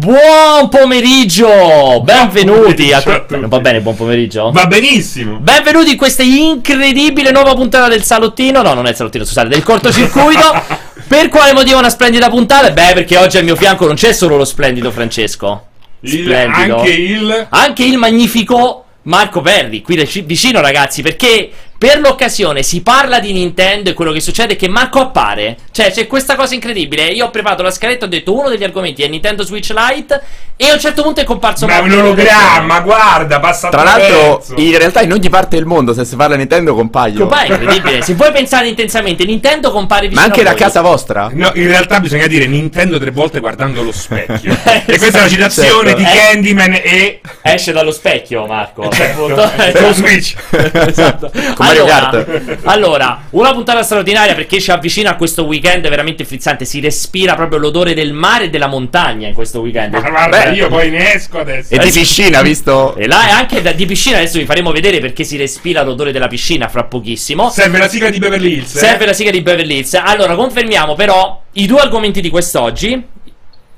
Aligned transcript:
Buon 0.00 0.70
pomeriggio! 0.70 2.00
Benvenuti 2.02 2.90
a, 2.90 3.02
pomeriggio 3.02 3.10
a 3.10 3.20
tutti. 3.20 3.48
Va 3.50 3.60
bene, 3.60 3.82
buon 3.82 3.96
pomeriggio? 3.96 4.50
Va 4.50 4.64
benissimo. 4.64 5.36
Benvenuti 5.36 5.90
in 5.90 5.98
questa 5.98 6.22
incredibile 6.22 7.30
nuova 7.30 7.52
puntata 7.52 7.86
del 7.86 8.02
salottino. 8.02 8.62
No, 8.62 8.72
non 8.72 8.86
è 8.86 8.90
il 8.90 8.96
salottino, 8.96 9.24
scusate, 9.26 9.48
del 9.48 9.62
cortocircuito. 9.62 10.64
per 11.06 11.28
quale 11.28 11.52
motivo 11.52 11.76
una 11.76 11.90
splendida 11.90 12.30
puntata? 12.30 12.70
Beh, 12.70 12.94
perché 12.94 13.18
oggi 13.18 13.36
al 13.36 13.44
mio 13.44 13.56
fianco 13.56 13.84
non 13.84 13.94
c'è 13.94 14.14
solo 14.14 14.38
lo 14.38 14.46
splendido 14.46 14.90
Francesco. 14.90 15.66
Il- 16.00 16.22
Splendido. 16.22 16.76
anche 16.76 16.90
il 16.92 17.46
Anche 17.50 17.84
il 17.84 17.98
magnifico 17.98 18.84
Marco 19.02 19.42
Perri, 19.42 19.82
qui 19.82 20.02
vicino 20.24 20.62
ragazzi, 20.62 21.02
perché 21.02 21.50
per 21.80 21.98
l'occasione 21.98 22.62
si 22.62 22.82
parla 22.82 23.20
di 23.20 23.32
Nintendo 23.32 23.88
e 23.88 23.94
quello 23.94 24.12
che 24.12 24.20
succede 24.20 24.52
è 24.52 24.56
che 24.56 24.68
Marco 24.68 25.00
appare. 25.00 25.56
Cioè, 25.72 25.90
c'è 25.90 26.06
questa 26.06 26.36
cosa 26.36 26.52
incredibile. 26.52 27.06
Io 27.06 27.24
ho 27.24 27.30
preparato 27.30 27.62
la 27.62 27.70
scaletta, 27.70 28.04
ho 28.04 28.08
detto 28.08 28.38
uno 28.38 28.50
degli 28.50 28.62
argomenti 28.62 29.02
è 29.02 29.08
Nintendo 29.08 29.44
Switch 29.44 29.72
Lite 29.74 30.22
e 30.56 30.68
a 30.68 30.74
un 30.74 30.78
certo 30.78 31.02
punto 31.02 31.20
è 31.20 31.24
comparso 31.24 31.64
Ma 31.64 31.76
è 31.76 31.80
un 31.80 31.92
ologramma, 31.92 32.80
guarda, 32.80 33.40
passa 33.40 33.70
Tra 33.70 33.82
l'altro, 33.82 34.34
attraverso. 34.34 34.54
in 34.58 34.76
realtà 34.76 35.00
in 35.00 35.12
ogni 35.12 35.30
parte 35.30 35.56
del 35.56 35.64
mondo, 35.64 35.94
se 35.94 36.04
si 36.04 36.16
parla 36.16 36.36
Nintendo, 36.36 36.74
compaio. 36.74 37.26
Com'è 37.26 37.46
incredibile. 37.46 38.02
Se 38.10 38.12
voi 38.12 38.30
pensate 38.30 38.66
intensamente, 38.66 39.24
Nintendo 39.24 39.70
compare 39.72 40.02
vicino 40.02 40.20
Ma 40.20 40.26
anche 40.26 40.42
a 40.42 40.44
da 40.44 40.54
casa 40.54 40.82
vostra? 40.82 41.30
No, 41.32 41.50
in 41.54 41.66
realtà 41.66 41.98
bisogna 42.00 42.26
dire 42.26 42.46
Nintendo 42.46 42.98
tre 42.98 43.10
volte 43.10 43.40
guardando 43.40 43.82
lo 43.82 43.92
specchio. 43.92 44.52
e 44.84 44.98
questa 44.98 45.20
è 45.20 45.22
la 45.22 45.28
citazione 45.28 45.88
Certo. 45.92 45.96
di 45.96 46.02
Eh. 46.02 46.14
Candyman 46.14 46.72
e 46.74 47.20
Esce 47.40 47.72
dallo 47.72 47.90
specchio, 47.90 48.44
Marco. 48.44 48.86
Certo. 48.90 49.24
Appunto. 49.24 49.50
Per 49.56 49.80
lo 49.80 49.92
Switch. 49.94 50.34
esatto. 50.86 51.30
Con 51.54 51.68
Mario 51.78 51.82
allora, 51.94 52.24
Kart. 52.24 52.58
allora, 52.64 53.22
una 53.30 53.52
puntata 53.52 53.82
straordinaria 53.82 54.34
perché 54.34 54.60
ci 54.60 54.70
avvicina 54.70 55.10
a 55.10 55.16
questo 55.16 55.44
weekend 55.44 55.88
veramente 55.88 56.24
frizzante. 56.24 56.64
Si 56.64 56.80
respira 56.80 57.34
proprio 57.34 57.58
l'odore 57.58 57.94
del 57.94 58.12
mare 58.12 58.44
e 58.44 58.50
della 58.50 58.66
montagna 58.66 59.28
in 59.28 59.34
questo 59.34 59.60
weekend. 59.60 59.92
Ma 59.94 60.00
guarda, 60.00 60.44
Beh. 60.44 60.50
io 60.56 60.68
poi 60.68 60.90
ne 60.90 61.14
esco 61.14 61.38
adesso. 61.40 61.72
E 61.74 61.78
di 61.78 61.90
piscina, 61.90 62.42
visto? 62.42 62.94
E 62.96 63.06
là 63.06 63.28
è 63.28 63.30
anche 63.30 63.62
da- 63.62 63.72
di 63.72 63.86
piscina, 63.86 64.16
adesso 64.18 64.38
vi 64.38 64.44
faremo 64.44 64.72
vedere 64.72 64.98
perché 65.00 65.24
si 65.24 65.36
respira 65.36 65.82
l'odore 65.82 66.12
della 66.12 66.28
piscina 66.28 66.68
fra 66.68 66.84
pochissimo. 66.84 67.50
Serve 67.50 67.78
la 67.78 67.88
sigla 67.88 68.10
di 68.10 68.18
Beverly 68.18 68.52
Hills. 68.54 68.74
eh? 68.76 68.78
Serve 68.78 69.06
la 69.06 69.12
sigla 69.12 69.30
di 69.32 69.40
Beverly 69.40 69.76
Hills. 69.78 69.94
Allora, 69.94 70.34
confermiamo 70.34 70.94
però 70.94 71.42
i 71.52 71.66
due 71.66 71.80
argomenti 71.80 72.20
di 72.20 72.28
quest'oggi. 72.30 73.02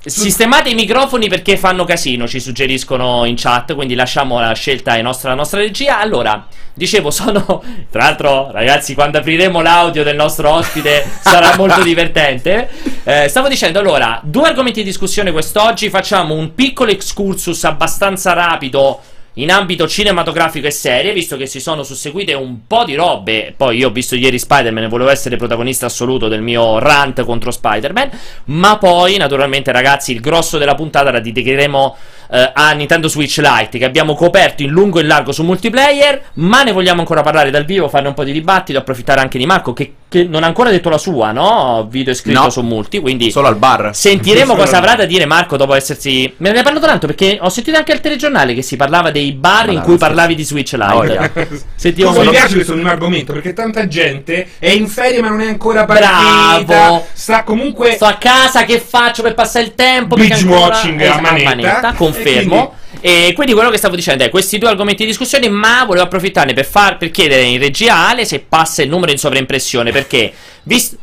Sistemate 0.05 0.69
i 0.69 0.73
microfoni 0.73 1.29
perché 1.29 1.55
fanno 1.55 1.85
casino, 1.85 2.27
ci 2.27 2.41
suggeriscono 2.41 3.23
in 3.23 3.35
chat, 3.37 3.73
quindi 3.73 3.95
lasciamo 3.95 4.37
la 4.37 4.51
scelta 4.53 4.91
ai 4.91 5.01
nostra, 5.01 5.29
alla 5.29 5.39
nostra 5.39 5.59
regia. 5.59 5.99
Allora, 5.99 6.45
dicevo, 6.73 7.09
sono... 7.09 7.63
Tra 7.89 8.03
l'altro, 8.03 8.51
ragazzi, 8.51 8.95
quando 8.95 9.19
apriremo 9.19 9.61
l'audio 9.61 10.03
del 10.03 10.17
nostro 10.17 10.49
ospite 10.49 11.09
sarà 11.21 11.55
molto 11.55 11.81
divertente. 11.83 12.69
Eh, 13.05 13.29
stavo 13.29 13.47
dicendo, 13.47 13.79
allora, 13.79 14.19
due 14.23 14.49
argomenti 14.49 14.81
di 14.81 14.87
discussione 14.87 15.31
quest'oggi. 15.31 15.89
Facciamo 15.89 16.33
un 16.33 16.53
piccolo 16.53 16.91
excursus 16.91 17.63
abbastanza 17.63 18.33
rapido 18.33 18.99
in 19.35 19.51
ambito 19.51 19.87
cinematografico 19.87 20.67
e 20.67 20.71
serie, 20.71 21.13
visto 21.13 21.37
che 21.37 21.47
si 21.47 21.59
sono 21.59 21.83
susseguite 21.83 22.33
un 22.33 22.67
po' 22.67 22.83
di 22.83 22.95
robe. 22.95 23.53
Poi 23.55 23.77
io 23.77 23.87
ho 23.87 23.91
visto 23.91 24.15
ieri 24.15 24.37
Spider-Man 24.37 24.83
e 24.83 24.87
volevo 24.87 25.09
essere 25.09 25.37
protagonista 25.37 25.87
assoluto 25.87 26.27
del 26.27 26.41
mio 26.41 26.77
rant 26.79 27.23
contro 27.23 27.49
Spider-Man. 27.49 28.09
Ma 28.45 28.77
poi, 28.77 29.17
naturalmente, 29.17 29.71
ragazzi, 29.71 30.11
il 30.11 30.19
grosso 30.19 30.57
della 30.57 30.75
puntata 30.75 31.11
la 31.11 31.19
dedicheremo 31.19 31.95
eh, 32.33 32.51
a 32.53 32.71
Nintendo 32.71 33.07
Switch 33.07 33.37
Lite, 33.37 33.77
che 33.77 33.85
abbiamo 33.85 34.15
coperto 34.15 34.63
in 34.63 34.69
lungo 34.69 34.99
e 34.99 35.03
largo 35.03 35.31
su 35.31 35.43
multiplayer. 35.43 36.21
Ma 36.35 36.63
ne 36.63 36.71
vogliamo 36.71 37.01
ancora 37.01 37.21
parlare 37.21 37.51
dal 37.51 37.65
vivo, 37.65 37.87
fare 37.89 38.07
un 38.07 38.13
po' 38.13 38.23
di 38.23 38.31
dibattito, 38.31 38.79
approfittare 38.79 39.19
anche 39.21 39.37
di 39.37 39.45
Marco, 39.45 39.73
che, 39.73 39.93
che 40.09 40.23
non 40.23 40.43
ha 40.43 40.47
ancora 40.47 40.69
detto 40.71 40.89
la 40.89 40.97
sua, 40.97 41.31
no? 41.31 41.87
Video 41.89 42.13
scritto 42.13 42.41
No. 42.41 42.49
su 42.49 42.61
multi, 42.61 42.99
quindi. 42.99 43.29
Solo 43.31 43.47
al 43.47 43.55
bar. 43.57 43.91
Sentiremo 43.93 44.55
cosa 44.57 44.77
avrà 44.77 44.95
da 44.95 45.05
dire 45.05 45.25
Marco 45.25 45.57
dopo 45.57 45.73
essersi. 45.75 46.33
Me 46.37 46.51
ne 46.51 46.57
hai 46.57 46.63
parlato 46.63 46.85
tanto 46.87 47.05
perché 47.07 47.37
ho 47.39 47.49
sentito 47.49 47.77
anche 47.77 47.91
al 47.91 48.01
telegiornale 48.01 48.53
che 48.55 48.61
si 48.63 48.75
parlava 48.75 49.11
dei 49.11 49.31
bar 49.33 49.69
in 49.69 49.81
cui 49.81 49.97
parlavi 49.97 50.33
di 50.35 50.43
Switch 50.43 50.73
Ah. 50.79 51.03
Lite. 51.03 51.49
Sentiamo 51.75 52.09
Cosa 52.11 52.21
mi 52.21 52.25
solo- 52.27 52.37
piace 52.39 52.53
questo 52.55 52.73
un 52.73 52.87
argomento 52.87 53.33
perché 53.33 53.53
tanta 53.53 53.87
gente 53.87 54.47
è 54.59 54.69
in 54.69 54.87
ferie 54.87 55.21
ma 55.21 55.29
non 55.29 55.41
è 55.41 55.47
ancora 55.47 55.85
partita. 55.85 56.63
Bravo. 56.65 57.05
Sta 57.13 57.43
comunque 57.43 57.93
Sto 57.93 58.05
a 58.05 58.13
casa, 58.15 58.63
che 58.63 58.79
faccio 58.79 59.21
per 59.21 59.33
passare 59.35 59.65
il 59.65 59.75
tempo? 59.75 60.15
Binge 60.15 60.29
Perché 60.35 60.43
ancora- 60.45 60.65
watching 60.67 60.99
a 60.99 61.03
Esatto, 61.03 61.21
manetta. 61.21 61.93
Confermo. 62.23 62.75
E 63.01 63.31
quindi... 63.35 63.53
quello 63.53 63.69
che 63.69 63.77
stavo 63.77 63.95
dicendo 63.95 64.23
è 64.23 64.29
questi 64.29 64.57
due 64.57 64.69
argomenti 64.69 65.03
di 65.03 65.09
discussione, 65.09 65.49
ma 65.49 65.83
volevo 65.85 66.05
approfittarne 66.05 66.53
per, 66.53 66.65
far, 66.65 66.97
per 66.97 67.11
chiedere 67.11 67.43
in 67.43 67.59
regia 67.59 68.07
Ale 68.07 68.25
se 68.25 68.39
passa 68.39 68.81
il 68.81 68.89
numero 68.89 69.11
in 69.11 69.17
sovraimpressione, 69.17 69.91
perché... 69.91 70.31
Visto... 70.63 70.97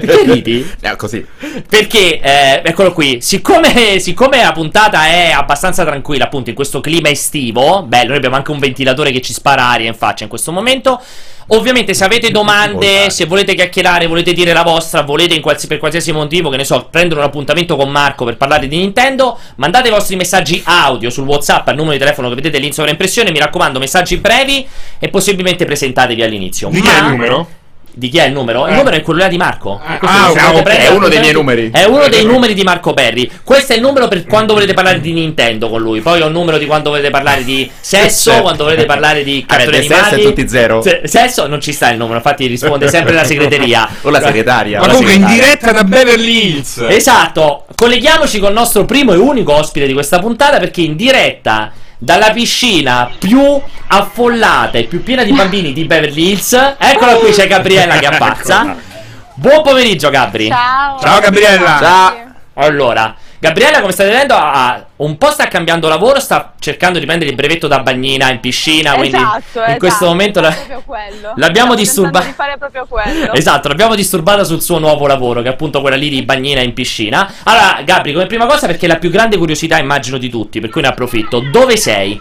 Perché 0.00 0.32
ridi? 0.32 0.70
Eh, 0.80 0.96
così. 0.96 1.24
Perché, 1.68 2.20
eh, 2.20 2.62
eccolo 2.64 2.92
qui, 2.92 3.18
siccome, 3.20 3.98
siccome 3.98 4.42
la 4.42 4.52
puntata 4.52 5.06
è 5.06 5.30
abbastanza 5.30 5.84
tranquilla, 5.84 6.24
appunto, 6.24 6.50
in 6.50 6.56
questo 6.56 6.80
clima 6.80 7.08
estivo, 7.08 7.82
bello, 7.86 8.08
noi 8.08 8.16
abbiamo 8.16 8.36
anche 8.36 8.50
un 8.50 8.58
ventilatore 8.58 9.10
che 9.10 9.20
ci 9.20 9.32
spara 9.32 9.64
aria 9.64 9.88
in 9.88 9.94
faccia 9.94 10.24
in 10.24 10.30
questo 10.30 10.52
momento. 10.52 11.00
Ovviamente, 11.48 11.92
se 11.92 12.04
avete 12.04 12.30
domande, 12.30 13.10
se 13.10 13.26
volete 13.26 13.54
chiacchierare, 13.54 14.06
volete 14.06 14.32
dire 14.32 14.54
la 14.54 14.62
vostra, 14.62 15.02
volete 15.02 15.34
in 15.34 15.42
qualsi- 15.42 15.66
per 15.66 15.76
qualsiasi 15.76 16.10
motivo, 16.10 16.48
che 16.48 16.56
ne 16.56 16.64
so, 16.64 16.88
prendere 16.90 17.20
un 17.20 17.26
appuntamento 17.26 17.76
con 17.76 17.90
Marco 17.90 18.24
per 18.24 18.38
parlare 18.38 18.66
di 18.66 18.78
Nintendo, 18.78 19.38
mandate 19.56 19.88
i 19.88 19.90
vostri 19.90 20.16
messaggi 20.16 20.62
audio 20.64 21.10
sul 21.10 21.26
WhatsApp 21.26 21.68
al 21.68 21.74
numero 21.74 21.92
di 21.92 21.98
telefono 21.98 22.30
che 22.30 22.36
vedete 22.36 22.58
lì 22.58 22.68
in 22.68 22.72
sovraimpressione. 22.72 23.30
Mi 23.30 23.38
raccomando, 23.38 23.78
messaggi 23.78 24.16
brevi 24.16 24.66
e 24.98 25.08
possibilmente 25.08 25.66
presentatevi 25.66 26.22
all'inizio. 26.22 26.70
Di 26.70 26.80
chi 26.80 26.86
Ma- 26.86 26.94
è 26.94 26.98
il 27.00 27.10
numero? 27.10 27.48
Di 27.96 28.08
chi 28.08 28.18
è 28.18 28.24
il 28.26 28.32
numero? 28.32 28.66
Il 28.66 28.72
Eh. 28.72 28.76
numero 28.76 28.96
è 28.96 29.02
quello 29.02 29.20
là 29.20 29.28
di 29.28 29.36
Marco. 29.36 29.80
Ah, 29.84 29.98
Questo 29.98 30.16
ah, 30.16 30.22
lo 30.26 30.30
ok, 30.32 30.34
potete 30.38 30.56
ok. 30.56 30.62
prendere 30.62 30.88
È 30.88 30.96
uno 30.96 31.08
dei 31.08 31.20
miei 31.20 31.32
numeri. 31.32 31.70
È 31.72 31.84
uno 31.84 32.08
dei 32.08 32.24
numeri 32.24 32.54
di 32.54 32.62
Marco 32.64 32.92
Perri. 32.92 33.30
Questo 33.44 33.72
è 33.72 33.76
il 33.76 33.82
numero 33.82 34.08
per 34.08 34.24
quando 34.26 34.52
volete 34.54 34.74
parlare 34.74 35.00
di 35.00 35.12
Nintendo 35.12 35.68
con 35.68 35.80
lui. 35.80 36.00
Poi 36.00 36.20
ho 36.20 36.26
il 36.26 36.32
numero 36.32 36.58
di 36.58 36.66
quando 36.66 36.90
volete 36.90 37.10
parlare 37.10 37.44
di 37.44 37.70
sesso, 37.80 38.40
quando 38.42 38.64
volete 38.64 38.84
parlare 38.84 39.22
di 39.22 39.44
cartoni 39.46 39.76
animati. 39.76 40.02
sesso 40.10 40.14
e 40.16 40.22
tutti 40.22 40.48
zero. 40.48 40.82
Se- 40.82 41.02
sesso 41.04 41.46
non 41.46 41.60
ci 41.60 41.72
sta 41.72 41.90
il 41.90 41.96
numero, 41.98 42.16
infatti 42.16 42.46
risponde 42.46 42.88
sempre 42.88 43.12
la 43.14 43.24
segreteria. 43.24 43.88
O 44.02 44.10
la 44.10 44.20
segretaria. 44.20 44.80
Ma 44.80 44.88
comunque 44.88 45.12
in 45.14 45.24
diretta 45.26 45.70
da 45.72 45.84
Beverly 45.84 46.46
Hills. 46.56 46.84
Esatto, 46.88 47.64
colleghiamoci 47.74 48.38
col 48.40 48.52
nostro 48.52 48.84
primo 48.84 49.12
e 49.12 49.16
unico 49.16 49.52
ospite 49.54 49.86
di 49.86 49.92
questa 49.92 50.18
puntata 50.18 50.58
perché 50.58 50.80
in 50.82 50.96
diretta 50.96 51.72
dalla 51.98 52.30
piscina 52.30 53.10
più 53.18 53.60
affollata 53.86 54.78
e 54.78 54.84
più 54.84 55.02
piena 55.02 55.24
di 55.24 55.32
bambini 55.32 55.72
di 55.72 55.84
Beverly 55.84 56.30
Hills, 56.30 56.74
eccola 56.78 57.14
qui 57.14 57.30
c'è 57.30 57.46
Gabriella 57.46 57.98
che 57.98 58.06
appazza. 58.12 58.76
Buon 59.34 59.62
pomeriggio 59.62 60.10
Gabri. 60.10 60.48
Ciao. 60.48 60.98
Ciao, 61.00 61.20
Gabriella. 61.20 61.78
Ciao. 61.80 62.14
Allora, 62.54 63.14
Gabriella, 63.44 63.80
come 63.80 63.92
state 63.92 64.08
vedendo, 64.10 64.34
ha- 64.34 64.82
un 64.96 65.18
po' 65.18 65.30
sta 65.30 65.48
cambiando 65.48 65.86
lavoro, 65.88 66.18
sta 66.18 66.54
cercando 66.58 66.98
di 66.98 67.04
prendere 67.04 67.28
il 67.28 67.36
brevetto 67.36 67.66
da 67.66 67.80
bagnina 67.80 68.30
in 68.30 68.40
piscina, 68.40 68.94
quindi 68.94 69.16
Esatto, 69.16 69.58
in 69.58 69.62
esatto, 69.64 69.78
questo 69.78 70.06
momento 70.06 70.40
la- 70.40 70.54
l'abbiamo 71.36 71.72
Stavo 71.72 71.74
disturba- 71.74 72.20
tentando 72.20 72.68
di. 72.70 73.30
Esatto, 73.36 73.68
l'abbiamo 73.68 73.94
disturbata 73.94 74.44
sul 74.44 74.62
suo 74.62 74.78
nuovo 74.78 75.06
lavoro, 75.06 75.42
che 75.42 75.48
è 75.48 75.52
appunto 75.52 75.82
quella 75.82 75.96
lì 75.96 76.08
di 76.08 76.22
bagnina 76.22 76.62
in 76.62 76.72
piscina. 76.72 77.30
Allora, 77.42 77.82
Gabri, 77.84 78.12
come 78.14 78.26
prima 78.26 78.46
cosa, 78.46 78.66
perché 78.66 78.86
è 78.86 78.88
la 78.88 78.96
più 78.96 79.10
grande 79.10 79.36
curiosità, 79.36 79.76
immagino, 79.78 80.16
di 80.16 80.30
tutti, 80.30 80.60
per 80.60 80.70
cui 80.70 80.80
ne 80.80 80.88
approfitto. 80.88 81.40
Dove 81.40 81.76
sei? 81.76 82.18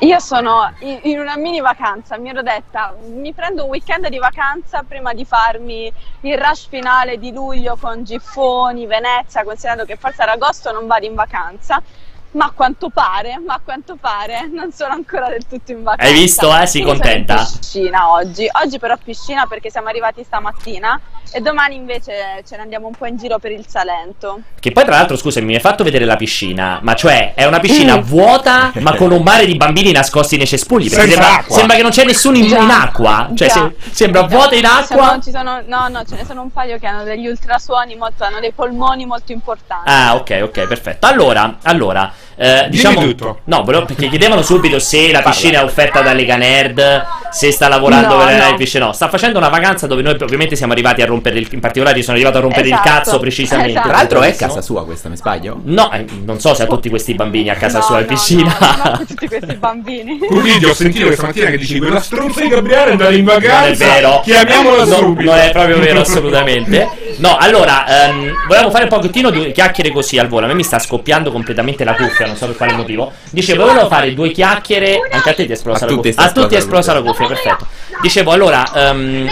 Io 0.00 0.20
sono 0.20 0.72
in, 0.78 1.18
una 1.18 1.36
mini 1.36 1.60
vacanza, 1.60 2.16
mi 2.18 2.28
ero 2.28 2.40
detta, 2.40 2.94
mi 3.00 3.34
prendo 3.34 3.64
un 3.64 3.70
weekend 3.70 4.06
di 4.08 4.18
vacanza 4.18 4.84
prima 4.84 5.12
di 5.12 5.24
farmi 5.24 5.92
il 6.20 6.38
rush 6.38 6.68
finale 6.68 7.18
di 7.18 7.32
luglio 7.32 7.76
con 7.76 8.04
Giffoni, 8.04 8.86
Venezia, 8.86 9.42
considerando 9.42 9.84
che 9.84 9.96
forse 9.96 10.22
ad 10.22 10.28
agosto 10.28 10.70
non 10.70 10.86
vado 10.86 11.04
in 11.04 11.16
vacanza. 11.16 11.82
Ma 12.30 12.44
a 12.46 12.52
quanto 12.54 12.90
pare, 12.90 13.40
ma 13.44 13.54
a 13.54 13.60
quanto 13.64 13.96
pare, 13.98 14.48
non 14.52 14.70
sono 14.70 14.92
ancora 14.92 15.28
del 15.30 15.46
tutto 15.48 15.72
in 15.72 15.82
vacanza. 15.82 16.12
Hai 16.12 16.18
visto, 16.18 16.54
eh? 16.56 16.66
Sei 16.66 16.82
Quindi 16.82 17.00
sono 17.02 17.10
in 17.14 17.24
contenta? 17.26 17.48
piscina 17.58 18.10
oggi. 18.12 18.46
Oggi 18.62 18.78
però 18.78 18.96
piscina 19.02 19.46
perché 19.46 19.70
siamo 19.70 19.88
arrivati 19.88 20.22
stamattina 20.22 21.00
e 21.32 21.40
domani 21.40 21.74
invece 21.74 22.42
ce 22.46 22.56
ne 22.56 22.62
andiamo 22.62 22.86
un 22.86 22.94
po' 22.94 23.06
in 23.06 23.16
giro 23.16 23.38
per 23.38 23.52
il 23.52 23.64
Salento. 23.66 24.40
Che 24.60 24.72
poi, 24.72 24.84
tra 24.84 24.96
l'altro, 24.96 25.16
scusami, 25.16 25.46
mi 25.46 25.54
hai 25.54 25.60
fatto 25.60 25.82
vedere 25.84 26.04
la 26.04 26.16
piscina. 26.16 26.78
Ma 26.82 26.94
cioè, 26.94 27.32
è 27.34 27.44
una 27.46 27.60
piscina 27.60 27.96
Mm. 27.96 28.00
vuota, 28.02 28.72
ma 28.80 28.94
con 28.94 29.10
un 29.10 29.22
mare 29.22 29.46
di 29.46 29.56
bambini 29.56 29.90
nascosti 29.92 30.36
nei 30.36 30.46
cespugli. 30.46 30.90
Perché 30.90 31.10
sembra, 31.12 31.34
acqua. 31.38 31.56
sembra 31.56 31.76
che 31.76 31.82
non 31.82 31.90
c'è 31.90 32.04
nessuno 32.04 32.36
in, 32.36 32.46
Già, 32.46 32.58
in 32.60 32.70
acqua. 32.70 33.30
Cioè, 33.34 33.48
già. 33.48 33.54
se- 33.54 33.90
sembra 33.90 34.22
vuota 34.24 34.54
in 34.54 34.64
Sono- 34.86 35.02
acqua. 35.02 35.20
ci 35.22 35.30
sono- 35.30 35.62
no, 35.66 35.88
no, 35.88 36.04
ce 36.04 36.14
ne 36.14 36.24
sono 36.26 36.42
un 36.42 36.50
paio 36.52 36.78
che 36.78 36.86
hanno 36.86 37.04
degli 37.04 37.26
ultrasuoni 37.26 37.96
molto, 37.96 38.24
hanno 38.24 38.38
dei 38.38 38.52
polmoni 38.52 39.06
molto 39.06 39.32
importanti. 39.32 39.88
Ah, 39.90 40.14
ok, 40.14 40.40
ok, 40.42 40.66
perfetto. 40.66 41.06
Allora, 41.06 41.56
allora, 41.62 42.10
eh, 42.38 42.66
diciamo. 42.70 43.00
tutto. 43.00 43.40
No, 43.44 43.62
volevo- 43.64 43.84
perché 43.84 44.08
chiedevano 44.08 44.42
subito 44.42 44.78
se 44.78 45.10
la 45.12 45.20
piscina 45.22 45.60
è 45.60 45.64
offerta 45.64 46.00
da 46.00 46.12
Lega 46.12 46.36
Nerd, 46.36 47.04
se 47.30 47.50
sta 47.50 47.68
lavorando 47.68 48.16
No, 48.16 48.24
per 48.24 48.36
no. 48.38 48.48
il 48.48 48.54
piscina. 48.54 48.86
No, 48.86 48.92
sta 48.92 49.08
facendo 49.08 49.38
una 49.38 49.48
vacanza 49.48 49.86
dove 49.86 50.02
noi 50.02 50.16
ovviamente 50.20 50.54
siamo 50.56 50.72
arrivati 50.72 51.02
a 51.02 51.06
rompere 51.06 51.38
il. 51.38 51.48
In 51.50 51.60
particolare, 51.60 51.96
io 51.98 52.02
sono 52.04 52.16
arrivato 52.16 52.38
a 52.38 52.40
rompere 52.40 52.68
il 52.68 52.72
Esatto, 52.72 52.88
cazzo 52.88 53.18
precisamente. 53.18 53.70
esatto. 53.72 53.88
Tra 53.88 53.96
l'altro 53.96 54.22
è 54.22 54.34
casa 54.36 54.60
sua 54.62 54.84
questa, 54.84 55.08
mi 55.08 55.16
sbaglio? 55.16 55.60
No, 55.64 55.90
eh, 55.92 56.04
non 56.24 56.38
so 56.40 56.54
se 56.54 56.62
a 56.62 56.66
tutti 56.66 56.88
questi 56.88 57.14
bambini 57.14 57.50
a 57.50 57.54
casa 57.54 57.78
No, 57.78 57.84
sua 57.84 57.96
in 57.98 58.06
no, 58.08 58.08
piscina. 58.08 58.56
No, 58.60 58.90
no, 58.90 59.04
tutti 59.06 59.26
questi 59.26 59.54
bambini. 59.58 60.18
Un 60.28 60.42
video 60.42 60.70
ho 60.70 60.74
sentito 60.74 61.06
questa 61.06 61.26
mattina 61.26 61.50
che 61.50 61.58
dici 61.58 61.78
quella 61.78 62.00
stronza 62.00 62.40
di 62.40 62.48
Gabriele 62.48 62.92
andare 62.92 63.16
in 63.16 63.24
Non 63.24 63.34
è 63.36 63.40
vacanza. 63.40 63.84
vero. 63.84 64.20
Chiamiamola 64.22 64.84
No, 64.84 64.94
subito. 64.94 65.30
non 65.30 65.38
è 65.40 65.50
proprio 65.50 65.78
vero 65.78 66.00
assolutamente. 66.00 66.88
No, 67.16 67.36
allora, 67.36 68.06
ehm, 68.06 68.32
volevamo 68.46 68.70
fare 68.70 68.84
un 68.84 68.90
pochettino 68.90 69.30
di 69.30 69.50
chiacchiere 69.52 69.90
così 69.90 70.18
al 70.18 70.28
volo. 70.28 70.44
A 70.44 70.48
me 70.48 70.54
mi 70.54 70.62
sta 70.62 70.78
scoppiando 70.78 71.32
completamente 71.32 71.82
la 71.84 71.94
cuffia, 71.94 72.26
non 72.28 72.36
so 72.36 72.46
per 72.46 72.56
quale 72.56 72.72
motivo. 72.72 73.12
Dicevo, 73.30 73.66
volevo 73.66 73.88
fare 73.88 74.14
due 74.14 74.30
chiacchiere. 74.30 75.00
Anche 75.10 75.30
a 75.30 75.34
te 75.34 75.44
ti 75.44 75.50
è 75.50 75.54
esplosa 75.54 75.84
A 75.84 75.88
la 75.88 75.94
tutti 75.94 76.08
cuffia. 76.10 76.24
A 76.24 76.32
tutti 76.32 76.54
è 76.54 76.58
esplosa 76.58 76.92
la 76.94 77.02
cuffia, 77.02 77.26
perfetto. 77.26 77.66
Dicevo, 78.00 78.30
allora, 78.30 78.64
ehm, 78.74 79.28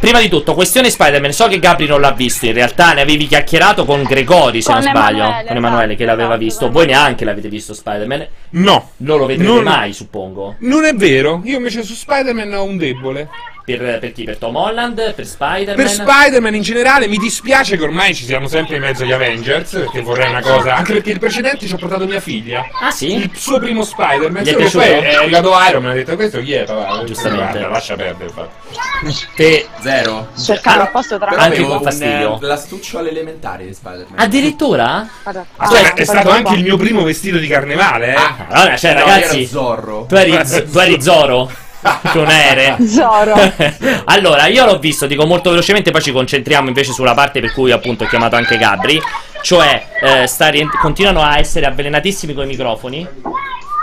prima 0.00 0.20
di 0.20 0.28
tutto, 0.28 0.54
questione 0.54 0.90
Spider-Man. 0.90 1.32
So 1.32 1.48
che 1.48 1.58
Gabri 1.58 1.86
non 1.86 2.00
l'ha 2.00 2.12
visto, 2.12 2.46
in 2.46 2.54
realtà 2.54 2.92
ne 2.92 3.02
avevi 3.02 3.26
chiacchierato 3.26 3.84
con 3.84 4.02
Gregori, 4.02 4.62
se 4.62 4.72
non 4.72 4.82
sbaglio. 4.82 5.18
Emanuele, 5.24 5.46
con 5.46 5.56
Emanuele, 5.56 5.96
che 5.96 6.04
l'aveva 6.04 6.28
esatto, 6.28 6.44
visto. 6.44 6.70
Voi 6.70 6.86
neanche 6.86 7.24
l'avete 7.24 7.48
visto 7.48 7.74
Spider-Man. 7.74 8.26
No. 8.50 8.90
Non 8.98 9.18
lo 9.18 9.26
vedrete 9.26 9.50
Non- 9.50 9.64
mai, 9.64 9.92
suppongo. 9.92 10.56
Non 10.60 10.84
è 10.84 10.94
vero, 10.94 11.40
io 11.44 11.56
invece 11.58 11.82
su 11.82 11.94
Spider-Man 11.94 12.52
ho 12.54 12.64
un 12.64 12.76
debole. 12.76 13.28
Per, 13.64 13.98
per 14.00 14.12
chi? 14.12 14.24
Per 14.24 14.36
Tom 14.36 14.56
Holland? 14.56 15.14
Per 15.14 15.26
Spider-Man? 15.26 15.76
Per 15.76 15.88
Spider-Man 15.88 16.54
in 16.54 16.62
generale 16.62 17.06
mi 17.06 17.18
dispiace 17.18 17.76
che 17.76 17.82
ormai 17.82 18.14
ci 18.14 18.24
siamo 18.24 18.48
sempre 18.48 18.76
in 18.76 18.82
mezzo 18.82 19.02
agli 19.04 19.12
Avengers, 19.12 19.70
perché 19.72 20.00
vorrei 20.02 20.28
una 20.28 20.40
cosa. 20.40 20.74
Anche 20.76 20.94
perché 20.94 21.10
il 21.10 21.18
precedente 21.18 21.66
ci 21.66 21.74
ho 21.74 21.76
portato 21.76 22.06
mia 22.06 22.20
figlia. 22.20 22.66
Ah, 22.80 22.90
sì? 22.90 23.14
Il 23.16 23.30
suo 23.34 23.58
primo 23.58 23.84
Spider-Man. 23.84 24.42
Gli 24.42 24.48
è 24.48 24.56
che 24.56 24.68
poi 24.68 24.70
piaciuto? 24.70 25.02
è 25.02 25.14
arrivato 25.14 25.52
Iron 25.68 25.82
Man 25.82 25.92
ha 25.92 25.94
detto 25.94 26.16
questo 26.16 26.40
chi 26.40 26.52
è 26.54 26.64
papà? 26.64 27.04
Giustamente. 27.04 27.58
Guarda, 27.58 27.68
lascia 27.68 27.96
perdere 27.96 28.24
infatti. 28.24 29.26
Te. 29.34 29.68
Zero. 29.80 30.28
Cercare 30.38 30.80
un 30.80 30.88
posto 30.92 31.18
tra 31.18 31.30
Anche 31.30 31.62
con 31.62 31.82
fastidio. 31.82 32.34
un, 32.34 32.38
eh, 32.42 32.46
l'astuccio 32.46 32.98
all'elementare 32.98 33.66
di 33.66 33.74
Spider-Man. 33.74 34.18
Addirittura? 34.18 35.08
Aspetta, 35.22 35.46
ah, 35.56 35.94
è 35.94 36.04
stato 36.04 36.30
anche 36.30 36.54
il 36.54 36.62
mio 36.62 36.76
primo 36.76 37.02
vestito 37.02 37.38
di 37.38 37.46
carnevale, 37.46 38.12
eh. 38.12 38.16
Ah, 38.16 38.46
Allora, 38.48 38.76
cioè, 38.76 38.94
no, 38.94 39.04
ragazzi. 39.04 39.46
Zorro. 39.46 40.06
Tu 40.08 40.14
eri, 40.16 40.38
tu 40.70 40.78
eri 40.78 41.00
Zoro? 41.02 41.50
Eri? 41.82 42.76
Zoro. 42.86 43.34
allora, 44.04 44.46
io 44.46 44.64
l'ho 44.64 44.78
visto, 44.78 45.06
dico 45.06 45.26
molto 45.26 45.50
velocemente, 45.50 45.90
poi 45.90 46.02
ci 46.02 46.12
concentriamo 46.12 46.68
invece 46.68 46.92
sulla 46.92 47.14
parte 47.14 47.40
per 47.40 47.52
cui 47.52 47.70
appunto 47.72 48.04
ho 48.04 48.06
chiamato 48.06 48.36
anche 48.36 48.56
Gabri. 48.56 49.00
Cioè, 49.42 49.86
eh, 50.02 50.26
sta 50.26 50.48
rient- 50.48 50.76
continuano 50.78 51.22
a 51.22 51.38
essere 51.38 51.66
avvelenatissimi 51.66 52.34
con 52.34 52.44
i 52.44 52.48
microfoni. 52.48 53.06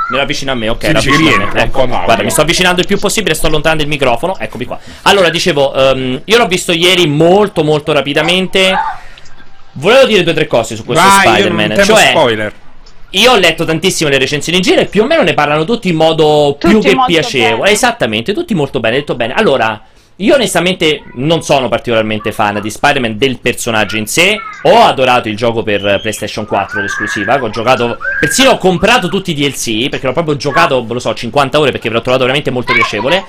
Me 0.10 0.16
lo 0.16 0.22
avvicino 0.22 0.52
a 0.52 0.56
me, 0.56 0.70
ok. 0.70 0.84
A 0.86 0.92
me. 0.94 1.18
rientra 1.18 1.64
Ecco, 1.64 1.86
guarda, 1.86 2.24
mi 2.24 2.32
sto 2.32 2.42
avvicinando 2.42 2.80
il 2.80 2.88
più 2.88 2.98
possibile, 2.98 3.34
sto 3.34 3.48
allontanando 3.48 3.84
il 3.84 3.90
microfono. 3.90 4.38
Eccomi 4.40 4.66
qua. 4.66 4.80
Allora, 5.02 5.30
dicevo, 5.30 5.74
ehm, 5.74 6.22
io 6.24 6.38
l'ho 6.38 6.48
visto 6.48 6.72
ieri 6.72 7.08
molto, 7.08 7.64
molto 7.64 7.92
rapidamente. 7.92 8.74
Volevo 9.74 10.06
dire 10.06 10.24
due 10.24 10.32
o 10.32 10.36
tre 10.36 10.48
cose 10.48 10.76
su 10.76 10.86
questo 10.86 11.04
Vai, 11.04 11.14
io 11.14 11.22
non 11.24 11.60
Spider-Man. 11.60 11.68
temo 11.70 11.86
Cioè, 11.86 12.08
spoiler. 12.10 12.54
Io 13.12 13.32
ho 13.32 13.38
letto 13.38 13.64
tantissimo 13.66 14.10
le 14.10 14.18
recensioni 14.18 14.58
in 14.58 14.64
giro 14.64 14.82
e 14.82 14.86
più 14.86 15.04
o 15.04 15.06
meno 15.06 15.24
ne 15.24 15.34
parlano 15.34 15.64
tutti 15.66 15.90
in 15.90 15.96
modo 15.96 16.56
più 16.60 16.72
Tutti 16.72 16.90
che 16.90 16.96
molto 16.96 17.12
piacevole. 17.12 17.62
bene. 17.62 17.72
Esattamente, 17.72 18.34
tutti 18.34 18.54
molto 18.54 18.80
bene, 18.80 18.98
detto 18.98 19.16
bene. 19.16 19.34
Allora, 19.34 19.82
io 20.18 20.34
onestamente 20.34 21.04
non 21.14 21.44
sono 21.44 21.68
particolarmente 21.70 22.32
fan 22.32 22.60
di 22.60 22.70
Spider-Man 22.70 23.18
del 23.18 23.40
personaggio 23.40 23.98
in 23.98 24.08
sé. 24.08 24.38
Ho 24.64 24.82
adorato 24.84 25.30
il 25.30 25.36
gioco 25.38 25.64
per 25.64 26.00
PlayStation 26.02 26.46
4 26.46 26.82
l'esclusiva. 26.82 27.42
Ho 27.42 27.50
giocato, 27.50 27.98
persino 28.20 28.52
ho 28.52 28.58
comprato 28.58 29.10
tutti 29.10 29.32
i 29.32 29.34
DLC 29.36 29.90
perché 29.90 30.08
l'ho 30.08 30.14
proprio 30.14 30.36
giocato, 30.36 30.84
lo 30.88 31.00
so, 31.00 31.14
50 31.14 31.60
ore 31.60 31.72
perché 31.72 31.90
l'ho 31.90 32.02
trovato 32.02 32.24
veramente 32.24 32.50
molto 32.52 32.74
piacevole. 32.74 33.24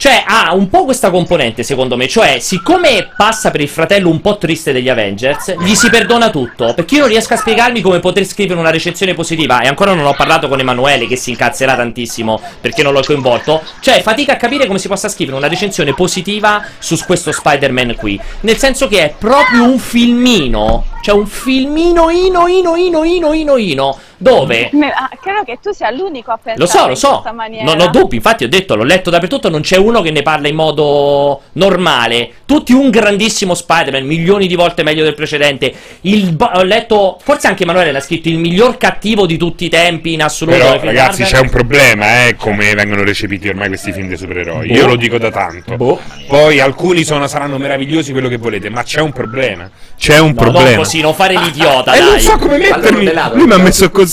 Cioè, 0.00 0.24
ha 0.26 0.54
un 0.54 0.70
po' 0.70 0.84
questa 0.84 1.10
componente, 1.10 1.62
secondo 1.62 1.94
me. 1.94 2.08
Cioè, 2.08 2.38
siccome 2.38 3.10
passa 3.14 3.50
per 3.50 3.60
il 3.60 3.68
fratello 3.68 4.08
un 4.08 4.22
po' 4.22 4.38
triste 4.38 4.72
degli 4.72 4.88
Avengers, 4.88 5.54
gli 5.58 5.74
si 5.74 5.90
perdona 5.90 6.30
tutto. 6.30 6.72
Perché 6.72 6.94
io 6.94 7.00
non 7.00 7.10
riesco 7.10 7.34
a 7.34 7.36
spiegarmi 7.36 7.82
come 7.82 8.00
poter 8.00 8.24
scrivere 8.24 8.58
una 8.58 8.70
recensione 8.70 9.12
positiva. 9.12 9.60
E 9.60 9.68
ancora 9.68 9.92
non 9.92 10.06
ho 10.06 10.14
parlato 10.14 10.48
con 10.48 10.58
Emanuele, 10.58 11.06
che 11.06 11.16
si 11.16 11.28
incazzerà 11.28 11.76
tantissimo 11.76 12.40
perché 12.62 12.82
non 12.82 12.94
l'ho 12.94 13.02
coinvolto. 13.04 13.60
Cioè, 13.80 14.00
fatica 14.00 14.32
a 14.32 14.36
capire 14.36 14.66
come 14.66 14.78
si 14.78 14.88
possa 14.88 15.10
scrivere 15.10 15.36
una 15.36 15.48
recensione 15.48 15.92
positiva 15.92 16.64
su 16.78 16.96
questo 17.04 17.30
Spider-Man 17.30 17.94
qui. 17.96 18.18
Nel 18.40 18.56
senso 18.56 18.88
che 18.88 19.04
è 19.04 19.14
proprio 19.18 19.64
un 19.64 19.78
filmino. 19.78 20.86
Cioè, 21.02 21.14
un 21.14 21.26
filmino 21.26 22.08
ino, 22.08 22.46
ino, 22.46 22.74
ino, 22.74 23.04
ino, 23.04 23.34
ino, 23.34 23.56
ino. 23.58 23.98
Dove 24.22 24.68
Me- 24.72 24.90
ah, 24.92 25.08
credo 25.18 25.44
che 25.44 25.58
tu 25.62 25.72
sia 25.72 25.90
l'unico 25.90 26.30
a 26.30 26.36
pensare 26.36 26.58
lo 26.60 26.66
so, 26.66 26.84
lo 26.84 26.90
in 26.90 26.96
so. 26.96 27.08
questa 27.12 27.32
maniera. 27.32 27.64
Non 27.64 27.80
ho 27.80 27.86
dubbi, 27.88 28.16
infatti 28.16 28.44
ho 28.44 28.48
detto, 28.48 28.74
l'ho 28.76 28.84
letto 28.84 29.08
dappertutto, 29.08 29.48
non 29.48 29.62
c'è 29.62 29.78
uno 29.78 30.02
che 30.02 30.10
ne 30.10 30.20
parla 30.20 30.46
in 30.48 30.56
modo 30.56 31.40
normale. 31.52 32.30
Tutti 32.44 32.74
un 32.74 32.90
grandissimo 32.90 33.54
Spider-Man, 33.54 34.04
milioni 34.04 34.46
di 34.46 34.56
volte 34.56 34.82
meglio 34.82 35.04
del 35.04 35.14
precedente. 35.14 35.72
Il 36.02 36.36
ho 36.38 36.62
letto, 36.64 37.18
forse 37.22 37.46
anche 37.46 37.62
Emanuele 37.62 37.92
l'ha 37.92 38.00
scritto, 38.00 38.28
il 38.28 38.36
miglior 38.36 38.76
cattivo 38.76 39.24
di 39.24 39.38
tutti 39.38 39.64
i 39.64 39.68
tempi 39.70 40.12
in 40.12 40.22
assoluto. 40.22 40.58
Però 40.58 40.72
ragazzi 40.84 41.22
Marvel. 41.22 41.26
c'è 41.26 41.38
un 41.38 41.48
problema, 41.50 42.26
eh, 42.26 42.36
come 42.36 42.74
vengono 42.74 43.02
recepiti 43.02 43.48
ormai 43.48 43.68
questi 43.68 43.90
film 43.90 44.08
dei 44.08 44.18
supereroi. 44.18 44.66
Boh. 44.68 44.74
Io 44.74 44.86
lo 44.86 44.96
dico 44.96 45.16
da 45.16 45.30
tanto. 45.30 45.76
Boh. 45.76 45.98
Poi 46.26 46.60
alcuni 46.60 47.04
sono- 47.04 47.26
saranno 47.26 47.56
meravigliosi 47.56 48.12
quello 48.12 48.28
che 48.28 48.36
volete, 48.36 48.68
ma 48.68 48.82
c'è 48.82 49.00
un 49.00 49.12
problema. 49.12 49.70
C'è 49.98 50.18
un 50.18 50.34
No, 50.34 50.42
non 50.42 50.52
problema. 50.52 50.76
così, 50.76 51.00
non 51.00 51.14
fare 51.14 51.34
l'idiota, 51.38 51.92
E 51.94 51.98
dai. 52.00 52.08
non 52.10 52.18
so 52.20 52.36
come 52.38 52.56
mettermi. 52.58 53.10
Lui 53.34 53.46
mi 53.46 53.52
ha 53.52 53.58
messo 53.58 53.90
così. 53.90 54.08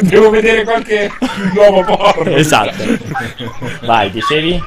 Devo 0.00 0.30
vedere 0.30 0.64
qualche 0.64 1.10
nuovo 1.54 1.82
porno. 1.84 2.36
Esatto. 2.36 2.82
Vai, 3.82 4.10
dicevi? 4.10 4.62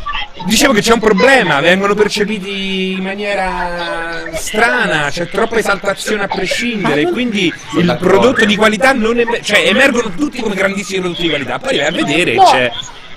Dicevo 0.46 0.74
che 0.74 0.82
c'è 0.82 0.94
un 0.94 1.00
problema, 1.00 1.60
vengono 1.60 1.94
percepiti 1.94 2.94
in 2.94 3.04
maniera 3.04 4.24
strana, 4.34 5.08
c'è 5.12 5.28
troppa 5.30 5.58
esaltazione 5.58 6.24
a 6.24 6.28
prescindere, 6.28 7.04
quindi 7.12 7.54
il 7.78 7.98
prodotto 8.00 8.44
di 8.46 8.56
qualità 8.56 8.92
non 8.94 9.20
emer- 9.20 9.44
cioè 9.44 9.68
emergono 9.68 10.10
tutti 10.16 10.42
come 10.42 10.56
grandissimi 10.56 11.00
prodotti 11.00 11.22
di 11.24 11.30
qualità, 11.30 11.60
poi 11.60 11.78
vai 11.78 11.86
a 11.88 11.92
vedere 11.92 12.34
No. 12.34 12.44
c'è 12.46 12.72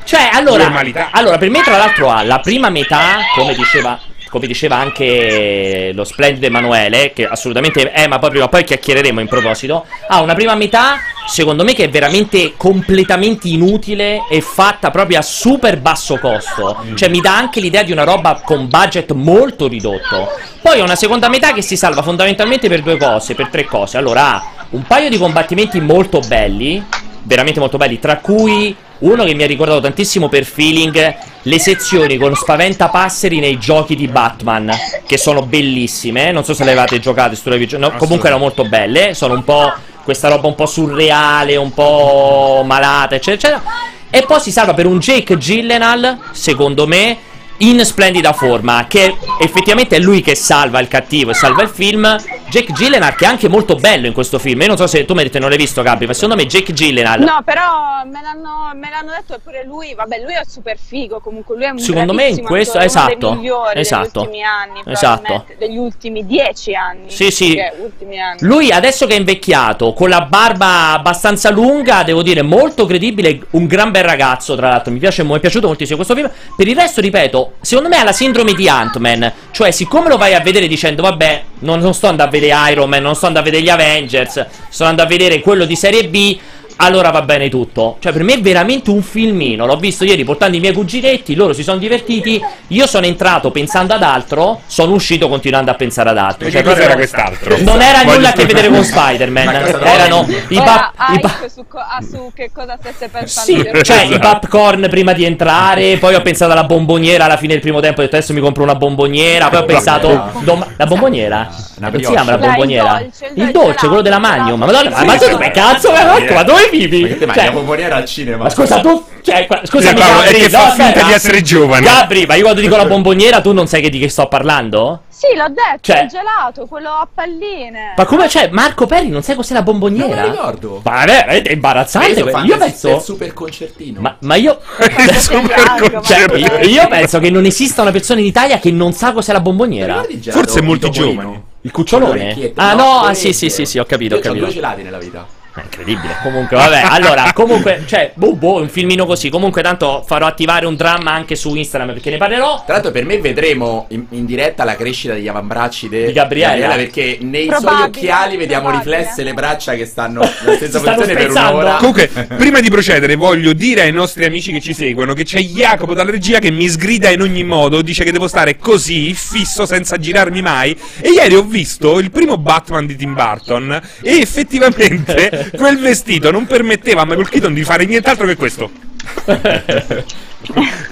Cioè, 0.05 0.29
allora, 0.35 0.64
Normalità. 0.64 1.08
allora, 1.12 1.38
per 1.38 1.49
me, 1.49 1.62
tra 1.62 1.79
l'altro, 1.79 2.11
ha 2.11 2.23
la 2.25 2.38
prima 2.40 2.69
metà, 2.69 3.20
come 3.35 3.55
diceva, 3.55 3.99
come 4.34 4.48
diceva 4.48 4.76
anche 4.76 5.92
lo 5.94 6.02
splendido 6.02 6.46
Emanuele, 6.46 7.12
che 7.12 7.25
assolutamente 7.25 7.92
è, 7.92 8.08
ma 8.08 8.19
poi 8.19 8.31
prima 8.31 8.46
o 8.46 8.48
poi 8.48 8.64
chiacchiereremo 8.64 9.20
in 9.20 9.28
proposito. 9.28 9.86
Ha 10.08 10.20
una 10.20 10.34
prima 10.34 10.56
metà, 10.56 10.96
secondo 11.25 11.62
me, 11.62 11.72
che 11.72 11.84
è 11.84 11.88
veramente 11.88 12.54
completamente 12.56 13.46
inutile 13.46 14.26
e 14.28 14.40
fatta 14.40 14.90
proprio 14.90 15.20
a 15.20 15.22
super 15.22 15.78
basso 15.78 16.19
costo. 16.19 16.84
Cioè, 16.96 17.08
mi 17.10 17.20
dà 17.20 17.36
anche 17.36 17.60
l'idea 17.60 17.84
di 17.84 17.92
una 17.92 18.02
roba 18.02 18.40
con 18.44 18.69
budget 18.69 19.12
molto 19.12 19.69
ridotto. 19.69 20.28
Poi 20.60 20.80
ha 20.80 20.82
una 20.82 20.96
seconda 20.96 21.28
metà 21.28 21.52
che 21.52 21.62
si 21.62 21.76
salva 21.76 22.02
fondamentalmente 22.02 22.69
per 22.69 22.82
due 22.82 22.96
cose, 22.96 23.37
per 23.37 23.50
tre 23.50 23.66
cose. 23.66 23.98
Allora, 23.98 24.34
ha 24.34 24.66
un 24.70 24.82
paio 24.82 25.08
di 25.10 25.16
combattimenti 25.16 25.80
molto 25.80 26.19
belli, 26.26 26.84
veramente 27.22 27.60
molto 27.60 27.76
belli, 27.76 28.00
tra 28.00 28.16
cui 28.16 28.75
uno 28.99 29.25
che 29.25 29.35
mi 29.35 29.43
ha 29.43 29.46
ricordato 29.46 29.81
tantissimo 29.81 30.29
per 30.29 30.44
feeling 30.44 31.17
le 31.43 31.58
sezioni 31.58 32.17
con 32.17 32.35
spaventapasseri 32.35 33.38
nei 33.38 33.58
giochi 33.58 33.96
di 33.96 34.08
Batman, 34.08 34.73
che 35.06 35.17
sono 35.17 35.43
bellissime. 35.43 36.33
Non 36.33 36.45
so 36.45 36.54
se 36.54 36.64
le 36.64 36.71
avevate 36.71 37.00
giocate 37.00 37.37
su 37.37 37.49
no, 37.76 37.92
comunque 37.97 38.28
erano 38.28 38.45
molto 38.45 38.64
belle. 38.64 39.14
Sono 39.14 39.35
un 39.35 39.45
po' 39.45 39.73
questa 40.04 40.28
roba 40.28 40.47
un 40.47 40.54
po' 40.54 40.66
surreale, 40.66 41.57
un 41.57 41.73
po' 41.73 42.62
malata, 42.64 43.14
eccetera, 43.16 43.57
eccetera. 43.57 43.62
E 44.11 44.23
poi 44.23 44.40
si 44.40 44.52
salva 44.52 44.75
per 44.75 44.87
un 44.87 45.00
Jake 45.00 45.37
Gyllenhaal, 45.37 46.18
secondo 46.30 46.87
me, 46.87 47.18
in 47.58 47.84
splendida 47.84 48.32
forma, 48.32 48.87
che 48.88 49.16
effettivamente 49.38 49.96
è 49.96 50.00
lui 50.00 50.20
che 50.20 50.34
salva 50.34 50.80
il 50.80 50.88
cattivo 50.88 51.30
e 51.30 51.34
salva 51.34 51.62
il 51.62 51.68
film. 51.68 52.16
Jake 52.49 52.73
Gyllenhaal 52.73 53.14
che 53.16 53.25
è 53.25 53.28
anche 53.28 53.49
molto 53.49 53.75
bello 53.75 54.06
in 54.06 54.12
questo 54.12 54.38
film. 54.38 54.61
Io 54.61 54.68
non 54.68 54.76
so 54.76 54.87
se 54.87 55.04
tu 55.04 55.12
mi 55.12 55.20
hai 55.20 55.25
detto 55.26 55.38
non 55.38 55.49
l'hai 55.49 55.58
visto, 55.58 55.82
Gabri, 55.82 56.06
ma 56.06 56.12
secondo 56.12 56.37
me 56.37 56.46
Jake 56.46 56.73
Gyllenhaal 56.73 57.20
No, 57.20 57.42
però 57.44 58.02
me 58.04 58.20
l'hanno, 58.23 58.70
me 58.75 58.90
l'hanno 58.90 59.11
detto 59.11 59.40
pure 59.42 59.64
lui, 59.64 59.94
vabbè, 59.94 60.20
lui 60.23 60.34
è 60.34 60.42
super 60.46 60.76
figo 60.78 61.20
comunque, 61.20 61.56
lui 61.56 61.64
è 61.64 61.70
un 61.70 61.78
Secondo 61.78 62.12
me 62.12 62.28
in 62.28 62.42
questo- 62.42 62.78
attore, 62.78 62.84
uno 62.84 63.00
esatto, 63.08 63.28
dei 63.28 63.37
migliori 63.38 63.80
esatto, 63.80 64.20
degli 64.20 64.23
ultimi 64.25 64.42
anni, 64.42 64.82
esatto. 64.87 65.44
degli 65.58 65.76
ultimi 65.76 66.26
dieci 66.26 66.75
anni. 66.75 67.11
Sì, 67.11 67.30
sì. 67.30 67.58
Anni. 67.58 68.38
Lui 68.40 68.70
adesso 68.70 69.06
che 69.06 69.14
è 69.14 69.18
invecchiato, 69.18 69.92
con 69.92 70.08
la 70.08 70.23
barba 70.23 70.92
abbastanza 70.92 71.50
lunga, 71.50 72.02
devo 72.02 72.23
dire 72.23 72.42
molto 72.42 72.87
credibile, 72.87 73.40
un 73.50 73.66
gran 73.66 73.90
bel 73.90 74.04
ragazzo, 74.04 74.54
tra 74.54 74.68
l'altro, 74.68 74.92
mi, 74.92 74.99
piace, 74.99 75.25
mi 75.25 75.34
è 75.34 75.40
piaciuto 75.40 75.66
moltissimo 75.66 75.96
questo 75.96 76.14
film. 76.14 76.30
Per 76.56 76.68
il 76.68 76.76
resto, 76.76 77.00
ripeto, 77.00 77.43
secondo 77.60 77.88
me 77.88 77.96
ha 77.96 78.04
la 78.04 78.12
sindrome 78.12 78.54
di 78.54 78.68
Ant-Man, 78.68 79.32
cioè 79.50 79.70
siccome 79.70 80.08
lo 80.08 80.16
vai 80.16 80.34
a 80.34 80.40
vedere 80.40 80.66
dicendo 80.66 81.02
vabbè, 81.02 81.42
non, 81.60 81.80
non 81.80 81.94
sto 81.94 82.08
andando 82.08 82.36
a 82.36 82.40
vedere 82.40 82.72
Iron 82.72 82.88
Man, 82.88 83.02
non 83.02 83.14
sto 83.14 83.26
andando 83.26 83.48
a 83.48 83.52
vedere 83.52 83.66
gli 83.66 83.70
Avengers, 83.70 84.46
sto 84.68 84.84
andando 84.84 85.02
a 85.02 85.06
vedere 85.06 85.40
quello 85.40 85.64
di 85.64 85.76
serie 85.76 86.08
B, 86.08 86.38
allora 86.76 87.11
va 87.11 87.23
bene 87.23 87.49
tutto. 87.49 87.97
Cioè, 88.00 88.12
per 88.12 88.23
me 88.23 88.35
è 88.35 88.40
veramente 88.40 88.90
un 88.90 89.02
filmino. 89.02 89.66
L'ho 89.66 89.76
visto 89.76 90.04
ieri 90.04 90.25
portando 90.25 90.57
i 90.57 90.61
miei 90.61 90.73
cuginetti, 90.73 91.35
loro 91.35 91.52
si 91.52 91.62
sono 91.62 91.78
divertiti. 91.78 92.43
Io 92.69 92.87
sono 92.87 93.07
entrato 93.07 93.50
pensando 93.50 93.95
ad 93.95 94.02
altro, 94.02 94.61
sono 94.66 94.93
uscito 94.95 95.28
continuando 95.28 95.71
a 95.71 95.75
pensare 95.75 96.11
ad 96.11 96.19
altro. 96.19 96.50
Cioè, 96.50 96.62
cosa 96.62 96.75
proprio- 96.75 96.85
era 96.87 96.95
quest'altro? 96.95 97.57
Non 97.61 97.81
era 97.81 97.99
Voglio- 98.02 98.14
nulla 98.16 98.28
a 98.28 98.33
che 98.33 98.47
vedere 98.47 98.69
con 98.69 98.83
Spider-Man. 98.85 99.49
Erano 99.85 100.26
i 100.49 100.57
Ora 100.57 100.93
pap- 100.97 101.14
i 101.16 101.21
pa- 101.21 101.40
su, 101.52 101.64
co- 101.69 101.78
ah, 101.78 102.00
su 102.02 102.31
che 102.35 102.50
cosa 102.52 102.76
stesse 102.81 103.09
pensando. 103.09 103.50
sì, 103.52 103.62
cioè 103.83 103.97
Esatto. 104.02 104.14
i 104.14 104.19
popcorn 104.19 104.87
prima 104.90 105.12
di 105.12 105.25
entrare, 105.25 105.97
poi 105.99 106.14
ho 106.14 106.23
pensato 106.23 106.52
alla 106.52 106.64
bomboniera 106.64 107.25
alla 107.25 107.37
fine 107.37 107.52
del 107.52 107.61
primo 107.62 107.81
tempo, 107.81 108.00
ho 108.00 108.04
detto 108.04 108.16
adesso 108.16 108.33
mi 108.33 108.40
compro 108.40 108.62
una 108.62 108.75
bomboniera, 108.75 109.49
poi 109.49 109.59
ho 109.61 109.64
pensato 109.64 110.31
dom- 110.40 110.66
la 110.76 110.87
bomboniera? 110.87 111.49
Come 111.78 111.90
si 112.02 112.11
chiama 112.11 112.31
la 112.33 112.37
Dai, 112.37 112.47
il 112.47 112.50
bomboniera? 112.54 112.99
dolce, 113.00 113.31
il 113.35 113.43
Il 113.45 113.50
dolce 113.52 113.87
quello 113.87 114.02
della 114.02 114.19
Magnum. 114.19 114.59
Madonna, 114.61 114.97
Sì, 114.97 115.04
ma 115.04 115.19
come 115.19 115.50
cazzo? 115.50 115.90
Ma 115.93 116.43
dove 116.43 116.63
dove 116.64 116.76
vivi? 116.76 117.00
Perché 117.02 117.18
te 117.18 117.26
mangi 117.26 117.38
Cioè, 117.40 117.49
la 117.49 117.54
bomboniera 117.54 117.97
al 117.97 118.04
cinema. 118.04 118.42
ma 118.44 118.50
scusa, 118.50 118.80
tu. 118.80 119.04
Cioè, 119.23 119.47
scusami, 119.62 119.99
Paolo, 119.99 120.21
è 120.21 120.25
Gabri, 120.25 120.38
che 120.40 120.49
fa 120.50 120.66
no, 120.66 120.73
finta 120.85 121.02
di 121.02 121.12
essere 121.12 121.42
giovane. 121.42 121.85
Gabri, 121.85 122.26
ma 122.26 122.35
io 122.35 122.42
quando 122.42 122.61
dico 122.61 122.76
la 122.76 122.85
bomboniera, 122.87 123.40
tu 123.40 123.52
non 123.52 123.66
sai 123.66 123.80
che 123.80 123.88
di 123.88 123.99
che 123.99 124.09
sto 124.09 124.26
parlando? 124.28 125.02
Sì, 125.09 125.35
l'ho 125.37 125.47
detto, 125.49 125.78
Cioè- 125.80 126.02
il 126.02 126.09
gelato, 126.09 126.66
quello 126.66 126.90
a 126.90 127.09
palline. 127.12 127.94
Ma 127.97 128.04
come 128.04 128.26
c'è? 128.26 128.49
Marco 128.50 128.85
Perri, 128.87 129.09
non 129.09 129.23
sai 129.23 129.35
cos'è 129.37 129.54
la 129.54 129.61
Non 129.62 129.78
bomboniera? 129.78 130.23
lo 130.26 130.30
ricordo. 130.30 130.80
Ma 130.85 131.04
è, 131.04 131.42
è 131.42 131.52
imbarazzante. 131.52 132.28
Fan 132.30 132.44
Io 132.47 132.56
penso. 132.59 132.88
del 132.88 133.00
super 133.00 133.33
concertino. 133.33 134.00
Ma, 134.00 134.16
ma 134.21 134.35
io. 134.35 134.59
Super 135.18 135.56
Cioè, 135.78 135.90
concerto. 135.90 136.38
Cioè, 136.38 136.64
io, 136.64 136.87
penso 136.88 137.18
che 137.21 137.30
non 137.30 137.44
esista 137.47 137.83
una 137.83 137.92
persona 137.92 138.21
in 138.21 138.26
Italia 138.26 138.59
che 138.59 138.71
non 138.71 138.92
sa 138.92 139.12
cos'è 139.12 139.33
la 139.33 139.40
bomboniera. 139.40 140.04
il 140.09 140.23
Forse 140.23 140.61
molti 140.61 140.90
di 140.90 140.97
Topolino? 140.97 141.21
giovani. 141.23 141.42
Il 141.62 141.71
cucciolone? 141.71 142.52
Ah, 142.56 142.75
no, 142.75 143.00
ah, 143.00 143.14
sì, 143.14 143.33
sì, 143.33 143.49
sì, 143.49 143.64
sì, 143.64 143.78
ho 143.78 143.85
capito, 143.87 144.14
ho 144.14 144.18
Io 144.18 144.23
c'ho 144.23 144.28
capito. 144.28 144.44
due 144.44 144.54
gelati 144.54 144.83
nella 144.83 144.99
vita. 144.99 145.26
È 145.56 145.61
incredibile. 145.62 146.16
Comunque, 146.20 146.56
vabbè, 146.56 146.82
allora, 146.88 147.32
comunque, 147.32 147.84
cioè, 147.87 148.11
boh, 148.14 148.34
boh, 148.34 148.61
un 148.61 148.68
filmino 148.68 149.06
così. 149.06 149.28
Comunque, 149.28 149.62
tanto 149.62 150.02
farò 150.04 150.26
attivare 150.26 150.66
un 150.66 150.75
dramma 150.75 151.12
anche 151.12 151.37
su 151.37 151.54
Instagram 151.54 151.92
perché 151.92 152.11
ne 152.11 152.16
parlerò. 152.16 152.64
Tra 152.64 152.75
l'altro 152.75 152.90
per 152.90 153.04
me 153.04 153.18
vedremo 153.20 153.87
in, 153.90 154.04
in 154.11 154.26
diretta 154.26 154.64
la 154.64 154.75
crescita 154.75 155.14
degli 155.14 155.28
avambracci 155.28 155.88
de- 155.88 156.06
Di 156.06 156.12
Gabriella. 156.12 156.75
perché 156.75 157.18
nei 157.20 157.46
Probabile, 157.46 157.73
suoi 157.76 157.87
occhiali 157.87 158.37
vediamo 158.37 158.68
probabile. 158.68 158.96
riflesse 158.96 159.23
le 159.23 159.32
braccia 159.32 159.75
che 159.75 159.87
stanno 159.87 160.20
nella 160.42 160.56
stessa 160.56 160.78
stanno 160.80 160.96
posizione 160.96 161.26
per 161.26 161.30
un'ora. 161.30 161.75
Comunque, 161.76 162.08
prima 162.37 162.58
di 162.61 162.68
procedere, 162.70 163.14
voglio 163.14 163.52
dire 163.52 163.82
ai 163.82 163.92
nostri 163.92 164.25
amici 164.25 164.50
che 164.50 164.61
ci 164.61 164.75
seguono 164.75 165.12
che 165.12 165.23
c'è 165.23 165.38
Jacopo 165.38 165.94
dalla 165.94 166.11
regia 166.11 166.40
che 166.40 166.50
mi 166.50 166.66
sgrida 166.68 167.11
in 167.11 167.20
ogni 167.20 167.44
modo, 167.44 167.80
dice 167.80 168.02
che 168.02 168.11
devo 168.11 168.26
stare 168.26 168.56
così, 168.58 169.14
fisso, 169.14 169.66
senza 169.66 169.99
girarmi 169.99 170.42
mai. 170.42 170.76
E 171.00 171.11
ieri 171.11 171.37
ho 171.37 171.44
visto 171.44 172.00
il 172.00 172.11
primo 172.11 172.38
Batman 172.38 172.87
di 172.87 172.96
Tim 172.96 173.14
Burton 173.14 173.80
e 174.02 174.18
effettivamente 174.18 175.42
quel 175.56 175.78
vestito 175.78 176.30
non 176.30 176.46
permetteva 176.46 177.02
a 177.02 177.04
Michael 177.04 177.28
Keaton 177.28 177.54
di 177.54 177.64
fare 177.64 177.84
nient'altro 177.84 178.26
che 178.26 178.36
questo. 178.36 178.70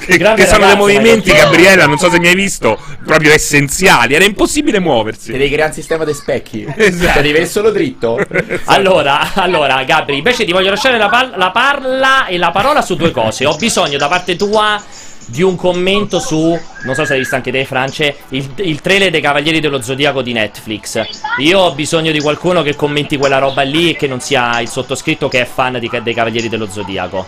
Che, 0.05 0.17
che 0.19 0.47
sono 0.47 0.67
dei 0.67 0.77
movimenti. 0.77 1.31
Gabriella, 1.33 1.87
non 1.87 1.99
so 1.99 2.11
se 2.11 2.19
mi 2.19 2.29
hai 2.29 2.35
visto, 2.35 2.79
proprio 3.05 3.33
essenziali. 3.33 4.15
Era 4.15 4.25
impossibile 4.25 4.79
Ti 4.79 4.83
muoversi. 4.83 5.33
devi 5.33 5.51
creare 5.51 5.69
un 5.71 5.75
sistema 5.75 6.05
di 6.05 6.15
specchi. 6.15 6.67
Esatto. 6.75 7.13
Cioè 7.13 7.23
devi 7.23 7.31
essere 7.39 7.47
solo 7.47 7.71
dritto. 7.71 8.19
Allora, 8.65 9.35
allora, 9.35 9.83
Gabri, 9.85 10.17
invece 10.17 10.45
ti 10.45 10.53
voglio 10.53 10.71
lasciare 10.71 10.97
la, 10.99 11.09
pal- 11.09 11.35
la 11.37 11.51
parla 11.51 12.27
e 12.27 12.39
la 12.39 12.51
parola 12.51 12.83
su 12.83 12.97
due 12.97 13.11
cose. 13.11 13.45
Ho 13.47 13.57
bisogno 13.57 13.99
da 13.99 14.09
parte 14.09 14.37
tua 14.37 14.83
di 15.27 15.43
un 15.43 15.57
commento 15.57 16.19
su, 16.21 16.59
non 16.85 16.95
so 16.95 17.05
se 17.05 17.13
hai 17.15 17.19
visto 17.21 17.35
anche 17.35 17.51
te, 17.51 17.65
France, 17.65 18.17
il, 18.29 18.53
il 18.57 18.81
trailer 18.81 19.11
dei 19.11 19.21
Cavalieri 19.21 19.61
dello 19.61 19.81
Zodiaco 19.81 20.23
di 20.23 20.33
Netflix. 20.33 21.03
Io 21.39 21.59
ho 21.59 21.75
bisogno 21.75 22.13
di 22.13 22.21
qualcuno 22.21 22.63
che 22.63 22.75
commenti 22.77 23.17
quella 23.17 23.39
roba 23.39 23.63
lì 23.63 23.91
e 23.91 23.97
che 23.97 24.07
non 24.07 24.21
sia 24.21 24.61
il 24.61 24.69
sottoscritto 24.69 25.29
che 25.29 25.41
è 25.41 25.45
fan 25.45 25.79
di- 25.79 25.91
dei 26.03 26.15
Cavalieri 26.15 26.49
dello 26.49 26.69
Zodiaco. 26.69 27.27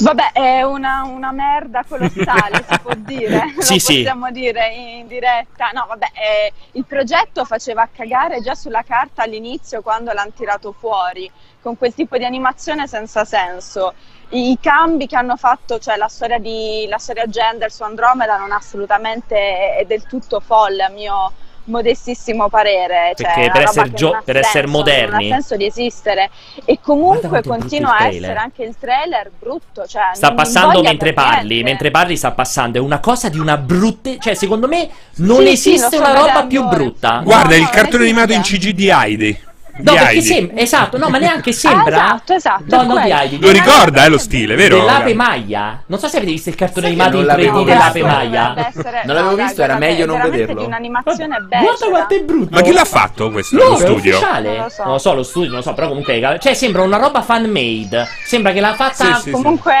Vabbè, 0.00 0.30
è 0.30 0.62
una, 0.62 1.02
una 1.02 1.32
merda 1.32 1.84
colossale, 1.88 2.64
si 2.68 2.78
può 2.80 2.92
dire. 2.94 3.54
Sì, 3.58 3.74
Lo 3.74 3.78
sì. 3.80 3.94
possiamo 3.94 4.30
dire 4.30 4.72
in 4.72 5.06
diretta. 5.08 5.70
No, 5.72 5.86
vabbè, 5.88 6.06
eh, 6.14 6.52
il 6.72 6.84
progetto 6.84 7.44
faceva 7.44 7.88
cagare 7.92 8.40
già 8.40 8.54
sulla 8.54 8.82
carta 8.82 9.24
all'inizio 9.24 9.82
quando 9.82 10.12
l'hanno 10.12 10.32
tirato 10.36 10.72
fuori, 10.72 11.28
con 11.60 11.76
quel 11.76 11.94
tipo 11.94 12.16
di 12.16 12.24
animazione 12.24 12.86
senza 12.86 13.24
senso. 13.24 13.92
I, 14.30 14.58
cambi 14.60 15.06
che 15.06 15.16
hanno 15.16 15.36
fatto, 15.36 15.78
cioè 15.78 15.96
la 15.96 16.08
storia, 16.08 16.38
di, 16.38 16.86
la 16.88 16.98
storia 16.98 17.26
gender 17.26 17.70
su 17.72 17.82
Andromeda 17.82 18.36
non 18.36 18.52
assolutamente 18.52 19.76
è 19.76 19.84
del 19.86 20.04
tutto 20.06 20.40
folle 20.40 20.82
a 20.82 20.90
mio 20.90 21.32
modestissimo 21.64 22.48
parere. 22.48 23.12
Cioè, 23.16 23.26
Perché 23.26 23.40
è 23.40 23.44
una 23.44 23.52
per 23.52 23.62
essere 23.62 23.92
gio- 23.92 24.22
per 24.24 24.36
essere 24.36 24.52
senso, 24.66 24.76
moderni. 24.78 25.28
Non 25.28 25.32
ha 25.38 25.40
senso 25.40 25.56
di 25.56 25.66
esistere. 25.66 26.30
E 26.64 26.78
comunque 26.80 27.42
continua 27.42 27.96
a 27.98 28.06
essere 28.08 28.34
anche 28.34 28.64
il 28.64 28.74
trailer 28.78 29.30
brutto. 29.38 29.86
Cioè, 29.86 30.10
Sta 30.12 30.32
passando 30.32 30.82
mentre 30.82 31.12
parli, 31.12 31.48
niente. 31.48 31.64
mentre 31.64 31.90
parli 31.90 32.16
sta 32.16 32.32
passando, 32.32 32.78
è 32.78 32.80
una 32.80 33.00
cosa 33.00 33.28
di 33.28 33.38
una 33.38 33.56
brutta... 33.56 34.16
Cioè, 34.18 34.34
secondo 34.34 34.66
me 34.68 34.88
non 35.16 35.38
Sì, 35.46 35.56
sì, 35.56 35.72
esiste 35.74 35.96
sto 35.96 35.98
una 35.98 36.12
roba 36.14 36.44
più 36.46 36.60
ora. 36.60 36.68
brutta. 36.76 37.20
Guarda, 37.24 37.56
No, 37.56 37.62
il 37.62 37.70
cartone 37.70 38.04
animato 38.04 38.32
in. 38.32 38.40
CG 38.42 38.70
di 38.70 38.88
Heidi. 38.90 39.46
No, 39.80 39.92
Di 39.92 39.98
perché 39.98 40.20
sembra, 40.22 40.60
esatto, 40.60 40.98
no, 40.98 41.08
ma 41.08 41.18
neanche 41.18 41.52
sembra. 41.52 42.00
Ah, 42.02 42.04
esatto, 42.14 42.32
esatto, 42.34 42.64
No, 42.76 42.82
è 42.82 42.86
no, 42.86 43.00
di. 43.04 43.10
Heidi. 43.10 43.38
Lo 43.40 43.50
ricorda, 43.50 44.04
eh, 44.04 44.08
lo 44.08 44.18
stile, 44.18 44.54
vero? 44.56 44.78
Dell'ape 44.78 45.14
Maia. 45.14 45.82
Non 45.86 45.98
so 46.00 46.08
se 46.08 46.16
avete 46.16 46.32
visto 46.32 46.48
il 46.48 46.54
cartone 46.56 46.86
che 46.86 46.92
animato 46.92 47.16
in 47.18 47.24
non 47.26 47.34
3D 47.34 47.38
l'avevo 47.38 47.62
dell'ape. 47.62 48.02
Maia. 48.02 48.68
Essere- 48.68 49.02
Non 49.04 49.14
l'avevo 49.14 49.36
no, 49.36 49.44
visto, 49.44 49.62
era 49.62 49.76
meglio 49.78 50.06
non 50.06 50.20
vederlo. 50.30 50.60
di 50.60 50.66
un'animazione 50.66 51.36
Guarda 51.48 51.86
quanto 51.90 52.14
è 52.14 52.22
brutto. 52.22 52.48
Ma 52.54 52.60
chi 52.62 52.72
l'ha 52.72 52.84
fatto 52.84 53.30
questo 53.30 53.56
No, 53.56 53.62
lo 53.68 53.74
è 53.74 53.78
studio? 53.78 54.16
ufficiale. 54.16 54.48
Non 54.54 54.62
lo 54.64 54.68
so. 54.68 54.82
Non 54.82 54.92
lo 54.92 54.98
so, 54.98 55.14
lo 55.14 55.22
studio, 55.22 55.48
non 55.48 55.56
lo 55.58 55.62
so, 55.62 55.74
però 55.74 55.88
comunque. 55.88 56.38
Cioè, 56.40 56.54
sembra 56.54 56.82
una 56.82 56.96
roba 56.96 57.22
fan 57.22 57.48
made. 57.48 58.06
Sembra 58.26 58.52
che 58.52 58.60
l'ha 58.60 58.74
fatta. 58.74 59.14
Sì, 59.14 59.20
sì, 59.22 59.30
Comunque, 59.30 59.74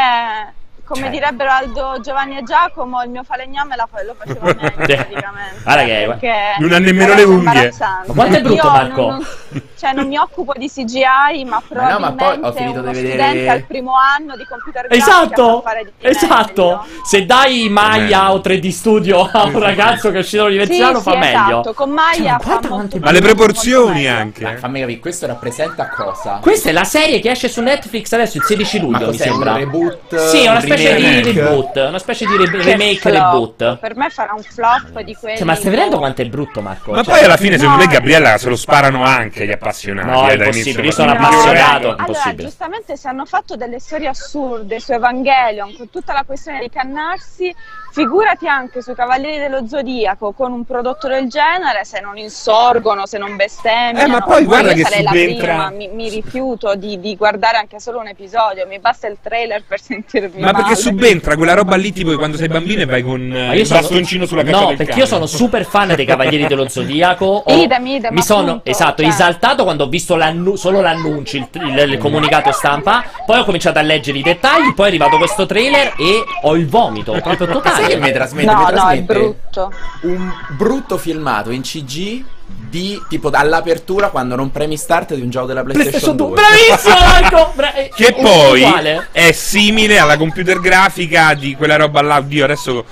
come 0.88 1.02
Cioè. 1.02 1.10
direbbero 1.10 1.50
Aldo, 1.50 2.00
Giovanni 2.02 2.38
e 2.38 2.42
Giacomo, 2.42 3.02
il 3.02 3.10
mio 3.10 3.22
falegname 3.22 3.76
la 3.76 3.86
lo 4.06 4.14
faceva 4.18 4.46
meglio 4.58 4.70
Sì. 4.86 4.94
praticamente. 4.94 5.60
Guarda 5.62 6.16
che- 6.16 6.54
Non 6.58 6.72
ha 6.72 6.78
nemmeno 6.78 7.14
le 7.14 7.22
unghie. 7.24 7.72
Ma 7.78 8.02
quanto 8.14 8.36
è 8.36 8.40
brutto, 8.40 8.64
Io 8.66 8.70
Marco? 8.70 9.00
Non, 9.02 9.08
non- 9.50 9.62
cioè, 9.78 9.92
non 9.92 10.08
mi 10.08 10.16
occupo 10.16 10.52
di 10.56 10.68
CGI, 10.68 11.44
ma 11.44 11.62
Ma 11.70 11.90
no, 11.92 11.98
ma 11.98 12.12
probabilmente 12.12 12.24
poi 12.24 12.38
ho 12.42 12.52
finito 12.52 12.80
uno 12.80 12.90
di 12.90 12.96
vedere- 13.00 13.22
studente 13.22 13.48
al 13.50 13.62
primo 13.64 13.92
anno 13.94 14.36
di 14.36 14.44
computer 14.44 14.86
grafica 14.88 15.06
Esatto, 15.10 15.54
sa 15.62 15.68
fare 15.68 15.84
di 15.84 15.90
esatto. 16.08 16.62
meglio. 16.64 16.84
Se 17.04 17.24
dai 17.26 17.68
Maya 17.68 18.32
o 18.32 18.40
3D 18.40 18.68
Studio 18.70 19.28
a 19.32 19.44
un 19.44 19.58
ragazzo 19.60 20.10
che 20.10 20.16
è 20.16 20.20
uscito 20.20 20.42
dall'università 20.42 20.86
Sì, 20.88 20.92
lo 20.94 21.00
fa 21.00 21.12
sì, 21.12 21.16
meglio. 21.18 21.38
esatto. 21.38 21.74
Con 21.74 21.90
Maya 21.90 22.38
Cioè, 22.42 22.60
fa 22.60 22.68
molto 22.68 22.98
Ma 22.98 23.10
le 23.12 23.20
proporzioni 23.20 24.06
anche. 24.08 24.42
Ma 24.42 24.56
fammi 24.56 24.80
capire, 24.80 24.98
questo 24.98 25.26
rappresenta 25.26 25.88
cosa? 25.88 26.38
Questa 26.40 26.70
è 26.70 26.72
la 26.72 26.84
serie 26.84 27.20
che 27.20 27.30
esce 27.30 27.48
su 27.48 27.60
Netflix 27.60 28.10
adesso 28.12 28.36
il 28.38 28.42
16 28.44 28.78
Ma 28.80 28.84
luglio, 28.98 29.10
mi 29.10 29.16
sembra. 29.16 29.52
un 29.52 29.58
reboot? 29.58 30.16
Sì, 30.16 30.38
è 30.42 30.48
una 30.48 30.58
un 30.58 30.64
specie 30.78 30.96
di 30.96 31.02
remake? 31.02 31.32
reboot, 31.32 31.76
una 31.88 31.98
specie 31.98 32.26
di 32.26 32.36
re- 32.36 32.62
remake 32.62 33.10
reboot. 33.10 33.78
Per 33.78 33.96
me 33.96 34.10
farà 34.10 34.32
un 34.34 34.42
flop 34.42 35.00
di 35.02 35.14
quelli. 35.14 35.36
Cioè, 35.36 35.46
ma 35.46 35.54
stai 35.54 35.70
vedendo 35.70 35.98
quanto 35.98 36.22
è 36.22 36.24
brutto, 36.26 36.60
Marco? 36.60 36.92
Ma 36.92 37.02
Cioè, 37.02 37.14
poi 37.14 37.24
alla 37.24 37.36
fine, 37.36 37.58
secondo 37.58 37.82
No. 37.82 37.86
me, 37.86 37.92
Gabriella 37.92 38.38
se 38.38 38.48
lo 38.48 38.56
sparano 38.56 39.04
anche 39.04 39.46
gli 39.46 39.52
appassionati. 39.52 40.08
No, 40.08 40.26
è 40.26 40.32
eh, 40.32 40.34
impossibile, 40.34 40.86
io 40.86 40.92
sono 40.92 41.12
fine. 41.12 41.24
appassionato. 41.26 41.94
Allora, 41.96 42.34
giustamente 42.34 42.96
se 42.96 43.08
hanno 43.08 43.24
fatto 43.24 43.56
delle 43.56 43.78
storie 43.80 44.08
assurde 44.08 44.80
su 44.80 44.92
Evangelion, 44.92 45.74
con 45.76 45.90
tutta 45.90 46.12
la 46.12 46.24
questione 46.24 46.60
di 46.60 46.70
cannarsi, 46.70 47.54
figurati 47.90 48.46
anche 48.46 48.82
sui 48.82 48.94
Cavalieri 48.94 49.38
dello 49.38 49.66
Zodiaco 49.66 50.32
con 50.32 50.52
un 50.52 50.64
prodotto 50.64 51.08
del 51.08 51.28
genere, 51.28 51.84
se 51.84 52.00
non 52.00 52.16
insorgono, 52.16 53.06
se 53.06 53.18
non 53.18 53.34
bestemmiano. 53.36 54.00
Eh, 54.00 54.06
ma 54.06 54.20
poi 54.22 54.44
guarda 54.44 54.70
io 54.70 54.76
che 54.76 54.82
sarei 54.84 55.02
la 55.02 55.10
subentra- 55.10 55.46
prima, 55.46 55.70
mi, 55.70 55.88
mi 55.88 56.08
rifiuto 56.08 56.74
di, 56.74 57.00
di 57.00 57.16
guardare 57.16 57.56
anche 57.56 57.80
solo 57.80 57.98
un 57.98 58.08
episodio, 58.08 58.66
mi 58.68 58.78
basta 58.78 59.06
il 59.08 59.16
trailer 59.22 59.64
per 59.66 59.80
sentirmi 59.80 60.40
Ma 60.40 60.48
perché 60.52 60.62
male. 60.62 60.76
subentra 60.76 61.36
quella 61.36 61.54
roba 61.54 61.76
lì, 61.76 61.92
tipo 61.92 62.14
quando 62.16 62.36
sei 62.36 62.48
bambino 62.48 62.82
e 62.82 62.86
vai 62.86 63.02
con 63.02 63.20
eh, 63.20 63.46
Ma 63.48 63.52
io 63.54 63.60
il 63.60 63.66
sono- 63.66 63.80
bastoncino 63.80 64.26
sulla 64.26 64.42
caccia 64.42 64.60
No, 64.60 64.66
del 64.68 64.76
perché 64.76 64.92
cane. 64.92 65.02
io 65.04 65.08
sono 65.08 65.26
super 65.26 65.64
fan 65.64 65.94
dei 65.94 66.04
Cavalieri 66.06 66.46
dello 66.46 66.68
Zodiaco. 66.68 67.44
Idem, 67.48 67.86
idem, 67.86 68.14
mi 68.14 68.22
sono 68.22 68.40
appunto, 68.50 68.70
esatto, 68.70 69.02
cioè. 69.02 69.10
esaltato 69.10 69.64
quando 69.64 69.84
ho 69.84 69.88
visto 69.88 70.14
l'annu- 70.16 70.56
solo 70.56 70.80
l'annuncio, 70.80 71.36
il, 71.36 71.48
il- 71.52 71.90
il 71.92 71.98
comunicato 71.98 72.52
stampa. 72.52 73.02
Poi 73.26 73.40
ho 73.40 73.44
cominciato 73.44 73.78
a 73.78 73.82
leggere 73.82 74.18
i 74.18 74.22
dettagli. 74.22 74.74
Poi 74.74 74.84
è 74.86 74.88
arrivato 74.88 75.16
questo 75.18 75.46
trailer 75.46 75.94
e 75.98 76.24
ho 76.42 76.54
il 76.54 76.66
vomito 76.68 77.12
proprio 77.12 77.46
Sai 77.77 77.77
che 77.86 77.92
totale. 77.94 78.06
mi 78.06 78.12
trasmette? 78.12 78.46
No, 78.52 78.56
mi 78.56 78.62
no, 78.62 78.68
è 78.68 78.72
trasmette 78.72 79.12
brutto. 79.14 79.72
un 80.02 80.32
brutto 80.56 80.98
filmato 80.98 81.50
in 81.50 81.62
CG 81.62 82.24
di 82.46 83.00
tipo 83.08 83.28
all'apertura 83.32 84.08
quando 84.08 84.34
non 84.34 84.50
premi 84.50 84.76
start 84.76 85.14
di 85.14 85.20
un 85.20 85.30
gioco 85.30 85.46
della 85.46 85.62
PlayStation, 85.62 86.16
2. 86.16 86.30
Bravissimo, 86.34 86.94
Marco! 86.98 87.52
Bra- 87.56 87.72
Che 87.94 88.12
poi 88.12 88.62
uguale. 88.62 89.08
è 89.12 89.32
simile 89.32 89.98
alla 89.98 90.16
computer 90.16 90.58
grafica 90.60 91.34
di 91.34 91.54
quella 91.56 91.76
roba 91.76 92.00
là. 92.02 92.16
Oddio, 92.18 92.44
adesso. 92.44 92.84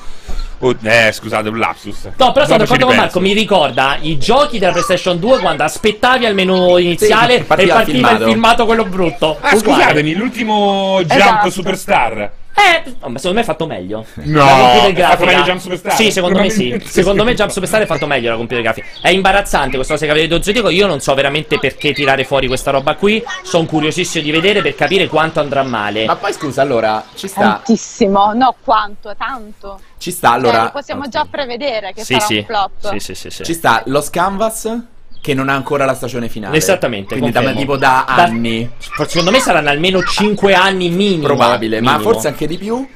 oh, 0.59 0.75
eh, 0.83 1.11
scusate, 1.13 1.49
un 1.49 1.59
lapsus. 1.59 2.09
No, 2.17 2.33
però 2.33 2.45
sono 2.45 2.59
d'accordo 2.59 2.87
con. 2.87 2.97
Marco, 2.97 3.21
mi 3.21 3.33
ricorda 3.33 3.97
i 4.01 4.19
giochi 4.19 4.59
della 4.59 4.73
PlayStation 4.73 5.19
2 5.19 5.39
quando 5.39 5.63
aspettavi 5.63 6.27
al 6.27 6.35
menu 6.35 6.77
iniziale 6.77 7.39
Sì, 7.39 7.45
partiva 7.45 7.63
e 7.79 7.79
il 7.79 7.85
partiva 7.85 8.09
il 8.11 8.15
filmato. 8.17 8.31
filmato 8.33 8.67
quello 8.67 8.85
brutto. 8.85 9.39
Ah, 9.41 9.55
Uguale. 9.55 9.59
scusatemi, 9.83 10.15
l'ultimo 10.15 10.99
Jump 11.01 11.13
Esatto. 11.13 11.51
Superstar. 11.51 12.31
Eh, 12.59 12.95
no, 13.01 13.09
ma 13.09 13.19
secondo 13.19 13.37
me 13.37 13.41
è 13.43 13.45
fatto 13.45 13.67
meglio. 13.67 14.07
No, 14.15 14.39
La 14.45 14.91
grafica- 14.91 15.09
fatto 15.11 15.25
meglio 15.27 15.43
Jump 15.43 15.61
Superstar? 15.61 15.93
Sì, 15.95 16.11
secondo 16.11 16.39
me 16.41 16.49
sì. 16.49 16.81
Secondo 16.87 17.23
me 17.23 17.35
Jump 17.35 17.51
Superstar 17.51 17.83
è 17.83 17.87
fatto 17.87 18.07
meglio 18.07 18.31
la 18.31 18.37
computer 18.37 18.63
grafica. 18.63 18.87
È 19.03 19.11
imbarazzante 19.11 19.77
questa 19.77 19.93
cosa 19.93 20.07
che 20.07 20.13
avete 20.13 20.39
detto. 20.39 20.69
Io 20.71 20.87
non 20.87 21.01
so 21.01 21.13
veramente 21.15 21.59
perché 21.59 21.93
tirare 21.93 22.25
fuori 22.25 22.47
questa 22.47 22.71
roba 22.71 22.95
qui. 22.95 23.23
Sono 23.43 23.67
curiosissimo 23.67 24.25
di 24.25 24.31
vedere 24.31 24.63
per 24.63 24.75
capire 24.75 25.07
quanto 25.07 25.41
andrà 25.41 25.63
male. 25.63 26.07
Ma 26.07 26.17
poi 26.17 26.33
scusa, 26.33 26.63
allora 26.63 27.05
ci 27.15 27.29
sta, 27.29 27.41
Tantissimo, 27.41 28.33
no 28.33 28.55
quanto, 28.65 29.15
tanto. 29.17 29.79
ci 29.99 30.11
sta 30.11 30.29
Cioè, 30.29 30.39
allora 30.39 30.63
lo 30.65 30.71
possiamo 30.71 31.09
già 31.09 31.27
prevedere 31.31 31.93
che 31.93 32.05
sì, 32.05 32.15
sarà 32.15 32.25
sì. 32.25 32.37
un 32.39 32.45
flop. 32.45 32.91
Sì, 32.91 32.99
sì, 32.99 33.15
sì, 33.15 33.31
sì. 33.31 33.45
ci 33.45 33.53
sta 33.53 33.83
Los 33.87 34.09
Canvas 34.09 34.95
che 35.21 35.35
non 35.35 35.49
ha 35.49 35.55
ancora 35.55 35.85
la 35.85 35.95
stagione 35.95 36.29
finale. 36.29 36.57
Esattamente, 36.57 37.17
Quindi 37.19 37.33
da, 37.33 37.53
tipo 37.53 37.77
da 37.77 38.05
Da- 38.07 38.15
anni, 38.25 38.69
Secondo 39.07 39.31
me 39.31 39.41
saranno 39.41 39.69
almeno 39.71 40.03
5 40.03 40.55
anni 40.55 40.89
minimo. 40.91 41.25
probabile, 41.25 41.81
ma 41.81 41.93
minimo. 41.97 42.11
forse 42.13 42.29
anche 42.29 42.47
di 42.47 42.57
più. 42.59 42.87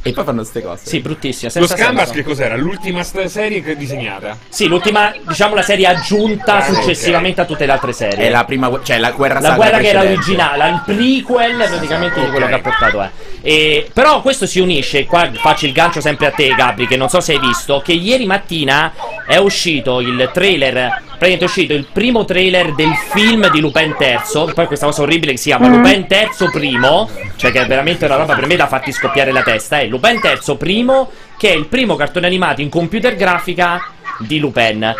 E 0.00 0.12
poi 0.12 0.24
fanno 0.24 0.38
queste 0.38 0.62
cose. 0.62 0.86
Sì, 0.86 1.00
bruttissima. 1.00 1.50
Lo 1.56 1.66
Scambas 1.66 2.10
che 2.12 2.22
cos'era? 2.22 2.56
L'ultima 2.56 3.02
st- 3.02 3.24
serie 3.24 3.62
che 3.62 3.72
è 3.72 3.76
disegnata? 3.76 4.38
Sì, 4.48 4.66
l'ultima, 4.68 5.12
diciamo 5.26 5.54
la 5.56 5.62
serie 5.62 5.86
aggiunta 5.86 6.58
Ah, 6.58 6.72
successivamente 6.72 7.40
a 7.40 7.44
tutte 7.44 7.66
le 7.66 7.72
altre 7.72 7.92
serie. 7.92 8.26
È 8.28 8.30
la 8.30 8.44
prima, 8.44 8.70
cioè 8.84 8.98
la 8.98 9.10
guerra 9.10 9.40
La 9.40 9.54
guerra 9.56 9.78
che 9.78 9.88
era 9.88 10.00
precedente. 10.00 10.30
originale, 10.30 10.70
il 10.70 10.82
prequel 10.84 11.56
praticamente 11.68 12.20
di 12.20 12.30
quello 12.30 12.46
che 12.46 12.54
ha 12.54 12.60
portato 12.60 13.02
è. 13.02 13.10
E, 13.42 13.90
però 13.92 14.22
questo 14.22 14.46
si 14.46 14.60
unisce, 14.60 15.04
qua 15.04 15.28
faccio 15.34 15.66
il 15.66 15.72
gancio 15.72 16.00
sempre 16.00 16.26
a 16.26 16.30
te 16.30 16.54
Gabri, 16.54 16.86
che 16.86 16.96
non 16.96 17.08
so 17.08 17.20
se 17.20 17.32
hai 17.32 17.40
visto, 17.40 17.82
che 17.84 17.92
ieri 17.92 18.24
mattina 18.24 18.92
è 19.26 19.36
uscito 19.36 20.00
il 20.00 20.30
trailer, 20.32 21.02
praticamente 21.18 21.44
è 21.44 21.48
uscito 21.48 21.72
il 21.74 21.86
primo 21.92 22.24
trailer 22.24 22.74
del 22.74 22.94
film 23.10 23.50
di 23.50 23.60
Lupin 23.60 23.94
III, 23.98 24.52
poi 24.54 24.66
questa 24.66 24.86
cosa 24.86 25.02
orribile 25.02 25.32
che 25.32 25.38
si 25.38 25.48
chiama 25.48 25.68
Lupin 25.68 26.06
III 26.08 26.50
primo, 26.50 27.08
cioè 27.36 27.50
che 27.52 27.60
è 27.62 27.66
veramente 27.66 28.04
una 28.06 28.16
roba 28.16 28.34
per 28.34 28.46
me 28.46 28.56
da 28.56 28.66
farti 28.66 28.92
scoppiare 28.92 29.32
la 29.32 29.42
testa, 29.42 29.78
è 29.80 29.86
Lupin 29.86 30.20
III 30.22 30.56
primo, 30.56 31.10
che 31.36 31.50
è 31.50 31.54
il 31.54 31.66
primo 31.66 31.96
cartone 31.96 32.26
animato 32.26 32.60
in 32.60 32.68
computer 32.70 33.14
grafica 33.16 33.80
di 34.20 34.38
Lupin. 34.38 34.94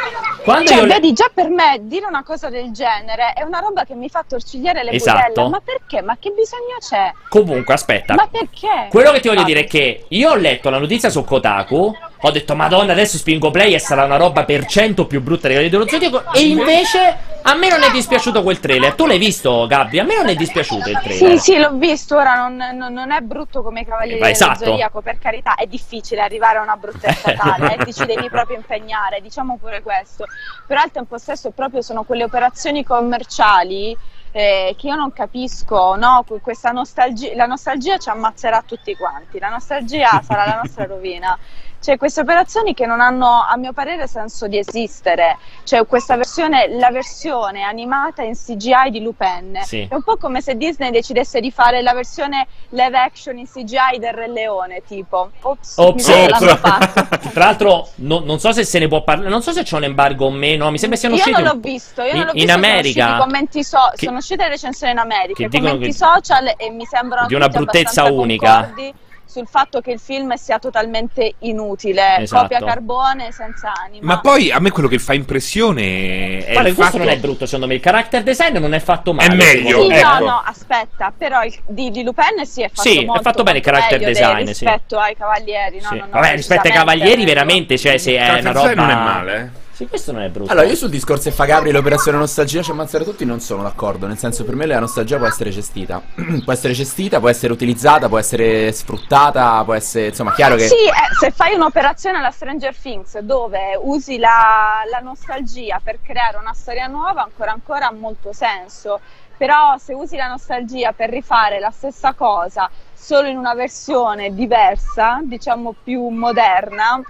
Quando 0.44 0.68
Cioè, 0.70 0.78
io 0.78 0.86
vedi, 0.86 1.12
già 1.12 1.30
per 1.34 1.50
me 1.50 1.78
dire 1.82 2.06
una 2.06 2.22
cosa 2.22 2.48
del 2.48 2.70
genere 2.70 3.32
è 3.34 3.42
una 3.42 3.58
roba 3.58 3.84
che 3.84 3.94
mi 3.94 4.08
fa 4.08 4.24
torcigliare 4.26 4.82
le 4.82 4.92
Esatto. 4.92 5.18
budella. 5.32 5.48
Ma 5.48 5.60
perché? 5.62 6.00
Ma 6.00 6.16
che 6.18 6.30
bisogno 6.30 6.76
c'è? 6.80 7.12
Comunque, 7.28 7.74
aspetta. 7.74 8.14
Ma 8.14 8.26
perché? 8.30 8.86
Quello 8.88 9.10
che 9.10 9.20
ti 9.20 9.28
voglio 9.28 9.42
Ah, 9.42 9.44
dire 9.44 9.60
è 9.60 9.66
che 9.66 10.04
io 10.08 10.30
ho 10.30 10.36
letto 10.36 10.70
la 10.70 10.78
notizia 10.78 11.10
su 11.10 11.22
Kotaku. 11.22 11.94
Ho 12.22 12.30
detto, 12.32 12.56
Madonna, 12.56 12.92
adesso 12.92 13.16
spingo 13.16 13.50
play 13.50 13.74
e 13.74 13.78
sarà 13.78 14.04
una 14.04 14.16
roba 14.16 14.44
per 14.44 14.66
cento 14.66 15.06
più 15.06 15.20
brutta 15.22 15.46
di 15.46 15.54
quella 15.54 15.68
dello 15.68 15.86
Zodiaco. 15.88 16.32
E 16.32 16.42
invece 16.48 17.16
a 17.42 17.54
me 17.54 17.68
non 17.68 17.82
è 17.82 17.90
dispiaciuto 17.90 18.42
quel 18.42 18.58
trailer. 18.58 18.94
Tu 18.94 19.06
l'hai 19.06 19.18
visto, 19.18 19.66
Gabri? 19.68 20.00
A 20.00 20.04
me 20.04 20.16
non 20.16 20.28
è 20.28 20.34
dispiaciuto 20.34 20.88
il 20.90 20.98
trailer. 20.98 21.38
Sì, 21.38 21.38
sì, 21.38 21.58
l'ho 21.58 21.72
visto. 21.74 22.16
Ora 22.16 22.34
non, 22.34 22.56
non- 22.76 22.92
non 22.92 23.12
è 23.12 23.20
brutto 23.20 23.62
come 23.62 23.84
Cavalieri 23.86 24.20
Eh, 24.20 24.30
esatto. 24.30 24.64
Zodiaco, 24.64 25.00
per 25.00 25.18
carità. 25.18 25.54
È 25.54 25.66
difficile 25.66 26.20
arrivare 26.20 26.58
a 26.58 26.62
una 26.62 26.76
bruttezza 26.76 27.32
tale, 27.38 27.76
eh, 27.76 27.84
ti 27.84 27.94
ci 27.94 28.04
devi 28.04 28.28
proprio 28.28 28.56
impegnare, 28.56 29.20
diciamo 29.20 29.56
pure 29.56 29.80
questo. 29.82 30.24
Però 30.66 30.80
al 30.80 30.90
tempo 30.90 31.18
stesso 31.18 31.50
proprio 31.50 31.82
sono 31.82 32.02
quelle 32.02 32.24
operazioni 32.24 32.82
commerciali 32.84 33.96
eh, 34.32 34.74
che 34.76 34.86
io 34.88 34.94
non 34.94 35.12
capisco, 35.12 35.94
no? 35.96 36.24
Nostalgia, 36.72 37.34
la 37.34 37.46
nostalgia 37.46 37.96
ci 37.98 38.08
ammazzerà 38.08 38.62
tutti 38.66 38.94
quanti, 38.94 39.38
la 39.38 39.48
nostalgia 39.48 40.20
sarà 40.22 40.44
la 40.46 40.60
nostra 40.62 40.84
rovina. 40.86 41.38
Cioè, 41.80 41.96
queste 41.96 42.20
operazioni 42.20 42.74
che 42.74 42.86
non 42.86 43.00
hanno, 43.00 43.44
a 43.48 43.56
mio 43.56 43.72
parere, 43.72 44.06
senso 44.08 44.48
di 44.48 44.58
esistere. 44.58 45.36
Cioè, 45.64 45.86
questa 45.86 46.16
versione, 46.16 46.68
la 46.76 46.90
versione 46.90 47.62
animata 47.62 48.22
in 48.22 48.34
CGI 48.34 48.90
di 48.90 49.00
Lupin. 49.00 49.60
Sì. 49.62 49.86
È 49.88 49.94
un 49.94 50.02
po' 50.02 50.16
come 50.16 50.40
se 50.40 50.56
Disney 50.56 50.90
decidesse 50.90 51.40
di 51.40 51.50
fare 51.52 51.80
la 51.82 51.94
versione 51.94 52.46
live 52.70 52.98
action 52.98 53.38
in 53.38 53.46
CGI 53.46 53.98
del 54.00 54.12
Re 54.12 54.28
Leone, 54.28 54.82
tipo. 54.86 55.30
Ops, 55.42 55.74
Ops, 55.76 56.08
ops. 56.08 57.30
Tra 57.32 57.44
l'altro, 57.44 57.88
no- 57.96 58.20
non 58.24 58.38
so 58.40 58.52
se 58.52 58.64
se 58.64 58.78
ne 58.80 58.88
può 58.88 59.04
parlare. 59.04 59.28
Non 59.30 59.42
so 59.42 59.52
se 59.52 59.62
c'è 59.62 59.76
un 59.76 59.84
embargo 59.84 60.26
o 60.26 60.30
meno. 60.30 60.70
Mi 60.70 60.78
sembra 60.78 60.98
siano 60.98 61.14
Io 61.14 61.20
usciti. 61.22 61.40
non 61.42 61.52
l'ho 61.54 61.60
visto, 61.60 62.02
io 62.02 62.10
in, 62.10 62.16
non 62.16 62.24
l'ho 62.26 62.32
in 62.32 62.38
visto, 62.44 62.52
America. 62.52 63.04
sono 63.06 63.14
usciti 63.14 63.14
i 63.14 63.24
commenti 63.24 63.64
so- 63.64 63.92
che- 63.94 64.06
sono 64.06 64.16
uscite 64.18 64.42
le 64.42 64.48
recensioni 64.48 64.92
in 64.92 64.98
America, 64.98 65.48
che 65.48 65.58
commenti 65.58 65.86
che- 65.86 65.92
social 65.92 66.54
e 66.56 66.70
mi 66.70 66.84
sembrano 66.86 67.26
di 67.28 67.34
una 67.34 67.48
bruttezza 67.48 68.04
unica. 68.10 68.56
concordi 68.64 68.94
sul 69.28 69.46
fatto 69.46 69.82
che 69.82 69.90
il 69.90 70.00
film 70.00 70.32
sia 70.34 70.58
totalmente 70.58 71.34
inutile, 71.40 72.20
Esatto. 72.20 72.42
copia 72.42 72.64
carbone 72.64 73.30
senza 73.30 73.72
anima. 73.84 74.06
Ma 74.06 74.20
poi 74.20 74.50
a 74.50 74.58
me 74.58 74.70
quello 74.70 74.88
che 74.88 74.98
fa 74.98 75.12
impressione 75.12 76.38
è 76.46 76.52
Guarda, 76.52 76.68
il 76.70 76.74
questo 76.74 76.92
fatto... 76.96 77.04
non 77.04 77.08
è 77.12 77.18
brutto, 77.18 77.44
secondo 77.44 77.66
me. 77.66 77.74
Il 77.74 77.80
character 77.80 78.22
design 78.22 78.56
non 78.56 78.72
è 78.72 78.78
fatto 78.80 79.12
male. 79.12 79.28
È 79.28 79.34
meglio, 79.34 79.82
Sì, 79.82 79.92
ecco. 79.92 80.08
no, 80.08 80.24
no, 80.24 80.42
aspetta, 80.46 81.12
però 81.16 81.42
il, 81.42 81.54
di, 81.66 81.90
di 81.90 82.02
Lupin 82.02 82.46
sì 82.46 82.62
è 82.62 82.68
fatto 82.68 82.88
Sì, 82.88 83.02
è 83.02 83.04
molto, 83.04 83.22
fatto 83.22 83.42
bene 83.42 83.58
il 83.58 83.64
character 83.64 83.98
design, 83.98 84.44
de- 84.44 84.54
sì. 84.54 84.64
rispetto 84.64 84.98
ai 84.98 85.14
cavalieri, 85.14 85.80
no, 85.80 85.88
Sì. 85.88 85.96
no, 85.96 86.04
no, 86.04 86.10
Vabbè, 86.10 86.34
rispetto 86.34 86.66
ai 86.68 86.72
cavalieri, 86.72 87.24
veramente, 87.26 87.76
cioè, 87.76 87.98
se 87.98 88.16
è 88.16 88.40
una 88.40 88.52
roba. 88.52 88.74
non 88.74 88.90
è 88.90 88.94
male. 88.94 89.52
Sì, 89.78 89.86
questo 89.86 90.10
non 90.10 90.22
è 90.22 90.28
brutto. 90.28 90.50
Allora, 90.50 90.66
io 90.66 90.74
sul 90.74 90.90
discorso 90.90 91.28
e 91.28 91.30
fa 91.30 91.44
Gabri 91.44 91.70
l'operazione 91.70 92.18
nostalgia 92.18 92.62
ci 92.62 92.72
ammazzare 92.72 93.04
tutti 93.04 93.24
non 93.24 93.38
sono 93.38 93.62
d'accordo, 93.62 94.08
nel 94.08 94.18
senso 94.18 94.44
per 94.44 94.56
me 94.56 94.66
la 94.66 94.80
nostalgia 94.80 95.18
può 95.18 95.26
essere 95.28 95.50
gestita. 95.50 96.02
può 96.42 96.52
essere 96.52 96.72
gestita, 96.72 97.20
può 97.20 97.28
essere 97.28 97.52
utilizzata, 97.52 98.08
può 98.08 98.18
essere 98.18 98.72
sfruttata, 98.72 99.62
può 99.62 99.74
essere, 99.74 100.08
insomma, 100.08 100.32
chiaro 100.32 100.56
che 100.56 100.66
Sì, 100.66 100.74
eh, 100.74 101.14
se 101.16 101.30
fai 101.30 101.54
un'operazione 101.54 102.18
alla 102.18 102.32
Stranger 102.32 102.76
Things 102.76 103.20
dove 103.20 103.78
usi 103.80 104.18
la, 104.18 104.80
la 104.90 104.98
nostalgia 104.98 105.80
per 105.80 106.00
creare 106.02 106.38
una 106.38 106.54
storia 106.54 106.88
nuova, 106.88 107.22
ancora 107.22 107.52
ancora 107.52 107.86
ha 107.86 107.92
molto 107.92 108.32
senso. 108.32 108.98
Però 109.36 109.78
se 109.78 109.94
usi 109.94 110.16
la 110.16 110.26
nostalgia 110.26 110.90
per 110.90 111.08
rifare 111.08 111.60
la 111.60 111.70
stessa 111.70 112.14
cosa 112.14 112.68
solo 112.92 113.28
in 113.28 113.36
una 113.36 113.54
versione 113.54 114.34
diversa, 114.34 115.20
diciamo 115.22 115.72
più 115.84 116.08
moderna, 116.08 117.00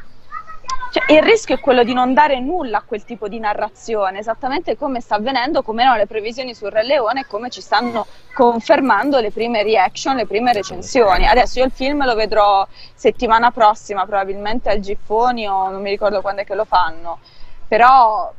cioè, 0.90 1.12
il 1.12 1.22
rischio 1.22 1.56
è 1.56 1.60
quello 1.60 1.84
di 1.84 1.92
non 1.92 2.14
dare 2.14 2.40
nulla 2.40 2.78
a 2.78 2.82
quel 2.82 3.04
tipo 3.04 3.28
di 3.28 3.38
narrazione, 3.38 4.18
esattamente 4.18 4.76
come 4.76 5.00
sta 5.00 5.16
avvenendo, 5.16 5.62
come 5.62 5.82
erano 5.82 5.98
le 5.98 6.06
previsioni 6.06 6.54
sul 6.54 6.70
Re 6.70 6.82
Leone 6.82 7.20
e 7.20 7.26
come 7.26 7.50
ci 7.50 7.60
stanno 7.60 8.06
confermando 8.32 9.20
le 9.20 9.30
prime 9.30 9.62
reaction, 9.62 10.16
le 10.16 10.26
prime 10.26 10.52
recensioni. 10.52 11.26
Adesso 11.26 11.58
io 11.58 11.66
il 11.66 11.72
film 11.72 12.04
lo 12.04 12.14
vedrò 12.14 12.66
settimana 12.94 13.50
prossima, 13.50 14.06
probabilmente 14.06 14.70
al 14.70 14.80
Giffoni 14.80 15.46
o 15.46 15.68
non 15.68 15.82
mi 15.82 15.90
ricordo 15.90 16.22
quando 16.22 16.40
è 16.40 16.44
che 16.44 16.54
lo 16.54 16.64
fanno, 16.64 17.18
però 17.66 18.32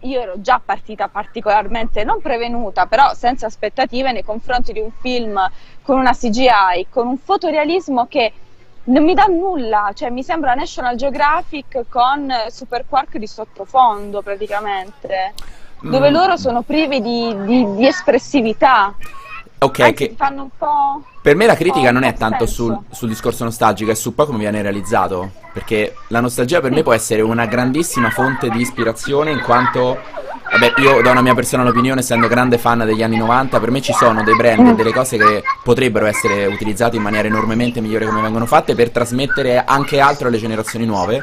io 0.00 0.20
ero 0.20 0.40
già 0.40 0.60
partita 0.64 1.08
particolarmente 1.08 2.04
non 2.04 2.20
prevenuta, 2.20 2.86
però 2.86 3.14
senza 3.14 3.46
aspettative 3.46 4.12
nei 4.12 4.22
confronti 4.22 4.72
di 4.72 4.78
un 4.78 4.92
film 4.92 5.40
con 5.82 5.98
una 5.98 6.12
CGI, 6.12 6.86
con 6.88 7.08
un 7.08 7.18
fotorealismo 7.18 8.06
che 8.06 8.32
non 8.86 9.04
mi 9.04 9.14
dà 9.14 9.24
nulla, 9.26 9.90
cioè 9.94 10.10
mi 10.10 10.22
sembra 10.22 10.54
National 10.54 10.96
Geographic 10.96 11.84
con 11.88 12.30
Super 12.50 12.84
Quark 12.88 13.16
di 13.18 13.26
sottofondo 13.26 14.22
praticamente, 14.22 15.34
dove 15.80 16.10
Mm. 16.10 16.12
loro 16.12 16.36
sono 16.36 16.62
privi 16.62 17.00
di, 17.00 17.34
di- 17.44 17.74
di 17.74 17.86
espressività, 17.86 18.94
Ok, 19.58 19.80
anzi 19.80 19.94
che 19.94 20.14
fanno 20.16 20.42
un 20.42 20.48
po'... 20.56 21.02
per 21.22 21.34
me 21.34 21.46
la 21.46 21.54
critica 21.54 21.88
Oh, 21.88 21.92
non 21.92 22.02
è 22.02 22.12
tanto 22.14 22.44
sul, 22.44 22.78
sul 22.90 23.08
discorso 23.08 23.42
nostalgico, 23.44 23.90
è 23.90 23.94
su 23.94 24.14
poi 24.14 24.26
come 24.26 24.38
viene 24.38 24.60
realizzato. 24.60 25.30
Perché 25.52 25.94
la 26.08 26.20
nostalgia 26.20 26.60
per 26.60 26.70
me 26.72 26.82
può 26.82 26.92
essere 26.92 27.22
una 27.22 27.46
grandissima 27.46 28.10
fonte 28.10 28.50
di 28.50 28.60
ispirazione 28.60 29.30
in 29.30 29.40
quanto, 29.40 29.98
vabbè, 30.58 30.80
io 30.80 31.02
do 31.02 31.10
una 31.10 31.20
mia 31.20 31.34
personale 31.34 31.68
opinione, 31.68 32.00
essendo 32.00 32.28
grande 32.28 32.56
fan 32.56 32.78
degli 32.84 33.02
anni 33.02 33.18
90, 33.18 33.60
per 33.60 33.70
me 33.70 33.82
ci 33.82 33.92
sono 33.92 34.22
dei 34.22 34.34
brand 34.34 34.68
e 34.68 34.74
delle 34.74 34.92
cose 34.92 35.18
che 35.18 35.42
potrebbero 35.62 36.06
essere 36.06 36.46
utilizzate 36.46 36.96
in 36.96 37.02
maniera 37.02 37.28
enormemente 37.28 37.80
migliore 37.80 38.06
come 38.06 38.22
vengono 38.22 38.46
fatte 38.46 38.74
per 38.74 38.90
trasmettere 38.90 39.62
anche 39.64 40.00
altro 40.00 40.28
alle 40.28 40.38
generazioni 40.38 40.86
nuove. 40.86 41.22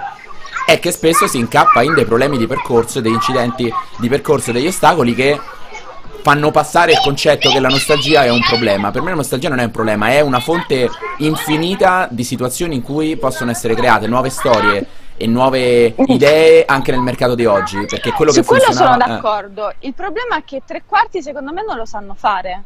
È 0.65 0.79
che 0.79 0.91
spesso 0.91 1.27
si 1.27 1.39
incappa 1.39 1.81
in 1.81 1.93
dei 1.93 2.05
problemi 2.05 2.37
di 2.37 2.47
percorso, 2.47 3.01
degli 3.01 3.13
incidenti 3.13 3.73
di 3.97 4.07
percorso, 4.07 4.51
degli 4.51 4.67
ostacoli 4.67 5.13
che 5.15 5.39
fanno 6.21 6.51
passare 6.51 6.93
il 6.93 6.99
concetto 7.03 7.49
che 7.49 7.59
la 7.59 7.67
nostalgia 7.67 8.23
è 8.23 8.29
un 8.29 8.39
problema. 8.39 8.91
Per 8.91 9.01
me 9.01 9.09
la 9.09 9.17
nostalgia 9.17 9.49
non 9.49 9.59
è 9.59 9.65
un 9.65 9.71
problema, 9.71 10.09
è 10.09 10.21
una 10.21 10.39
fonte 10.39 10.89
infinita 11.17 12.07
di 12.09 12.23
situazioni 12.23 12.75
in 12.75 12.81
cui 12.81 13.17
possono 13.17 13.51
essere 13.51 13.75
create 13.75 14.07
nuove 14.07 14.29
storie 14.29 14.87
e 15.17 15.27
nuove 15.27 15.93
idee 16.07 16.65
anche 16.65 16.91
nel 16.91 17.01
mercato 17.01 17.35
di 17.35 17.45
oggi. 17.45 17.85
Perché 17.85 18.11
quello 18.11 18.31
Su 18.31 18.41
che 18.41 18.45
quello 18.47 18.63
sono 18.63 18.75
funzionava- 18.75 19.05
eh. 19.05 19.15
d'accordo, 19.21 19.73
il 19.79 19.93
problema 19.93 20.37
è 20.37 20.43
che 20.43 20.61
tre 20.65 20.83
quarti 20.85 21.21
secondo 21.21 21.51
me 21.53 21.63
non 21.65 21.77
lo 21.77 21.85
sanno 21.85 22.13
fare. 22.13 22.63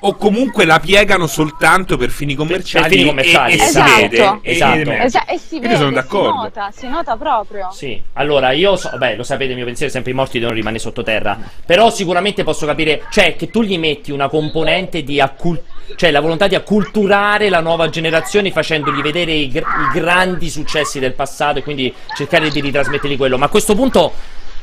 O 0.00 0.14
comunque 0.14 0.66
la 0.66 0.78
piegano 0.78 1.26
soltanto 1.26 1.96
per 1.96 2.10
fini 2.10 2.34
commerciali, 2.34 2.90
fini 2.96 3.06
commerciali, 3.06 3.52
e, 3.52 3.54
e 3.54 3.58
si 3.58 3.64
esatto. 3.68 3.94
vede. 4.00 4.16
e- 4.42 4.52
Esatto. 4.52 4.78
emerge. 4.78 5.04
Esa- 5.06 5.24
e 5.24 5.38
si 5.38 5.54
Io 5.54 5.60
vede, 5.62 5.76
sono 5.76 5.88
si 5.88 5.94
d'accordo. 5.94 6.34
nota, 6.42 6.70
si 6.70 6.86
nota 6.88 7.16
proprio. 7.16 7.70
Sì, 7.72 8.02
allora 8.12 8.50
io 8.52 8.76
so, 8.76 8.90
beh, 8.96 9.16
lo 9.16 9.22
sapete, 9.22 9.50
il 9.52 9.56
mio 9.56 9.64
pensiero 9.64 9.90
è 9.90 9.94
sempre 9.94 10.12
i 10.12 10.14
morti 10.14 10.38
devono 10.38 10.54
rimanere 10.54 10.82
sottoterra. 10.82 11.38
Però 11.64 11.90
sicuramente 11.90 12.44
posso 12.44 12.66
capire, 12.66 13.04
cioè, 13.10 13.36
che 13.36 13.48
tu 13.48 13.62
gli 13.62 13.78
metti 13.78 14.12
una 14.12 14.28
componente 14.28 15.02
di 15.02 15.18
accul- 15.18 15.62
cioè 15.96 16.10
la 16.10 16.20
volontà 16.20 16.46
di 16.46 16.54
acculturare 16.54 17.48
la 17.48 17.60
nuova 17.60 17.88
generazione 17.88 18.50
facendogli 18.52 19.00
vedere 19.00 19.32
i, 19.32 19.48
gr- 19.48 19.64
i 19.64 19.98
grandi 19.98 20.50
successi 20.50 20.98
del 20.98 21.14
passato 21.14 21.60
e 21.60 21.62
quindi 21.62 21.92
cercare 22.14 22.50
di 22.50 22.60
ritrasmettergli 22.60 23.16
quello. 23.16 23.38
Ma 23.38 23.46
a 23.46 23.48
questo 23.48 23.74
punto. 23.74 24.12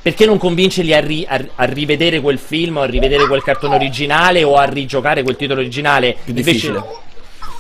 Perché 0.04 0.26
non 0.26 0.38
convincerli 0.38 0.94
a, 0.94 1.00
ri- 1.00 1.26
a- 1.28 1.44
a 1.56 1.64
rivedere 1.64 2.20
quel 2.20 2.38
film, 2.38 2.76
o 2.78 2.82
a 2.82 2.86
rivedere 2.86 3.26
quel 3.26 3.42
cartone 3.42 3.76
originale 3.76 4.44
o 4.44 4.58
a 4.58 4.66
rigiocare 4.66 5.24
quel 5.24 5.38
titolo 5.38 5.62
originale? 5.62 6.12
Più 6.26 6.34
Invece- 6.36 6.52
difficile. 6.52 6.74
Però 6.74 6.94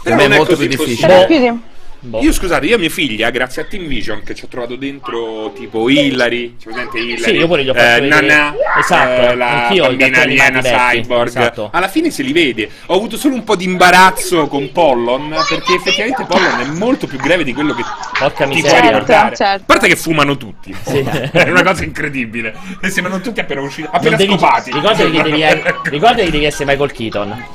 Per 0.03 0.15
me 0.15 0.25
è 0.25 0.37
molto 0.37 0.57
più 0.57 0.67
difficile. 0.67 1.25
Boh. 1.25 1.59
Boh. 2.05 2.19
Io 2.21 2.33
scusate, 2.33 2.65
io 2.65 2.75
a 2.75 2.79
mia 2.79 2.89
figlia, 2.89 3.29
grazie 3.29 3.61
a 3.61 3.65
Team 3.65 3.85
Vision, 3.87 4.23
che 4.23 4.35
ci 4.35 4.43
ho 4.43 4.49
trovato 4.49 4.75
dentro 4.75 5.53
tipo 5.55 5.87
Hillary, 5.89 6.57
c'è 6.57 6.65
presente 6.65 6.97
Hillary? 6.99 7.21
Sì, 7.23 7.31
io 7.31 7.47
pure 7.47 7.63
gli 7.63 7.69
ho 7.69 7.73
fatto 7.73 7.85
eh, 7.95 8.01
vedere- 8.01 8.25
Nana, 8.27 8.53
Esatto, 8.77 9.21
eh, 9.31 9.35
la 9.35 9.65
anch'io, 9.67 9.83
bambina 9.87 10.21
aliena 10.21 10.61
cyborg. 10.61 11.27
esatto. 11.27 11.69
Alla 11.71 11.87
fine 11.87 12.09
se 12.11 12.23
li 12.23 12.33
vede. 12.33 12.69
Ho 12.87 12.95
avuto 12.95 13.15
solo 13.15 13.35
un 13.35 13.45
po' 13.45 13.55
di 13.55 13.63
imbarazzo 13.63 14.47
con 14.47 14.69
Pollon, 14.73 15.29
perché 15.47 15.75
effettivamente 15.75 16.25
Pollon 16.25 16.59
è 16.59 16.65
molto 16.77 17.07
più 17.07 17.17
greve 17.17 17.45
di 17.45 17.53
quello 17.53 17.73
che 17.73 17.83
Porca 18.19 18.47
ti 18.47 18.55
miseria. 18.55 18.79
puoi 18.79 18.89
ricordare. 18.91 19.35
Certo. 19.37 19.61
A 19.61 19.65
parte 19.65 19.87
che 19.87 19.95
fumano 19.95 20.35
tutti. 20.35 20.75
Sì. 20.85 20.97
è 21.31 21.49
una 21.49 21.63
cosa 21.63 21.85
incredibile. 21.85 22.53
E 22.81 22.89
sembrano 22.89 23.21
tutti 23.21 23.39
appena 23.39 23.61
usciti, 23.61 23.87
appena 23.89 24.09
Non 24.17 24.17
devi, 24.17 24.33
scopati. 24.33 24.71
ricordati, 24.73 25.09
che 25.11 25.21
devi, 25.21 25.41
ricordati 25.89 26.23
che 26.25 26.31
devi 26.31 26.43
essere 26.45 26.65
Michael 26.65 26.91
Keaton. 26.91 27.45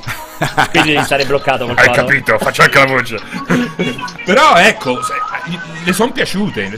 Quindi 0.71 0.93
devi 0.93 1.03
stare 1.03 1.25
bloccato 1.25 1.65
col 1.65 1.75
Hai 1.77 1.91
capito, 1.91 2.37
faccio 2.37 2.61
anche 2.61 2.77
la 2.79 2.85
voce. 2.85 3.19
Però 4.23 4.38
ecco, 4.57 5.01
se- 5.03 5.13
le 5.89 5.95
sono 5.95 6.11
piaciute, 6.11 6.69
le 6.69 6.77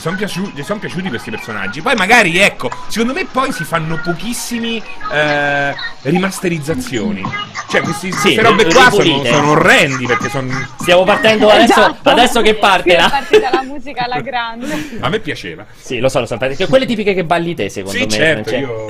sono 0.63 0.80
piaciuti 0.80 1.10
questi 1.10 1.30
personaggi. 1.30 1.82
Poi 1.82 1.95
magari, 1.95 2.38
ecco, 2.39 2.69
secondo 2.88 3.13
me 3.13 3.26
poi 3.32 3.52
si 3.52 3.63
fanno 3.63 4.00
pochissimi 4.04 4.82
eh, 5.12 5.74
rimasterizzazioni. 6.02 7.21
Cioè, 7.69 7.82
questi, 7.82 8.12
Sì, 8.12 8.19
queste 8.36 8.41
robe 8.41 8.65
qua 8.65 8.89
sono, 8.89 9.24
sono 9.24 9.52
orrendi 9.52 10.06
perché 10.06 10.30
sono... 10.30 10.50
Stiamo 10.80 11.04
partendo 11.04 11.50
adesso, 11.50 11.80
Esatto. 11.80 12.10
adesso 12.10 12.41
che 12.41 12.56
parte 12.56 12.95
la... 12.95 13.10
partita 13.10 13.50
la 13.52 13.63
musica 13.63 14.04
alla 14.04 14.19
grande. 14.21 14.97
A 15.00 15.10
me 15.10 15.19
piaceva. 15.19 15.65
Sì, 15.78 16.00
lo 16.00 16.10
so, 16.10 16.19
lo 16.19 16.26
so, 16.26 16.38
perché 16.38 16.67
quelle 16.67 16.86
tipiche 16.86 17.13
che 17.13 17.24
balli 17.24 17.54
te, 17.56 17.69
secondo 17.69 17.97
Sì, 17.97 18.06
me. 18.06 18.10
certo, 18.10 18.50
cioè- 18.50 18.60
io... 18.60 18.86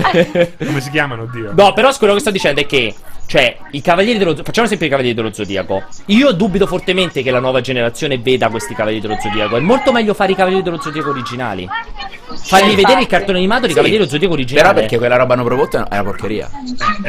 Come 0.66 0.82
si 0.82 0.90
chiamano, 0.90 1.24
oddio? 1.24 1.54
No, 1.56 1.74
però 1.74 1.92
quello 1.98 2.14
che 2.14 2.20
sto 2.22 2.32
dicendo 2.32 2.62
è 2.62 2.66
che, 2.66 2.94
cioè, 3.28 3.56
i 3.72 3.82
Cavalieri 3.82 4.18
dello 4.18 4.30
Zodiaco. 4.32 4.48
Facciamo 4.50 4.68
sempre 4.68 4.88
i 4.88 4.90
Cavalieri 4.90 5.16
dello 5.16 5.32
Zodiaco. 5.34 5.84
Io 6.08 6.32
dubito 6.32 6.66
fortemente 6.66 7.22
che 7.22 7.30
la 7.32 7.40
nuova 7.40 7.62
generazione 7.62 8.18
veda 8.18 8.50
questi 8.50 8.74
Cavalieri 8.74 9.06
dello 9.06 9.20
Zodiaco. 9.22 9.58
È 9.58 9.60
molto 9.60 9.92
meglio 9.92 10.11
fare 10.14 10.32
i 10.32 10.36
Cavalieri 10.36 10.64
dello 10.64 10.82
Zodiaco 10.82 11.10
originali. 11.10 11.68
Fargli 12.44 12.70
Sì, 12.70 12.76
vedere 12.76 13.02
il 13.02 13.08
cartone 13.08 13.38
animato 13.38 13.62
di 13.64 13.70
Sì. 13.70 13.74
Cavalieri 13.76 13.98
dello 14.00 14.10
Zodiaco 14.10 14.34
originale. 14.34 14.68
Però 14.68 14.80
perché 14.80 14.98
quella 14.98 15.16
roba 15.18 15.34
hanno 15.34 15.44
prodotto 15.44 15.78
è 15.78 15.94
una 15.94 16.04
porcheria. 16.04 16.50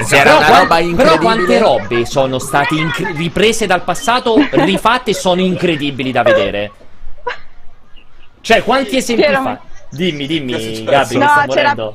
Se 0.05 0.17
era 0.17 0.37
Però, 0.37 0.38
una 0.38 0.47
roba 0.59 0.77
però 0.77 0.79
incredibile. 0.88 1.19
quante 1.19 1.59
robe 1.59 2.07
sono 2.07 2.38
state 2.38 2.75
incre- 2.75 3.12
riprese 3.12 3.67
dal 3.67 3.83
passato, 3.83 4.37
rifatte 4.51 5.11
e 5.11 5.15
sono 5.15 5.41
incredibili 5.41 6.11
da 6.12 6.23
vedere? 6.23 6.71
Cioè, 8.41 8.62
quanti 8.65 8.97
esempi 8.97 9.23
fa? 9.23 9.61
Dimmi, 9.91 10.27
dimmi? 10.27 10.83
Gabri, 10.85 11.19
No, 11.19 11.27
sta 11.29 11.45
c'era, 11.47 11.47
morendo. 11.47 11.53
c'era 11.55 11.95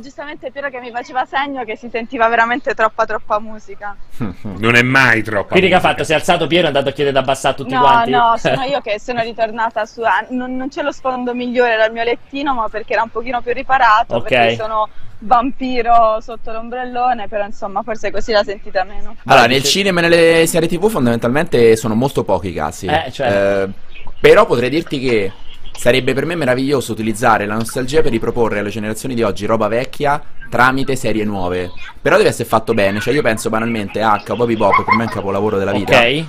giustamente 0.00 0.50
Piero 0.50 0.68
che 0.68 0.78
mi 0.80 0.90
faceva 0.90 1.24
segno 1.24 1.64
che 1.64 1.76
si 1.76 1.88
sentiva 1.90 2.28
veramente 2.28 2.74
troppa 2.74 3.06
troppa 3.06 3.38
musica. 3.40 3.96
Non 4.42 4.74
è 4.74 4.82
mai 4.82 5.22
troppo. 5.22 5.48
Quindi 5.48 5.68
che 5.68 5.74
ha 5.74 5.80
fatto? 5.80 6.04
Si 6.04 6.12
è 6.12 6.14
alzato 6.14 6.46
Piero 6.46 6.62
e 6.62 6.64
è 6.64 6.68
andato 6.68 6.90
a 6.90 6.92
chiedere 6.92 7.14
da 7.14 7.20
abbassare 7.22 7.54
a 7.54 7.56
tutti 7.56 7.72
No, 7.72 7.80
quanti? 7.80 8.10
no, 8.10 8.34
sono 8.38 8.62
io 8.62 8.80
che 8.80 9.00
sono 9.00 9.22
ritornata 9.22 9.84
su. 9.86 10.02
Non, 10.30 10.56
non 10.56 10.68
c'è 10.68 10.82
lo 10.82 10.92
sfondo 10.92 11.34
migliore 11.34 11.76
dal 11.76 11.92
mio 11.92 12.04
lettino, 12.04 12.54
ma 12.54 12.68
perché 12.68 12.92
era 12.92 13.02
un 13.02 13.10
pochino 13.10 13.40
più 13.40 13.52
riparato. 13.52 14.16
Ok. 14.16 14.28
Perché 14.28 14.56
sono 14.56 14.88
vampiro 15.18 16.20
sotto 16.20 16.52
l'ombrellone, 16.52 17.28
però 17.28 17.44
insomma, 17.44 17.82
forse 17.82 18.10
così 18.10 18.32
la 18.32 18.44
sentita 18.44 18.84
meno. 18.84 19.16
Allora, 19.24 19.46
nel 19.46 19.62
cinema 19.62 20.00
e 20.00 20.02
nelle 20.02 20.46
serie 20.46 20.68
TV 20.68 20.88
fondamentalmente 20.88 21.76
sono 21.76 21.94
molto 21.94 22.24
pochi 22.24 22.48
i 22.48 22.52
casi. 22.52 22.86
Eh, 22.86 23.10
certo. 23.10 23.70
Eh, 23.70 23.92
però 24.20 24.46
potrei 24.46 24.70
dirti 24.70 25.00
che 25.00 25.32
sarebbe 25.76 26.14
per 26.14 26.24
me 26.24 26.34
meraviglioso 26.34 26.92
utilizzare 26.92 27.46
la 27.46 27.54
nostalgia 27.54 28.00
per 28.00 28.10
riproporre 28.12 28.60
alle 28.60 28.70
generazioni 28.70 29.14
di 29.14 29.22
oggi 29.22 29.44
roba 29.46 29.68
vecchia 29.68 30.22
tramite 30.48 30.94
serie 30.96 31.24
nuove. 31.24 31.70
Però 32.00 32.16
deve 32.16 32.28
essere 32.28 32.48
fatto 32.48 32.74
bene, 32.74 33.00
cioè 33.00 33.12
io 33.14 33.22
penso 33.22 33.50
banalmente 33.50 34.00
a 34.00 34.22
Cowboy 34.24 34.46
Bebop, 34.46 34.84
per 34.84 34.94
me 34.94 35.04
è 35.04 35.06
un 35.06 35.12
capolavoro 35.12 35.58
della 35.58 35.72
vita. 35.72 35.98
Ok. 35.98 36.24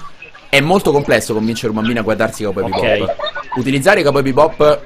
È 0.50 0.60
molto 0.62 0.92
complesso 0.92 1.34
convincere 1.34 1.70
un 1.70 1.76
bambino 1.76 2.00
a 2.00 2.04
guardarsi 2.04 2.44
Cowboy 2.44 2.64
Ok. 2.64 2.80
Bebop. 2.82 3.16
Utilizzare 3.58 4.04
Cowboy 4.04 4.22
Bebop 4.24 4.82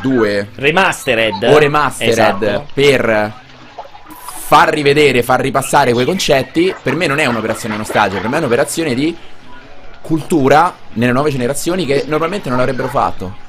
2 0.00 0.48
Remastered. 0.54 1.42
o 1.42 1.58
remastered 1.58 2.12
Esatto. 2.42 2.66
per 2.72 3.32
far 4.46 4.68
rivedere, 4.70 5.22
far 5.22 5.40
ripassare 5.40 5.92
quei 5.92 6.04
concetti, 6.04 6.74
per 6.82 6.94
me 6.94 7.06
non 7.06 7.18
è 7.18 7.26
un'operazione 7.26 7.76
nostalgia, 7.76 8.18
per 8.18 8.28
me 8.28 8.36
è 8.36 8.38
un'operazione 8.38 8.94
di 8.94 9.14
cultura 10.00 10.74
nelle 10.94 11.12
nuove 11.12 11.30
generazioni 11.30 11.84
che 11.86 12.04
normalmente 12.06 12.48
non 12.48 12.58
l'avrebbero 12.58 12.88
fatto. 12.88 13.48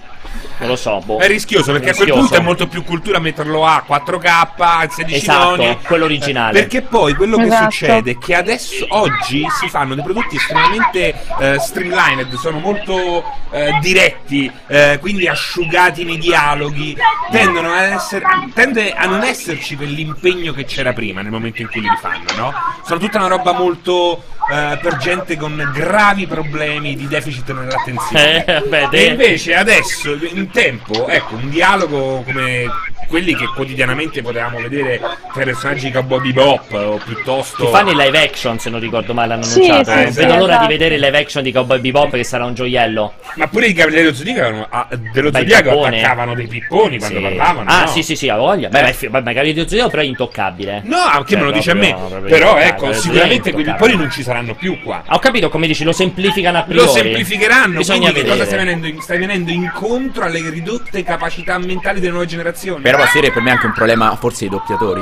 Non 0.60 0.70
lo 0.70 0.76
so, 0.76 1.02
boh. 1.04 1.18
È 1.18 1.28
rischioso 1.28 1.72
perché 1.72 1.90
a 1.90 1.94
quel 1.94 2.06
Rischioso. 2.06 2.28
punto 2.28 2.36
è 2.42 2.46
molto 2.46 2.68
più 2.68 2.84
cultura 2.84 3.18
metterlo 3.18 3.66
a 3.66 3.84
4K, 3.88 4.26
a 4.58 4.88
16 4.88 5.16
Esatto, 5.16 5.56
noni. 5.56 5.78
quello 5.84 6.06
originale. 6.06 6.60
Perché 6.60 6.84
poi 6.84 7.16
quello 7.16 7.38
che 7.38 7.46
Esatto. 7.46 7.72
succede 7.72 8.12
è 8.12 8.18
che 8.20 8.36
adesso, 8.36 8.86
oggi, 8.90 9.44
si 9.60 9.68
fanno 9.70 9.96
dei 9.96 10.04
prodotti 10.04 10.36
estremamente 10.36 11.16
eh, 11.40 11.60
streamlined, 11.60 12.36
sono 12.36 12.60
molto 12.60 13.24
eh, 13.50 13.76
diretti, 13.82 14.52
eh, 14.68 14.98
quindi 15.02 15.28
asciugati 15.28 16.04
nei 16.04 16.20
dialoghi, 16.20 16.96
tendono 17.32 17.72
a 17.72 17.82
essere, 17.82 18.24
tende 18.54 18.94
a 18.94 19.08
non 19.08 19.24
esserci 19.24 19.76
quell'impegno 19.76 20.54
che 20.54 20.66
c'era 20.66 20.94
prima 20.94 21.22
nel 21.24 21.32
momento 21.32 21.62
in 21.64 21.70
cui 21.70 21.82
li 21.82 21.90
rifanno, 21.90 22.26
no? 22.38 22.54
Sono 22.86 23.00
tutta 23.00 23.18
una 23.18 23.28
roba 23.28 23.52
molto 23.54 24.24
eh, 24.52 24.78
per 24.82 24.98
gente 24.98 25.38
con 25.38 25.72
gravi 25.74 26.28
problemi 26.28 26.96
di 26.96 27.08
deficit 27.08 27.52
nell'attenzione. 27.52 28.46
Eh, 28.46 28.54
vabbè, 28.70 28.90
E 28.92 29.06
invece 29.06 29.56
adesso, 29.56 30.11
in 30.22 30.50
tempo, 30.52 31.08
ecco, 31.08 31.36
un 31.36 31.50
dialogo 31.50 32.22
come 32.26 32.66
quelli 33.08 33.36
che 33.36 33.46
quotidianamente 33.54 34.22
potevamo 34.22 34.60
vedere 34.62 35.00
tra 35.34 35.42
i 35.42 35.46
personaggi 35.46 35.88
di 35.88 35.92
Cowboy 35.92 36.22
Bebop 36.22 36.72
o 36.72 37.00
piuttosto... 37.04 37.66
Ti 37.66 37.72
fanno 37.72 37.92
il 37.92 37.98
live 37.98 38.24
action, 38.24 38.58
se 38.58 38.70
non 38.70 38.80
ricordo 38.80 39.14
male, 39.14 39.34
hanno 39.34 39.44
Sì, 39.44 39.70
annunciato. 39.70 39.92
sì, 39.92 40.04
non 40.04 40.12
sì, 40.14 40.20
vedo 40.20 40.36
l'ora 40.36 40.52
esatto. 40.54 40.68
di 40.68 40.72
vedere 40.72 40.96
il 40.96 41.02
live 41.02 41.18
action 41.18 41.44
di 41.44 41.52
Cowboy 41.52 41.80
Bebop 41.80 42.12
che 42.12 42.24
sarà 42.24 42.46
un 42.46 42.54
gioiello. 42.54 43.14
Ma 43.36 43.48
pure 43.48 43.68
i 43.68 43.74
Cavalieri 43.74 44.04
dello 44.06 44.16
Zodiaco, 44.16 44.68
ah, 44.70 44.88
dello 44.90 45.30
Beh, 45.30 45.40
il 45.42 45.50
Zodiaco 45.52 45.84
attaccavano 45.84 46.36
dei 46.36 46.48
pipponi 46.48 46.98
quando 47.00 47.18
Sì. 47.18 47.24
parlavano. 47.24 47.70
Ah, 47.70 47.82
no? 47.82 47.88
sì, 47.88 48.02
sì, 48.04 48.16
sì, 48.16 48.30
ha 48.30 48.38
voglia. 48.38 48.70
Beh, 48.70 48.96
beh, 48.98 49.10
beh, 49.10 49.22
magari 49.22 49.54
di 49.54 49.60
Zodiaco 49.68 49.90
però 49.90 50.02
è 50.02 50.06
intoccabile. 50.06 50.82
No, 50.86 50.98
anche 50.98 51.36
me 51.36 51.42
lo 51.42 51.48
Cioè, 51.50 51.58
dice 51.58 51.72
a 51.72 51.74
me. 51.76 51.96
Però 52.28 52.56
ecco, 52.58 52.94
sicuramente 52.94 53.50
Zodiaco 53.52 53.52
quei 53.52 53.64
pipponi 53.66 53.96
non 53.98 54.10
ci 54.12 54.24
saranno 54.24 54.56
più 54.56 54.82
qua. 54.82 55.04
Ho 55.10 55.20
capito 55.20 55.50
come 55.50 55.68
dici, 55.68 55.84
lo 55.84 55.92
semplificano 55.92 56.60
a 56.60 56.64
priori. 56.64 56.86
Lo 56.86 56.92
semplificheranno, 56.92 57.78
Bisogna 57.78 58.12
quindi 58.12 58.22
che 58.22 58.28
cosa 58.28 58.46
stai 58.46 58.58
vedere. 58.58 58.64
venendo, 58.76 58.88
in- 58.88 59.02
stai 59.02 59.18
venendo 59.18 59.52
incontro 59.52 60.01
alle 60.26 60.50
ridotte 60.50 61.04
capacità 61.04 61.58
mentali 61.58 62.00
delle 62.00 62.12
nuove 62.12 62.28
generazioni. 62.28 62.82
Però 62.82 62.98
che 63.28 63.32
per 63.32 63.42
me 63.42 63.50
è 63.50 63.54
anche 63.54 63.68
un 63.68 63.74
problema 63.74 64.16
forse 64.16 64.48
dei 64.48 64.50
doppiatori. 64.50 65.02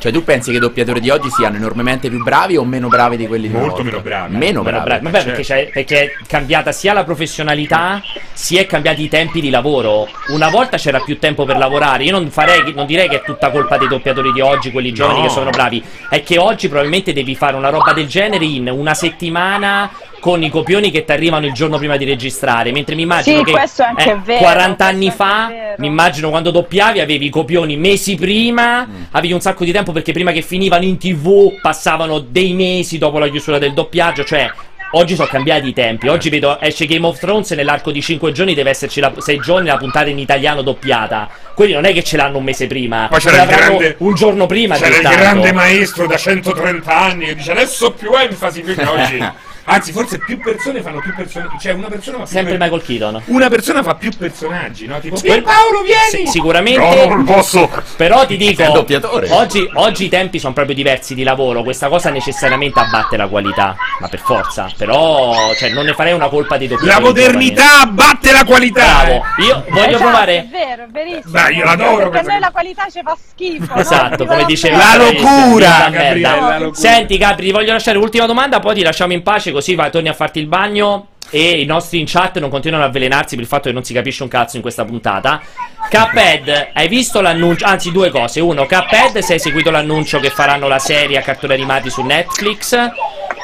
Cioè 0.00 0.10
tu 0.12 0.24
pensi 0.24 0.50
che 0.50 0.56
i 0.56 0.60
doppiatori 0.60 0.98
di 0.98 1.10
oggi 1.10 1.28
siano 1.30 1.56
enormemente 1.56 2.08
più 2.08 2.22
bravi 2.22 2.56
o 2.56 2.64
meno 2.64 2.88
bravi 2.88 3.16
di 3.18 3.26
quelli 3.26 3.48
di 3.48 3.54
una 3.54 3.66
Molto 3.66 3.82
volta? 3.82 3.90
meno 3.90 4.02
bravi. 4.02 4.36
Meno 4.36 4.62
Vabbè, 4.62 4.70
bravi. 4.82 4.88
vabbè, 5.04 5.10
vabbè, 5.10 5.24
perché, 5.24 5.42
c'è- 5.42 5.70
perché 5.72 6.02
è 6.04 6.10
cambiata 6.26 6.72
sia 6.72 6.92
la 6.94 7.04
professionalità 7.04 8.02
sia 8.32 8.60
è 8.62 8.66
cambiati 8.66 9.02
i 9.02 9.08
tempi 9.08 9.40
di 9.42 9.50
lavoro. 9.50 10.08
Una 10.28 10.48
volta 10.48 10.78
c'era 10.78 11.00
più 11.00 11.18
tempo 11.18 11.44
per 11.44 11.58
lavorare. 11.58 12.04
Io 12.04 12.12
non, 12.12 12.30
farei, 12.30 12.72
non 12.74 12.86
direi 12.86 13.08
che 13.08 13.16
è 13.16 13.22
tutta 13.22 13.50
colpa 13.50 13.76
dei 13.76 13.88
doppiatori 13.88 14.32
di 14.32 14.40
oggi, 14.40 14.70
quelli 14.70 14.92
giovani 14.92 15.18
No. 15.20 15.26
che 15.26 15.30
sono 15.32 15.50
bravi. 15.50 15.82
È 16.08 16.22
che 16.22 16.38
oggi 16.38 16.68
probabilmente 16.68 17.12
devi 17.12 17.34
fare 17.34 17.56
una 17.56 17.68
roba 17.68 17.92
del 17.92 18.06
genere 18.06 18.44
in 18.46 18.68
una 18.70 18.94
settimana 18.94 19.90
con 20.20 20.42
i 20.42 20.50
copioni 20.50 20.90
che 20.90 21.04
ti 21.04 21.12
arrivano 21.12 21.46
il 21.46 21.52
giorno 21.54 21.78
prima 21.78 21.96
di 21.96 22.04
registrare. 22.04 22.72
Mentre 22.72 22.94
mi 22.94 23.02
immagino 23.02 23.38
Sì, 23.38 23.44
che 23.44 23.52
questo 23.52 23.82
è 23.82 23.86
anche 23.86 24.10
eh, 24.10 24.18
vero, 24.22 24.40
40 24.40 24.84
anni 24.84 25.10
fa, 25.10 25.50
mi 25.78 25.86
immagino 25.86 26.28
quando 26.28 26.50
doppiavi 26.50 27.00
avevi 27.00 27.26
i 27.26 27.30
copioni 27.30 27.76
mesi 27.78 28.16
prima, 28.16 28.86
avevi 29.12 29.32
un 29.32 29.40
sacco 29.40 29.64
di 29.64 29.72
tempo 29.72 29.89
perché 29.92 30.12
prima 30.12 30.32
che 30.32 30.42
finivano 30.42 30.84
in 30.84 30.98
tv 30.98 31.60
passavano 31.60 32.18
dei 32.18 32.52
mesi 32.52 32.98
dopo 32.98 33.18
la 33.18 33.28
chiusura 33.28 33.58
del 33.58 33.72
doppiaggio, 33.72 34.24
cioè 34.24 34.50
oggi 34.92 35.14
sono 35.14 35.28
cambiati 35.28 35.68
i 35.68 35.72
tempi. 35.72 36.08
Oggi 36.08 36.28
vedo 36.30 36.58
esce 36.60 36.86
Game 36.86 37.06
of 37.06 37.18
Thrones 37.18 37.50
e 37.50 37.54
nell'arco 37.54 37.90
di 37.90 38.00
5 38.00 38.32
giorni 38.32 38.54
deve 38.54 38.70
esserci 38.70 39.00
la, 39.00 39.12
6 39.16 39.38
giorni 39.40 39.68
la 39.68 39.76
puntata 39.76 40.08
in 40.08 40.18
italiano 40.18 40.62
doppiata. 40.62 41.28
Quelli 41.54 41.72
non 41.72 41.84
è 41.84 41.92
che 41.92 42.02
ce 42.02 42.16
l'hanno 42.16 42.38
un 42.38 42.44
mese 42.44 42.66
prima, 42.66 43.08
ce 43.12 43.28
c'era 43.28 43.42
il 43.42 43.48
grande- 43.48 43.94
un 43.98 44.14
giorno 44.14 44.46
prima 44.46 44.76
C'era 44.76 44.96
il 44.96 45.02
grande 45.02 45.52
maestro 45.52 46.06
da 46.06 46.16
130 46.16 46.96
anni 46.96 47.26
che 47.26 47.34
dice 47.34 47.50
adesso 47.52 47.92
più 47.92 48.12
enfasi 48.14 48.62
più 48.62 48.74
che 48.74 48.84
oggi. 48.84 49.18
Anzi, 49.64 49.92
forse 49.92 50.18
più 50.18 50.38
persone 50.38 50.82
fanno 50.82 51.00
più 51.00 51.14
personaggi. 51.14 51.56
Cioè, 51.60 51.72
una 51.72 51.88
persona 51.88 52.16
fa 52.18 52.22
più 52.24 52.32
Sempre 52.32 52.56
per- 52.56 52.60
Michael 52.70 52.82
Keaton. 52.82 53.22
Una 53.26 53.48
persona 53.48 53.82
fa 53.82 53.94
più 53.94 54.10
personaggi, 54.16 54.86
no? 54.86 54.98
Tipo, 55.00 55.18
Quel- 55.20 55.42
Paolo, 55.42 55.82
vieni! 55.82 56.26
Sì, 56.26 56.32
sicuramente 56.32 56.78
No, 57.06 57.14
non 57.14 57.24
posso. 57.24 57.68
Però 57.96 58.26
ti 58.26 58.36
dico, 58.36 58.56
Sei 58.62 58.66
un 58.66 58.72
doppiatore. 58.74 59.28
oggi, 59.30 59.68
oggi 59.74 60.04
i 60.04 60.08
tempi 60.08 60.38
sono 60.38 60.52
proprio 60.52 60.74
diversi 60.74 61.14
di 61.14 61.22
lavoro. 61.22 61.62
Questa 61.62 61.88
cosa 61.88 62.10
necessariamente 62.10 62.78
abbatte 62.80 63.16
la 63.16 63.28
qualità, 63.28 63.76
ma 64.00 64.08
per 64.08 64.20
forza. 64.20 64.68
Però, 64.76 65.52
cioè, 65.54 65.70
non 65.70 65.84
ne 65.84 65.94
farei 65.94 66.12
una 66.12 66.28
colpa 66.28 66.56
dei 66.56 66.66
doppiatori. 66.68 67.00
La 67.00 67.06
modernità 67.06 67.86
batte 67.86 68.32
la 68.32 68.44
qualità. 68.44 69.02
Bravo. 69.04 69.24
Io 69.46 69.64
voglio 69.68 69.86
Esatto, 69.86 69.98
provare. 69.98 70.36
È 70.38 70.46
vero, 70.50 70.82
è 70.84 70.86
verissimo. 70.90 71.32
Dai, 71.32 71.56
io 71.56 71.64
l'adoro 71.64 71.96
Perché 71.96 72.08
questa 72.10 72.18
a 72.18 72.22
noi 72.22 72.32
cosa. 72.32 72.38
la 72.40 72.50
qualità 72.50 72.86
ci 72.90 73.00
fa 73.04 73.16
schifo. 73.30 73.74
no? 73.74 73.80
Esatto, 73.80 74.26
come 74.26 74.44
diceva 74.44 74.76
La 74.76 74.82
festa. 74.84 75.04
locura, 75.30 75.88
merda. 75.90 76.40
la 76.40 76.58
locura. 76.58 76.74
Senti, 76.80 77.16
Gabri, 77.18 77.46
ti 77.46 77.52
voglio 77.52 77.72
lasciare 77.72 77.98
l'ultima 77.98 78.26
domanda, 78.26 78.58
poi 78.60 78.74
ti 78.74 78.82
lasciamo 78.82 79.12
in 79.12 79.22
pace, 79.22 79.49
così 79.52 79.74
vai, 79.74 79.90
torni 79.90 80.08
a 80.08 80.14
farti 80.14 80.38
il 80.38 80.46
bagno. 80.46 81.06
E 81.32 81.60
i 81.60 81.64
nostri 81.64 82.00
in 82.00 82.06
chat 82.08 82.40
non 82.40 82.50
continuano 82.50 82.82
a 82.82 82.88
avvelenarsi 82.88 83.36
per 83.36 83.44
il 83.44 83.48
fatto 83.48 83.68
che 83.68 83.72
non 83.72 83.84
si 83.84 83.92
capisce 83.92 84.24
un 84.24 84.28
cazzo 84.28 84.56
in 84.56 84.62
questa 84.62 84.84
puntata. 84.84 85.40
Cuphead, 85.88 86.70
hai 86.72 86.88
visto 86.88 87.20
l'annuncio? 87.20 87.64
Anzi, 87.64 87.92
due 87.92 88.10
cose. 88.10 88.40
Uno, 88.40 88.66
Cuphead, 88.66 89.18
se 89.18 89.34
hai 89.34 89.38
seguito 89.38 89.70
l'annuncio 89.70 90.18
che 90.18 90.30
faranno 90.30 90.66
la 90.66 90.80
serie 90.80 91.18
a 91.18 91.22
cartoni 91.22 91.52
animati 91.52 91.88
su 91.88 92.02
Netflix. 92.02 92.76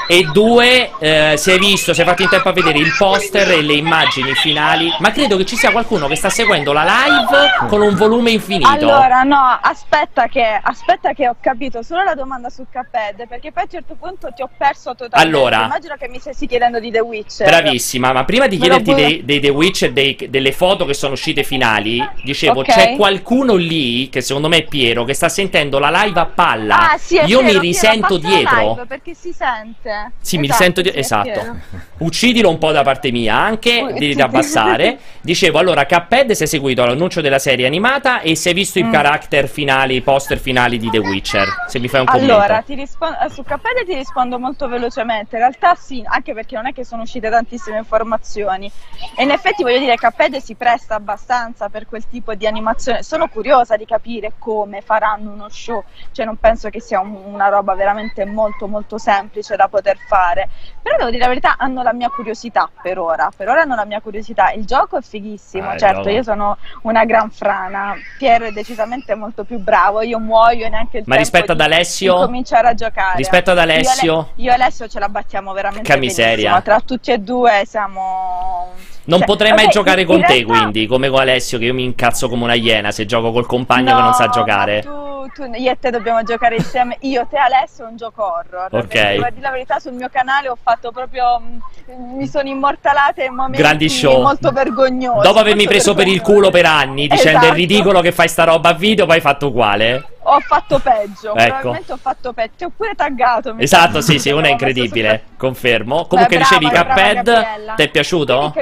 E 0.08 0.22
due, 0.32 0.90
eh, 1.00 1.34
se 1.36 1.52
hai 1.52 1.58
visto, 1.58 1.92
se 1.92 2.02
hai 2.02 2.06
fatto 2.06 2.22
in 2.22 2.28
tempo 2.28 2.48
a 2.48 2.52
vedere 2.52 2.78
il 2.78 2.94
poster 2.96 3.50
e 3.50 3.62
le 3.62 3.72
immagini 3.74 4.34
finali. 4.34 4.92
Ma 5.00 5.10
credo 5.10 5.36
che 5.36 5.44
ci 5.44 5.56
sia 5.56 5.70
qualcuno 5.72 6.06
che 6.06 6.14
sta 6.14 6.30
seguendo 6.30 6.72
la 6.72 6.84
live 6.84 7.66
con 7.68 7.80
un 7.80 7.94
volume 7.96 8.30
infinito. 8.30 8.68
Allora, 8.68 9.22
no, 9.22 9.58
aspetta 9.60 10.26
che, 10.28 10.60
aspetta 10.62 11.12
che 11.12 11.28
ho 11.28 11.36
capito 11.40 11.82
solo 11.82 12.04
la 12.04 12.14
domanda 12.14 12.48
su 12.50 12.64
Cuphead, 12.72 13.26
perché 13.26 13.50
poi 13.50 13.62
a 13.62 13.66
un 13.66 13.70
certo 13.70 13.96
punto 13.98 14.28
ti 14.34 14.42
ho 14.42 14.50
perso 14.56 14.94
totalmente. 14.94 15.36
Allora. 15.36 15.64
Immagino 15.64 15.96
che 15.98 16.08
mi 16.08 16.18
stessi 16.20 16.46
chiedendo 16.46 16.78
di 16.78 16.90
The 16.90 17.00
Witcher. 17.00 17.46
Bravissima, 17.48 18.12
ma 18.12 18.24
prima 18.24 18.46
di 18.46 18.58
chiederti 18.58 18.94
dei, 18.94 19.24
dei 19.24 19.40
The 19.40 19.48
Witcher, 19.48 19.92
dei- 19.92 20.26
delle 20.30 20.52
foto 20.52 20.84
che 20.84 20.94
sono 20.94 21.14
uscite 21.14 21.42
finali, 21.42 22.06
dicevo, 22.22 22.60
Ok. 22.60 22.66
c'è 22.72 22.94
qualcuno 22.96 23.54
lì, 23.54 24.08
che 24.08 24.20
secondo 24.20 24.48
me 24.48 24.58
è 24.58 24.64
Piero, 24.64 25.04
che 25.04 25.14
sta 25.14 25.28
sentendo 25.28 25.78
la 25.80 25.90
live 25.90 26.20
a 26.20 26.26
palla. 26.26 26.92
Ah, 26.92 26.96
sì, 26.98 27.16
è 27.16 27.24
Io 27.24 27.38
vero, 27.38 27.42
mi 27.42 27.48
Piero, 27.48 27.60
risento 27.60 28.14
la 28.14 28.28
dietro. 28.28 28.60
live 28.60 28.86
perché 28.86 29.14
si 29.14 29.32
sente. 29.32 29.95
Dire. 30.02 30.12
Sì, 30.20 30.38
mi 30.38 30.46
Esatto, 30.46 30.62
sento 30.62 30.80
di... 30.82 30.88
sì, 30.90 30.94
è 30.94 30.98
Esatto. 30.98 31.56
Uccidilo 31.98 32.50
un 32.50 32.58
po' 32.58 32.72
da 32.72 32.82
parte 32.82 33.10
mia 33.10 33.36
anche, 33.36 33.94
devi 33.98 34.20
abbassare. 34.20 34.98
Dicevo, 35.22 35.58
allora, 35.58 35.86
Cuphead 35.86 36.32
si 36.32 36.42
è 36.42 36.46
seguito 36.46 36.84
l'annuncio 36.84 37.20
della 37.20 37.38
serie 37.38 37.66
animata 37.66 38.20
e 38.20 38.34
si 38.34 38.50
è 38.50 38.52
visto 38.52 38.78
i 38.78 38.84
Mm. 38.84 38.92
character 38.92 39.48
finali, 39.48 39.94
i 39.96 40.00
poster 40.02 40.38
finali 40.38 40.78
di 40.78 40.90
The 40.90 40.98
Witcher. 40.98 41.64
Se 41.68 41.78
mi 41.78 41.88
fai 41.88 42.00
un 42.00 42.06
commento. 42.06 42.34
Allora, 42.34 42.60
ti 42.62 42.74
rispondo, 42.74 43.16
su 43.30 43.42
Cuphead 43.42 43.84
ti 43.86 43.94
rispondo 43.94 44.38
molto 44.38 44.68
velocemente. 44.68 45.36
In 45.36 45.42
realtà 45.42 45.74
sì, 45.74 46.02
anche 46.04 46.34
perché 46.34 46.54
non 46.56 46.66
è 46.66 46.72
che 46.72 46.84
sono 46.84 47.02
uscite 47.02 47.30
tantissime 47.30 47.78
informazioni. 47.78 48.70
E 49.16 49.22
in 49.22 49.30
effetti 49.30 49.62
voglio 49.62 49.78
dire, 49.78 49.96
Cuphead 49.96 50.36
si 50.36 50.54
presta 50.54 50.96
abbastanza 50.96 51.68
per 51.70 51.86
quel 51.86 52.06
tipo 52.06 52.34
di 52.34 52.46
animazione. 52.46 53.02
Sono 53.02 53.28
curiosa 53.28 53.76
di 53.76 53.86
capire 53.86 54.32
come 54.38 54.82
faranno 54.82 55.32
uno 55.32 55.48
show. 55.48 55.82
Cioè 56.12 56.26
non 56.26 56.36
penso 56.36 56.68
che 56.68 56.80
sia 56.80 57.00
un- 57.00 57.18
una 57.24 57.48
roba 57.48 57.74
veramente 57.74 58.24
molto 58.26 58.66
molto 58.68 58.98
semplice 58.98 59.56
da 59.56 59.68
poter 59.68 59.85
fare. 59.94 60.48
Però 60.86 60.98
devo 60.98 61.10
dire 61.10 61.22
la 61.22 61.28
verità, 61.28 61.56
hanno 61.58 61.82
la 61.82 61.92
mia 61.92 62.08
curiosità 62.10 62.70
per 62.80 62.96
ora. 63.00 63.28
Per 63.36 63.48
ora 63.48 63.62
hanno 63.62 63.74
la 63.74 63.84
mia 63.84 64.00
curiosità. 64.00 64.52
Il 64.52 64.64
gioco 64.66 64.96
è 64.96 65.02
fighissimo, 65.02 65.70
Ah, 65.70 65.76
certo, 65.76 66.08
io 66.08 66.22
sono 66.22 66.56
una 66.82 67.04
gran 67.04 67.28
frana. 67.28 67.94
Piero 68.16 68.44
è 68.44 68.52
decisamente 68.52 69.16
molto 69.16 69.42
più 69.42 69.58
bravo, 69.58 70.00
io 70.02 70.20
muoio 70.20 70.64
e 70.64 70.68
neanche 70.68 70.98
il 70.98 71.02
Ma 71.06 71.16
tempo 71.16 71.28
rispetto 71.28 71.50
ad 71.52 71.60
Alessio? 71.60 72.14
cominciare 72.14 72.68
a 72.68 72.74
giocare. 72.74 73.16
Rispetto 73.16 73.50
ad 73.50 73.56
Io 73.56 73.62
Ale- 73.64 73.72
Alessio? 73.74 74.28
Io 74.36 74.50
e 74.52 74.54
Alessio 74.54 74.86
ce 74.86 75.00
la 75.00 75.08
battiamo 75.08 75.52
veramente 75.52 75.90
Che 75.92 75.98
miseria. 75.98 76.50
benissimo. 76.52 76.62
Tra 76.62 76.80
tutti 76.86 77.10
e 77.10 77.18
due 77.18 77.62
siamo 77.66 78.68
Non 79.06 79.18
cioè, 79.18 79.26
potrei 79.26 79.50
mai 79.50 79.62
vabbè, 79.64 79.72
giocare 79.72 80.04
con 80.04 80.16
in 80.18 80.24
te, 80.24 80.32
realtà- 80.34 80.52
quindi, 80.52 80.86
come 80.86 81.08
con 81.08 81.18
Alessio, 81.18 81.58
che 81.58 81.64
io 81.64 81.74
mi 81.74 81.82
incazzo 81.82 82.28
come 82.28 82.44
una 82.44 82.54
iena 82.54 82.92
se 82.92 83.06
gioco 83.06 83.32
col 83.32 83.46
compagno 83.46 83.92
che 83.96 84.02
non 84.02 84.12
sa 84.14 84.26
No, 84.26 84.30
giocare. 84.30 84.82
Tu, 84.82 85.14
tu, 85.34 85.42
io 85.54 85.70
e 85.72 85.78
te 85.78 85.90
dobbiamo 85.90 86.22
giocare 86.22 86.56
insieme. 86.56 86.96
Io, 87.00 87.26
te, 87.28 87.36
Alessio, 87.36 87.84
è 87.86 87.88
un 87.88 87.96
gioco 87.96 88.24
horror. 88.24 88.68
Ok. 88.72 88.92
Devo 88.92 89.28
dire 89.30 89.40
la 89.40 89.50
verità, 89.50 89.78
sul 89.78 89.92
mio 89.92 90.08
canale 90.10 90.48
ho 90.48 90.56
fatto 90.60 90.74
proprio. 90.92 91.40
mm, 91.40 92.16
Mi 92.16 92.26
sono 92.26 92.48
immortalata 92.48 93.22
in 93.22 93.34
momenti 93.34 93.58
Grandi 93.58 93.88
show. 93.88 94.20
molto 94.22 94.50
vergognosi. 94.50 95.20
Dopo 95.22 95.38
avermi 95.38 95.66
preso 95.66 95.94
per 95.94 96.08
il 96.08 96.20
culo 96.20 96.50
per 96.50 96.66
anni, 96.66 97.06
dicendo 97.06 97.38
Esatto. 97.38 97.52
è 97.52 97.56
ridicolo 97.56 98.00
che 98.00 98.12
fai 98.12 98.28
sta 98.28 98.44
roba 98.44 98.70
a 98.70 98.72
video, 98.74 99.06
poi 99.06 99.16
hai 99.16 99.20
fatto 99.20 99.46
uguale. 99.48 100.04
Ho 100.22 100.40
fatto 100.40 100.78
peggio. 100.80 101.34
Ecco. 101.34 101.68
Ho 101.70 101.96
fatto 101.96 102.32
peggio. 102.32 102.52
Ti 102.56 102.64
ho 102.64 102.72
pure 102.76 102.94
taggato. 102.96 103.54
Esatto, 103.58 104.00
sa. 104.00 104.12
sì, 104.12 104.18
sì, 104.18 104.30
una 104.30 104.48
è 104.48 104.50
incredibile, 104.52 105.22
sul- 105.26 105.36
confermo. 105.36 106.06
Comunque 106.06 106.36
Beh, 106.36 106.42
dicevi 106.42 106.66
brava, 106.68 106.94
brava 106.94 107.08
Cuphead, 107.20 107.74
ti 107.76 107.82
è 107.82 107.88
piaciuto? 107.90 108.54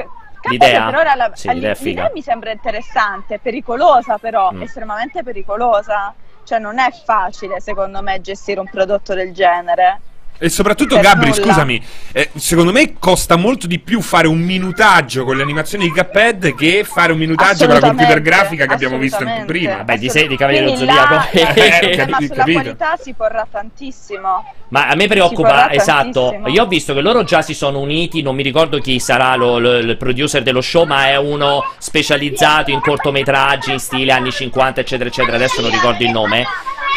L'idea? 0.47 0.85
per 0.85 0.95
ora 0.99 1.15
la- 1.15 1.31
Sì, 1.33 1.51
l'idea 1.53 1.71
è 1.71 1.77
l'idea 1.81 2.11
mi 2.13 2.21
sembra 2.21 2.51
interessante, 2.51 3.39
pericolosa 3.39 4.19
però, 4.19 4.51
Mm. 4.53 4.61
estremamente 4.61 5.23
pericolosa. 5.23 6.13
Cioè 6.43 6.59
non 6.59 6.77
è 6.77 6.91
facile 7.03 7.59
secondo 7.59 8.03
me 8.03 8.21
gestire 8.21 8.59
un 8.59 8.69
prodotto 8.69 9.15
del 9.15 9.33
genere. 9.33 9.99
E 10.37 10.49
soprattutto, 10.49 10.99
Gabri, 10.99 11.29
nulla. 11.29 11.41
scusami, 11.43 11.81
eh, 12.11 12.29
secondo 12.35 12.73
me 12.73 12.95
costa 12.99 13.37
molto 13.37 13.67
di 13.67 13.79
più 13.79 14.01
fare 14.01 14.27
un 14.27 14.39
minutaggio 14.39 15.23
con 15.23 15.37
le 15.37 15.43
animazioni 15.43 15.85
di 15.85 15.91
Cuphead 15.91 16.53
che 16.55 16.83
fare 16.83 17.13
un 17.13 17.17
minutaggio 17.17 17.65
con 17.65 17.75
la 17.75 17.87
computer 17.87 18.21
grafica 18.21 18.65
che 18.65 18.73
abbiamo 18.73 18.97
visto 18.97 19.23
prima. 19.45 19.77
Vabbè, 19.77 19.97
di 19.97 20.09
sé- 20.09 20.27
di 20.27 20.35
Cavaliere 20.35 20.75
Zodiaco. 20.75 21.27
Eh, 21.31 21.45
capito, 21.45 21.95
tema 21.95 22.17
sulla 22.19 22.35
capito. 22.35 22.59
qualità 22.61 22.97
si 23.01 23.13
porrà 23.13 23.47
tantissimo. 23.49 24.53
Ma 24.69 24.87
a 24.87 24.95
me 24.95 25.07
preoccupa, 25.07 25.71
esatto. 25.71 26.29
tantissimo. 26.31 26.47
Io 26.49 26.63
ho 26.63 26.67
visto 26.67 26.93
che 26.93 27.01
loro 27.01 27.23
già 27.23 27.41
si 27.41 27.53
sono 27.53 27.79
uniti. 27.79 28.21
Non 28.21 28.35
mi 28.35 28.43
ricordo 28.43 28.79
chi 28.79 28.99
sarà 28.99 29.35
lo- 29.35 29.57
lo- 29.59 29.77
il 29.77 29.95
producer 29.97 30.43
dello 30.43 30.61
show, 30.61 30.85
ma 30.85 31.07
è 31.07 31.15
uno 31.17 31.63
specializzato 31.77 32.71
in 32.71 32.81
cortometraggi 32.81 33.71
in 33.71 33.79
stile 33.79 34.11
anni 34.11 34.31
50, 34.31 34.81
eccetera, 34.81 35.07
eccetera. 35.09 35.37
Adesso 35.37 35.61
non 35.61 35.71
ricordo 35.71 36.03
il 36.03 36.11
nome. 36.11 36.45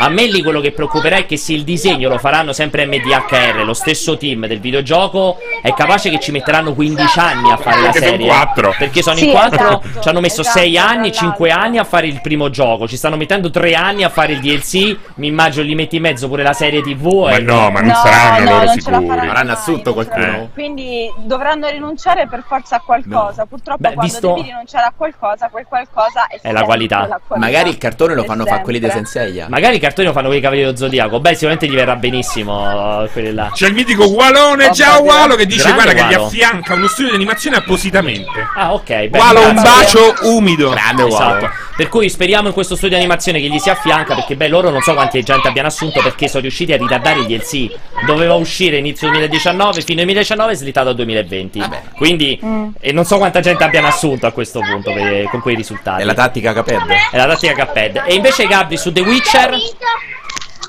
A 0.01 0.09
me 0.09 0.27
lì 0.27 0.43
quello 0.43 0.61
che 0.61 0.71
preoccuperà 0.73 1.17
è 1.17 1.27
che 1.27 1.37
se 1.37 1.53
il 1.53 1.65
disegno 1.65 2.09
lo 2.09 2.19
faranno 2.19 2.53
sempre 2.53 2.87
MDHR, 2.87 3.65
lo 3.65 3.75
stesso 3.75 4.17
team 4.17 4.47
del 4.47 4.61
videogioco, 4.61 5.39
è 5.61 5.73
capace 5.75 6.09
che 6.09 6.21
ci 6.21 6.31
metteranno 6.31 6.73
15 6.73 7.19
anni 7.19 7.51
a 7.51 7.57
fare 7.57 7.81
la 7.83 7.91
Perché 7.91 7.99
sono 8.07 8.11
serie. 8.17 8.27
quattro. 8.27 8.75
Perché 8.79 9.03
sono 9.03 9.17
Sì, 9.17 9.25
in 9.27 9.31
quattro, 9.33 9.81
esatto, 9.81 10.01
ci 10.01 10.09
hanno 10.09 10.21
messo 10.21 10.41
esatto, 10.43 10.59
6 10.59 10.79
anni, 10.79 11.11
tra 11.11 11.19
5 11.21 11.49
l'altro. 11.49 11.67
anni 11.67 11.79
a 11.79 11.85
fare 11.85 12.07
il 12.07 12.21
primo 12.21 12.49
gioco. 12.51 12.87
Ci 12.87 12.97
stanno 12.97 13.17
mettendo 13.17 13.51
3 13.51 13.75
anni 13.75 14.05
a 14.05 14.09
fare 14.09 14.33
il 14.35 14.41
DLC. 14.41 14.97
Mi 15.17 15.27
immagino 15.27 15.65
gli 15.65 15.75
metti 15.75 15.97
in 15.97 16.03
mezzo 16.03 16.29
pure 16.29 16.43
la 16.43 16.53
serie 16.53 16.81
TV. 16.83 17.25
Ma 17.25 17.35
e- 17.35 17.41
no, 17.41 17.71
ma 17.71 17.81
non 17.81 17.89
No, 17.89 17.95
saranno 17.95 18.45
no, 18.45 18.51
loro 18.51 18.65
non 18.67 18.75
sicuri. 18.79 19.07
faranno 19.07 19.31
Avranno 19.31 19.53
assunto 19.53 19.93
qualcuno? 19.95 20.51
Quindi 20.55 21.13
dovranno 21.25 21.69
rinunciare 21.69 22.29
per 22.29 22.45
forza 22.47 22.77
a 22.77 22.83
qualcosa. 22.85 23.47
Purtroppo 23.47 23.81
Beh, 23.81 23.95
quando 23.95 24.13
visto- 24.13 24.35
devi 24.35 24.47
rinunciare 24.49 24.85
a 24.87 24.93
qualcosa, 24.97 25.49
quel 25.49 25.67
qualcosa 25.69 26.27
è, 26.29 26.39
È 26.41 26.53
la 26.53 26.63
qualità. 26.63 26.99
la 27.01 27.21
qualità. 27.27 27.37
Magari 27.37 27.71
il 27.71 27.79
cartone 27.79 28.15
lo 28.15 28.23
fanno 28.25 28.45
fare 28.47 28.63
quelli 28.63 28.79
di. 28.79 28.87
Senseiya. 28.89 29.47
Magari 29.49 29.77
i 29.77 29.79
cartoni 29.88 30.07
lo 30.07 30.12
fanno 30.12 30.29
con 30.29 30.37
i 30.37 30.40
Cavalieri 30.40 30.66
dello 30.70 30.79
Zodiaco. 30.79 31.20
Beh, 31.20 31.33
sicuramente 31.33 31.66
gli 31.66 31.74
verrà 31.74 31.96
benissimo 31.96 33.05
eh, 33.05 33.09
quelli 33.11 33.33
là. 33.33 33.51
C'è 33.53 33.66
il 33.68 33.74
mitico 33.74 34.05
Walone, 34.05 34.66
Oh, 34.68 34.74
ciao. 34.74 35.03
Walo, 35.03 35.35
che 35.35 35.46
dice 35.46 35.72
guarda 35.72 35.92
che 35.92 36.05
gli 36.09 36.14
affianca 36.14 36.74
uno 36.74 36.87
studio 36.88 37.11
di 37.11 37.16
animazione 37.16 37.57
appositamente. 37.57 38.46
Ah, 38.55 38.72
ok. 38.74 39.07
Beh, 39.09 39.18
Walo, 39.18 39.48
un 39.48 39.55
bacio 39.55 40.14
umido. 40.22 40.70
Grande 40.70 41.03
Walo. 41.03 41.37
Esatto. 41.38 41.51
Per 41.79 41.88
cui 41.88 42.09
speriamo 42.11 42.48
in 42.48 42.55
questo 42.55 42.74
studio 42.74 42.96
di 42.96 43.03
animazione 43.05 43.38
che 43.40 43.46
gli 43.48 43.59
si 43.59 43.70
affianca. 43.70 44.14
Perché, 44.16 44.35
beh, 44.37 44.48
loro 44.48 44.70
non 44.70 44.83
so 44.83 44.94
quanti 44.94 45.22
gente 45.22 45.46
abbiano 45.48 45.68
assunto. 45.68 46.01
Perché 46.03 46.27
sono 46.29 46.42
riusciti 46.42 46.72
a 46.72 46.77
ritardare 46.77 47.20
il 47.20 47.27
DLC. 47.27 47.70
Doveva 48.05 48.35
uscire 48.35 48.77
inizio 48.79 49.09
2019, 49.09 49.81
fine 49.83 50.03
2019 50.03 50.53
e 50.53 50.55
slittato 50.57 50.88
al 50.88 50.94
2020. 50.96 51.62
Quindi, 51.96 52.38
Mm. 52.44 52.68
e 52.81 52.92
non 52.92 53.05
so 53.05 53.16
quanta 53.18 53.40
gente 53.40 53.62
abbiano 53.64 53.87
assunto 53.88 54.27
a 54.27 54.33
questo 54.33 54.61
punto 54.61 54.92
per- 54.92 55.29
con 55.31 55.40
quei 55.40 55.55
risultati. 55.57 56.03
È 56.03 56.05
la 56.05 56.14
tattica 56.14 56.53
Cuphead. 56.53 56.83
È 57.12 57.16
la 57.16 57.27
tattica 57.27 57.64
Cuphead. 57.64 58.03
E 58.07 58.14
invece, 58.14 58.46
Gabri, 58.46 58.77
su 58.77 58.92
The 58.92 59.01
Witcher. 59.01 59.57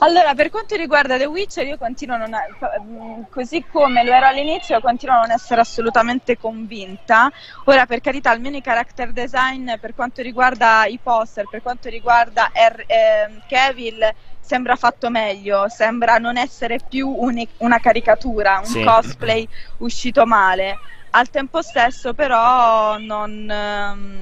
Allora, 0.01 0.33
per 0.33 0.49
quanto 0.49 0.75
riguarda 0.77 1.17
The 1.17 1.25
Witcher, 1.25 1.65
io 1.65 1.77
continuo 1.77 2.15
a 2.15 2.19
non 2.19 2.33
mm, 2.81 3.21
così 3.29 3.65
come 3.69 4.03
lo 4.05 4.13
ero 4.13 4.27
all'inizio, 4.27 4.75
io 4.75 4.81
continuo 4.81 5.15
a 5.17 5.19
non 5.21 5.31
essere 5.31 5.59
assolutamente 5.59 6.37
convinta. 6.37 7.29
Ora, 7.65 7.85
per 7.85 7.99
carità, 7.99 8.29
almeno 8.29 8.55
i 8.55 8.61
character 8.61 9.11
design, 9.11 9.73
per 9.79 9.93
quanto 9.95 10.21
riguarda 10.21 10.85
i 10.85 10.99
poster, 11.03 11.47
per 11.49 11.61
quanto 11.61 11.89
riguarda 11.89 12.49
Er- 12.53 12.85
ehm, 12.87 13.41
Cavill, 13.49 14.09
sembra 14.39 14.77
fatto 14.77 15.09
meglio, 15.09 15.67
sembra 15.67 16.15
non 16.17 16.37
essere 16.37 16.79
più 16.87 17.09
un- 17.09 17.45
una 17.57 17.79
caricatura, 17.79 18.59
un 18.59 18.65
Sì. 18.65 18.83
cosplay 18.83 19.45
uscito 19.79 20.25
male. 20.25 20.77
Al 21.11 21.29
tempo 21.29 21.61
stesso, 21.61 22.13
però, 22.13 22.97
non, 22.99 23.49
ehm, 23.51 24.21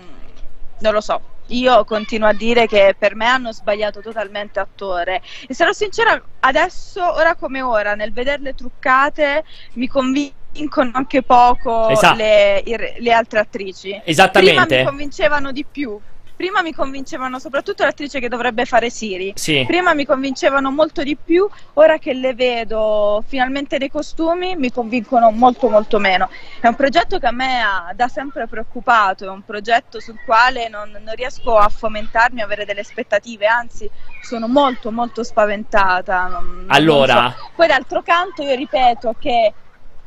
non 0.79 0.93
lo 0.93 1.01
so. 1.01 1.21
Io 1.47 1.83
continuo 1.85 2.27
a 2.27 2.33
dire 2.33 2.67
che 2.67 2.95
per 2.97 3.15
me 3.15 3.25
hanno 3.25 3.51
sbagliato 3.51 4.01
totalmente 4.01 4.59
attore. 4.59 5.21
E 5.47 5.53
sarò 5.53 5.71
sincera, 5.71 6.21
adesso, 6.41 7.01
ora 7.13 7.35
come 7.35 7.61
ora, 7.61 7.95
nel 7.95 8.11
vederle 8.11 8.53
truccate, 8.53 9.43
mi 9.73 9.87
convincono 9.87 10.91
anche 10.93 11.23
poco 11.23 11.89
Esatto. 11.89 12.17
le, 12.17 12.63
le 12.97 13.11
altre 13.11 13.39
attrici. 13.39 14.01
Esattamente. 14.03 14.65
Prima 14.65 14.81
mi 14.81 14.87
convincevano 14.87 15.51
di 15.51 15.65
più. 15.69 15.99
Prima 16.37 16.61
mi 16.61 16.71
convincevano 16.71 17.39
soprattutto 17.39 17.83
l'attrice 17.83 18.19
che 18.19 18.29
dovrebbe 18.29 18.65
fare 18.65 18.91
Siri. 18.91 19.33
Sì. 19.35 19.63
Prima 19.65 19.95
mi 19.95 20.05
convincevano 20.05 20.69
molto 20.69 21.01
di 21.01 21.17
più, 21.17 21.49
ora 21.73 21.97
che 21.97 22.13
le 22.13 22.35
vedo 22.35 23.23
finalmente 23.27 23.79
nei 23.79 23.89
costumi 23.89 24.55
mi 24.55 24.71
convincono 24.71 25.31
molto 25.31 25.67
molto 25.67 25.97
meno. 25.97 26.29
È 26.61 26.67
un 26.67 26.75
progetto 26.75 27.17
che 27.17 27.25
a 27.25 27.31
me 27.31 27.59
ha 27.61 27.91
da 27.95 28.07
sempre 28.07 28.45
preoccupato, 28.47 29.25
è 29.25 29.29
un 29.29 29.43
progetto 29.43 29.99
sul 29.99 30.19
quale 30.23 30.69
non, 30.69 30.91
non 31.03 31.15
riesco 31.15 31.57
a 31.57 31.69
fomentarmi, 31.69 32.39
a 32.41 32.45
avere 32.45 32.65
delle 32.65 32.81
aspettative, 32.81 33.47
anzi 33.47 33.89
sono 34.21 34.47
molto 34.47 34.91
molto 34.91 35.23
spaventata. 35.23 36.27
non- 36.27 36.57
non 36.57 36.65
Allora. 36.67 37.33
so. 37.35 37.49
Poi 37.55 37.65
d'altro 37.67 38.03
canto 38.03 38.43
io 38.43 38.53
ripeto 38.53 39.15
che 39.17 39.53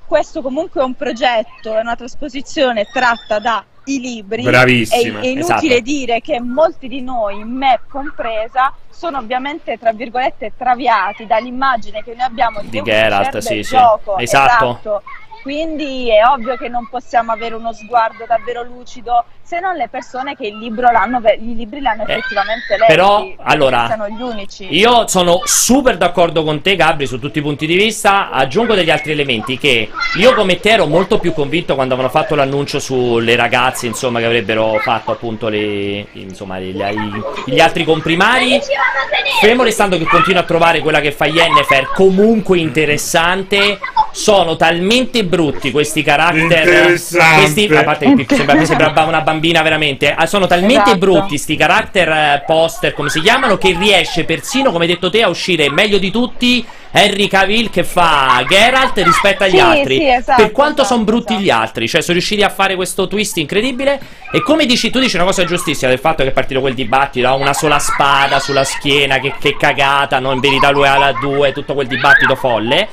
questo 0.06 0.42
comunque 0.42 0.80
è 0.80 0.84
un 0.84 0.94
progetto, 0.94 1.76
è 1.76 1.80
una 1.80 1.96
trasposizione 1.96 2.84
tratta 2.92 3.40
da 3.40 3.64
i 3.84 4.00
libri 4.00 4.42
Bravissima, 4.42 5.20
è, 5.20 5.22
è 5.22 5.26
inutile 5.28 5.74
esatto. 5.74 5.80
dire 5.80 6.20
che 6.20 6.40
molti 6.40 6.88
di 6.88 7.00
noi, 7.00 7.44
me 7.44 7.80
compresa, 7.88 8.72
sono 8.88 9.18
ovviamente 9.18 9.78
tra 9.78 9.92
virgolette 9.92 10.52
traviati 10.56 11.26
dall'immagine 11.26 12.02
che 12.02 12.14
noi 12.14 12.26
abbiamo 12.26 12.60
Di 12.60 12.68
The 12.68 12.82
Geralt, 12.82 13.38
sì, 13.38 13.62
sì. 13.62 13.76
gioco, 13.76 14.18
Esatto. 14.18 15.02
Quindi 15.42 16.10
è 16.10 16.24
ovvio 16.26 16.56
che 16.56 16.68
non 16.68 16.86
possiamo 16.88 17.32
avere 17.32 17.54
uno 17.54 17.72
sguardo 17.72 18.24
davvero 18.26 18.62
lucido 18.62 19.24
se 19.42 19.58
non 19.58 19.74
le 19.74 19.88
persone 19.90 20.36
che 20.36 20.46
il 20.46 20.58
libro 20.58 20.90
l'hanno, 20.92 21.20
i 21.40 21.56
libri 21.56 21.80
l'hanno 21.80 22.06
Eh, 22.06 22.12
effettivamente 22.18 22.76
letti. 22.78 22.84
però, 22.86 23.26
allora, 23.38 23.86
siano 23.86 24.08
gli 24.08 24.22
unici. 24.22 24.68
Io 24.70 25.08
sono 25.08 25.40
super 25.44 25.96
d'accordo 25.96 26.44
con 26.44 26.62
te, 26.62 26.76
Gabri, 26.76 27.04
su 27.06 27.18
tutti 27.18 27.40
i 27.40 27.42
punti 27.42 27.66
di 27.66 27.74
vista. 27.74 28.30
Aggiungo 28.30 28.74
degli 28.76 28.90
altri 28.90 29.10
elementi 29.10 29.58
che 29.58 29.90
io 30.18 30.34
come 30.34 30.60
te 30.60 30.70
ero 30.70 30.86
molto 30.86 31.18
più 31.18 31.32
convinto 31.32 31.74
quando 31.74 31.94
avevano 31.94 32.14
fatto 32.14 32.36
l'annuncio 32.36 32.78
sulle 32.78 33.34
ragazze, 33.34 33.86
insomma, 33.88 34.20
che 34.20 34.26
avrebbero 34.26 34.78
fatto 34.82 35.10
appunto 35.10 35.48
le, 35.48 36.06
insomma, 36.12 36.58
le- 36.58 36.72
le- 36.72 36.94
gli 37.46 37.58
altri 37.58 37.82
comprimari. 37.82 38.60
Fermo 39.40 39.64
restando 39.64 39.98
che 39.98 40.04
continuo 40.04 40.40
a 40.42 40.44
trovare 40.44 40.78
quella 40.80 41.00
che 41.00 41.10
fa 41.10 41.26
Yennefer 41.26 41.90
comunque 41.92 42.58
interessante. 42.58 43.80
Sono 44.12 44.56
talmente 44.56 45.24
brutti 45.30 45.70
questi. 45.70 46.00
Interessante. 46.00 47.40
Questi, 47.40 47.74
a 47.74 47.84
parte 47.84 48.04
che 48.06 48.14
mi 48.14 48.26
sembra, 48.28 48.54
mi 48.54 48.66
una 49.06 49.20
bambina 49.22 49.62
veramente. 49.62 50.12
ah, 50.12 50.26
Sono 50.26 50.46
talmente 50.46 50.90
Esatto. 50.90 50.98
brutti 50.98 51.38
sti 51.38 51.56
carattere 51.56 52.34
eh, 52.34 52.42
poster, 52.44 52.92
come 52.92 53.08
si 53.08 53.20
chiamano, 53.20 53.56
che 53.56 53.74
riesce 53.78 54.24
persino, 54.24 54.70
come 54.70 54.84
hai 54.84 54.90
detto 54.90 55.08
te, 55.10 55.22
a 55.22 55.28
uscire 55.28 55.70
meglio 55.70 55.98
di 55.98 56.10
tutti 56.10 56.64
Henry 56.92 57.28
Cavill 57.28 57.70
che 57.70 57.84
fa 57.84 58.44
Geralt 58.48 58.98
rispetto 58.98 59.44
agli 59.44 59.52
Sì, 59.52 59.58
altri. 59.60 59.96
sì, 59.96 60.08
esatto, 60.08 60.42
per 60.42 60.52
quanto 60.52 60.80
esatto, 60.82 60.94
sono 60.94 61.04
brutti 61.04 61.32
esatto. 61.32 61.44
gli 61.44 61.50
altri, 61.50 61.88
cioè 61.88 62.00
sono 62.00 62.14
riusciti 62.14 62.42
a 62.42 62.48
fare 62.48 62.74
questo 62.74 63.06
twist 63.06 63.36
incredibile. 63.36 64.00
E 64.32 64.42
come 64.42 64.66
dici, 64.66 64.90
tu 64.90 64.98
dici 64.98 65.16
una 65.16 65.24
cosa 65.24 65.44
giustissima 65.44 65.90
del 65.90 66.00
fatto 66.00 66.22
che 66.22 66.30
è 66.30 66.32
partito 66.32 66.60
quel 66.60 66.74
dibattito, 66.74 67.28
ha 67.28 67.34
una 67.34 67.54
sola 67.54 67.78
spada 67.78 68.40
sulla 68.40 68.64
schiena, 68.64 69.18
che, 69.18 69.34
che 69.40 69.56
cagata, 69.56 70.18
no? 70.18 70.32
In 70.32 70.40
verità 70.40 70.70
lui 70.70 70.86
ha 70.86 70.98
la 70.98 71.12
due, 71.12 71.52
tutto 71.52 71.74
quel 71.74 71.86
dibattito 71.86 72.34
folle. 72.34 72.88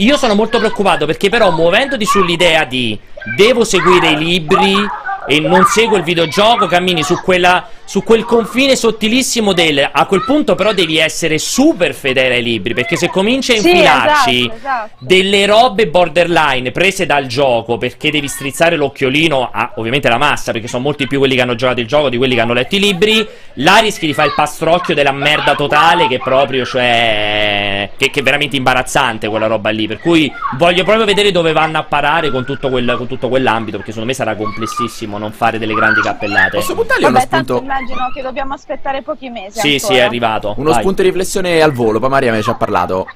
Io 0.00 0.16
sono 0.16 0.34
molto 0.34 0.58
preoccupato 0.58 1.06
perché 1.06 1.28
però 1.28 1.50
muovendoti 1.50 2.04
sull'idea 2.04 2.64
di 2.64 2.96
devo 3.36 3.64
seguire 3.64 4.10
i 4.10 4.16
libri 4.16 4.86
e 5.26 5.40
non 5.40 5.64
seguo 5.64 5.96
il 5.96 6.04
videogioco, 6.04 6.66
cammini 6.66 7.02
su, 7.02 7.20
quella, 7.20 7.68
su 7.88 8.02
quel 8.02 8.26
confine 8.26 8.76
sottilissimo 8.76 9.54
del... 9.54 9.88
A 9.90 10.04
quel 10.04 10.22
punto 10.22 10.54
però 10.54 10.74
devi 10.74 10.98
essere 10.98 11.38
super 11.38 11.94
fedele 11.94 12.34
ai 12.34 12.42
libri 12.42 12.74
perché 12.74 12.96
se 12.96 13.08
cominci 13.08 13.52
a 13.52 13.60
Sì, 13.60 13.70
infilarci 13.70 14.40
esatto, 14.40 14.56
esatto. 14.56 14.90
delle 14.98 15.46
robe 15.46 15.88
borderline 15.88 16.70
prese 16.70 17.06
dal 17.06 17.24
gioco 17.24 17.78
perché 17.78 18.10
devi 18.10 18.28
strizzare 18.28 18.76
l'occhiolino 18.76 19.48
a 19.50 19.72
ovviamente 19.76 20.10
la 20.10 20.18
massa 20.18 20.52
perché 20.52 20.68
sono 20.68 20.82
molti 20.82 21.06
più 21.06 21.16
quelli 21.18 21.34
che 21.34 21.40
hanno 21.40 21.54
giocato 21.54 21.80
il 21.80 21.86
gioco 21.86 22.10
di 22.10 22.18
quelli 22.18 22.34
che 22.34 22.42
hanno 22.42 22.52
letto 22.52 22.76
i 22.76 22.78
libri 22.78 23.26
là 23.54 23.78
rischi 23.78 24.04
di 24.04 24.12
fare 24.12 24.28
il 24.28 24.34
pastrocchio 24.36 24.94
della 24.94 25.12
merda 25.12 25.54
totale 25.54 26.08
che 26.08 26.18
proprio 26.18 26.66
cioè 26.66 27.88
che, 27.96 28.10
che 28.10 28.20
è 28.20 28.22
veramente 28.22 28.56
imbarazzante 28.56 29.28
quella 29.28 29.46
roba 29.46 29.70
lì 29.70 29.86
per 29.86 29.98
cui 29.98 30.30
voglio 30.58 30.84
proprio 30.84 31.06
vedere 31.06 31.30
dove 31.32 31.52
vanno 31.52 31.78
a 31.78 31.84
parare 31.84 32.30
con 32.30 32.44
tutto, 32.44 32.68
quel, 32.68 32.94
con 32.98 33.06
tutto 33.06 33.30
quell'ambito 33.30 33.78
perché 33.78 33.92
secondo 33.92 34.12
me 34.12 34.14
sarà 34.14 34.36
complessissimo 34.36 35.16
non 35.16 35.32
fare 35.32 35.58
delle 35.58 35.72
grandi 35.72 36.02
cappellate 36.02 36.56
Posso 36.58 36.74
buttargli 36.74 37.04
uno 37.04 37.12
Vabbè, 37.12 37.28
tanto 37.28 37.56
spunto? 37.56 37.77
Immagino 37.78 38.10
che 38.12 38.22
dobbiamo 38.22 38.54
aspettare 38.54 39.02
pochi 39.02 39.28
mesi. 39.30 39.60
sì 39.60 39.74
ancora. 39.74 39.92
sì 39.92 39.98
è 39.98 40.02
arrivato 40.02 40.54
Uno 40.56 40.70
Vai. 40.70 40.80
spunto 40.80 41.02
di 41.02 41.08
riflessione 41.08 41.60
al 41.62 41.72
volo, 41.72 41.98
poi 41.98 42.08
Maria 42.08 42.32
ne 42.32 42.42
ci 42.42 42.50
ha 42.50 42.54
parlato. 42.54 43.06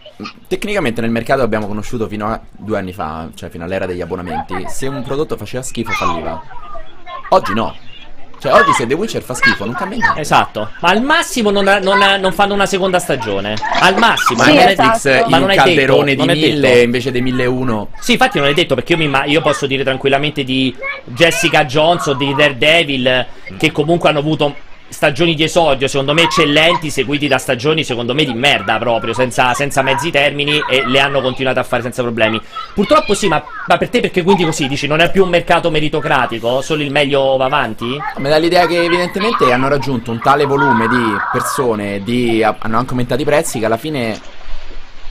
Tecnicamente 0.46 1.00
nel 1.00 1.10
mercato 1.10 1.42
abbiamo 1.42 1.66
conosciuto 1.66 2.06
fino 2.06 2.28
a 2.28 2.40
due 2.50 2.78
anni 2.78 2.92
fa, 2.92 3.28
cioè 3.34 3.48
fino 3.48 3.64
all'era 3.64 3.86
degli 3.86 4.00
abbonamenti, 4.00 4.64
se 4.68 4.86
un 4.86 5.02
prodotto 5.02 5.36
faceva 5.36 5.62
schifo 5.62 5.90
falliva. 5.90 6.40
Oggi 7.30 7.54
no. 7.54 7.74
Cioè 8.42 8.52
oggi 8.54 8.72
se 8.72 8.88
The 8.88 8.94
Witcher 8.94 9.22
fa 9.22 9.34
schifo 9.34 9.64
non 9.64 9.74
cambia 9.74 9.98
niente. 9.98 10.20
Esatto, 10.20 10.70
ma 10.80 10.88
al 10.88 11.00
massimo 11.00 11.50
non, 11.52 11.62
non- 11.80 12.18
non 12.20 12.32
fanno 12.32 12.54
una 12.54 12.66
seconda 12.66 12.98
stagione. 12.98 13.54
Al 13.78 13.96
massimo, 13.96 14.38
Ma 14.38 14.44
Sì, 14.46 14.50
non 14.54 14.58
è- 14.62 14.66
Netflix 14.66 15.04
esatto. 15.06 15.28
Ma 15.30 15.36
in 15.36 15.42
non 15.42 15.42
un 15.42 15.48
è 15.50 15.54
detto, 15.54 15.64
calderone 15.64 16.14
non 16.16 16.26
di 16.26 16.32
è 16.32 16.34
detto. 16.34 16.46
1000 16.54 16.80
invece 16.82 17.10
dei 17.12 17.22
1001. 17.22 17.88
Sì, 18.00 18.12
infatti 18.12 18.38
non 18.40 18.48
è 18.48 18.52
detto 18.54 18.74
perché 18.74 18.92
io, 18.94 18.98
mi 18.98 19.04
imma- 19.04 19.24
io 19.26 19.40
posso 19.42 19.66
dire 19.66 19.84
tranquillamente 19.84 20.42
di 20.42 20.74
Jessica 21.04 21.64
Jones 21.66 22.06
o 22.08 22.14
di 22.14 22.34
Daredevil 22.34 23.26
che 23.56 23.70
comunque 23.70 24.08
hanno 24.08 24.18
avuto 24.18 24.54
stagioni 24.92 25.34
di 25.34 25.42
esordio, 25.42 25.88
secondo 25.88 26.12
me 26.14 26.22
eccellenti, 26.22 26.90
seguiti 26.90 27.26
da 27.26 27.38
stagioni 27.38 27.82
secondo 27.82 28.14
me 28.14 28.24
di 28.24 28.34
merda 28.34 28.78
proprio, 28.78 29.14
senza, 29.14 29.54
senza 29.54 29.82
mezzi 29.82 30.10
termini 30.10 30.62
e 30.68 30.86
le 30.86 31.00
hanno 31.00 31.20
continuato 31.20 31.58
a 31.58 31.62
fare 31.62 31.82
senza 31.82 32.02
problemi. 32.02 32.40
Purtroppo 32.74 33.14
sì, 33.14 33.28
ma, 33.28 33.42
ma 33.66 33.76
per 33.78 33.88
te 33.88 34.00
perché 34.00 34.22
quindi 34.22 34.44
così 34.44 34.68
dici 34.68 34.86
non 34.86 35.00
è 35.00 35.10
più 35.10 35.24
un 35.24 35.30
mercato 35.30 35.70
meritocratico? 35.70 36.60
Solo 36.60 36.82
il 36.82 36.90
meglio 36.90 37.36
va 37.36 37.46
avanti? 37.46 37.98
Mi 38.18 38.28
dà 38.28 38.36
l'idea 38.36 38.66
che 38.66 38.84
evidentemente 38.84 39.50
hanno 39.50 39.68
raggiunto 39.68 40.10
un 40.10 40.20
tale 40.20 40.44
volume 40.44 40.86
di 40.88 41.16
persone, 41.32 42.02
di, 42.02 42.42
hanno 42.42 42.78
anche 42.78 42.90
aumentato 42.90 43.22
i 43.22 43.24
prezzi 43.24 43.58
che 43.58 43.66
alla 43.66 43.76
fine... 43.76 44.40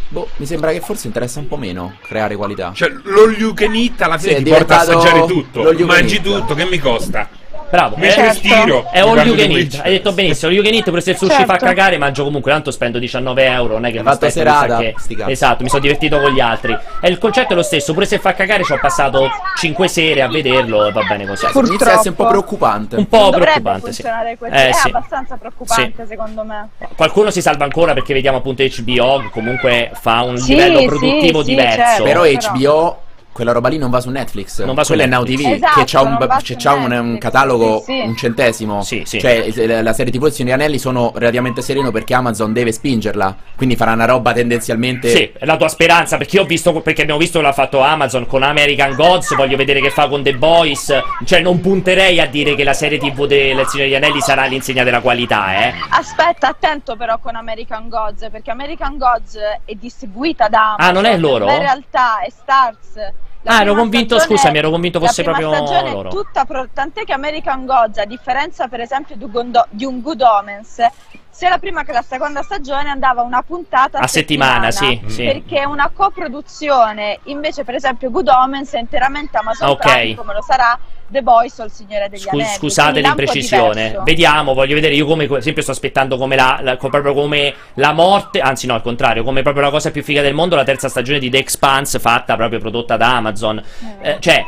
Boh, 0.09 0.27
mi 0.37 0.45
sembra 0.45 0.71
che 0.71 0.81
forse 0.81 1.07
interessa 1.07 1.39
un 1.39 1.47
po' 1.47 1.55
meno 1.55 1.95
creare 2.01 2.35
qualità. 2.35 2.73
Cioè, 2.75 2.89
lo 3.03 3.29
you 3.31 3.53
can 3.53 3.73
eat 3.73 4.01
alla 4.01 4.17
fine 4.17 4.33
Sì, 4.33 4.39
è 4.41 4.43
ti 4.43 4.49
porta 4.49 4.75
a 4.75 4.81
assaggiare 4.81 5.25
tutto. 5.25 5.73
Mangi 5.85 6.21
tutto, 6.21 6.53
che 6.53 6.65
mi 6.65 6.79
costa? 6.79 7.29
Bravo. 7.71 7.95
Mentre 7.97 8.27
Eh, 8.27 8.33
stiro. 8.33 8.87
È 8.91 9.01
mi 9.01 9.07
all 9.09 9.15
parlo 9.15 9.33
you 9.33 9.35
can 9.47 9.51
eat, 9.57 9.79
hai 9.83 9.91
detto 9.91 10.11
benissimo. 10.11 10.49
All 10.51 10.57
you 10.57 10.63
can 10.63 10.73
eat, 10.73 10.83
pure 10.89 11.01
se 11.01 11.11
il 11.11 11.17
sushi 11.17 11.31
Certo. 11.31 11.45
fa 11.53 11.57
cagare, 11.57 11.97
mangio 11.97 12.23
comunque. 12.25 12.51
Tanto 12.51 12.69
spendo 12.69 12.99
19 12.99 13.45
euro. 13.45 13.73
Non 13.75 13.85
è 13.85 13.91
che 13.91 13.97
mi 13.99 14.03
fatto 14.03 14.29
serata, 14.29 14.77
che-. 14.77 14.95
Esatto, 15.27 15.63
mi 15.63 15.69
sono 15.69 15.81
divertito 15.81 16.19
con 16.19 16.31
gli 16.31 16.39
altri. 16.41 16.77
E 17.01 17.09
il 17.09 17.17
concetto 17.17 17.53
è 17.53 17.55
lo 17.55 17.63
stesso. 17.63 17.93
Pure 17.93 18.05
se 18.05 18.19
fa 18.19 18.33
cagare, 18.33 18.63
ci 18.63 18.73
ho 18.73 18.77
passato 18.79 19.29
5 19.57 19.87
sere 19.87 20.21
a 20.21 20.27
vederlo. 20.27 20.85
E 20.85 20.91
va 20.91 21.01
bene 21.03 21.25
così. 21.25 21.47
Cioè, 21.47 21.65
inizia 21.65 21.87
a 21.87 21.93
essere 21.93 22.09
un 22.09 22.15
po' 22.15 22.23
Purtroppo. 22.25 22.29
preoccupante. 22.57 22.95
Un 22.97 23.07
po' 23.07 23.17
dovrebbe 23.29 23.61
preoccupante, 23.61 23.93
sì. 23.93 24.01
Eh, 24.03 24.69
è 24.69 24.71
sì. 24.73 24.87
abbastanza 24.89 25.37
preoccupante, 25.37 26.05
secondo 26.05 26.43
me. 26.43 26.69
Qualcuno 26.95 27.31
si 27.31 27.41
salva 27.41 27.63
ancora 27.63 27.93
perché 27.93 28.13
vediamo 28.13 28.37
appunto 28.39 28.63
HBO. 28.63 29.29
Comunque 29.31 29.91
fa 29.93 30.21
un 30.23 30.37
Sì, 30.37 30.49
livello 30.55 30.79
sì, 30.79 30.85
produttivo 30.85 31.43
sì, 31.43 31.49
diverso. 31.51 31.75
certo. 31.77 32.03
Però 32.03 32.21
Però- 32.23 32.51
HBO, 32.53 33.01
quella 33.31 33.51
roba 33.51 33.69
lì 33.69 33.77
non 33.77 33.89
va 33.89 34.01
su 34.01 34.09
Netflix. 34.09 34.63
Non 34.63 34.75
va 34.75 34.83
su 34.83 34.93
Quella 34.93 35.07
Netflix. 35.07 35.39
è 35.39 35.41
Now 35.41 35.51
TV, 35.51 35.55
Esatto, 35.63 35.79
che 35.79 35.85
c'ha 35.85 36.01
un, 36.01 36.37
c'è- 36.41 36.55
c'ha 36.57 36.73
un, 36.73 36.91
un 36.91 37.17
catalogo, 37.17 37.79
sì, 37.85 37.93
sì. 37.93 37.99
un 38.07 38.15
centesimo. 38.15 38.81
Sì, 38.83 39.03
sì. 39.05 39.19
Cioè, 39.19 39.81
la 39.81 39.93
serie 39.93 40.11
TV 40.11 40.23
del 40.23 40.31
Signore 40.33 40.55
Anelli 40.61 40.79
sono 40.79 41.11
relativamente 41.15 41.61
sereno 41.61 41.91
perché 41.91 42.13
Amazon 42.13 42.53
deve 42.53 42.71
spingerla. 42.71 43.35
Quindi 43.55 43.75
farà 43.75 43.93
una 43.93 44.05
roba 44.05 44.33
tendenzialmente... 44.33 45.09
Sì, 45.09 45.31
è 45.37 45.45
la 45.45 45.57
tua 45.57 45.67
speranza, 45.69 46.17
perché 46.17 46.37
io 46.37 46.43
ho 46.43 46.45
visto, 46.45 46.73
perché 46.81 47.01
abbiamo 47.03 47.19
visto 47.19 47.39
che 47.39 47.45
l'ha 47.45 47.53
fatto 47.53 47.79
Amazon 47.79 48.25
con 48.27 48.43
American 48.43 48.95
Gods, 48.95 49.35
voglio 49.35 49.57
vedere 49.57 49.79
che 49.81 49.89
fa 49.91 50.07
con 50.07 50.23
The 50.23 50.35
Boys, 50.35 50.93
cioè 51.25 51.41
non 51.41 51.59
punterei 51.61 52.19
a 52.19 52.25
dire 52.27 52.55
che 52.55 52.63
la 52.63 52.73
serie 52.73 52.97
tv 52.97 53.25
del 53.27 53.65
Signore 53.67 53.89
degli 53.89 53.95
Anelli 53.95 54.21
sarà 54.21 54.45
l'insegna 54.45 54.83
della 54.83 54.99
qualità, 55.01 55.65
eh. 55.67 55.73
Aspetta, 55.89 56.49
attento 56.49 56.95
però 56.95 57.17
con 57.19 57.35
American 57.35 57.87
Gods, 57.89 58.27
perché 58.31 58.51
American 58.51 58.97
Gods 58.97 59.37
è 59.65 59.73
distribuita 59.75 60.47
da 60.47 60.73
Amazon. 60.73 60.87
Ah, 60.87 60.91
non 60.91 61.05
è 61.05 61.17
loro? 61.17 61.45
ma 61.45 61.53
in 61.53 61.59
realtà 61.59 62.19
è 62.21 62.29
Stars. 62.29 63.13
Ah, 63.45 63.61
ero 63.61 63.73
convinto, 63.75 64.15
stagione- 64.17 64.37
scusami, 64.37 64.57
ero 64.59 64.69
convinto 64.69 64.99
fosse 64.99 65.23
proprio 65.23 65.49
loro. 65.49 66.09
tutta 66.09 66.45
pro- 66.45 66.67
tant'è 66.71 67.03
che 67.03 67.13
American 67.13 67.65
Gods, 67.65 67.97
a 67.97 68.05
differenza 68.05 68.67
per 68.67 68.81
esempio 68.81 69.15
di, 69.15 69.29
Gondo- 69.29 69.65
di 69.69 69.83
un 69.83 69.99
Good 70.01 70.21
Omens, 70.21 70.85
sia 71.29 71.49
la 71.49 71.57
prima 71.57 71.83
che 71.83 71.91
la 71.91 72.03
seconda 72.03 72.43
stagione 72.43 72.89
andava 72.89 73.21
una 73.23 73.41
puntata 73.41 73.97
a, 73.97 74.01
A 74.03 74.07
settimana, 74.07 74.69
sì, 74.69 75.01
sì. 75.07 75.23
Perché 75.23 75.61
è 75.61 75.63
una 75.63 75.89
coproduzione, 75.91 77.19
invece 77.23 77.63
per 77.63 77.75
esempio 77.75 78.11
Good 78.11 78.27
Omens 78.27 78.73
è 78.73 78.79
interamente 78.79 79.37
Amazon 79.37 79.69
Ok. 79.69 79.79
Prime, 79.79 80.15
come 80.15 80.33
lo 80.33 80.41
sarà 80.41 80.77
The 81.11 81.21
Boys 81.21 81.57
o 81.59 81.65
Il 81.65 81.71
Signore 81.71 82.07
degli 82.09 82.19
Scu- 82.21 82.33
Anelli. 82.33 82.49
scusate 82.55 83.01
l'imprecisione. 83.01 83.99
Vediamo, 84.03 84.53
voglio 84.53 84.75
vedere. 84.75 84.93
Io 84.95 85.05
come 85.05 85.27
esempio 85.37 85.61
sto 85.61 85.71
aspettando 85.71 86.17
come 86.17 86.35
la, 86.35 86.59
la- 86.61 86.77
proprio 86.77 87.13
come 87.13 87.53
la 87.75 87.91
morte, 87.93 88.39
anzi 88.39 88.65
no, 88.67 88.73
al 88.73 88.81
contrario, 88.81 89.23
come 89.23 89.41
proprio 89.41 89.63
la 89.63 89.69
cosa 89.69 89.91
più 89.91 90.03
figa 90.03 90.21
del 90.21 90.33
mondo, 90.33 90.55
la 90.55 90.63
terza 90.63 90.89
stagione 90.89 91.19
di 91.19 91.29
The 91.29 91.37
Expanse 91.39 91.99
fatta 91.99 92.35
proprio 92.35 92.59
prodotta 92.59 92.97
da 92.97 93.15
Amazon. 93.17 93.61
Eh, 94.01 94.17
cioè 94.19 94.43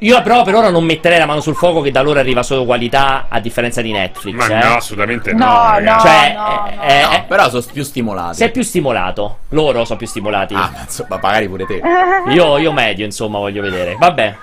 io 0.00 0.22
però 0.22 0.42
per 0.44 0.54
ora 0.54 0.70
non 0.70 0.84
metterei 0.84 1.18
la 1.18 1.26
mano 1.26 1.40
sul 1.40 1.56
fuoco 1.56 1.80
che 1.80 1.90
da 1.90 2.02
loro 2.02 2.20
arriva 2.20 2.42
solo 2.44 2.64
qualità 2.64 3.26
a 3.28 3.40
differenza 3.40 3.80
di 3.82 3.90
Netflix, 3.90 4.34
Ma 4.34 4.46
eh. 4.46 4.64
no, 4.68 4.74
assolutamente 4.76 5.32
no. 5.32 5.44
No, 5.46 5.52
ragazzi. 5.70 6.06
no. 6.06 6.10
Cioè, 6.12 6.34
no, 6.34 6.66
eh, 6.68 6.74
no. 6.76 6.82
eh, 6.82 7.02
No, 7.02 7.12
eh, 7.12 7.24
però 7.26 7.48
sono 7.48 7.64
più 7.72 7.82
stimolati. 7.82 8.36
sei 8.36 8.50
più 8.50 8.62
stimolato. 8.62 9.38
Loro 9.48 9.84
sono 9.84 9.98
più 9.98 10.06
stimolati. 10.06 10.54
Ah, 10.54 10.70
ma 10.72 10.80
insomma, 10.82 11.18
magari 11.20 11.48
pure 11.48 11.66
te. 11.66 11.80
Io, 12.28 12.58
io 12.58 12.72
medio, 12.72 13.04
insomma, 13.04 13.38
voglio 13.38 13.62
vedere. 13.62 13.96
Vabbè. 13.98 14.36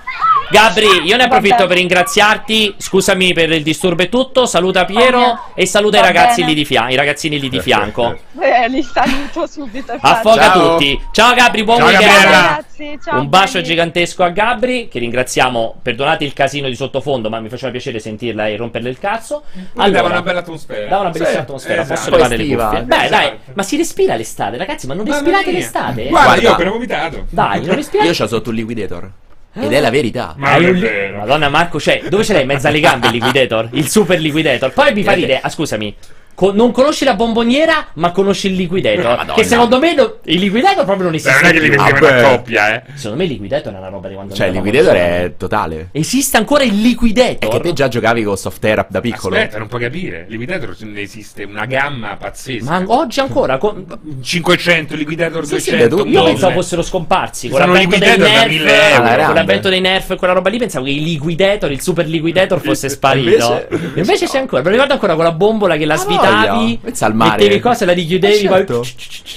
Gabri, 0.50 0.86
io 1.04 1.16
ne 1.16 1.24
approfitto 1.24 1.56
Vabbè. 1.56 1.68
per 1.68 1.76
ringraziarti. 1.76 2.74
Scusami 2.78 3.32
per 3.34 3.52
il 3.52 3.62
disturbo 3.62 4.02
e 4.02 4.08
tutto. 4.08 4.46
Saluta 4.46 4.84
Piero 4.86 5.20
Vabbè. 5.20 5.38
e 5.54 5.66
saluta 5.66 5.98
i 5.98 6.02
ragazzi 6.02 6.44
lì 6.44 6.54
di 6.54 6.64
fianco. 6.64 6.92
I 6.92 6.96
ragazzini 6.96 7.38
lì 7.38 7.48
di 7.48 7.60
fianco. 7.60 8.18
Eh, 8.40 8.68
li 8.68 8.82
saluto 8.82 9.46
subito. 9.46 9.96
Affoga 10.00 10.42
Ciao. 10.52 10.76
tutti. 10.76 11.00
Ciao 11.12 11.34
Gabri, 11.34 11.64
buon 11.64 11.78
Ciao, 11.78 11.86
weekend. 11.88 12.10
Ciao 12.10 12.22
ragazzi, 12.30 12.98
ciao 13.04 13.20
Un 13.20 13.28
bacio 13.28 13.52
belli. 13.54 13.64
gigantesco 13.66 14.24
a 14.24 14.28
Gabri, 14.30 14.88
che 14.88 14.98
ringraziamo. 14.98 15.80
Perdonate 15.82 16.24
il 16.24 16.32
casino 16.32 16.68
di 16.68 16.74
sottofondo, 16.76 17.28
ma 17.28 17.40
mi 17.40 17.48
faceva 17.50 17.70
piacere 17.70 17.98
sentirla 18.00 18.46
e 18.48 18.56
romperle 18.56 18.88
il 18.88 18.98
cazzo. 18.98 19.42
Poi 19.74 19.90
dava 19.90 20.08
una 20.08 20.22
bella 20.22 20.38
atmosfera. 20.40 20.88
Dava 20.88 21.00
una 21.02 21.10
bellissima 21.10 21.36
Sì, 21.38 21.42
atmosfera. 21.42 21.82
esatto. 21.82 21.94
Posso 22.00 22.10
levare 22.10 22.36
le 22.36 22.46
cuffie? 22.46 22.82
Beh, 22.84 22.96
Esatto. 22.96 23.10
dai, 23.10 23.38
ma 23.54 23.62
si 23.62 23.76
respira 23.76 24.14
l'estate, 24.16 24.56
ragazzi. 24.56 24.86
Ma 24.86 24.94
non 24.94 25.04
Mamma 25.04 25.16
respirate 25.18 25.50
mia. 25.50 25.58
l'estate? 25.58 26.04
eh? 26.06 26.08
Guarda, 26.08 26.26
Guarda. 26.28 26.42
io 26.42 26.48
ho 26.48 26.52
appena 26.54 26.70
vomitato. 26.70 27.26
Dai, 27.28 27.64
non 27.66 27.74
respirate. 27.74 28.08
Io 28.08 28.14
c'ho 28.14 28.26
sotto 28.26 28.48
un 28.48 28.54
liquidator. 28.56 29.10
Ed 29.60 29.72
è 29.72 29.80
la 29.80 29.90
verità. 29.90 30.34
Ma 30.36 30.56
è 30.56 30.74
vero. 30.74 31.18
Madonna 31.18 31.48
Marco, 31.48 31.80
cioè, 31.80 32.02
dove 32.08 32.24
ce 32.24 32.32
l'hai 32.32 32.42
in 32.42 32.48
mezzo 32.48 32.68
alle 32.68 32.80
gambe 32.80 33.08
il 33.08 33.14
liquidator? 33.14 33.68
Il 33.72 33.88
super 33.88 34.18
liquidator. 34.18 34.72
Poi 34.72 34.92
mi 34.94 35.02
fa 35.02 35.12
ridere, 35.12 35.40
ah, 35.40 35.48
scusami. 35.48 35.94
Co- 36.38 36.52
non 36.52 36.70
conosci 36.70 37.04
la 37.04 37.14
bomboniera, 37.14 37.88
ma 37.94 38.12
conosci 38.12 38.46
il 38.46 38.54
liquidator. 38.54 39.02
Madonna. 39.04 39.32
che 39.34 39.42
secondo 39.42 39.80
me 39.80 39.92
no- 39.94 40.18
il 40.26 40.38
liquidator 40.38 40.84
proprio 40.84 41.02
non 41.08 41.10
Beh, 41.10 41.16
esiste. 41.16 41.40
non 41.40 41.50
è 41.50 41.52
che 41.52 41.58
li 41.60 41.68
più. 41.68 41.76
vendevano 41.78 42.06
Vabbè. 42.06 42.24
a 42.24 42.30
coppia, 42.36 42.74
eh. 42.76 42.82
Secondo 42.94 43.16
me 43.16 43.24
il 43.24 43.30
liquidator 43.30 43.74
è 43.74 43.76
una 43.78 43.88
roba 43.88 44.06
di 44.08 44.14
quando 44.14 44.34
Cioè, 44.34 44.46
il 44.46 44.56
andavamo 44.56 44.72
liquidator 44.80 45.10
è 45.24 45.34
totale. 45.36 45.88
Esiste 45.90 46.36
ancora 46.36 46.62
il 46.62 46.80
liquidator? 46.80 47.48
È 47.50 47.52
che 47.52 47.60
te 47.60 47.72
già 47.72 47.88
giocavi 47.88 48.22
con 48.22 48.36
Softera 48.36 48.86
da 48.88 49.00
piccolo. 49.00 49.34
Aspetta, 49.34 49.58
non 49.58 49.66
puoi 49.66 49.80
capire. 49.80 50.26
Liquidator 50.28 50.76
ne 50.82 51.00
esiste 51.00 51.42
una 51.42 51.64
gamma 51.64 52.14
pazzesca. 52.16 52.70
Ma 52.70 52.84
oggi 52.86 53.18
ancora? 53.18 53.58
con- 53.58 53.84
500, 54.22 54.94
Liquidator 54.94 55.44
Sì, 55.44 55.58
sì, 55.58 55.70
200. 55.72 55.96
vedo- 55.96 56.08
Io 56.08 56.22
pensavo 56.24 56.52
fossero 56.52 56.82
scomparsi. 56.82 57.48
Con 57.48 57.58
Sono 57.60 57.72
l'avvento 57.72 57.98
dei 57.98 58.08
liquidator 58.10 58.32
da 58.32 58.38
nerf, 58.40 58.48
1000 58.50 58.70
euro. 58.72 58.84
Alla 58.86 58.96
con 59.08 59.14
grande. 59.16 59.34
l'avvento 59.34 59.68
dei 59.68 59.80
nerf 59.80 60.10
e 60.10 60.16
quella 60.16 60.32
roba 60.34 60.48
lì, 60.50 60.58
pensavo 60.58 60.84
che 60.84 60.90
il 60.92 61.02
liquidator, 61.02 61.70
il 61.72 61.80
super 61.80 62.06
liquidator 62.06 62.60
fosse 62.62 62.88
sparito. 62.88 63.66
Invece- 63.70 63.98
Invece, 64.00 64.26
c'è 64.28 64.38
ancora. 64.38 64.60
Me 64.62 64.68
lo 64.68 64.72
ricordo 64.74 64.92
ancora 64.94 65.14
con 65.14 65.24
la 65.24 65.32
bombola 65.32 65.76
che 65.76 65.84
la 65.84 65.94
Ah, 65.94 65.98
voglia. 66.30 66.78
Pensa 66.82 67.06
al 67.06 67.14
mare. 67.14 67.42
mettevi 67.42 67.60
cose, 67.60 67.84
la 67.84 67.92
richiudevi, 67.92 68.34
Eh, 68.34 68.48
certo. 68.48 68.80
poi... 68.80 68.94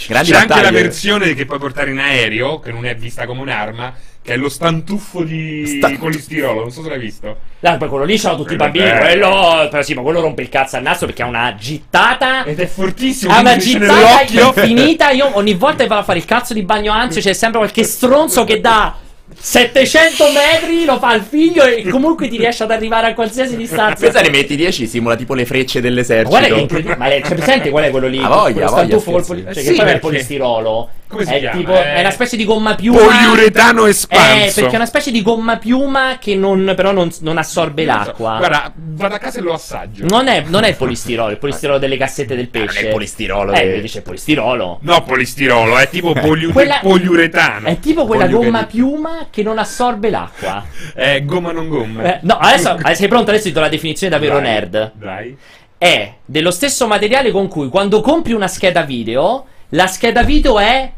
Grandi 0.07 0.31
C'è 0.31 0.37
anche 0.37 0.61
la 0.61 0.71
versione 0.71 1.33
che 1.33 1.45
puoi 1.45 1.59
portare 1.59 1.91
in 1.91 1.99
aereo, 1.99 2.59
che 2.59 2.71
non 2.71 2.85
è 2.85 2.95
vista 2.95 3.25
come 3.25 3.41
un'arma, 3.41 3.93
che 4.21 4.33
è 4.33 4.37
lo 4.37 4.49
stantuffo 4.49 5.23
di 5.23 5.65
Sta- 5.77 5.91
polistirolo, 5.97 6.61
non 6.61 6.71
so 6.71 6.83
se 6.83 6.89
l'hai 6.89 6.99
visto. 6.99 7.37
Ah, 7.61 7.77
poi 7.77 7.87
quello 7.89 8.03
lì 8.05 8.17
c'erano 8.17 8.37
tutti 8.37 8.53
i 8.53 8.55
bambini, 8.57 8.85
bello. 8.85 8.99
quello... 9.29 9.67
Però 9.69 9.81
sì, 9.81 9.93
ma 9.93 10.01
quello 10.01 10.21
rompe 10.21 10.41
il 10.41 10.49
cazzo 10.49 10.75
al 10.75 10.83
naso 10.83 11.05
perché 11.05 11.23
ha 11.23 11.27
una 11.27 11.55
gittata... 11.57 12.43
Ed 12.43 12.59
è 12.59 12.67
fortissimo, 12.67 13.33
Ha 13.33 13.39
una 13.39 13.57
gittata 13.57 14.23
infinita. 14.23 15.09
Io 15.09 15.29
ogni 15.37 15.53
volta 15.53 15.83
che 15.83 15.87
vado 15.89 16.01
a 16.01 16.03
fare 16.03 16.19
il 16.19 16.25
cazzo 16.25 16.53
di 16.53 16.63
bagno, 16.63 16.91
anzi, 16.91 17.19
c'è 17.19 17.33
sempre 17.33 17.59
qualche 17.59 17.83
stronzo 17.83 18.43
che 18.43 18.59
dà 18.61 18.95
700 19.43 20.25
metri, 20.31 20.85
lo 20.85 20.99
fa 20.99 21.09
al 21.09 21.21
figlio 21.23 21.63
e 21.65 21.87
comunque 21.89 22.27
ti 22.27 22.37
riesce 22.37 22.63
ad 22.63 22.71
arrivare 22.71 23.07
a 23.07 23.13
qualsiasi 23.15 23.57
distanza. 23.57 24.05
Pensa 24.05 24.21
ne 24.21 24.29
metti 24.29 24.55
10, 24.55 24.85
simula 24.85 25.15
tipo 25.15 25.33
le 25.33 25.45
frecce 25.45 25.79
Ma 25.79 25.87
dell'esercito. 25.87 26.29
guarda 26.29 26.47
che 26.47 26.59
incredibile. 26.61 26.95
Ma 26.97 27.07
c'è 27.09 27.21
presente 27.35 27.69
qual 27.71 27.83
è 27.85 27.89
quello 27.89 28.07
lì? 28.07 28.19
Ha 28.19 28.27
voglia, 28.27 28.67
quello 28.67 28.69
voglia, 28.69 28.97
col 28.97 29.25
poli- 29.25 29.43
cioè, 29.43 29.53
sì, 29.53 29.73
che 29.73 29.75
poi 29.81 29.89
è 29.89 29.93
il 29.93 29.99
polistirolo. 29.99 30.89
Come 31.11 31.25
si 31.25 31.33
è 31.33 31.39
chiama? 31.39 31.57
tipo. 31.57 31.73
Eh, 31.73 31.93
È 31.95 31.99
una 31.99 32.11
specie 32.11 32.35
di 32.37 32.45
gomma 32.45 32.75
piuma. 32.75 32.99
Poliuretano 32.99 33.85
espanso. 33.85 34.33
Eh, 34.33 34.51
perché 34.53 34.71
è 34.71 34.75
una 34.75 34.85
specie 34.85 35.11
di 35.11 35.21
gomma 35.21 35.57
piuma 35.57 36.17
che 36.19 36.35
non, 36.35 36.73
però 36.75 36.91
non, 36.91 37.11
non 37.19 37.37
assorbe 37.37 37.85
l'acqua. 37.85 38.37
Guarda, 38.37 38.71
vado 38.75 39.15
a 39.15 39.17
casa 39.17 39.39
e 39.39 39.41
lo 39.41 39.53
assaggio. 39.53 40.05
Non 40.07 40.27
è, 40.27 40.43
non 40.47 40.63
è 40.63 40.69
il 40.69 40.75
polistirolo, 40.75 41.29
il 41.31 41.37
polistirolo 41.37 41.77
delle 41.77 41.97
cassette 41.97 42.35
del 42.35 42.47
pesce. 42.49 42.81
non 42.81 42.89
è 42.89 42.93
polistirolo 42.93 43.51
Eh, 43.53 43.75
invece 43.75 43.95
è 43.95 43.97
il 43.99 44.03
polistirolo. 44.05 44.79
No, 44.81 45.03
polistirolo, 45.03 45.77
è 45.77 45.89
tipo 45.89 46.13
poliu- 46.13 46.51
Quella- 46.53 46.79
poliuretano. 46.81 47.67
È 47.67 47.79
tipo 47.79 48.05
quella 48.05 48.27
gomma 48.27 48.65
piuma 48.65 49.27
che 49.29 49.43
non 49.43 49.57
assorbe 49.59 50.09
l'acqua. 50.09 50.63
È 50.93 51.21
gomma 51.23 51.51
non 51.51 51.67
gomma. 51.67 52.03
Eh, 52.15 52.19
no, 52.23 52.37
adesso 52.37 52.77
eh, 52.85 52.95
sei 52.95 53.07
pronto? 53.07 53.29
Adesso 53.31 53.45
ti 53.47 53.51
do 53.51 53.59
la 53.59 53.69
definizione 53.69 54.11
da 54.13 54.19
vero 54.19 54.35
Dai, 54.39 54.43
nerd. 54.43 54.91
Dai. 54.95 55.37
È 55.77 56.13
dello 56.25 56.51
stesso 56.51 56.85
materiale 56.87 57.31
con 57.31 57.47
cui 57.47 57.67
quando 57.69 58.01
compri 58.01 58.33
una 58.33 58.47
scheda 58.47 58.83
video, 58.83 59.45
la 59.69 59.87
scheda 59.87 60.21
video 60.23 60.59
è 60.59 60.91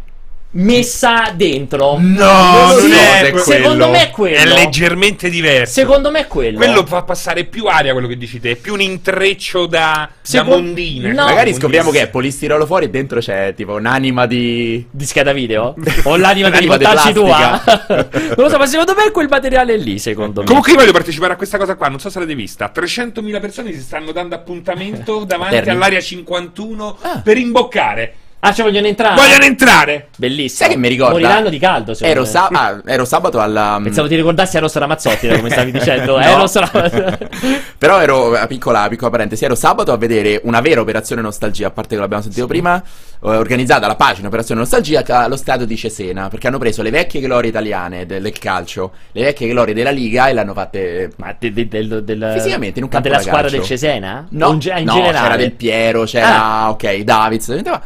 messa 0.56 1.32
dentro. 1.36 1.98
No, 2.00 2.70
Sì, 2.80 2.88
non 2.88 2.92
è 2.94 3.20
quello. 3.30 3.38
Secondo 3.44 3.90
me 3.90 4.02
è 4.04 4.10
quello. 4.10 4.38
È 4.38 4.46
leggermente 4.46 5.30
diverso. 5.30 5.74
Secondo 5.74 6.12
me 6.12 6.22
è 6.22 6.28
quello. 6.28 6.58
Quello 6.58 6.86
fa 6.86 7.04
passare 7.04 7.46
più 7.46 7.66
aria 7.66 7.92
quello 7.94 8.08
che 8.08 8.18
dici 8.18 8.40
te, 8.40 8.52
è 8.52 8.56
più 8.56 8.74
un 8.74 8.82
intreccio 8.82 9.66
da, 9.66 10.10
Seco- 10.22 10.44
da 10.50 10.50
mondina. 10.58 11.10
No. 11.12 11.26
Magari 11.26 11.54
scopriamo 11.54 11.90
che 11.92 12.02
è 12.02 12.10
polistirolo 12.10 12.66
fuori 12.66 12.86
e 12.86 12.90
dentro 12.90 13.20
c'è 13.20 13.54
tipo 13.56 13.74
un'anima 13.74 14.26
di... 14.26 14.86
Di 14.90 15.06
scheda 15.06 15.34
video? 15.34 15.76
O 16.06 16.18
l'anima 16.18 16.50
di 16.50 16.56
L'anima 16.66 16.78
di 16.78 16.84
portarci 16.86 17.14
tua? 17.14 17.62
plastica. 17.64 18.10
non 18.36 18.46
lo 18.46 18.50
so, 18.50 18.58
ma 18.58 18.66
secondo 18.66 18.94
me 18.96 19.06
è 19.06 19.12
quel 19.12 19.28
materiale 19.30 19.78
lì, 19.78 19.98
secondo 20.00 20.42
me. 20.42 20.48
Comunque 20.48 20.72
io 20.72 20.78
voglio 20.78 20.92
partecipare 20.92 21.34
a 21.34 21.36
questa 21.36 21.58
cosa 21.58 21.76
qua, 21.76 21.88
non 21.88 22.00
so 22.00 22.10
se 22.10 22.20
l'avete 22.20 22.38
vista. 22.38 22.72
300.000 22.74 23.40
persone 23.40 23.72
si 23.74 23.82
stanno 23.82 24.12
dando 24.12 24.36
appuntamento 24.36 25.24
davanti 25.24 25.56
Terni. 25.56 25.72
all'area 25.72 26.02
51 26.02 26.98
Ah. 27.02 27.22
per 27.24 27.38
imboccare. 27.38 28.16
Ah, 28.46 28.52
ci 28.54 28.62
vogliono 28.62 28.88
entrare? 28.88 29.16
Vogliono 29.16 29.44
entrare! 29.46 30.08
Bellissimo. 30.18 30.66
Sai 30.66 30.70
che 30.70 30.76
mi 30.78 30.90
ricorda? 30.90 31.14
Moriranno 31.14 31.48
di 31.50 31.60
caldo, 31.60 31.96
Ero, 32.02 32.22
me. 32.22 32.28
sa- 32.28 32.50
ah, 32.52 32.82
ero 32.86 33.06
sabato 33.06 33.40
alla... 33.40 33.80
Pensavo 33.82 34.08
ti 34.10 34.16
ricordassi 34.16 34.58
Eros 34.58 34.76
Ramazzotti, 34.76 35.28
come 35.30 35.50
stavi 35.50 35.72
dicendo. 35.74 36.18
No. 36.18 36.24
Eros 36.26 36.54
Ramazzotti. 36.56 37.28
Però 37.78 38.02
ero, 38.02 38.34
a 38.36 38.46
piccola, 38.48 38.86
piccola 38.90 39.10
parentesi, 39.12 39.46
ero 39.46 39.56
sabato 39.56 39.94
a 39.94 39.98
vedere 39.98 40.42
una 40.44 40.60
vera 40.60 40.82
operazione 40.82 41.22
nostalgia, 41.22 41.68
a 41.68 41.72
parte 41.72 41.96
che 41.96 42.02
l'abbiamo 42.02 42.22
sentito 42.22 42.46
prima, 42.46 42.82
eh, 42.82 42.86
organizzata 43.22 43.88
la 43.88 43.96
pagina 43.96 44.28
Operazione 44.28 44.60
Nostalgia 44.60 45.04
allo 45.06 45.38
stadio 45.38 45.66
di 45.66 45.78
Cesena, 45.78 46.28
perché 46.28 46.48
hanno 46.48 46.58
preso 46.58 46.82
le 46.82 46.90
vecchie 46.90 47.22
glorie 47.22 47.50
italiane 47.50 48.06
del, 48.06 48.22
del 48.22 48.38
calcio, 48.40 48.92
le 49.14 49.24
vecchie 49.24 49.48
glorie 49.48 49.74
della 49.74 49.92
Liga 49.92 50.28
e 50.28 50.34
l'hanno 50.34 50.54
fatte... 50.54 51.12
Ma 51.16 51.34
de- 51.40 51.54
de- 51.54 51.68
del, 51.70 52.04
del- 52.04 52.32
Fisicamente, 52.36 52.80
in 52.80 52.84
un 52.86 52.90
campo 52.92 53.08
della 53.08 53.22
squadra 53.22 53.42
calcio. 53.44 53.56
del 53.58 53.66
Cesena? 53.66 54.26
No, 54.32 54.52
in, 54.52 54.60
ge- 54.60 54.80
in 54.80 54.86
no, 54.86 54.94
generale? 54.96 55.22
c'era 55.24 55.36
Del 55.38 55.52
Piero, 55.54 56.04
c'era, 56.04 56.44
Ah. 56.44 56.70
ok, 56.72 56.98
Davids, 57.00 57.48
diventava- 57.48 57.82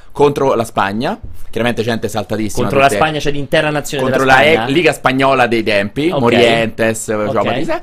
contro 0.49 0.55
la 0.55 0.63
Spagna, 0.65 1.19
chiaramente 1.49 1.83
gente 1.83 2.07
saltatissima. 2.07 2.61
Contro 2.67 2.79
la 2.79 2.89
Spagna 2.89 3.19
c'è 3.19 3.31
l'intera 3.31 3.69
nazione 3.69 4.03
contro 4.03 4.21
della 4.23 4.35
la 4.35 4.41
Spagna? 4.41 4.65
e- 4.67 4.71
Liga 4.71 4.93
Spagnola 4.93 5.47
dei 5.47 5.63
tempi, 5.63 6.09
Ok. 6.09 6.19
Morientes, 6.19 7.07
Ok. 7.07 7.31
Joao 7.31 7.43
Batista. 7.43 7.81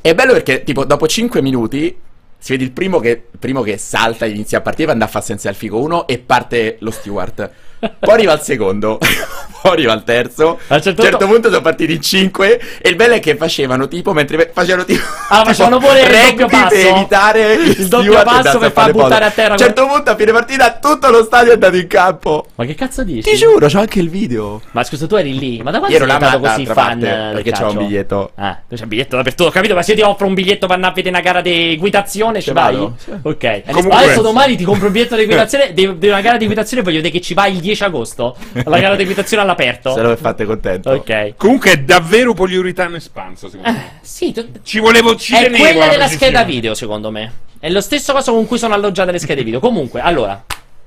È 0.00 0.14
bello 0.14 0.32
perché, 0.32 0.64
tipo, 0.64 0.84
dopo 0.84 1.06
5 1.06 1.40
minuti 1.42 1.96
si 2.38 2.52
vede 2.52 2.64
il 2.64 2.72
primo 2.72 2.98
che, 2.98 3.08
il 3.30 3.38
primo 3.38 3.62
che 3.62 3.76
salta, 3.78 4.26
inizia 4.26 4.58
a 4.58 4.60
partire, 4.60 4.92
va 4.92 5.04
a 5.04 5.08
fare 5.08 5.24
senza 5.24 5.48
il 5.48 5.54
figo 5.54 5.78
1 5.80 6.06
e 6.08 6.18
parte 6.18 6.76
lo 6.80 6.90
steward. 6.90 7.50
Poi 7.98 8.14
arriva 8.14 8.32
il 8.34 8.40
secondo, 8.40 8.98
poi 9.62 9.72
arriva 9.72 9.92
il 9.92 10.04
terzo. 10.04 10.58
A 10.68 10.76
un 10.76 10.82
certo 10.82 11.02
un 11.02 11.08
certo 11.08 11.26
punto- 11.26 11.48
sono 11.48 11.60
partiti 11.62 11.94
in 11.94 12.00
5 12.00 12.60
e 12.80 12.88
il 12.88 12.94
bello 12.94 13.14
è 13.14 13.20
che 13.20 13.36
facevano 13.36 13.88
tipo, 13.88 14.12
mentre 14.12 14.50
facevano 14.54 14.84
tipo... 14.84 15.02
Ah, 15.28 15.44
facevano 15.44 15.78
pure 15.78 16.00
il 16.02 16.28
doppio 16.28 16.46
passo? 16.46 16.68
per 16.68 16.86
evitare 16.86 17.54
il, 17.54 17.88
doppio 17.88 18.22
passo 18.22 18.58
per 18.58 18.70
far 18.70 18.92
buttare 18.92 19.24
a 19.24 19.30
terra 19.30 19.48
A 19.48 19.52
un 19.52 19.58
certo 19.58 19.86
punto 19.86 20.10
a 20.10 20.16
fine 20.16 20.30
partita 20.30 20.78
tutto 20.78 21.10
lo 21.10 21.24
stadio 21.24 21.50
è 21.50 21.54
andato 21.54 21.76
in 21.76 21.86
campo. 21.88 22.46
Ma 22.54 22.64
che 22.64 22.74
cazzo 22.74 23.02
dici? 23.02 23.28
Ti 23.28 23.36
giuro, 23.36 23.66
c'ho 23.66 23.80
anche 23.80 23.98
il 23.98 24.10
video. 24.10 24.60
Ma 24.72 24.84
scusa, 24.84 25.06
tu 25.06 25.16
eri 25.16 25.36
lì? 25.36 25.60
Ma 25.62 25.70
da 25.70 25.78
quando 25.78 25.96
Io 25.96 26.04
sei 26.04 26.14
diventato 26.14 26.40
così 26.40 26.66
fan 26.66 26.74
parte, 26.74 27.30
perché 27.34 27.50
c'ho 27.50 27.68
un 27.70 27.76
biglietto. 27.78 28.30
Ah, 28.36 28.58
tu 28.68 28.74
c'hai 28.74 28.82
il 28.82 28.86
biglietto 28.86 29.16
dappertutto, 29.16 29.48
ho 29.48 29.52
capito? 29.52 29.74
Ma 29.74 29.82
se 29.82 29.92
io 29.92 29.96
ti 29.96 30.02
offro 30.02 30.26
un 30.26 30.34
biglietto 30.34 30.66
per 30.66 30.76
andare 30.76 30.92
a 30.92 30.94
vedere 30.94 31.14
una 31.16 31.24
gara 31.24 31.40
di 31.40 31.72
equitazione, 31.72 32.40
ci 32.40 32.52
vai? 32.52 32.74
vado. 32.74 32.96
Ok. 33.22 33.62
Comunque- 33.70 34.04
Adesso 34.04 34.22
domani 34.22 34.56
ti 34.56 34.64
compro 34.64 34.86
un 34.86 34.92
biglietto 34.92 35.16
di 35.16 35.22
equitazione, 35.22 35.72
di, 35.72 35.98
di 35.98 36.08
una 36.08 36.20
gara 36.20 36.36
di 36.36 36.44
equitazione 36.44 36.82
e 36.82 36.84
voglio 36.84 36.96
vedere 36.96 37.14
che 37.14 37.20
ci 37.20 37.34
vai 37.34 37.52
il 37.54 37.60
10 37.60 37.71
agosto. 37.80 38.36
Alla 38.64 38.78
gara 38.78 38.94
di 38.96 39.02
equitazione 39.02 39.42
all'aperto. 39.42 39.92
Se 39.92 40.02
lo 40.02 40.16
fate 40.16 40.44
contento. 40.44 40.90
Ok. 40.90 41.34
Comunque 41.36 41.72
è 41.72 41.76
davvero 41.78 42.34
poliuretano 42.34 42.96
espanso, 42.96 43.48
secondo 43.48 43.70
me. 43.70 43.76
Eh, 43.76 43.90
sì, 44.02 44.32
tu- 44.32 44.48
Ci 44.62 44.78
volevo, 44.78 45.16
ci 45.16 45.34
è 45.34 45.50
quella 45.50 45.88
della 45.88 46.08
scheda 46.08 46.44
video, 46.44 46.74
secondo 46.74 47.10
me. 47.10 47.32
È 47.58 47.70
lo 47.70 47.80
stesso 47.80 48.12
cosa 48.12 48.32
con 48.32 48.46
cui 48.46 48.58
sono 48.58 48.74
alloggiate 48.74 49.12
le 49.12 49.18
schede 49.18 49.42
video. 49.44 49.60
Comunque, 49.60 50.00
allora. 50.00 50.42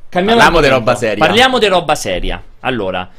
Cambiamo 0.09 0.39
Parliamo 0.39 0.61
di 0.61 0.69
roba 0.69 0.95
seria. 0.95 1.25
Parliamo 1.25 1.59
di 1.59 1.67
roba 1.67 1.95
seria. 1.95 2.41
Allora. 2.61 3.09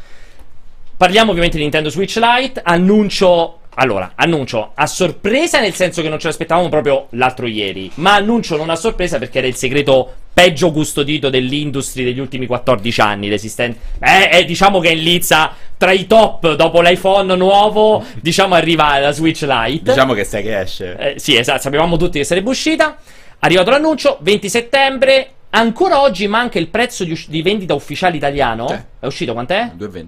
Parliamo 0.96 1.30
ovviamente 1.30 1.56
di 1.56 1.62
Nintendo 1.62 1.90
Switch 1.90 2.16
Lite. 2.16 2.60
Annuncio. 2.62 3.60
Allora, 3.78 4.12
annuncio 4.14 4.70
a 4.74 4.86
sorpresa, 4.86 5.60
nel 5.60 5.74
senso 5.74 6.00
che 6.00 6.08
non 6.08 6.18
ce 6.18 6.28
l'aspettavamo 6.28 6.68
proprio 6.68 7.08
l'altro 7.10 7.46
ieri. 7.46 7.90
Ma 7.96 8.14
annuncio 8.14 8.56
non 8.56 8.70
a 8.70 8.76
sorpresa 8.76 9.18
perché 9.18 9.38
era 9.38 9.46
il 9.46 9.54
segreto 9.54 10.14
peggio 10.32 10.70
custodito 10.70 11.28
dell'industry 11.28 12.04
degli 12.04 12.18
ultimi 12.18 12.46
14 12.46 13.00
anni. 13.02 13.28
L'esistente. 13.28 13.78
Eh, 14.00 14.38
eh, 14.38 14.44
diciamo 14.44 14.80
che 14.80 14.88
è 14.88 14.92
in 14.92 15.02
lizza 15.02 15.52
tra 15.76 15.92
i 15.92 16.06
top 16.06 16.54
dopo 16.54 16.80
l'iPhone 16.80 17.34
nuovo. 17.36 18.02
Diciamo 18.20 18.54
arriva 18.54 18.98
la 18.98 19.12
Switch 19.12 19.42
Lite. 19.42 19.92
Diciamo 19.92 20.14
che 20.14 20.24
sai 20.24 20.42
che 20.42 20.60
esce. 20.60 20.96
Eh, 20.96 21.18
sì, 21.18 21.36
esatto, 21.36 21.60
sapevamo 21.60 21.98
tutti 21.98 22.18
che 22.18 22.24
sarebbe 22.24 22.48
uscita. 22.48 22.96
Arrivato 23.40 23.70
l'annuncio, 23.70 24.16
20 24.20 24.48
settembre. 24.48 25.30
Ancora 25.50 26.00
oggi 26.00 26.26
manca 26.28 26.58
il 26.58 26.68
prezzo 26.68 27.04
di, 27.04 27.12
usci- 27.12 27.30
di 27.30 27.42
vendita 27.42 27.74
ufficiale 27.74 28.16
italiano. 28.16 28.68
Sì. 28.68 28.78
È 29.00 29.06
uscito 29.06 29.34
quant'è? 29.34 29.72
2,20. 29.78 30.06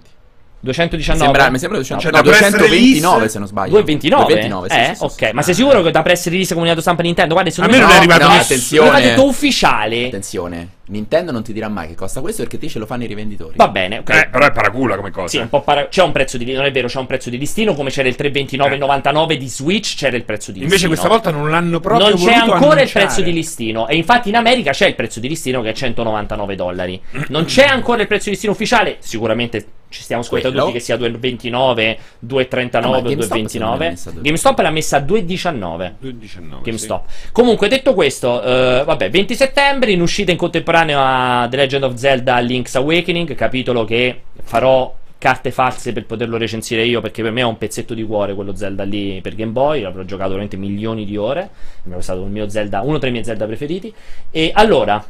219. 0.60 1.24
Sembra, 1.32 1.50
mi 1.50 1.58
sembra 1.58 1.78
200, 1.78 2.02
Cioè, 2.02 2.12
no, 2.12 2.22
da 2.22 2.28
press 2.28 2.50
229 2.50 3.14
release? 3.16 3.28
se 3.32 3.38
non 3.38 3.46
sbaglio. 3.48 3.70
229? 3.80 4.24
229, 4.24 4.68
sì, 4.68 4.76
eh, 4.76 4.84
sì, 4.88 4.94
sì, 4.94 5.04
ok. 5.04 5.28
sì. 5.28 5.34
Ma 5.34 5.42
sei 5.42 5.54
sicuro 5.54 5.82
che 5.82 5.90
da 5.90 6.02
press 6.02 6.24
release 6.28 6.52
comunicato 6.52 6.80
stampa 6.82 7.02
Nintendo? 7.02 7.34
Guarda, 7.34 7.50
secondo 7.50 7.74
A 7.74 7.78
me 7.78 7.82
non 7.82 7.90
è 7.90 7.94
no, 7.94 7.98
arrivato 8.00 8.28
no, 8.34 8.40
attenzione. 8.40 9.00
Detto 9.00 9.26
ufficiale. 9.26 10.06
Attenzione, 10.06 10.68
Nintendo 10.86 11.30
non 11.32 11.42
ti 11.42 11.52
dirà 11.52 11.68
mai 11.68 11.86
che 11.88 11.94
costa 11.94 12.20
questo 12.20 12.42
perché 12.42 12.58
te 12.58 12.68
ce 12.68 12.78
lo 12.78 12.86
fanno 12.86 13.04
i 13.04 13.06
rivenditori. 13.06 13.52
Va 13.56 13.68
bene, 13.68 13.98
ok. 13.98 14.08
Eh, 14.10 14.28
però 14.32 14.46
è 14.46 14.52
paracula 14.52 14.96
come 14.96 15.10
cosa. 15.10 15.28
Sì, 15.28 15.36
un 15.38 15.48
po' 15.48 15.60
para- 15.62 15.88
c'è 15.88 16.02
un 16.02 16.12
prezzo 16.12 16.36
di 16.38 16.52
non 16.52 16.64
è 16.64 16.70
vero, 16.72 16.88
c'è 16.88 16.98
un 16.98 17.06
prezzo 17.06 17.30
di 17.30 17.38
listino, 17.38 17.74
come 17.74 17.90
c'era 17.90 18.08
il 18.08 18.16
329,99 18.18 19.34
di 19.36 19.48
Switch, 19.48 19.94
c'era 19.96 20.16
il 20.16 20.24
prezzo 20.24 20.50
di 20.50 20.58
Invece 20.62 20.86
listino. 20.88 20.90
questa 20.94 21.08
volta 21.08 21.30
non 21.30 21.50
l'hanno 21.50 21.78
proprio 21.80 22.08
non 22.08 22.18
c'è 22.18 22.32
ancora 22.32 22.56
il 22.58 22.62
annunciare. 22.64 22.90
prezzo 22.90 23.20
di 23.22 23.32
listino 23.32 23.86
e 23.88 23.96
infatti 23.96 24.28
in 24.28 24.36
America 24.36 24.72
c'è 24.72 24.86
il 24.86 24.94
prezzo 24.94 25.20
di 25.20 25.28
listino 25.28 25.60
che 25.62 25.70
è 25.70 25.72
199 25.72 26.54
dollari 26.54 27.00
non 27.28 27.44
c'è 27.44 27.64
ancora 27.66 28.00
il 28.02 28.08
prezzo 28.08 28.24
di 28.24 28.30
listino 28.30 28.52
ufficiale 28.52 28.96
sicuramente 29.00 29.66
ci 29.88 30.02
stiamo 30.02 30.22
ascoltando 30.22 30.60
tutti 30.60 30.72
che 30.72 30.80
sia 30.80 30.96
2,29 30.96 31.96
2,39 32.26 32.76
Ah, 32.76 32.88
ma 32.88 32.96
o 32.98 33.02
GameStop 33.02 33.46
secondo 33.46 33.76
me 33.76 33.92
2,29 33.92 33.92
l'ha 33.92 34.00
messa 34.00 34.10
a 34.10 34.12
2,19. 34.12 34.20
GameStop 34.20 34.58
l'ha 34.58 34.70
messa 34.70 34.96
a 34.96 35.00
2,19 35.00 35.92
2,19, 36.02 36.62
GameStop. 36.62 37.04
Comunque, 37.32 37.68
detto 37.68 37.94
questo, 37.94 38.42
eh, 38.42 38.82
vabbè, 38.84 39.10
20 39.10 39.34
settembre 39.34 39.90
in 39.92 40.00
uscita 40.00 40.30
in 40.30 40.36
contemporanea 40.36 41.40
a 41.42 41.48
The 41.48 41.56
Legend 41.56 41.84
of 41.84 41.94
Zelda 41.94 42.38
Link's 42.38 42.74
Awakening, 42.74 43.34
capitolo 43.34 43.84
che 43.84 44.22
farò 44.42 44.94
carte 45.18 45.50
false 45.50 45.92
per 45.92 46.06
poterlo 46.06 46.36
recensire 46.36 46.84
io 46.84 47.00
perché 47.00 47.22
per 47.22 47.32
me 47.32 47.40
è 47.40 47.44
un 47.44 47.58
pezzetto 47.58 47.92
di 47.92 48.04
cuore 48.04 48.34
quello 48.34 48.54
Zelda 48.54 48.84
lì 48.84 49.20
per 49.20 49.34
Game 49.34 49.50
Boy, 49.50 49.82
l'avrò 49.82 50.04
giocato 50.04 50.30
veramente 50.30 50.56
milioni 50.56 51.04
di 51.04 51.16
ore, 51.16 51.50
è 51.90 52.00
stato 52.00 52.22
il 52.22 52.30
mio 52.30 52.48
Zelda, 52.48 52.82
uno 52.82 52.98
tra 52.98 53.08
i 53.08 53.12
miei 53.12 53.24
Zelda 53.24 53.46
preferiti. 53.46 53.92
E 54.30 54.50
allora, 54.54 55.04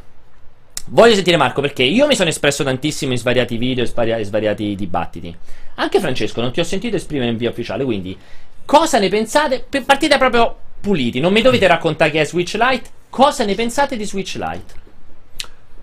voglio 0.89 1.13
sentire 1.15 1.37
Marco 1.37 1.61
perché 1.61 1.83
io 1.83 2.07
mi 2.07 2.15
sono 2.15 2.29
espresso 2.29 2.63
tantissimo 2.63 3.11
in 3.11 3.17
svariati 3.17 3.57
video 3.57 3.83
e 3.83 3.87
svaria- 3.87 4.21
svariati 4.23 4.75
dibattiti. 4.75 5.35
Anche 5.75 5.99
Francesco, 5.99 6.41
non 6.41 6.51
ti 6.51 6.59
ho 6.59 6.63
sentito 6.63 6.95
esprimere 6.95 7.31
in 7.31 7.37
via 7.37 7.49
ufficiale, 7.49 7.83
quindi 7.83 8.17
cosa 8.65 8.99
ne 8.99 9.09
pensate? 9.09 9.65
Partite 9.85 10.17
proprio 10.17 10.55
puliti, 10.81 11.19
non 11.19 11.33
mi 11.33 11.41
dovete 11.41 11.67
raccontare 11.67 12.11
che 12.11 12.21
è 12.21 12.25
Switch 12.25 12.53
Lite, 12.55 12.89
cosa 13.09 13.45
ne 13.45 13.55
pensate 13.55 13.95
di 13.97 14.05
Switch 14.05 14.35
Lite? 14.35 14.87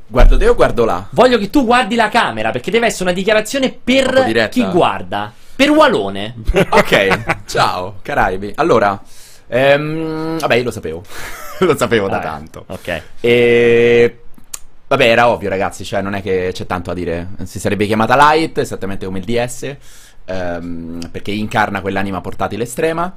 Guardo 0.09 0.37
te 0.37 0.49
o 0.49 0.55
guardo 0.55 0.85
là? 0.85 1.07
Voglio 1.11 1.37
che 1.37 1.51
tu 1.51 1.65
guardi 1.65 1.97
la 1.97 2.09
camera 2.09 2.51
perché 2.53 2.71
deve 2.71 2.87
essere 2.87 3.05
una 3.05 3.13
dichiarazione 3.13 3.73
per 3.73 4.49
chi 4.51 4.65
guarda. 4.69 5.33
Per 5.57 5.71
Walone. 5.71 6.35
ok, 6.71 7.45
ciao, 7.47 7.99
Caraibi. 8.03 8.53
Allora, 8.57 9.01
ehm, 9.49 10.39
vabbè, 10.39 10.55
io 10.55 10.65
lo 10.65 10.71
sapevo. 10.71 11.03
lo 11.61 11.77
sapevo 11.77 12.09
da 12.09 12.19
Ah, 12.19 12.21
tanto. 12.21 12.65
Ok. 12.69 13.03
E 13.21 14.19
vabbè, 14.87 15.09
era 15.09 15.29
ovvio, 15.29 15.49
ragazzi, 15.49 15.85
cioè 15.85 16.03
non 16.03 16.15
è 16.15 16.23
che 16.23 16.51
c'è 16.53 16.67
tanto 16.67 16.91
a 16.91 16.95
dire. 16.95 17.29
Si 17.45 17.59
sarebbe 17.59 17.87
chiamata 17.87 18.17
Light, 18.17 18.59
esattamente 18.59 19.07
come 19.07 19.19
il 19.19 19.25
DS, 19.25 19.77
ehm, 20.25 21.09
perché 21.11 21.31
incarna 21.31 21.81
quell'anima 21.81 22.21
portatile 22.21 22.65
estrema. 22.65 23.15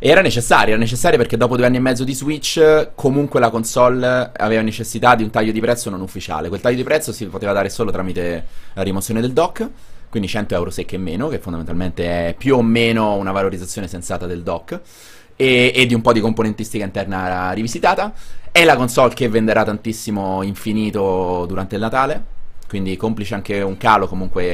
Era 0.00 0.20
necessario, 0.20 0.74
era 0.74 0.80
necessario 0.80 1.18
perché 1.18 1.36
dopo 1.36 1.56
due 1.56 1.66
anni 1.66 1.78
e 1.78 1.80
mezzo 1.80 2.04
di 2.04 2.14
Switch, 2.14 2.90
comunque 2.94 3.40
la 3.40 3.50
console 3.50 4.30
aveva 4.36 4.62
necessità 4.62 5.16
di 5.16 5.24
un 5.24 5.30
taglio 5.30 5.50
di 5.50 5.58
prezzo 5.60 5.90
non 5.90 6.00
ufficiale. 6.02 6.48
Quel 6.48 6.60
taglio 6.60 6.76
di 6.76 6.84
prezzo 6.84 7.12
si 7.12 7.26
poteva 7.26 7.52
dare 7.52 7.68
solo 7.68 7.90
tramite 7.90 8.46
la 8.74 8.82
rimozione 8.82 9.20
del 9.20 9.32
dock, 9.32 9.68
quindi 10.08 10.28
100 10.28 10.54
euro 10.54 10.70
secche 10.70 10.94
e 10.94 10.98
meno, 10.98 11.26
che 11.26 11.40
fondamentalmente 11.40 12.28
è 12.28 12.34
più 12.38 12.56
o 12.56 12.62
meno 12.62 13.14
una 13.16 13.32
valorizzazione 13.32 13.88
sensata 13.88 14.26
del 14.26 14.44
dock 14.44 14.80
e, 15.34 15.72
e 15.74 15.86
di 15.86 15.94
un 15.94 16.00
po' 16.00 16.12
di 16.12 16.20
componentistica 16.20 16.84
interna 16.84 17.50
rivisitata. 17.50 18.12
È 18.58 18.64
la 18.64 18.74
console 18.74 19.14
che 19.14 19.28
venderà 19.28 19.62
tantissimo 19.62 20.42
infinito 20.42 21.44
durante 21.46 21.76
il 21.76 21.80
Natale, 21.80 22.24
quindi 22.66 22.96
complice 22.96 23.34
anche 23.34 23.60
un 23.60 23.76
calo 23.76 24.08
comunque 24.08 24.50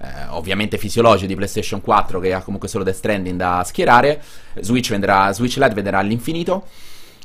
eh, 0.00 0.06
ovviamente 0.28 0.78
fisiologico 0.78 1.26
di 1.26 1.34
PlayStation 1.34 1.80
4 1.80 2.20
che 2.20 2.34
ha 2.34 2.40
comunque 2.42 2.68
solo 2.68 2.84
Death 2.84 2.98
Stranding 2.98 3.36
da 3.36 3.64
schierare, 3.66 4.22
Switch, 4.60 4.90
venderà, 4.90 5.32
Switch 5.32 5.56
Lite 5.56 5.74
venderà 5.74 5.98
all'infinito 5.98 6.66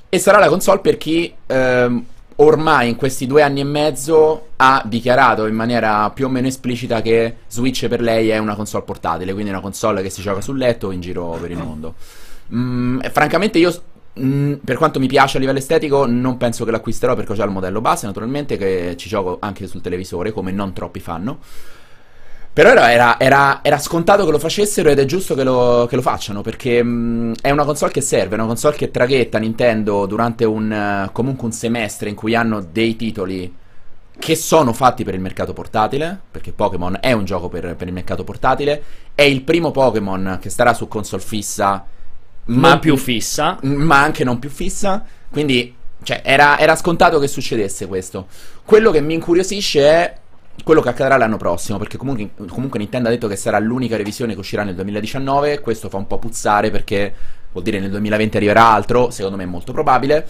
e 0.09 0.17
sarà 0.17 0.39
la 0.39 0.49
console 0.49 0.79
per 0.79 0.97
chi 0.97 1.31
ehm, 1.45 2.03
ormai 2.37 2.89
in 2.89 2.95
questi 2.95 3.27
due 3.27 3.43
anni 3.43 3.59
e 3.59 3.65
mezzo 3.65 4.47
ha 4.55 4.81
dichiarato 4.83 5.45
in 5.45 5.53
maniera 5.53 6.09
più 6.09 6.25
o 6.25 6.29
meno 6.29 6.47
esplicita 6.47 7.03
che 7.03 7.35
Switch 7.47 7.87
per 7.87 8.01
lei 8.01 8.29
è 8.29 8.39
una 8.39 8.55
console 8.55 8.85
portatile, 8.85 9.33
quindi 9.33 9.51
una 9.51 9.61
console 9.61 10.01
che 10.01 10.09
si 10.09 10.23
gioca 10.23 10.41
sul 10.41 10.57
letto 10.57 10.87
o 10.87 10.91
in 10.91 10.99
giro 10.99 11.37
per 11.39 11.51
il 11.51 11.57
mondo. 11.59 11.93
Mm, 12.51 13.01
francamente 13.11 13.59
io 13.59 13.71
mm, 14.19 14.53
per 14.63 14.77
quanto 14.77 14.99
mi 14.99 15.07
piace 15.07 15.37
a 15.37 15.39
livello 15.39 15.59
estetico 15.59 16.05
non 16.05 16.37
penso 16.37 16.65
che 16.65 16.71
l'acquisterò 16.71 17.15
perché 17.15 17.31
ho 17.31 17.35
già 17.35 17.43
il 17.45 17.51
modello 17.51 17.81
base 17.81 18.05
naturalmente 18.05 18.57
che 18.57 18.95
ci 18.97 19.09
gioco 19.09 19.37
anche 19.39 19.67
sul 19.67 19.81
televisore 19.81 20.31
come 20.31 20.51
non 20.51 20.73
troppi 20.73 20.99
fanno. 20.99 21.39
Però 22.53 22.69
era, 22.69 23.19
era- 23.19 23.63
era- 23.63 23.79
scontato 23.79 24.25
che 24.25 24.31
lo 24.31 24.37
facessero 24.37 24.89
ed 24.89 24.99
è 24.99 25.05
giusto 25.05 25.33
che 25.33 25.43
lo, 25.43 25.87
che 25.89 25.95
lo 25.95 26.03
facciano 26.03 26.41
perché 26.41 26.83
mm, 26.83 27.33
è 27.41 27.49
una 27.49 27.65
console 27.65 27.91
che 27.91 28.01
serve, 28.01 28.35
è 28.35 28.37
una 28.37 28.47
console 28.47 28.75
che 28.75 28.91
traghetta 28.91 29.39
Nintendo 29.39 30.05
durante 30.05 30.45
un, 30.45 30.71
eh, 30.71 31.09
comunque 31.13 31.45
un 31.45 31.51
semestre 31.51 32.09
in 32.09 32.15
cui 32.15 32.35
hanno 32.35 32.61
dei 32.61 32.95
titoli 32.95 33.51
che 34.19 34.35
sono 34.35 34.73
fatti 34.73 35.03
per 35.03 35.15
il 35.15 35.19
mercato 35.19 35.53
portatile, 35.53 36.19
perché 36.29 36.51
Pokémon 36.51 36.97
è 37.01 37.11
un 37.11 37.25
gioco 37.25 37.49
per, 37.49 37.75
per 37.75 37.87
il 37.87 37.93
mercato 37.93 38.23
portatile, 38.23 38.83
è 39.15 39.23
il 39.23 39.41
primo 39.41 39.71
Pokémon 39.71 40.37
che 40.39 40.49
starà 40.49 40.73
su 40.73 40.87
console 40.87 41.21
fissa, 41.21 41.85
Ma 42.45 42.79
più 42.79 42.97
fissa. 42.97 43.57
ma 43.61 44.01
anche 44.01 44.23
non 44.23 44.39
più 44.39 44.49
fissa, 44.49 45.03
quindi 45.29 45.75
cioè, 46.03 46.21
era, 46.23 46.59
era 46.59 46.75
scontato 46.75 47.19
che 47.19 47.27
succedesse 47.27 47.87
questo. 47.87 48.27
Quello 48.63 48.91
che 48.91 49.01
mi 49.01 49.13
incuriosisce 49.13 49.81
è 49.81 50.13
quello 50.63 50.81
che 50.81 50.89
accadrà 50.89 51.17
l'anno 51.17 51.37
prossimo, 51.37 51.77
perché 51.77 51.97
comunque, 51.97 52.29
comunque 52.47 52.79
Nintendo 52.79 53.07
ha 53.07 53.11
detto 53.11 53.27
che 53.27 53.35
sarà 53.35 53.59
l'unica 53.59 53.97
revisione 53.97 54.33
che 54.33 54.39
uscirà 54.39 54.63
nel 54.63 54.75
2019, 54.75 55.59
questo 55.61 55.89
fa 55.89 55.97
un 55.97 56.07
po' 56.07 56.19
puzzare 56.19 56.69
perché 56.69 57.13
vuol 57.51 57.63
dire 57.63 57.79
nel 57.79 57.89
2020 57.89 58.37
arriverà 58.37 58.67
altro, 58.67 59.09
secondo 59.09 59.37
me 59.37 59.43
è 59.43 59.47
molto 59.47 59.71
probabile. 59.71 60.27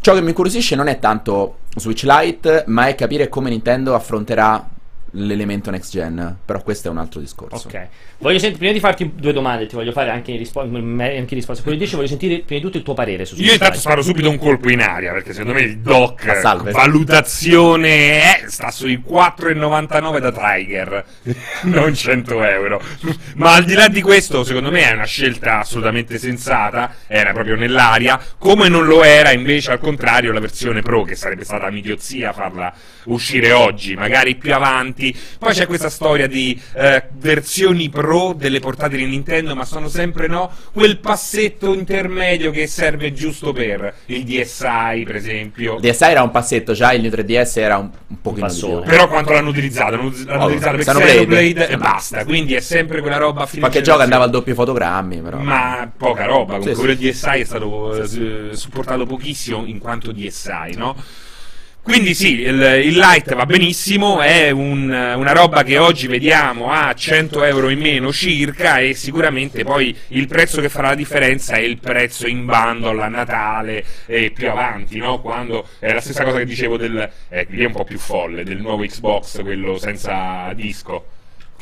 Ciò 0.00 0.14
che 0.14 0.20
mi 0.20 0.28
incuriosisce 0.28 0.74
non 0.74 0.88
è 0.88 0.98
tanto 0.98 1.58
Switch 1.76 2.02
Lite, 2.04 2.64
ma 2.66 2.86
è 2.86 2.94
capire 2.94 3.28
come 3.28 3.50
Nintendo 3.50 3.94
affronterà 3.94 4.68
l'elemento 5.12 5.70
next 5.70 5.90
gen, 5.90 6.36
però 6.44 6.62
questo 6.62 6.88
è 6.88 6.90
un 6.90 6.98
altro 6.98 7.20
discorso. 7.20 7.68
Ok. 7.68 7.88
Voglio 8.18 8.38
sentire, 8.38 8.58
prima 8.58 8.72
di 8.72 8.80
farti 8.80 9.12
due 9.14 9.32
domande, 9.32 9.66
ti 9.66 9.74
voglio 9.74 9.92
fare 9.92 10.10
anche 10.10 10.30
in, 10.30 10.38
rispo- 10.38 10.60
anche 10.60 11.00
in 11.00 11.26
risposta 11.28 11.60
a 11.60 11.62
quello 11.62 11.78
che 11.78 11.84
dici, 11.84 11.96
voglio 11.96 12.08
sentire 12.08 12.40
prima 12.40 12.60
di 12.60 12.64
tutto 12.64 12.78
il 12.78 12.84
tuo 12.84 12.94
parere 12.94 13.24
su 13.24 13.34
Io 13.36 13.52
intanto 13.52 13.78
sparo 13.78 14.02
subito 14.02 14.30
un 14.30 14.38
colpo 14.38 14.70
in 14.70 14.80
aria 14.80 15.12
perché 15.12 15.32
secondo 15.32 15.54
me 15.54 15.62
il 15.62 15.78
doc 15.78 16.38
salve. 16.40 16.70
valutazione 16.70 18.42
eh, 18.42 18.48
sta 18.48 18.70
sui 18.70 19.02
4,99 19.06 20.18
da 20.18 20.32
Tiger, 20.32 21.04
non 21.62 21.94
100 21.94 22.44
euro. 22.44 22.80
Ma 23.36 23.54
al 23.54 23.64
di 23.64 23.74
là 23.74 23.88
di 23.88 24.00
questo, 24.00 24.44
secondo 24.44 24.70
me 24.70 24.88
è 24.88 24.92
una 24.92 25.04
scelta 25.04 25.58
assolutamente 25.58 26.18
sensata, 26.18 26.94
era 27.06 27.32
proprio 27.32 27.56
nell'aria, 27.56 28.20
come 28.38 28.68
non 28.68 28.86
lo 28.86 29.02
era 29.02 29.32
invece 29.32 29.72
al 29.72 29.80
contrario 29.80 30.32
la 30.32 30.40
versione 30.40 30.80
Pro, 30.80 31.02
che 31.02 31.16
sarebbe 31.16 31.44
stata 31.44 31.66
un'idiozia 31.66 32.32
farla 32.32 32.72
uscire 33.04 33.52
oggi, 33.52 33.94
magari 33.94 34.36
più 34.36 34.54
avanti. 34.54 35.01
Poi 35.38 35.52
c'è 35.52 35.66
questa 35.66 35.90
storia 35.90 36.26
di 36.26 36.60
eh, 36.74 37.04
versioni 37.12 37.88
Pro 37.88 38.34
delle 38.36 38.60
portatili 38.60 39.06
Nintendo, 39.06 39.54
ma 39.54 39.64
sono 39.64 39.88
sempre 39.88 40.26
no, 40.26 40.50
quel 40.72 40.98
passetto 40.98 41.72
intermedio 41.72 42.50
che 42.50 42.66
serve 42.66 43.12
giusto 43.12 43.52
per 43.52 43.94
il 44.06 44.24
DSi, 44.24 45.02
per 45.04 45.16
esempio. 45.16 45.76
Il 45.76 45.90
DSi 45.90 46.04
era 46.04 46.22
un 46.22 46.30
passetto, 46.30 46.72
già 46.72 46.92
il 46.92 47.00
New 47.02 47.10
3DS 47.10 47.58
era 47.58 47.78
un, 47.78 47.90
un 48.06 48.20
pochino 48.20 48.46
più. 48.48 48.82
Però 48.82 49.08
quanto 49.08 49.32
l'hanno 49.32 49.48
utilizzato? 49.50 49.96
L'hanno 49.96 50.12
l'hanno 50.26 50.42
Oh, 50.42 50.46
utilizzato 50.46 50.76
per 50.76 50.84
Xenoblade. 50.84 51.12
Xenoblade 51.14 51.68
e 51.68 51.76
basta. 51.76 52.24
Quindi 52.24 52.54
è 52.54 52.60
sempre 52.60 53.00
quella 53.00 53.16
roba 53.16 53.42
a 53.42 53.46
fine 53.46 53.60
Qualche 53.60 53.80
gioco 53.80 54.02
andava 54.02 54.24
al 54.24 54.30
doppio 54.30 54.54
fotogrammi, 54.54 55.20
però. 55.20 55.38
Ma 55.38 55.90
poca 55.96 56.24
roba, 56.26 56.56
comunque 56.58 56.74
Sì, 56.74 56.80
quello 56.80 56.94
DSi 56.94 57.40
è 57.40 57.44
stato 57.44 57.94
eh, 58.02 58.56
supportato 58.56 59.06
pochissimo 59.06 59.64
in 59.66 59.78
quanto 59.78 60.12
DSi, 60.12 60.74
no? 60.76 60.96
Quindi 61.82 62.14
sì, 62.14 62.40
il, 62.42 62.60
il 62.84 62.96
light 62.96 63.34
va 63.34 63.44
benissimo, 63.44 64.20
è 64.20 64.50
un- 64.50 64.88
una 65.16 65.32
roba 65.32 65.64
che 65.64 65.78
oggi 65.78 66.06
vediamo 66.06 66.70
a 66.70 66.94
100 66.94 67.42
euro 67.42 67.70
in 67.70 67.80
meno 67.80 68.12
circa 68.12 68.78
e 68.78 68.94
sicuramente 68.94 69.64
poi 69.64 69.94
il 70.08 70.28
prezzo 70.28 70.60
che 70.60 70.68
farà 70.68 70.90
la 70.90 70.94
differenza 70.94 71.54
è 71.54 71.60
il 71.60 71.78
prezzo 71.78 72.28
in 72.28 72.44
bundle 72.44 73.02
a 73.02 73.08
Natale 73.08 73.84
e 74.06 74.30
più 74.30 74.48
avanti, 74.48 74.96
no? 74.98 75.20
Quando 75.20 75.66
è 75.80 75.92
la 75.92 76.00
stessa 76.00 76.22
cosa 76.22 76.38
che 76.38 76.44
dicevo 76.44 76.76
del, 76.76 77.10
eh, 77.28 77.46
lì 77.50 77.62
è 77.64 77.66
un 77.66 77.72
po' 77.72 77.84
più 77.84 77.98
folle, 77.98 78.44
del 78.44 78.60
nuovo 78.60 78.84
Xbox, 78.84 79.40
quello 79.42 79.76
senza 79.76 80.52
disco. 80.54 81.06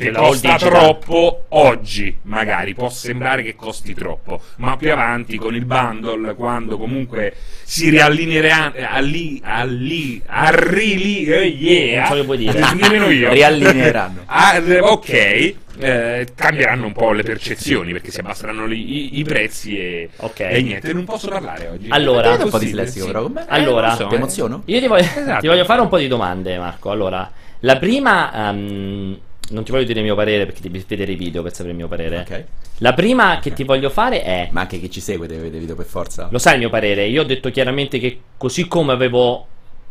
Che 0.04 0.10
costa 0.12 0.52
digital. 0.52 0.70
troppo 0.70 1.44
oggi, 1.48 2.16
magari 2.22 2.74
può 2.74 2.88
sembrare 2.88 3.42
che 3.42 3.54
costi 3.54 3.92
troppo, 3.94 4.40
ma 4.56 4.76
più 4.76 4.90
avanti 4.92 5.36
con 5.36 5.54
il 5.54 5.64
bundle, 5.64 6.34
quando 6.34 6.78
comunque 6.78 7.34
si 7.64 7.90
riallineerà, 7.90 8.72
alli, 8.90 9.40
alli, 9.44 10.22
arrili, 10.26 11.24
eh, 11.26 11.44
yeah, 11.44 11.98
Non 12.00 12.08
so 12.08 12.14
che 12.14 12.22
vuoi 12.22 12.38
dire. 12.38 12.58
Nemmeno 12.58 13.08
io. 13.10 13.30
Riallineeranno. 13.32 14.22
Ah, 14.32 14.54
eh, 14.56 14.78
ok, 14.80 15.54
eh, 15.78 16.26
cambieranno 16.34 16.86
un 16.86 16.92
po' 16.92 17.12
le 17.12 17.22
percezioni 17.22 17.92
perché 17.92 18.10
si 18.10 18.20
abbasseranno 18.20 18.72
i, 18.72 19.18
i- 19.18 19.24
prezzi 19.24 19.76
e, 19.76 20.08
Ok. 20.16 20.40
e 20.40 20.62
niente, 20.62 20.92
non 20.92 21.04
posso 21.04 21.28
parlare 21.28 21.68
oggi. 21.68 21.86
Allora- 21.90 22.30
un 22.42 22.48
po' 22.48 22.58
Sì, 22.58 22.66
dislessico, 22.66 23.04
sì. 23.06 23.10
però 23.12 23.28
me. 23.28 23.44
Allora- 23.48 23.88
non 23.88 23.96
so, 23.96 24.06
Ti 24.06 24.14
eh. 24.14 24.16
emoziono? 24.16 24.62
Io 24.66 24.80
ti 24.80 24.86
voglio, 24.86 25.02
Esatto. 25.14 25.40
ti 25.40 25.46
voglio 25.48 25.64
fare 25.64 25.80
un 25.80 25.88
po' 25.88 25.98
di 25.98 26.08
domande, 26.08 26.58
Marco. 26.58 26.90
Allora, 26.90 27.30
la 27.60 27.76
prima, 27.78 28.48
ehm, 28.50 29.18
non 29.50 29.64
ti 29.64 29.70
voglio 29.70 29.84
dire 29.84 30.00
il 30.00 30.04
mio 30.04 30.14
parere 30.14 30.46
perché 30.46 30.60
devi 30.60 30.84
vedere 30.86 31.12
i 31.12 31.16
video 31.16 31.42
per 31.42 31.52
sapere 31.52 31.70
il 31.70 31.76
mio 31.76 31.88
parere. 31.88 32.18
Ok. 32.18 32.44
La 32.78 32.94
prima 32.94 33.38
che 33.38 33.52
ti 33.52 33.64
voglio 33.64 33.90
fare 33.90 34.22
è. 34.22 34.48
Ma 34.50 34.62
anche 34.62 34.80
chi 34.80 34.90
ci 34.90 35.00
segue 35.00 35.26
deve 35.26 35.42
vedere 35.42 35.60
video 35.60 35.76
per 35.76 35.86
forza. 35.86 36.28
Lo 36.30 36.38
sai 36.38 36.54
il 36.54 36.60
mio 36.60 36.70
parere? 36.70 37.06
Io 37.06 37.22
ho 37.22 37.26
detto 37.26 37.50
chiaramente 37.50 37.98
che 37.98 38.20
così 38.36 38.66
come 38.68 38.92
avevo 38.92 39.46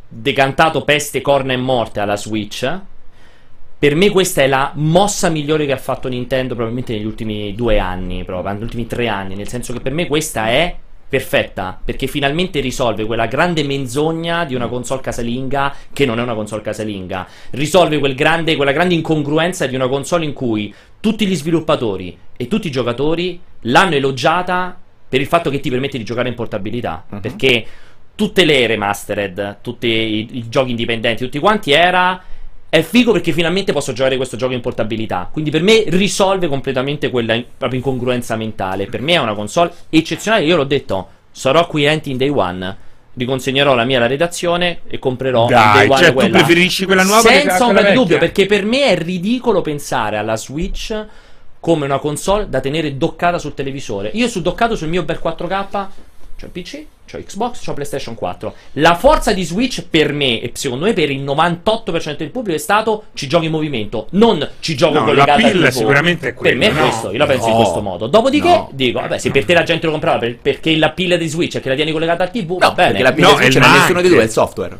decantato 0.07 0.83
peste, 0.83 1.21
corna 1.21 1.53
e 1.53 1.57
morte 1.57 1.99
alla 1.99 2.17
Switch, 2.17 2.79
per 3.77 3.95
me 3.95 4.09
questa 4.09 4.41
è 4.41 4.47
la 4.47 4.71
mossa 4.75 5.29
migliore 5.29 5.65
che 5.65 5.71
ha 5.71 5.77
fatto 5.77 6.09
Nintendo 6.09 6.53
probabilmente 6.53 6.93
negli 6.93 7.05
ultimi 7.05 7.53
due 7.55 7.79
anni, 7.79 8.23
proprio, 8.25 8.51
negli 8.53 8.63
ultimi 8.63 8.87
tre 8.87 9.07
anni, 9.07 9.35
nel 9.35 9.47
senso 9.47 9.71
che 9.71 9.79
per 9.79 9.93
me 9.93 10.07
questa 10.07 10.49
è 10.49 10.75
perfetta, 11.09 11.77
perché 11.83 12.05
finalmente 12.07 12.59
risolve 12.59 13.05
quella 13.05 13.25
grande 13.25 13.63
menzogna 13.63 14.45
di 14.45 14.53
una 14.53 14.67
console 14.67 15.01
casalinga 15.01 15.73
che 15.91 16.05
non 16.05 16.19
è 16.19 16.21
una 16.21 16.35
console 16.35 16.61
casalinga, 16.61 17.27
risolve 17.51 17.97
quel 17.97 18.13
grande, 18.13 18.55
quella 18.55 18.71
grande 18.71 18.93
incongruenza 18.93 19.65
di 19.65 19.75
una 19.75 19.87
console 19.87 20.23
in 20.25 20.33
cui 20.33 20.73
tutti 20.99 21.25
gli 21.25 21.35
sviluppatori 21.35 22.15
e 22.37 22.47
tutti 22.47 22.67
i 22.67 22.71
giocatori 22.71 23.39
l'hanno 23.61 23.95
elogiata 23.95 24.77
per 25.09 25.19
il 25.19 25.27
fatto 25.27 25.49
che 25.49 25.59
ti 25.59 25.69
permette 25.71 25.97
di 25.97 26.03
giocare 26.03 26.29
in 26.29 26.35
portabilità, 26.35 27.03
Mhm. 27.09 27.19
perché 27.19 27.65
tutte 28.13 28.45
le 28.45 28.67
remastered, 28.67 29.57
tutti 29.61 29.87
i, 29.87 30.27
i 30.33 30.49
giochi 30.49 30.69
indipendenti, 30.71 31.23
tutti 31.23 31.39
quanti 31.39 31.71
era 31.71 32.21
è 32.69 32.81
figo 32.81 33.11
perché 33.11 33.31
finalmente 33.31 33.73
posso 33.73 33.93
giocare 33.93 34.15
questo 34.15 34.37
gioco 34.37 34.53
in 34.53 34.61
portabilità. 34.61 35.27
Quindi 35.31 35.49
per 35.49 35.63
me 35.63 35.83
risolve 35.87 36.47
completamente 36.47 37.09
quella 37.09 37.33
in- 37.33 37.45
proprio 37.57 37.79
incongruenza 37.79 38.35
mentale. 38.35 38.85
Per 38.85 39.01
me 39.01 39.13
è 39.13 39.19
una 39.19 39.33
console 39.33 39.71
eccezionale. 39.89 40.45
Io 40.45 40.55
l'ho 40.55 40.65
detto, 40.65 41.07
sarò 41.31 41.61
acquirente 41.61 42.09
in 42.09 42.17
day 42.17 42.29
one. 42.29 42.77
Riconsegnerò 43.15 43.73
la 43.73 43.85
mia 43.85 43.97
alla 43.97 44.07
redazione 44.07 44.81
e 44.87 44.99
comprerò 44.99 45.47
Dai, 45.47 45.73
day 45.73 45.87
one 45.89 45.97
cioè, 45.97 46.07
tu 46.09 46.13
quella. 46.13 46.37
preferisci 46.37 46.85
quella 46.85 47.03
nuova 47.03 47.21
Senza 47.21 47.65
ombra 47.65 47.81
di 47.81 47.93
dubbio, 47.93 48.17
perché 48.19 48.45
per 48.45 48.63
me 48.63 48.83
è 48.85 48.97
ridicolo 48.97 49.61
pensare 49.61 50.17
alla 50.17 50.37
Switch 50.37 51.05
come 51.59 51.85
una 51.85 51.99
console 51.99 52.47
da 52.49 52.59
tenere 52.61 52.97
doccata 52.97 53.39
sul 53.39 53.53
televisore. 53.55 54.11
Io 54.13 54.27
su 54.27 54.41
doccato 54.41 54.75
sul 54.75 54.87
mio 54.87 55.03
bel 55.03 55.19
4K, 55.21 55.87
cioè 56.39 56.49
PC, 56.49 56.85
C'ho 57.11 57.17
Xbox, 57.17 57.65
c'ho 57.65 57.73
PlayStation 57.73 58.13
4. 58.13 58.53
La 58.73 58.93
forza 58.95 59.33
di 59.33 59.43
Switch 59.43 59.83
per 59.89 60.13
me 60.13 60.39
e 60.41 60.51
secondo 60.53 60.85
me 60.85 60.93
per 60.93 61.09
il 61.09 61.23
98% 61.23 62.15
del 62.17 62.29
pubblico 62.29 62.55
è 62.55 62.61
stato 62.61 63.05
ci 63.15 63.27
giochi 63.27 63.45
in 63.45 63.51
movimento, 63.51 64.07
non 64.11 64.47
ci 64.59 64.75
gioco 64.75 64.99
No, 64.99 65.05
collegato 65.05 65.29
la 65.41 65.45
al 65.47 65.51
pilla 65.51 65.69
TV. 65.69 65.73
sicuramente 65.75 66.27
è 66.29 66.33
Per 66.35 66.55
me 66.55 66.67
è 66.67 66.69
quello, 66.69 66.83
no? 66.85 66.89
questo, 66.91 67.11
io 67.11 67.17
la 67.17 67.25
penso 67.25 67.45
in 67.47 67.51
No. 67.53 67.57
questo 67.61 67.81
modo. 67.81 68.05
Dopodiché 68.07 68.47
No. 68.47 68.69
dico, 68.73 68.99
vabbè, 69.01 69.17
se 69.17 69.31
per 69.31 69.43
te 69.45 69.53
la 69.53 69.63
gente 69.63 69.85
lo 69.87 69.91
comprava 69.91 70.19
per- 70.19 70.37
perché 70.37 70.75
la 70.77 70.91
pilla 70.91 71.17
di 71.17 71.27
Switch 71.27 71.57
è 71.57 71.61
che 71.61 71.69
la 71.69 71.75
tieni 71.75 71.91
collegata 71.91 72.23
al 72.23 72.29
TV, 72.31 72.57
va 72.59 72.67
No, 72.67 72.73
bene. 72.73 72.89
perché 72.89 73.03
la 73.03 73.09
No, 73.09 73.15
pilla 73.15 73.27
è 73.27 73.33
Switch 73.35 73.55
il 73.55 73.59
non 73.61 73.69
è 73.69 73.73
nessuno 73.73 73.87
di 73.89 73.95
anche. 74.05 74.09
due, 74.09 74.19
è 74.21 74.25
il 74.25 74.31
software. 74.31 74.77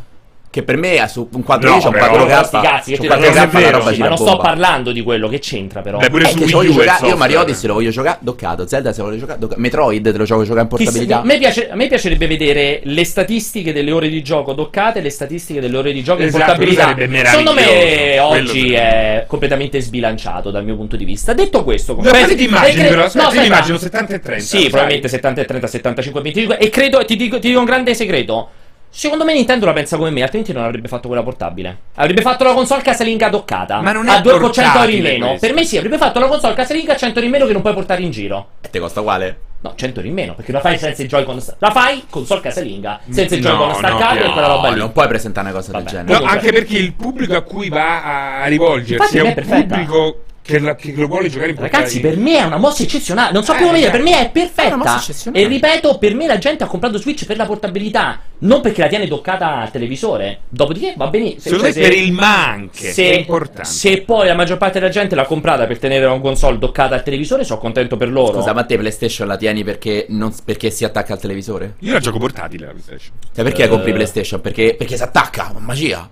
Che 0.52 0.64
per 0.64 0.78
me 0.78 1.06
su 1.08 1.30
un 1.32 1.44
4K 1.46 1.64
No, 1.64 1.78
c'è 1.78 1.86
un 1.86 1.92
però- 1.94 2.26
4K. 2.26 2.42
Sti 2.44 2.60
cazzi, 2.60 2.90
io 2.90 2.96
c'è 2.96 3.02
ti 3.02 3.08
un 3.08 3.14
do 3.14 3.20
4K 3.20 3.36
ragione, 3.36 3.52
la 3.54 3.60
vero, 3.60 3.78
roba 3.78 3.98
ma 3.98 4.08
non 4.08 4.18
sto 4.18 4.38
parlando 4.38 4.92
di 4.92 5.04
quello 5.04 5.28
che 5.28 5.38
c'entra 5.38 5.82
però. 5.82 6.00
Beh, 6.00 6.10
pure 6.10 6.24
Eh, 6.24 6.28
su 6.30 6.38
che 6.40 6.56
Wii 6.56 6.68
U 6.70 6.74
giocare, 6.74 7.08
io 7.08 7.18
Mario. 7.18 7.40
Odyssey 7.42 7.68
lo 7.68 7.74
voglio 7.76 7.92
giocare 7.92 8.18
doccato, 8.22 8.66
Zelda 8.66 8.92
se 8.92 9.02
lo 9.02 9.06
voglio 9.10 9.20
giocare 9.20 9.38
doccato, 9.38 9.62
Metroid 9.62 10.12
te 10.12 10.18
lo 10.18 10.24
gioco 10.24 10.44
giocare 10.44 10.62
in 10.62 10.68
Chissà, 10.76 10.84
portabilità. 10.92 11.22
a, 11.22 11.24
me 11.24 11.38
piace- 11.38 11.70
a 11.70 11.76
me 11.76 11.88
piacerebbe 11.88 12.26
vedere 12.26 12.80
le 12.84 13.06
statistiche 13.06 13.72
delle 13.74 13.92
ore 13.92 14.10
di 14.10 14.24
gioco 14.24 14.54
doccate 14.54 14.98
e 14.98 15.02
le 15.04 15.12
statistiche 15.12 15.60
delle 15.62 15.78
ore 15.78 15.92
di 15.94 16.02
gioco 16.02 16.22
in 16.22 16.30
Esatto, 16.30 16.44
portabilità. 16.46 16.82
sarebbe 16.82 17.08
meraviglioso. 17.08 17.56
Secondo 17.60 17.72
me 17.72 18.20
oggi 18.20 18.74
è 18.74 19.26
completamente 19.28 19.80
sbilanciato 19.82 20.50
dal 20.50 20.64
mio 20.66 20.76
punto 20.76 20.96
di 20.96 21.06
vista. 21.06 21.34
Detto 21.34 21.64
questo, 21.64 21.94
Da 21.94 22.10
quali 22.10 22.36
ti 22.36 22.46
immagini, 22.46 22.88
cre- 22.88 22.90
però? 22.90 23.08
No, 23.14 23.34
io 23.34 23.44
immagino 23.44 23.78
70 23.78 24.16
e 24.16 24.20
30. 24.20 24.44
Sì, 24.44 24.62
probabilmente 24.64 25.08
70 25.10 25.42
e 25.42 25.46
30, 25.46 25.68
75 25.68 26.20
e 26.20 26.24
25. 26.24 26.58
E 26.58 26.70
credo, 26.72 27.06
ti 27.06 27.16
dico 27.16 27.38
un 27.60 27.66
grande 27.66 27.94
segreto. 27.94 28.50
Secondo 28.92 29.24
me 29.24 29.34
Nintendo 29.34 29.66
la 29.66 29.74
pensa 29.74 29.98
come 29.98 30.10
me, 30.10 30.22
altrimenti 30.24 30.52
non 30.52 30.64
avrebbe 30.64 30.88
fatto 30.88 31.08
quella 31.08 31.24
portabile. 31.24 31.78
Avrebbe 31.96 32.22
fatto 32.22 32.44
la 32.44 32.54
console 32.54 32.82
casalinga 32.82 33.30
doccata. 33.30 33.82
Ma 33.82 33.92
non 33.92 34.08
è 34.08 34.16
a 34.16 34.20
200 34.22 34.80
euro 34.80 34.92
in 34.92 35.02
meno. 35.04 35.28
questo. 35.28 35.46
Per 35.46 35.56
me 35.56 35.64
sì, 35.64 35.78
avrebbe 35.78 35.98
fatto 35.98 36.20
la 36.20 36.28
console 36.28 36.54
casalinga 36.56 36.94
a 36.94 36.96
100 36.96 37.14
euro 37.16 37.26
in 37.26 37.32
meno 37.32 37.46
che 37.46 37.54
non 37.54 37.62
puoi 37.62 37.74
portare 37.74 38.02
in 38.02 38.12
giro. 38.12 38.48
E 38.62 38.70
te 38.70 38.80
costa 38.80 39.00
uguale? 39.02 39.40
No, 39.62 39.74
100 39.76 39.98
euro 39.98 40.08
in 40.10 40.16
meno, 40.16 40.34
perché 40.36 40.52
la 40.54 40.60
fai 40.62 40.78
senza 40.78 41.02
il 41.02 41.08
Joy-Con. 41.10 41.42
La 41.60 41.72
fai 41.72 42.06
console 42.10 42.42
casalinga, 42.42 43.02
senza 43.10 43.36
il 43.36 43.42
Joy-Con 43.42 43.68
no, 43.68 43.74
staccato 43.76 44.16
e 44.16 44.26
no, 44.28 44.32
quella 44.32 44.48
roba 44.48 44.68
No, 44.70 44.74
lì. 44.74 44.80
non 44.80 44.92
puoi 44.92 45.08
presentare 45.08 45.48
una 45.50 45.56
cosa 45.58 45.72
del 45.72 45.84
Vabbè. 45.84 45.96
genere. 45.96 46.20
No, 46.20 46.26
anche 46.26 46.52
perché 46.52 46.78
il 46.78 46.94
pubblico 46.94 47.36
a 47.36 47.42
cui 47.42 47.70
va 47.70 48.42
a 48.42 48.46
rivolgersi 48.48 48.94
Infatti 48.94 49.18
è 49.18 49.22
un 49.22 49.34
è 49.36 49.42
pubblico 49.42 50.24
che, 50.42 50.60
la- 50.60 50.76
che 50.76 50.94
lo 50.96 51.08
vuole 51.08 51.30
giocare 51.30 51.52
in 51.52 51.56
Ragazzi, 51.58 52.00
portatile. 52.00 52.10
per 52.10 52.18
me 52.18 52.38
è 52.38 52.44
una 52.44 52.58
mossa 52.58 52.84
eccezionale. 52.84 53.32
Non 53.34 53.44
so 53.44 53.54
Eh, 53.54 53.58
più 53.58 53.66
come 53.66 53.78
dire, 53.80 53.92
per 53.92 54.02
me 54.02 54.12
è 54.12 54.14
È 54.14 54.20
una 54.22 54.30
perfetta. 54.32 54.76
mossa 54.76 54.96
eccezionale. 54.98 55.44
E 55.44 55.48
ripeto, 55.48 55.98
per 55.98 56.16
me 56.16 56.28
la 56.28 56.38
gente 56.38 56.64
ha 56.64 56.68
comprato 56.68 56.98
Switch 56.98 57.26
per 57.26 57.38
la 57.38 57.46
portabilità, 57.46 58.20
non 58.40 58.62
perché 58.62 58.82
la 58.82 58.88
tiene 58.88 59.08
toccata 59.08 59.58
al 59.58 59.72
televisore. 59.72 60.40
Dopodiché 60.50 60.94
va 60.98 61.08
benissimo. 61.08 61.42
Secondo 61.42 61.72
cioè, 61.72 61.82
me 61.82 61.88
per 61.90 61.98
il 61.98 62.12
ma 62.14 62.48
anche, 62.48 62.92
se, 62.92 63.12
è 63.12 63.16
importante. 63.18 63.70
se 63.70 64.02
poi 64.02 64.28
la 64.28 64.34
maggior 64.36 64.58
parte 64.58 64.80
della 64.80 64.92
gente 64.92 65.16
l'ha 65.16 65.26
comprata 65.26 65.66
per 65.68 65.78
tenere 65.80 66.06
una 66.06 66.20
console 66.20 66.58
doccata 66.58 66.96
al 66.96 67.04
televisore, 67.04 67.44
sono 67.44 67.60
contento 67.60 67.98
per 67.98 68.10
loro. 68.10 68.40
Scusa, 68.40 68.54
ma 68.54 68.64
te 68.64 68.78
PlayStation 68.78 69.28
la 69.28 69.38
tieni 69.38 69.64
perché, 69.64 70.06
non- 70.10 70.34
perché 70.44 70.70
si 70.72 70.84
attacca 70.86 71.14
al 71.14 71.20
televisore? 71.20 71.76
Io 71.80 71.94
la 71.94 72.00
gioco 72.00 72.18
portatile 72.18 72.66
la 72.66 72.72
PlayStation. 72.72 73.14
Cioè 73.34 73.44
perché 73.44 73.64
Eh. 73.64 73.68
compri 73.68 73.94
PlayStation? 73.94 74.42
Perché, 74.42 74.76
perché 74.76 74.96
si 74.98 75.04
attacca, 75.04 75.54
magia. 75.60 76.10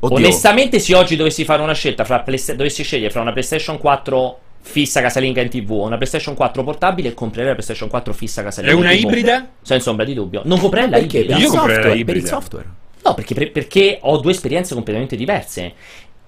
Oddio. 0.00 0.16
Onestamente, 0.16 0.78
se 0.78 0.94
oggi 0.94 1.16
dovessi 1.16 1.44
fare 1.44 1.62
una 1.62 1.72
scelta, 1.74 2.04
fra 2.04 2.20
Playsta- 2.20 2.54
dovessi 2.54 2.82
scegliere 2.82 3.10
fra 3.10 3.20
una 3.22 3.32
PlayStation 3.32 3.78
4 3.78 4.38
fissa 4.60 5.00
casalinga 5.00 5.40
in 5.40 5.48
TV 5.48 5.70
o 5.70 5.84
una 5.84 5.96
PlayStation 5.96 6.34
4 6.34 6.62
portabile, 6.64 7.14
comprerei 7.14 7.46
la 7.48 7.52
PlayStation 7.54 7.88
4 7.88 8.12
fissa 8.12 8.40
È 8.40 8.44
casalinga 8.44 8.76
una 8.76 8.92
in 8.92 8.98
TV. 9.00 9.06
ibrida? 9.06 9.48
Senza 9.62 9.90
ombra 9.90 10.04
di 10.04 10.14
dubbio. 10.14 10.42
Non 10.44 10.58
comprerei 10.58 10.90
la 10.90 10.98
perché? 10.98 11.18
ibrida. 11.18 11.38
Io 11.38 11.50
comprerei 11.50 11.76
la 11.76 11.82
per 11.82 11.94
il 11.94 12.00
ibrida. 12.00 12.26
software. 12.26 12.66
No, 13.04 13.14
perché, 13.14 13.34
per- 13.34 13.52
perché 13.52 13.98
ho 14.02 14.18
due 14.18 14.32
esperienze 14.32 14.74
completamente 14.74 15.16
diverse. 15.16 15.72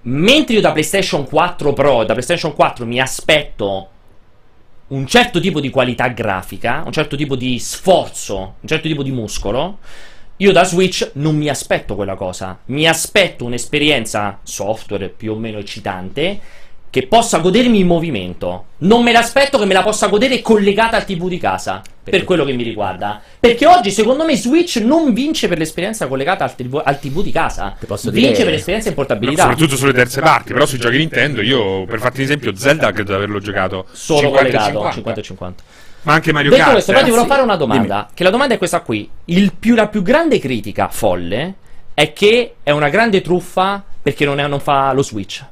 Mentre 0.03 0.55
io 0.55 0.61
da 0.61 0.71
PlayStation 0.71 1.25
4 1.27 1.73
Pro 1.73 2.01
e 2.01 2.05
da 2.05 2.13
PlayStation 2.13 2.53
4 2.55 2.85
mi 2.85 2.99
aspetto 3.01 3.89
un 4.87 5.05
certo 5.05 5.39
tipo 5.41 5.59
di 5.59 5.69
qualità 5.69 6.07
grafica, 6.07 6.81
un 6.85 6.91
certo 6.93 7.15
tipo 7.17 7.35
di 7.35 7.59
sforzo, 7.59 8.37
un 8.61 8.67
certo 8.67 8.87
tipo 8.87 9.03
di 9.03 9.11
muscolo, 9.11 9.79
io 10.41 10.53
da 10.53 10.63
Switch 10.63 11.11
non 11.15 11.35
mi 11.35 11.49
aspetto 11.49 11.95
quella 11.95 12.15
cosa. 12.15 12.57
Mi 12.67 12.87
aspetto 12.87 13.43
un'esperienza 13.43 14.39
software 14.43 15.09
più 15.09 15.33
o 15.33 15.35
meno 15.35 15.57
eccitante 15.57 16.39
che 16.89 17.07
possa 17.07 17.39
godermi 17.39 17.79
in 17.79 17.85
movimento. 17.87 18.65
Non 18.79 19.03
me 19.03 19.11
l'aspetto 19.11 19.59
che 19.59 19.65
me 19.65 19.73
la 19.73 19.83
possa 19.83 20.07
godere 20.07 20.41
collegata 20.41 20.95
al 20.95 21.03
TV 21.05 21.27
di 21.27 21.37
casa. 21.37 21.81
Per 21.81 22.11
Perché? 22.17 22.25
quello 22.25 22.45
che 22.45 22.53
mi 22.53 22.63
riguarda. 22.63 23.21
Perché 23.39 23.67
oggi, 23.67 23.91
secondo 23.91 24.23
me, 24.23 24.35
Switch 24.37 24.77
non 24.77 25.13
vince 25.13 25.47
per 25.49 25.57
l'esperienza 25.57 26.07
collegata 26.07 26.45
al 26.45 26.55
TV, 26.55 26.81
al 26.83 26.99
TV 26.99 27.21
di 27.21 27.31
casa. 27.31 27.75
Vince 27.77 28.09
dire- 28.11 28.33
per 28.43 28.45
l'esperienza 28.53 28.87
in 28.89 28.95
No, 28.97 29.03
portabilità. 29.03 29.41
soprattutto 29.41 29.75
sulle 29.75 29.93
terze 29.93 30.21
parti, 30.21 30.53
però 30.53 30.65
sui 30.65 30.79
giochi 30.79 30.97
Nintendo 30.97 31.41
io, 31.41 31.85
per 31.85 31.99
farti 31.99 32.19
un 32.19 32.23
esempio, 32.23 32.55
Zelda 32.55 32.91
credo 32.93 33.11
di 33.11 33.17
averlo 33.17 33.39
giocato 33.39 33.85
Solo 33.91 34.21
50 34.21 34.47
e 34.47 34.71
collegato 34.71 35.21
50. 35.21 35.63
50 36.01 36.03
50. 36.03 36.03
Ma 36.03 36.13
anche 36.13 36.31
Mario 36.31 36.49
Detto 36.49 36.61
Kart. 36.61 36.73
questo, 36.73 36.91
però 36.91 37.01
eh. 37.03 37.05
ti 37.05 37.09
volevo 37.11 37.27
sì. 37.27 37.33
fare 37.33 37.43
una 37.45 37.55
domanda. 37.55 38.09
Che 38.13 38.23
la 38.23 38.29
domanda 38.29 38.53
è 38.53 38.57
questa 38.57 38.81
qui. 38.81 39.09
Il 39.25 39.53
più- 39.53 39.75
la 39.75 39.87
più 39.87 40.01
grande 40.01 40.39
critica 40.39 40.87
folle 40.89 41.55
è 41.93 42.13
che 42.13 42.55
è 42.63 42.71
una 42.71 42.89
grande 42.89 43.21
truffa 43.21 43.83
perché 44.01 44.25
non, 44.25 44.39
è- 44.39 44.47
non 44.47 44.59
fa 44.59 44.91
lo 44.93 45.03
Switch. 45.03 45.43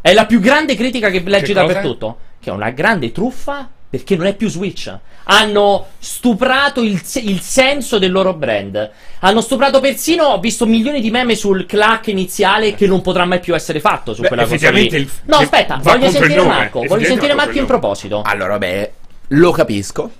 È 0.00 0.12
la 0.14 0.24
più 0.26 0.40
grande 0.40 0.74
critica 0.74 1.10
che 1.10 1.20
leggi 1.24 1.46
Che 1.46 1.52
dappertutto. 1.52 2.18
Che 2.40 2.48
è 2.48 2.52
una 2.52 2.70
grande 2.70 3.12
truffa 3.12 3.68
perché 3.90 4.16
non 4.16 4.26
è 4.26 4.34
più 4.34 4.48
Switch. 4.48 4.96
Hanno 5.24 5.88
stuprato 5.98 6.80
il, 6.80 7.00
il 7.16 7.40
senso 7.40 7.98
del 7.98 8.10
loro 8.10 8.32
brand. 8.32 8.90
Hanno 9.18 9.40
stuprato 9.42 9.80
persino, 9.80 10.24
ho 10.24 10.40
visto 10.40 10.64
milioni 10.64 11.00
di 11.00 11.10
meme 11.10 11.34
sul 11.34 11.66
clack 11.66 12.06
iniziale 12.06 12.74
che 12.74 12.86
non 12.86 13.02
potrà 13.02 13.24
mai 13.26 13.40
più 13.40 13.54
essere 13.54 13.80
fatto 13.80 14.14
su 14.14 14.22
Beh, 14.22 14.28
quella 14.28 14.46
cosa 14.46 14.70
lì. 14.70 14.86
il- 14.86 15.10
No, 15.24 15.36
aspetta, 15.36 15.78
voglio 15.82 16.08
sentire. 16.08 16.42
Marco. 16.42 16.84
Voglio 16.86 17.04
sentire 17.04 17.34
Marco 17.34 17.58
in 17.58 17.66
proposito. 17.66 18.22
Allora, 18.24 18.56
beh, 18.58 18.92
lo 19.32 19.50
capisco. 19.52 20.10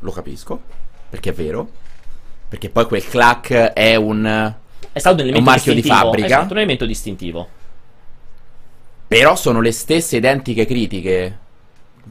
Lo 0.00 0.10
capisco. 0.10 0.60
Perché 1.08 1.30
è 1.30 1.32
vero. 1.32 1.68
Perché 2.48 2.68
poi 2.68 2.86
quel 2.86 3.04
clack 3.04 3.52
è 3.52 3.94
un. 3.94 4.54
È 4.92 4.98
stato 4.98 5.14
un 5.14 5.20
elemento 5.20 5.38
un 5.38 5.54
marchio 5.54 5.72
di 5.72 5.80
distintivo. 5.80 6.04
fabbrica. 6.04 6.26
È 6.26 6.30
stato 6.30 6.52
un 6.52 6.58
elemento 6.58 6.86
distintivo. 6.86 7.48
Però 9.08 9.36
sono 9.36 9.60
le 9.60 9.72
stesse 9.72 10.16
identiche 10.16 10.66
critiche. 10.66 11.38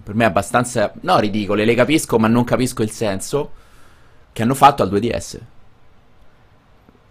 Per 0.03 0.15
me 0.15 0.25
abbastanza. 0.25 0.91
No, 1.01 1.19
ridicole, 1.19 1.65
le 1.65 1.75
capisco, 1.75 2.17
ma 2.17 2.27
non 2.27 2.43
capisco 2.43 2.81
il 2.81 2.91
senso. 2.91 3.51
Che 4.33 4.41
hanno 4.41 4.55
fatto 4.55 4.83
al 4.83 4.91
2DS. 4.91 5.37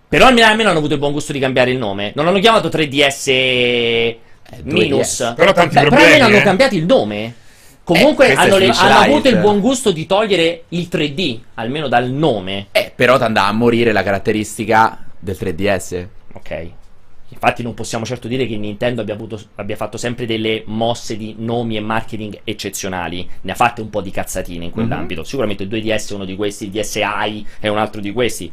Però 0.08 0.26
almeno, 0.26 0.46
almeno 0.46 0.70
hanno 0.70 0.78
avuto 0.78 0.94
il 0.94 0.98
buon 0.98 1.12
gusto 1.12 1.32
di 1.32 1.38
cambiare 1.38 1.70
il 1.70 1.78
nome. 1.78 2.12
Non 2.16 2.26
hanno 2.26 2.40
chiamato 2.40 2.68
3DS 2.68 4.16
minus. 4.64 5.20
2DS. 5.20 5.34
Però 5.34 5.52
tanti 5.52 5.74
Beh, 5.74 5.80
problemi, 5.82 6.04
almeno 6.04 6.24
hanno 6.24 6.36
eh. 6.36 6.42
cambiato 6.42 6.74
il 6.74 6.84
nome. 6.84 7.34
Comunque 7.94 8.28
è 8.28 8.34
hanno, 8.34 8.56
le- 8.58 8.68
hanno 8.68 8.98
avuto 8.98 9.28
il 9.28 9.38
buon 9.38 9.60
gusto 9.60 9.90
di 9.90 10.06
togliere 10.06 10.64
il 10.68 10.88
3D, 10.90 11.38
almeno 11.54 11.88
dal 11.88 12.10
nome. 12.10 12.68
Eh, 12.72 12.92
però 12.94 13.16
ti 13.16 13.24
andava 13.24 13.48
a 13.48 13.52
morire 13.52 13.92
la 13.92 14.02
caratteristica 14.02 15.04
del 15.18 15.36
3DS. 15.38 16.06
Ok. 16.34 16.70
Infatti 17.32 17.62
non 17.62 17.74
possiamo 17.74 18.04
certo 18.04 18.26
dire 18.26 18.44
che 18.46 18.56
Nintendo 18.56 19.02
abbia, 19.02 19.14
avuto- 19.14 19.40
abbia 19.54 19.76
fatto 19.76 19.96
sempre 19.96 20.26
delle 20.26 20.64
mosse 20.66 21.16
di 21.16 21.36
nomi 21.38 21.76
e 21.76 21.80
marketing 21.80 22.40
eccezionali. 22.42 23.28
Ne 23.42 23.52
ha 23.52 23.54
fatte 23.54 23.80
un 23.80 23.88
po' 23.88 24.00
di 24.00 24.10
cazzatine 24.10 24.64
in 24.64 24.70
quell'ambito. 24.72 25.22
Sicuramente 25.22 25.62
il 25.62 25.68
2DS 25.68 26.10
è 26.10 26.14
uno 26.14 26.24
di 26.24 26.34
questi, 26.34 26.64
il 26.64 26.70
DSi 26.70 27.46
è 27.60 27.68
un 27.68 27.78
altro 27.78 28.00
di 28.00 28.12
questi. 28.12 28.50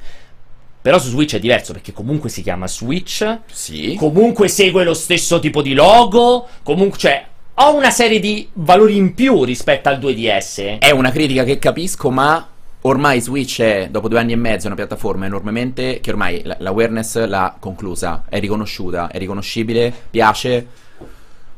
Però 0.80 1.00
su 1.00 1.10
Switch 1.10 1.36
è 1.36 1.40
diverso 1.40 1.74
perché 1.74 1.92
comunque 1.92 2.30
si 2.30 2.44
chiama 2.44 2.68
Switch. 2.68 3.40
Sì. 3.52 3.96
comunque 3.98 4.48
segue 4.48 4.84
lo 4.84 4.94
stesso 4.94 5.40
tipo 5.40 5.62
di 5.64 5.74
logo, 5.74 6.48
comunque, 6.64 6.98
cioè, 7.00 7.26
ho 7.60 7.76
una 7.76 7.90
serie 7.90 8.20
di 8.20 8.48
valori 8.54 8.96
in 8.96 9.16
più 9.16 9.44
rispetto 9.44 9.90
al 9.90 9.98
2DS. 9.98 10.78
È 10.78 10.92
una 10.92 11.10
critica 11.10 11.44
che 11.44 11.58
capisco, 11.58 12.12
ma 12.12 12.48
ormai 12.82 13.20
Switch 13.20 13.62
è, 13.62 13.88
dopo 13.90 14.08
due 14.08 14.20
anni 14.20 14.34
e 14.34 14.36
mezzo, 14.36 14.68
una 14.68 14.76
piattaforma 14.76 15.26
enormemente 15.26 16.00
che 16.00 16.12
ormai 16.12 16.42
la- 16.44 16.58
l'awareness 16.60 17.26
l'ha 17.26 17.56
conclusa, 17.58 18.26
è 18.30 18.40
riconosciuta, 18.40 19.10
è 19.10 19.18
riconoscibile, 19.18 19.92
piace. 20.12 20.68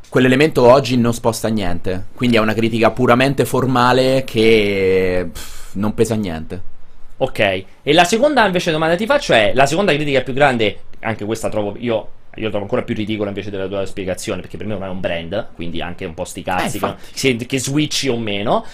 Quell'elemento 0.07 0.65
oggi 0.65 0.95
non 0.95 1.13
sposta 1.13 1.49
niente, 1.49 2.05
quindi 2.15 2.37
è 2.37 2.39
una 2.39 2.53
critica 2.53 2.91
puramente 2.91 3.43
formale 3.43 4.23
che 4.23 5.29
pff, 5.31 5.73
non 5.73 5.93
pesa 5.93 6.15
niente. 6.15 6.61
Ok, 7.17 7.39
e 7.83 7.93
la 7.93 8.05
seconda 8.05 8.45
invece 8.45 8.71
domanda 8.71 8.95
ti 8.95 9.05
faccio 9.05 9.33
è, 9.33 9.51
la 9.53 9.65
seconda 9.65 9.93
critica 9.93 10.21
più 10.21 10.31
grande, 10.31 10.79
anche 11.01 11.25
questa 11.25 11.49
trovo 11.49 11.75
io... 11.77 12.11
Io 12.35 12.49
trovo 12.49 12.63
ancora 12.63 12.83
più 12.83 12.95
ridicola 12.95 13.29
invece 13.29 13.49
della 13.49 13.67
tua 13.67 13.85
spiegazione, 13.85 14.41
perché 14.41 14.57
per 14.57 14.65
me 14.65 14.73
ormai 14.73 14.89
è 14.89 14.91
un 14.91 14.99
brand, 14.99 15.49
quindi 15.55 15.81
anche 15.81 16.05
un 16.05 16.13
po' 16.13 16.25
sti 16.25 16.43
cazzi, 16.43 16.77
Eh, 16.77 16.95
che, 17.13 17.45
che 17.45 17.59
switchi 17.59 18.07
o 18.07 18.17
meno. 18.17 18.65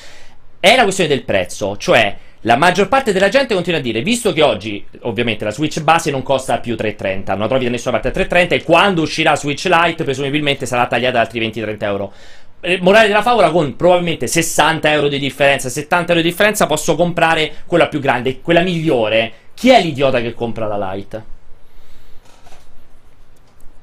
È 0.60 0.76
la 0.76 0.84
questione 0.84 1.10
del 1.10 1.24
prezzo, 1.24 1.78
cioè 1.78 2.16
la 2.41 2.58
maggior 2.58 2.88
parte 2.88 3.12
della 3.12 3.30
gente 3.30 3.56
continua 3.56 3.80
a 3.80 3.82
dire, 3.82 4.03
visto 4.03 4.32
che 4.32 4.43
oggi 4.43 4.86
ovviamente 5.01 5.43
la 5.43 5.51
Switch 5.51 5.82
base 5.82 6.12
non 6.12 6.22
costa 6.22 6.60
più 6.60 6.76
3,30, 6.76 7.30
non 7.30 7.39
la 7.39 7.47
trovi 7.47 7.66
da 7.66 7.72
nessuna 7.72 7.99
parte 7.99 8.20
a 8.20 8.24
3,30 8.24 8.53
e 8.53 8.64
quando 8.64 9.01
uscirà 9.01 9.36
Switch 9.36 9.66
Lite 9.66 10.03
presumibilmente 10.03 10.68
sarà 10.68 10.86
tagliata 10.86 11.14
da 11.14 11.22
altri 11.22 11.39
20-30 11.39 11.84
euro. 11.84 12.14
Eh, 12.62 12.78
Morale 12.82 13.08
della 13.08 13.24
favola 13.24 13.49
con 13.49 13.76
probabilmente 13.76 14.28
60 14.28 14.91
euro 14.91 15.08
di 15.08 15.18
differenza, 15.18 15.70
70 15.70 16.12
euro 16.12 16.24
di 16.24 16.30
differenza 16.30 16.68
posso 16.68 16.95
comprare 16.95 17.51
quella 17.66 17.88
più 17.88 17.99
grande, 17.99 18.41
quella 18.41 18.62
migliore. 18.62 19.32
Chi 19.56 19.70
è 19.70 19.82
l'idiota 19.82 20.22
che 20.22 20.34
compra 20.36 20.68
la 20.68 20.93
Lite? 20.93 21.34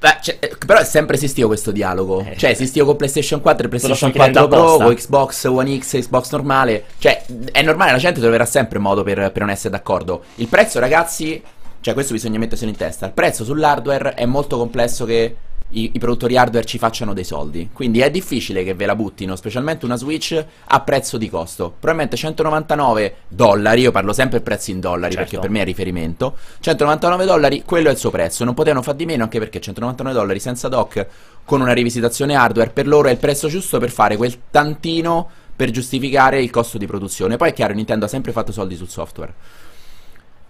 Beh, 0.03 0.17
cioè, 0.19 0.37
eh, 0.41 0.57
però 0.65 0.79
è 0.79 0.83
sempre 0.83 1.15
esistito 1.15 1.47
questo 1.47 1.71
dialogo. 1.71 2.25
Eh. 2.27 2.35
Cioè, 2.35 2.49
esistito 2.49 2.83
con 2.83 2.97
PlayStation 2.97 3.39
4 3.39 3.65
e 3.65 3.69
PlayStation 3.69 4.11
sto 4.11 4.19
chiedendo 4.19 4.49
4 4.49 4.75
Pro, 4.75 4.85
con 4.85 4.95
Xbox 4.95 5.45
One 5.45 5.79
X 5.79 5.97
Xbox 6.01 6.31
normale. 6.31 6.83
Cioè, 6.97 7.23
è 7.53 7.61
normale, 7.61 7.91
la 7.93 7.97
gente 7.99 8.19
troverà 8.19 8.43
sempre 8.45 8.79
modo 8.79 9.01
per, 9.03 9.31
per 9.31 9.41
non 9.43 9.49
essere 9.49 9.69
d'accordo. 9.69 10.23
Il 10.35 10.47
prezzo, 10.49 10.79
ragazzi, 10.79 11.41
cioè, 11.79 11.93
questo 11.93 12.11
bisogna 12.11 12.37
metterselo 12.37 12.69
in 12.69 12.75
testa. 12.75 13.05
Il 13.05 13.13
prezzo 13.13 13.45
sull'hardware 13.45 14.15
è 14.15 14.25
molto 14.25 14.57
complesso 14.57 15.05
che 15.05 15.37
i, 15.73 15.91
i 15.93 15.99
produttori 15.99 16.37
hardware 16.37 16.65
ci 16.65 16.77
facciano 16.77 17.13
dei 17.13 17.23
soldi. 17.23 17.69
Quindi 17.73 17.99
è 17.99 18.09
difficile 18.11 18.63
che 18.63 18.73
ve 18.73 18.85
la 18.85 18.95
buttino, 18.95 19.35
specialmente 19.35 19.85
una 19.85 19.95
Switch 19.95 20.45
a 20.65 20.81
prezzo 20.81 21.17
di 21.17 21.29
costo. 21.29 21.69
Probabilmente 21.69 22.15
199 22.15 23.15
dollari, 23.27 23.81
io 23.81 23.91
parlo 23.91 24.13
sempre 24.13 24.41
prezzi 24.41 24.71
in 24.71 24.79
dollari 24.79 25.13
Certo. 25.13 25.29
perché 25.29 25.39
per 25.39 25.49
me 25.49 25.61
è 25.61 25.65
riferimento. 25.65 26.37
199 26.59 27.25
dollari, 27.25 27.63
quello 27.63 27.89
è 27.89 27.91
il 27.91 27.97
suo 27.97 28.11
prezzo. 28.11 28.43
Non 28.43 28.53
potevano 28.53 28.81
far 28.81 28.95
di 28.95 29.05
meno 29.05 29.23
anche 29.23 29.39
perché 29.39 29.59
199 29.59 30.17
dollari 30.17 30.39
senza 30.39 30.67
dock 30.67 31.07
con 31.45 31.61
una 31.61 31.73
rivisitazione 31.73 32.35
hardware 32.35 32.69
per 32.69 32.87
loro 32.87 33.09
è 33.09 33.11
il 33.11 33.17
prezzo 33.17 33.47
giusto 33.47 33.79
per 33.79 33.91
fare 33.91 34.15
quel 34.15 34.33
tantino 34.49 35.29
per 35.55 35.69
giustificare 35.71 36.41
il 36.41 36.49
costo 36.49 36.77
di 36.77 36.87
produzione. 36.87 37.37
Poi 37.37 37.49
è 37.49 37.53
chiaro, 37.53 37.73
Nintendo 37.73 38.05
ha 38.05 38.07
sempre 38.07 38.31
fatto 38.31 38.51
soldi 38.51 38.75
sul 38.75 38.89
software. 38.89 39.33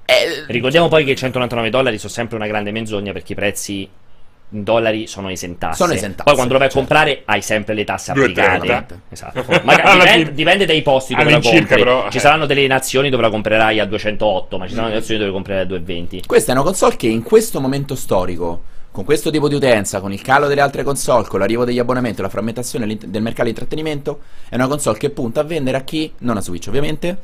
Eh, 0.06 0.46
Ricordiamo 0.48 0.90
poi 0.90 1.06
che 1.06 1.16
199 1.16 1.70
dollari 1.70 1.98
sono 1.98 2.12
sempre 2.12 2.36
una 2.36 2.48
grande 2.48 2.72
menzogna 2.72 3.14
perché 3.14 3.34
i 3.34 3.36
prezzi 3.36 3.90
dollari 4.62 5.08
sono 5.08 5.30
esentasse. 5.30 5.78
Sono 5.78 5.94
esentasse, 5.94 6.24
Poi 6.24 6.34
quando 6.36 6.54
lo 6.54 6.60
vai 6.60 6.68
a 6.68 6.72
certo. 6.72 6.86
comprare 6.88 7.22
hai 7.26 7.42
sempre 7.42 7.74
le 7.74 7.84
tasse 7.84 8.14
2,30. 8.14 8.40
applicate. 8.40 9.00
Esatto. 9.10 9.46
Magari 9.64 9.98
dipende, 9.98 10.34
dipende 10.34 10.66
dai 10.66 10.82
posti 10.82 11.14
dove 11.16 11.30
la 11.30 11.38
all'incirca, 11.38 11.76
compri. 11.76 11.84
però, 11.84 12.10
Ci 12.10 12.18
eh. 12.18 12.20
saranno 12.20 12.46
delle 12.46 12.68
nazioni 12.68 13.10
dove 13.10 13.24
la 13.24 13.30
comprerai 13.30 13.80
a 13.80 13.86
208, 13.86 14.58
ma 14.58 14.66
ci 14.66 14.72
saranno 14.72 14.88
delle 14.90 15.00
nazioni 15.00 15.20
dove 15.20 15.32
comprerai 15.32 15.64
a 15.64 15.66
220. 15.66 16.24
Questa 16.28 16.52
è 16.52 16.56
una 16.56 16.64
console 16.64 16.96
che 16.96 17.08
in 17.08 17.24
questo 17.24 17.60
momento 17.60 17.96
storico, 17.96 18.62
con 18.92 19.06
questo 19.06 19.32
tipo 19.32 19.48
di 19.48 19.56
utenza, 19.56 20.00
con 20.00 20.14
il 20.14 20.22
calo 20.22 20.48
delle 20.48 20.62
altre 20.62 20.84
console, 20.84 21.26
con 21.28 21.40
l'arrivo 21.40 21.66
degli 21.66 21.80
abbonamenti, 21.80 22.22
la 22.22 22.30
frammentazione 22.30 22.86
del 22.86 23.22
mercato 23.24 23.44
di 23.44 23.50
intrattenimento, 23.50 24.20
è 24.50 24.56
una 24.56 24.68
console 24.68 25.00
che 25.00 25.10
punta 25.10 25.40
a 25.40 25.44
vendere 25.44 25.78
a 25.78 25.82
chi, 25.82 26.14
non 26.20 26.38
a 26.38 26.42
Switch 26.42 26.68
ovviamente, 26.68 27.18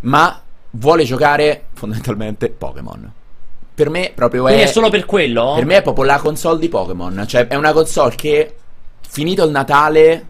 ma 0.00 0.42
vuole 0.70 1.04
giocare 1.04 1.66
fondamentalmente 1.74 2.48
Pokémon. 2.48 3.12
Per 3.80 3.88
me 3.88 4.12
proprio 4.14 4.42
Quindi 4.42 4.60
è... 4.60 4.64
è 4.64 4.66
solo 4.66 4.90
per 4.90 5.06
quello? 5.06 5.54
Per 5.54 5.64
me 5.64 5.78
è 5.78 5.82
proprio 5.82 6.04
la 6.04 6.18
console 6.18 6.58
di 6.58 6.68
Pokémon. 6.68 7.24
Cioè, 7.26 7.46
è 7.46 7.54
una 7.54 7.72
console 7.72 8.14
che, 8.14 8.54
finito 9.08 9.42
il 9.42 9.50
Natale, 9.50 10.26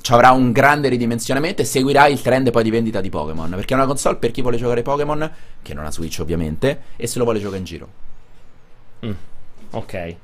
ci 0.00 0.10
avrà 0.10 0.30
un 0.30 0.50
grande 0.50 0.88
ridimensionamento 0.88 1.60
e 1.60 1.66
seguirà 1.66 2.06
il 2.06 2.22
trend 2.22 2.50
poi 2.50 2.62
di 2.62 2.70
vendita 2.70 3.02
di 3.02 3.10
Pokémon. 3.10 3.50
Perché 3.50 3.74
è 3.74 3.76
una 3.76 3.84
console 3.84 4.16
per 4.16 4.30
chi 4.30 4.40
vuole 4.40 4.56
giocare 4.56 4.80
Pokémon, 4.80 5.30
che 5.60 5.74
non 5.74 5.84
ha 5.84 5.90
Switch 5.90 6.16
ovviamente, 6.22 6.84
e 6.96 7.06
se 7.06 7.18
lo 7.18 7.24
vuole 7.24 7.40
giocare 7.40 7.58
in 7.58 7.64
giro. 7.64 7.88
Mm, 9.04 9.12
ok. 9.72 10.14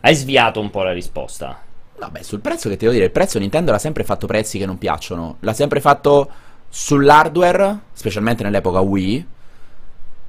Hai 0.00 0.14
sviato 0.14 0.60
un 0.60 0.70
po' 0.70 0.82
la 0.82 0.92
risposta. 0.92 1.60
Vabbè, 1.98 2.22
sul 2.22 2.40
prezzo 2.40 2.70
che 2.70 2.76
ti 2.76 2.84
devo 2.84 2.92
dire, 2.92 3.04
il 3.04 3.12
prezzo 3.12 3.38
Nintendo 3.38 3.70
l'ha 3.70 3.78
sempre 3.78 4.02
fatto 4.02 4.26
prezzi 4.26 4.56
che 4.56 4.64
non 4.64 4.78
piacciono. 4.78 5.36
L'ha 5.40 5.52
sempre 5.52 5.80
fatto 5.80 6.30
sull'hardware, 6.70 7.80
specialmente 7.92 8.42
nell'epoca 8.44 8.80
Wii, 8.80 9.34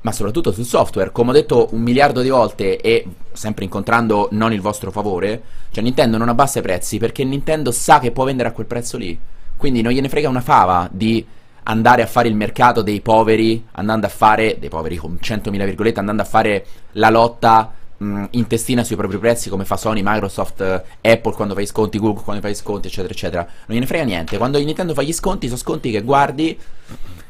ma 0.01 0.11
soprattutto 0.11 0.51
sul 0.51 0.65
software. 0.65 1.11
Come 1.11 1.31
ho 1.31 1.33
detto 1.33 1.69
un 1.71 1.81
miliardo 1.81 2.21
di 2.21 2.29
volte 2.29 2.79
e 2.79 3.05
sempre 3.33 3.63
incontrando 3.63 4.29
non 4.31 4.53
il 4.53 4.61
vostro 4.61 4.91
favore, 4.91 5.41
cioè 5.71 5.83
Nintendo 5.83 6.17
non 6.17 6.29
abbassa 6.29 6.59
i 6.59 6.61
prezzi 6.61 6.97
perché 6.97 7.23
Nintendo 7.23 7.71
sa 7.71 7.99
che 7.99 8.11
può 8.11 8.23
vendere 8.23 8.49
a 8.49 8.51
quel 8.51 8.67
prezzo 8.67 8.97
lì. 8.97 9.17
Quindi 9.55 9.81
non 9.81 9.91
gliene 9.91 10.09
frega 10.09 10.29
una 10.29 10.41
fava 10.41 10.87
di 10.91 11.25
andare 11.63 12.01
a 12.01 12.07
fare 12.07 12.27
il 12.27 12.35
mercato 12.35 12.81
dei 12.81 13.01
poveri, 13.01 13.65
andando 13.73 14.05
a 14.05 14.09
fare, 14.09 14.57
dei 14.59 14.69
poveri 14.69 14.95
con 14.95 15.17
100.000 15.21 15.65
virgolette, 15.65 15.99
andando 15.99 16.21
a 16.21 16.25
fare 16.25 16.65
la 16.93 17.09
lotta 17.09 17.73
mh, 17.97 18.25
intestina 18.31 18.83
sui 18.83 18.95
propri 18.95 19.17
prezzi 19.17 19.49
come 19.49 19.65
fa 19.65 19.77
Sony, 19.77 20.01
Microsoft, 20.03 20.61
eh, 20.61 21.11
Apple 21.11 21.33
quando 21.33 21.53
fa 21.53 21.61
gli 21.61 21.65
sconti, 21.65 21.99
Google 21.99 22.23
quando 22.23 22.41
fa 22.41 22.49
gli 22.49 22.55
sconti, 22.55 22.87
eccetera, 22.87 23.13
eccetera. 23.13 23.41
Non 23.43 23.75
gliene 23.75 23.85
frega 23.85 24.03
niente. 24.03 24.37
Quando 24.37 24.57
Nintendo 24.59 24.93
fa 24.93 25.01
gli 25.01 25.13
sconti, 25.13 25.47
sono 25.47 25.59
sconti 25.59 25.91
che 25.91 26.01
guardi, 26.01 26.57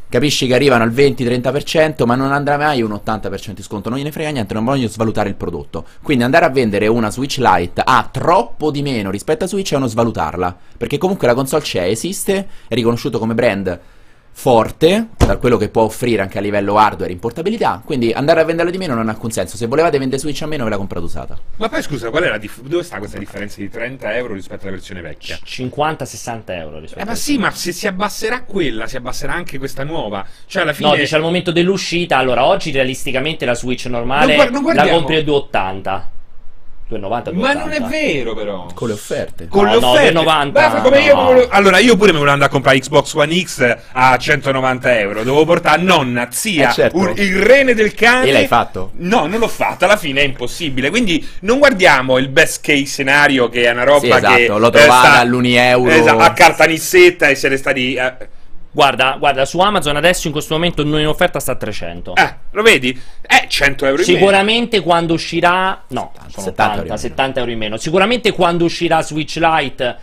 capisci 0.10 0.48
che 0.48 0.54
arrivano 0.54 0.84
al 0.84 0.92
20-30%, 0.92 2.06
ma 2.06 2.16
non 2.16 2.32
andrà 2.32 2.58
mai 2.58 2.82
un 2.82 2.92
80% 2.92 3.52
di 3.52 3.64
sconto. 3.64 3.90
Non 3.90 3.98
gliene 3.98 4.12
frega 4.12 4.30
niente, 4.30 4.54
non 4.54 4.64
vogliono 4.64 4.90
svalutare 4.90 5.30
il 5.30 5.36
prodotto. 5.36 5.86
Quindi 6.02 6.24
andare 6.24 6.46
a 6.46 6.50
vendere 6.50 6.88
una 6.88 7.12
Switch 7.12 7.38
Lite 7.40 7.82
a 7.84 8.08
troppo 8.12 8.72
di 8.72 8.82
meno 8.82 9.12
rispetto 9.12 9.46
a 9.46 9.48
Switch 9.48 9.74
è 9.74 9.78
uno 9.78 9.88
svalutarla. 9.88 10.56
Perché 10.78 10.98
comunque 10.98 11.28
la 11.28 11.34
console 11.34 11.64
c'è, 11.64 11.84
esiste, 11.84 12.48
è 12.68 12.74
riconosciuto 12.74 13.20
come 13.20 13.34
brand 13.34 13.80
forte, 14.40 15.08
per 15.18 15.40
quello 15.40 15.58
che 15.58 15.68
può 15.70 15.82
offrire 15.82 16.22
anche 16.22 16.38
a 16.38 16.42
livello 16.42 16.78
hardware 16.78 17.12
in 17.12 17.18
portabilità, 17.18 17.82
quindi 17.84 18.12
andare 18.12 18.40
a 18.40 18.44
venderla 18.44 18.70
di 18.70 18.78
meno 18.78 18.94
non 18.94 19.08
ha 19.10 19.12
alcun 19.12 19.32
senso. 19.32 19.58
Se 19.58 19.66
volevate 19.66 19.98
vendere 19.98 20.22
Switch 20.22 20.44
a 20.44 20.46
meno 20.46 20.64
ve 20.64 20.70
la 20.70 20.78
comprate 20.78 21.04
usata. 21.04 21.40
Ma 21.56 21.68
poi 21.68 21.82
scusa, 21.82 22.12
qual 22.12 22.22
è 22.22 22.30
la 22.30 22.38
dif- 22.38 22.62
dove 22.62 22.84
sta 22.84 23.00
questa 23.00 23.18
differenza 23.18 23.60
di 23.60 23.68
30 23.68 24.16
euro 24.16 24.36
rispetto 24.36 24.68
alla 24.68 24.76
versione 24.76 25.02
vecchia? 25.02 25.40
50-60 25.44 26.42
euro 26.50 26.78
rispetto 26.80 27.02
Eh 27.02 27.06
ma 27.06 27.16
sì, 27.16 27.40
ma 27.40 27.50
se 27.50 27.72
si 27.72 27.88
abbasserà 27.88 28.44
quella, 28.44 28.86
si 28.86 28.96
abbasserà 28.96 29.34
anche 29.34 29.58
questa 29.58 29.84
nuova. 29.84 30.24
Cioè 30.46 30.62
alla 30.62 30.74
fine 30.74 30.90
No, 30.90 30.96
dice 30.96 31.16
al 31.16 31.22
momento 31.24 31.52
dell'uscita. 31.52 32.18
Allora, 32.18 32.46
oggi 32.46 32.70
realisticamente 32.70 33.44
la 33.44 33.56
Switch 33.56 33.88
normale 33.88 34.36
Non 34.36 34.36
guard- 34.36 34.52
non 34.54 34.86
la 34.86 34.88
compri 34.88 35.16
a 35.16 35.24
280. 35.24 36.12
290 36.88 37.34
Ma 37.34 37.54
non 37.54 37.72
è 37.72 37.82
vero 37.82 38.34
però. 38.34 38.68
Con 38.74 38.88
le 38.88 38.94
offerte. 38.94 39.48
Con 39.48 39.66
No, 39.66 39.74
le 39.74 39.80
no, 39.80 39.90
offerte. 39.92 40.14
2,90, 40.14 40.52
Guarda, 40.52 40.82
come 40.82 41.02
io 41.02 41.16
no. 41.16 41.24
volevo- 41.24 41.48
Allora, 41.52 41.78
io 41.80 41.96
pure 41.98 42.12
mi 42.12 42.18
volevo 42.18 42.32
andare 42.34 42.50
a 42.50 42.54
comprare 42.54 42.80
Xbox 42.80 43.14
One 43.14 43.40
X 43.44 43.78
a 43.92 44.18
190 44.18 45.00
euro. 45.00 45.24
Dovevo 45.24 45.46
portare 45.46 45.82
nonna, 45.82 46.28
zia, 46.32 46.70
Eh, 46.70 46.74
certo. 46.74 46.98
un- 46.98 47.14
il 47.18 47.36
rene 47.42 47.74
del 47.74 47.94
cane. 47.94 48.28
E 48.28 48.32
l'hai 48.32 48.48
fatto? 48.48 48.92
No, 48.98 49.26
non 49.28 49.40
l'ho 49.40 49.48
fatto. 49.50 49.84
Alla 49.86 49.98
fine 49.98 50.22
è 50.22 50.24
impossibile. 50.24 50.90
Quindi 50.90 51.28
non 51.42 51.58
guardiamo 51.60 52.18
il 52.18 52.30
best 52.30 52.64
case 52.64 52.86
scenario 52.86 53.50
che 53.50 53.64
è 53.66 53.72
una 53.72 53.84
roba 53.84 54.00
Sì, 54.00 54.10
esatto, 54.10 54.36
che. 54.36 54.48
l'ho 54.48 54.68
eh, 54.68 54.72
trovata 54.72 55.08
sta- 55.10 55.20
all'Unieuro. 55.20 55.92
Esatto, 55.92 56.20
a 56.24 56.32
cartanissetta 56.32 57.28
e 57.28 57.36
se 57.36 57.50
ne 57.50 57.58
sta 57.58 57.72
di. 57.74 57.96
Eh, 57.96 58.14
Guarda, 58.78 59.16
guarda, 59.18 59.44
su 59.46 59.58
Amazon 59.58 59.96
adesso 59.96 60.28
in 60.28 60.34
questo 60.34 60.54
momento 60.54 60.84
non 60.84 61.00
in 61.00 61.08
offerta 61.08 61.40
sta 61.40 61.54
a 61.54 61.56
300. 61.56 62.16
eh, 62.16 62.36
lo 62.52 62.62
vedi? 62.62 62.96
È 63.22 63.48
100 63.48 63.86
euro 63.88 64.02
in 64.04 64.08
meno. 64.08 64.20
Sicuramente 64.20 64.82
quando 64.82 65.14
uscirà. 65.16 65.82
No, 65.88 66.12
sono 66.28 66.46
70 66.46 66.46
euro 66.46 66.52
80, 66.52 66.82
in 66.82 66.84
meno. 66.84 66.98
70 66.98 67.40
euro 67.40 67.52
in 67.52 67.58
meno. 67.58 67.78
Sicuramente 67.78 68.32
quando 68.34 68.66
uscirà 68.66 69.02
Switch 69.02 69.38
Lite. 69.38 69.98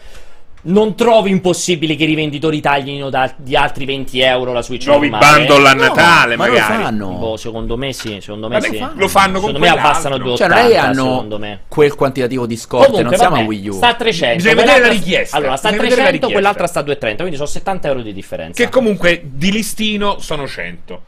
Non 0.66 0.94
trovo 0.94 1.26
impossibile 1.28 1.94
che 1.94 2.04
i 2.04 2.06
rivenditori 2.06 2.58
taglino 2.60 3.10
da- 3.10 3.30
di 3.36 3.54
altri 3.54 3.84
20 3.84 4.20
euro 4.20 4.52
la 4.54 4.62
Switch 4.62 4.86
Nuovi 4.86 5.10
normale. 5.10 5.44
bundle 5.44 5.68
a 5.68 5.72
No, 5.74 5.82
Natale, 5.82 6.36
ma 6.36 6.46
lo 6.46 6.52
magari. 6.54 6.82
fanno. 6.82 7.08
Boh, 7.18 7.36
secondo 7.36 7.76
me 7.76 7.92
sì, 7.92 8.16
secondo 8.22 8.48
me 8.48 8.60
sì. 8.62 8.78
lo 8.78 9.08
fanno 9.08 9.40
con 9.40 9.48
Secondo 9.52 9.58
me 9.58 9.68
abbassano 9.68 10.16
quell'altro. 10.18 10.46
280, 10.46 10.64
Cioè, 11.26 11.38
me. 11.38 11.50
hanno 11.50 11.58
quel 11.68 11.94
quantitativo 11.94 12.46
di 12.46 12.56
scorte, 12.56 12.86
Comunque, 12.86 13.10
non 13.10 13.18
siamo 13.18 13.34
vabbè, 13.36 13.44
a 13.44 13.48
Wii 13.48 13.68
U. 13.68 13.72
Sta 13.74 13.88
a 13.88 13.94
300. 13.94 14.36
Bisogna 14.36 14.54
vedere 14.54 14.80
la 14.80 14.88
richiesta. 14.88 15.36
Allora, 15.36 15.56
sta 15.56 15.68
a 15.68 15.70
Bisogna 15.72 15.88
vedere 15.90 16.02
la 16.02 16.08
300, 16.08 16.10
richiesta. 16.26 16.32
quell'altra 16.32 16.66
sta 16.66 16.78
a 16.78 16.82
230, 16.82 17.20
quindi 17.22 17.36
sono 17.36 17.48
70 17.50 17.88
euro 17.88 18.00
di 18.00 18.12
differenza. 18.14 18.64
Che 18.64 18.70
comunque 18.70 19.20
di 19.22 19.52
listino 19.52 20.18
sono 20.20 20.46
100. 20.46 21.02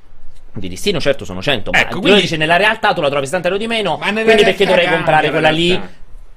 Di 0.52 0.68
listino 0.68 1.00
certo 1.00 1.24
sono 1.24 1.40
100, 1.40 1.70
ma 1.70 1.80
Ecco, 1.80 1.94
tu 1.94 2.00
quindi- 2.00 2.20
dice 2.20 2.36
nella 2.36 2.56
realtà 2.58 2.92
tu 2.92 3.00
la 3.00 3.08
trovi 3.08 3.24
70 3.24 3.48
euro 3.48 3.58
di 3.58 3.66
meno, 3.66 3.96
Ma 3.98 4.12
quindi 4.12 4.42
perché 4.44 4.66
dovrei 4.66 4.86
comprare 4.88 5.30
quella 5.30 5.48
la 5.50 5.56
lì, 5.56 5.80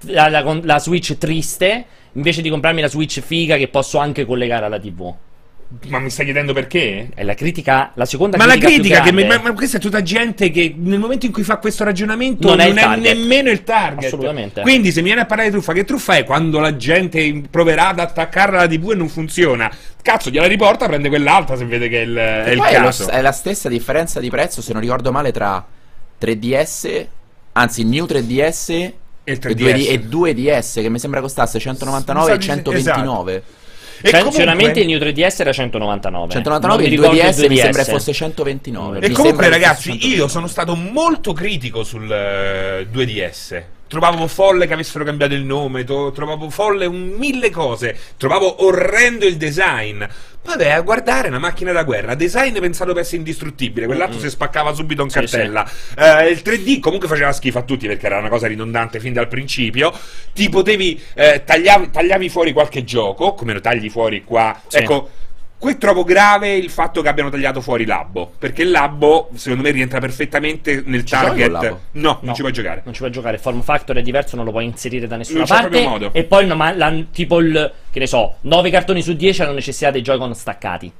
la, 0.05 0.29
la- 0.29 0.59
la 0.61 0.79
Switch 0.79 1.17
triste, 1.17 1.85
invece 2.13 2.41
di 2.41 2.49
comprarmi 2.49 2.81
la 2.81 2.87
Switch 2.87 3.19
figa 3.21 3.57
che 3.57 3.67
posso 3.67 3.97
anche 3.97 4.25
collegare 4.25 4.65
alla 4.65 4.79
TV? 4.79 5.13
Ma 5.89 5.99
mi 5.99 6.09
stai 6.09 6.25
chiedendo 6.25 6.51
perché? 6.51 7.09
È 7.13 7.21
la 7.21 7.35
critica, 7.35 7.91
la 7.93 8.05
seconda 8.05 8.37
Ma 8.37 8.47
la 8.47 8.53
critica 8.57 8.71
più 8.71 8.81
critica, 8.81 9.01
che 9.03 9.11
mi- 9.11 9.25
ma, 9.27 9.37
ma 9.37 9.53
questa 9.53 9.77
è 9.77 9.79
tutta 9.79 10.01
gente 10.01 10.49
che 10.49 10.73
nel 10.75 10.97
momento 10.97 11.27
in 11.27 11.31
cui 11.31 11.43
fa 11.43 11.57
questo 11.57 11.83
ragionamento 11.83 12.47
Non 12.47 12.57
non, 12.57 12.65
è 12.65 12.69
il 12.71 12.75
è, 12.75 12.81
target. 12.81 13.13
nemmeno 13.15 13.49
il 13.51 13.63
target. 13.63 14.05
Assolutamente. 14.05 14.61
Quindi 14.61 14.91
se 14.91 15.01
mi 15.01 15.05
viene 15.07 15.21
a 15.21 15.25
parlare 15.27 15.49
di 15.49 15.53
truffa, 15.55 15.73
che 15.73 15.83
truffa 15.83 16.15
è 16.15 16.23
quando 16.23 16.57
la 16.59 16.75
gente 16.75 17.43
proverà 17.51 17.89
ad 17.89 17.99
attaccarla 17.99 18.57
alla 18.61 18.67
TV 18.67 18.89
e 18.93 18.95
non 18.95 19.09
funziona? 19.09 19.71
Cazzo, 20.01 20.31
gliela 20.31 20.47
riporta, 20.47 20.87
prende 20.87 21.07
quell'altra 21.07 21.55
se 21.55 21.65
vede 21.65 21.87
che 21.87 21.99
è 22.01 22.03
il, 22.05 22.15
è 22.15 22.49
il 22.49 22.61
è, 22.63 22.77
lo- 22.79 22.85
caso. 22.85 23.07
è 23.07 23.21
la 23.21 23.31
stessa 23.31 23.69
differenza 23.69 24.19
di 24.19 24.29
prezzo, 24.31 24.63
se 24.63 24.73
non 24.73 24.81
ricordo 24.81 25.11
male, 25.11 25.31
tra 25.31 25.63
3DS, 26.19 27.05
anzi 27.51 27.83
New 27.83 28.05
3DS 28.05 28.91
E 29.29 29.33
il 29.33 29.39
e 29.41 29.53
3DS. 29.53 29.55
2D 29.55 29.89
e 29.89 29.99
2DS, 30.07 30.81
che 30.81 30.89
mi 30.89 30.99
sembra 30.99 31.21
costasse 31.21 31.59
199 31.59 32.31
e 32.33 32.35
Mi 32.37 32.41
sa 32.43 32.53
di- 32.55 32.57
129. 32.63 33.43
E 34.01 34.09
Cioè, 34.09 34.19
comunque- 34.21 34.79
il 34.81 34.87
New 34.87 34.97
3DS 34.97 35.39
era 35.41 35.51
199. 35.51 36.31
199 36.31 36.67
Non 36.67 36.83
il 36.85 36.89
mi 36.89 36.95
ricordo 36.95 37.21
2DS, 37.21 37.41
mi 37.41 37.55
2DS. 37.55 37.61
sembra 37.61 37.83
fosse 37.83 38.13
129. 38.13 38.99
E 38.99 39.07
Mi 39.09 39.13
comunque, 39.13 39.49
ragazzi, 39.49 39.89
io 39.89 39.97
129. 40.27 40.29
sono 40.29 40.47
stato 40.47 40.75
molto 40.75 41.33
critico 41.33 41.83
sul 41.83 42.09
eh, 42.09 42.87
2DS. 42.91 43.61
Trovavo 43.89 44.27
folle 44.27 44.67
che 44.67 44.73
avessero 44.73 45.03
cambiato 45.03 45.33
il 45.33 45.43
nome, 45.43 45.83
to- 45.83 46.11
trovavo 46.13 46.49
folle 46.49 46.85
un 46.85 47.15
mille 47.17 47.49
cose, 47.49 47.97
trovavo 48.17 48.63
orrendo 48.65 49.25
il 49.25 49.35
design. 49.35 50.01
Vabbè, 50.41 50.69
a 50.69 50.81
guardare 50.81 51.27
una 51.27 51.37
macchina 51.37 51.71
da 51.71 51.83
guerra, 51.83 52.15
design 52.15 52.57
pensato 52.59 52.93
per 52.93 53.01
essere 53.03 53.17
indistruttibile, 53.17 53.85
quell'altro 53.85 54.19
si 54.19 54.29
spaccava 54.29 54.73
subito 54.73 55.03
in 55.03 55.09
Sì, 55.09 55.19
cartella. 55.19 55.69
Eh, 55.95 56.29
il 56.29 56.41
3D 56.43 56.79
comunque 56.79 57.07
faceva 57.07 57.31
schifo 57.31 57.59
a 57.59 57.63
tutti 57.63 57.87
perché 57.87 58.05
era 58.05 58.17
una 58.17 58.29
cosa 58.29 58.47
ridondante 58.47 58.99
fin 58.99 59.13
dal 59.13 59.27
principio. 59.27 59.91
Ti 60.33 60.49
potevi, 60.49 60.99
eh, 61.13 61.43
tagliavi, 61.45 61.91
tagliavi 61.91 62.29
fuori 62.29 62.53
qualche 62.53 62.83
gioco, 62.83 63.33
come 63.33 63.53
lo 63.53 63.61
tagli 63.61 63.89
fuori 63.89 64.23
qua. 64.23 64.59
Sì. 64.67 64.77
Ecco, 64.77 65.09
Qui 65.59 65.77
trovo 65.77 66.05
grave 66.05 66.55
il 66.55 66.69
fatto 66.69 67.01
che 67.01 67.09
abbiano 67.09 67.29
tagliato 67.29 67.59
fuori 67.59 67.85
Labbo, 67.85 68.31
perché 68.39 68.61
il 68.61 68.71
Labbo 68.71 69.29
secondo 69.35 69.61
me 69.63 69.71
rientra 69.71 69.99
perfettamente 69.99 70.83
nel 70.85 71.03
Ci 71.03 71.11
target. 71.13 71.49
Labbo? 71.51 71.79
No, 71.91 72.01
non 72.01 72.17
No. 72.21 72.33
ci 72.33 72.39
puoi 72.41 72.53
giocare. 72.53 72.81
Non 72.85 72.93
ci 72.93 72.99
puoi 73.01 73.11
giocare, 73.11 73.35
il 73.35 73.41
form 73.41 73.61
factor 73.61 73.97
è 73.97 74.01
diverso, 74.01 74.37
non 74.37 74.45
lo 74.45 74.51
puoi 74.51 74.63
inserire 74.63 75.05
da 75.05 75.17
nessuna 75.17 75.39
Non 75.39 75.47
c'è 75.47 75.53
parte. 75.53 75.67
proprio 75.69 75.89
modo. 75.89 76.09
E 76.13 76.23
poi 76.23 76.45
no, 76.47 76.55
ma 76.55 76.73
la- 76.73 76.93
tipo 77.11 77.39
il, 77.41 77.73
che 77.91 77.99
ne 77.99 78.07
so, 78.07 78.35
9 78.41 78.69
cartoni 78.69 79.01
su 79.01 79.13
10 79.13 79.41
hanno 79.41 79.51
necessità 79.51 79.91
dei 79.91 80.01
Joy-Con 80.01 80.33
staccati. 80.33 80.91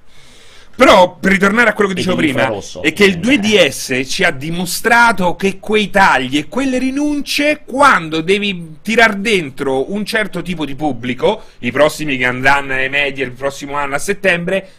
Però, 0.79 1.17
per 1.19 1.33
ritornare 1.33 1.71
a 1.71 1.73
quello 1.73 1.89
che 1.89 1.95
dicevo 1.97 2.15
di 2.21 2.31
prima, 2.31 2.53
è 2.79 2.93
che 2.93 3.03
il 3.03 3.19
2DS 3.19 4.07
ci 4.07 4.23
ha 4.23 4.31
dimostrato 4.31 5.35
che 5.35 5.59
quei 5.59 5.89
tagli 5.89 6.37
e 6.37 6.47
quelle 6.47 6.77
rinunce, 6.77 7.63
quando 7.65 8.21
devi 8.21 8.77
tirar 8.81 9.15
dentro 9.15 9.91
un 9.91 10.05
certo 10.05 10.41
tipo 10.41 10.63
di 10.63 10.75
pubblico, 10.75 11.43
i 11.59 11.73
prossimi 11.73 12.15
che 12.15 12.23
andranno 12.23 12.75
ai 12.75 12.87
media 12.87 13.25
il 13.25 13.33
prossimo 13.33 13.75
anno 13.75 13.95
a 13.95 13.99
settembre, 13.99 14.69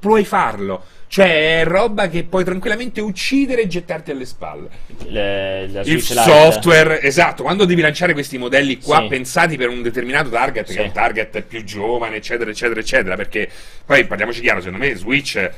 puoi 0.00 0.24
farlo. 0.24 0.84
Cioè, 1.10 1.60
è 1.60 1.64
roba 1.64 2.08
che 2.08 2.22
puoi 2.22 2.44
tranquillamente 2.44 3.00
uccidere 3.00 3.62
e 3.62 3.66
gettarti 3.66 4.12
alle 4.12 4.24
spalle. 4.24 4.68
Le- 5.08 5.64
Il 5.64 5.82
Lite. 5.84 6.00
software, 6.00 7.02
esatto, 7.02 7.42
quando 7.42 7.64
devi 7.64 7.80
lanciare 7.80 8.12
questi 8.12 8.38
modelli 8.38 8.78
qua 8.78 9.00
Sì. 9.00 9.08
pensati 9.08 9.56
per 9.56 9.70
un 9.70 9.82
determinato 9.82 10.30
target, 10.30 10.68
Sì. 10.68 10.74
che 10.76 10.82
è 10.82 10.84
un 10.84 10.92
target 10.92 11.40
più 11.42 11.64
giovane, 11.64 12.14
eccetera, 12.16 12.48
eccetera, 12.50 12.78
eccetera, 12.78 13.16
perché 13.16 13.48
poi 13.84 14.04
parliamoci 14.06 14.40
chiaro, 14.40 14.60
secondo 14.60 14.84
me 14.84 14.94
Switch 14.94 15.34
eh, 15.34 15.50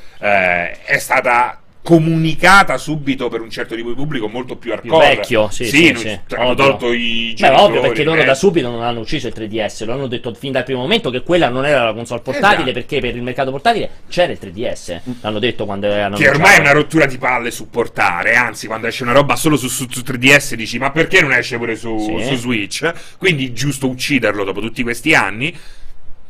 è 0.85 0.99
stata 0.99 1.61
comunicata 1.83 2.79
subito 2.79 3.29
per 3.29 3.41
un 3.41 3.51
certo 3.51 3.75
tipo 3.75 3.89
di 3.89 3.95
pubblico 3.97 4.29
molto 4.29 4.55
più 4.57 4.71
Più 4.71 4.93
hardcore. 4.93 5.07
vecchio, 5.17 5.49
sì, 5.51 5.65
sì, 5.67 5.91
non- 5.91 6.01
sì. 6.01 6.19
hanno 6.37 6.55
tolto 6.55 6.93
i 6.93 7.31
Beh, 7.31 7.35
genitori, 7.35 7.63
ovvio, 7.65 7.81
perché 7.81 8.05
loro 8.05 8.21
eh. 8.21 8.25
da 8.25 8.35
subito 8.35 8.71
non 8.71 8.83
hanno 8.83 9.01
ucciso 9.01 9.27
il 9.27 9.35
3DS, 9.37 9.85
lo 9.85 9.93
hanno 9.95 10.07
detto 10.07 10.33
fin 10.35 10.53
dal 10.53 10.63
primo 10.63 10.81
momento 10.81 11.11
che 11.11 11.23
quella 11.23 11.49
non 11.49 11.67
era 11.67 11.83
la 11.85 11.93
console 11.93 12.21
portatile, 12.21 12.71
Esatto. 12.71 12.73
perché 12.73 13.01
per 13.01 13.17
il 13.17 13.23
mercato 13.23 13.51
portatile 13.51 13.91
c'era 14.09 14.31
il 14.31 14.39
3DS. 14.41 15.01
L'hanno 15.23 15.39
detto 15.41 15.65
quando 15.65 15.93
hanno 15.93 16.17
Che 16.17 16.29
ormai 16.29 16.57
è 16.57 16.61
una 16.61 16.73
rottura 16.73 17.07
di 17.07 17.19
palle 17.19 17.51
supportare, 17.51 18.37
anzi, 18.37 18.69
quando 18.69 18.87
esce 18.87 19.03
una 19.03 19.13
roba 19.13 19.35
solo 19.35 19.57
su, 19.57 19.67
su- 19.69 19.89
su 19.91 20.03
3DS 20.07 20.55
dici 20.55 20.79
ma 20.79 20.93
perché 20.93 21.21
non 21.21 21.33
esce 21.33 21.59
pure 21.59 21.75
su, 21.75 21.99
Sì. 21.99 22.25
su 22.27 22.37
Switch? 22.37 22.93
Quindi 23.19 23.53
giusto 23.53 23.89
ucciderlo 23.89 24.45
dopo 24.45 24.61
tutti 24.61 24.85
questi 24.85 25.15
anni. 25.15 25.53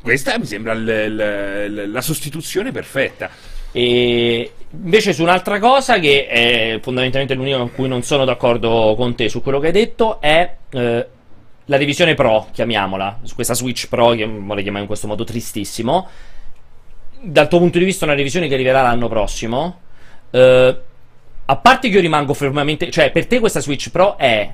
Questa 0.00 0.36
mi 0.38 0.46
sembra 0.46 0.74
l- 0.74 0.84
l- 0.84 1.90
la 1.92 2.00
sostituzione 2.00 2.72
perfetta. 2.72 3.30
E 3.72 4.52
invece 4.70 5.12
su 5.12 5.22
un'altra 5.22 5.58
cosa 5.58 5.98
che 5.98 6.26
è 6.26 6.78
fondamentalmente 6.82 7.34
l'unica 7.34 7.58
con 7.58 7.72
cui 7.72 7.88
non 7.88 8.02
sono 8.02 8.24
d'accordo 8.24 8.94
con 8.96 9.14
te 9.14 9.28
su 9.28 9.42
quello 9.42 9.58
che 9.58 9.66
hai 9.66 9.72
detto 9.72 10.20
è 10.20 10.56
eh, 10.70 11.06
la 11.66 11.76
revisione 11.76 12.14
Pro, 12.14 12.48
chiamiamola, 12.52 13.20
questa 13.34 13.54
Switch 13.54 13.88
Pro 13.88 14.10
che 14.10 14.26
vuole 14.26 14.62
chiamare 14.62 14.82
in 14.82 14.88
questo 14.88 15.06
modo 15.06 15.24
tristissimo. 15.24 16.08
Dal 17.20 17.48
tuo 17.48 17.58
punto 17.58 17.78
di 17.78 17.84
vista 17.84 18.04
è 18.04 18.08
una 18.08 18.16
revisione 18.16 18.48
che 18.48 18.54
arriverà 18.54 18.82
l'anno 18.82 19.08
prossimo. 19.08 19.80
Eh, 20.30 20.76
a 21.44 21.56
parte 21.56 21.88
che 21.88 21.94
io 21.94 22.00
rimango 22.00 22.34
fermamente, 22.34 22.90
cioè 22.90 23.10
per 23.10 23.26
te 23.26 23.38
questa 23.40 23.60
Switch 23.60 23.90
Pro 23.90 24.16
è 24.16 24.52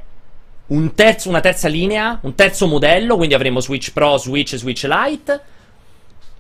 un 0.69 0.95
terzo, 0.95 1.29
una 1.29 1.41
terza 1.41 1.69
linea, 1.69 2.19
un 2.23 2.35
terzo 2.35 2.67
modello, 2.67 3.17
quindi 3.17 3.35
avremo 3.35 3.61
Switch 3.61 3.93
Pro, 3.93 4.17
Switch 4.19 4.53
e 4.53 4.59
Switch 4.59 4.85
Lite. 4.85 5.41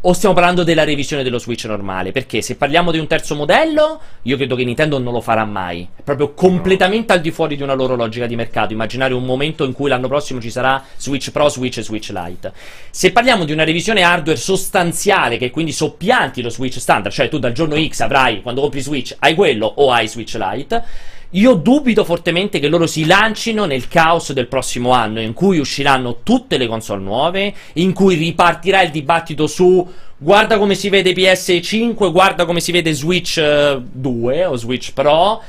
O 0.02 0.12
stiamo 0.12 0.32
parlando 0.32 0.62
della 0.62 0.84
revisione 0.84 1.24
dello 1.24 1.40
Switch 1.40 1.64
normale? 1.64 2.12
Perché 2.12 2.40
se 2.40 2.54
parliamo 2.54 2.92
di 2.92 2.98
un 2.98 3.08
terzo 3.08 3.34
modello, 3.34 4.00
io 4.22 4.36
credo 4.36 4.54
che 4.54 4.62
Nintendo 4.62 4.96
non 5.00 5.12
lo 5.12 5.20
farà 5.20 5.44
mai. 5.44 5.88
È 5.96 6.02
proprio 6.02 6.34
completamente 6.34 7.12
al 7.12 7.20
di 7.20 7.32
fuori 7.32 7.56
di 7.56 7.64
una 7.64 7.74
loro 7.74 7.96
logica 7.96 8.26
di 8.26 8.36
mercato. 8.36 8.72
Immaginare 8.72 9.12
un 9.12 9.24
momento 9.24 9.64
in 9.64 9.72
cui 9.72 9.88
l'anno 9.88 10.06
prossimo 10.06 10.40
ci 10.40 10.50
sarà 10.50 10.80
Switch 10.96 11.32
Pro, 11.32 11.48
Switch 11.48 11.78
e 11.78 11.82
Switch 11.82 12.10
Lite. 12.10 12.52
Se 12.90 13.10
parliamo 13.10 13.44
di 13.44 13.50
una 13.50 13.64
revisione 13.64 14.02
hardware 14.02 14.38
sostanziale, 14.38 15.36
che 15.36 15.50
quindi 15.50 15.72
soppianti 15.72 16.42
lo 16.42 16.50
Switch 16.50 16.78
standard, 16.78 17.12
cioè 17.12 17.28
tu 17.28 17.40
dal 17.40 17.50
giorno 17.50 17.74
X 17.76 17.98
avrai, 17.98 18.40
quando 18.40 18.60
compri 18.60 18.80
Switch, 18.80 19.16
hai 19.18 19.34
quello 19.34 19.66
o 19.66 19.90
hai 19.90 20.06
Switch 20.06 20.34
Lite. 20.34 21.16
Io 21.32 21.54
dubito 21.54 22.04
fortemente 22.04 22.58
che 22.58 22.68
loro 22.68 22.86
si 22.86 23.04
lancino 23.04 23.66
nel 23.66 23.86
caos 23.86 24.32
del 24.32 24.46
prossimo 24.46 24.92
anno, 24.92 25.20
in 25.20 25.34
cui 25.34 25.58
usciranno 25.58 26.20
tutte 26.22 26.56
le 26.56 26.66
console 26.66 27.02
nuove, 27.02 27.54
in 27.74 27.92
cui 27.92 28.14
ripartirà 28.14 28.80
il 28.80 28.90
dibattito 28.90 29.46
su 29.46 29.86
guarda 30.16 30.56
come 30.56 30.74
si 30.74 30.88
vede 30.88 31.12
PS5, 31.12 32.10
guarda 32.10 32.46
come 32.46 32.60
si 32.60 32.72
vede 32.72 32.94
Switch 32.94 33.36
eh, 33.36 33.78
2 33.78 34.44
o 34.46 34.56
Switch 34.56 34.94
Pro. 34.94 35.42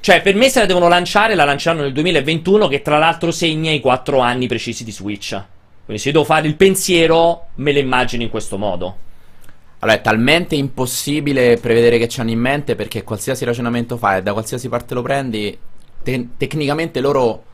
Cioè, 0.00 0.22
per 0.22 0.34
me 0.36 0.48
se 0.48 0.60
la 0.60 0.66
devono 0.66 0.88
lanciare, 0.88 1.34
la 1.34 1.44
lanceranno 1.44 1.82
nel 1.82 1.92
2021, 1.92 2.68
che 2.68 2.80
tra 2.80 2.96
l'altro 2.96 3.30
segna 3.30 3.70
i 3.70 3.80
4 3.80 4.18
anni 4.18 4.46
precisi 4.46 4.84
di 4.84 4.92
Switch. 4.92 5.38
Quindi 5.84 6.02
se 6.02 6.12
devo 6.12 6.24
fare 6.24 6.46
il 6.46 6.56
pensiero, 6.56 7.48
me 7.56 7.72
lo 7.72 7.78
immagino 7.78 8.22
in 8.22 8.30
questo 8.30 8.56
modo. 8.56 9.04
Allora, 9.86 10.00
è 10.00 10.02
talmente 10.02 10.56
impossibile 10.56 11.58
prevedere 11.58 11.96
che 11.96 12.08
c'hanno 12.08 12.30
in 12.30 12.40
mente 12.40 12.74
perché 12.74 13.04
qualsiasi 13.04 13.44
ragionamento 13.44 13.96
fai 13.96 14.18
e 14.18 14.22
da 14.22 14.32
qualsiasi 14.32 14.68
parte 14.68 14.94
lo 14.94 15.02
prendi, 15.02 15.56
te- 16.02 16.28
tecnicamente 16.36 17.00
loro. 17.00 17.44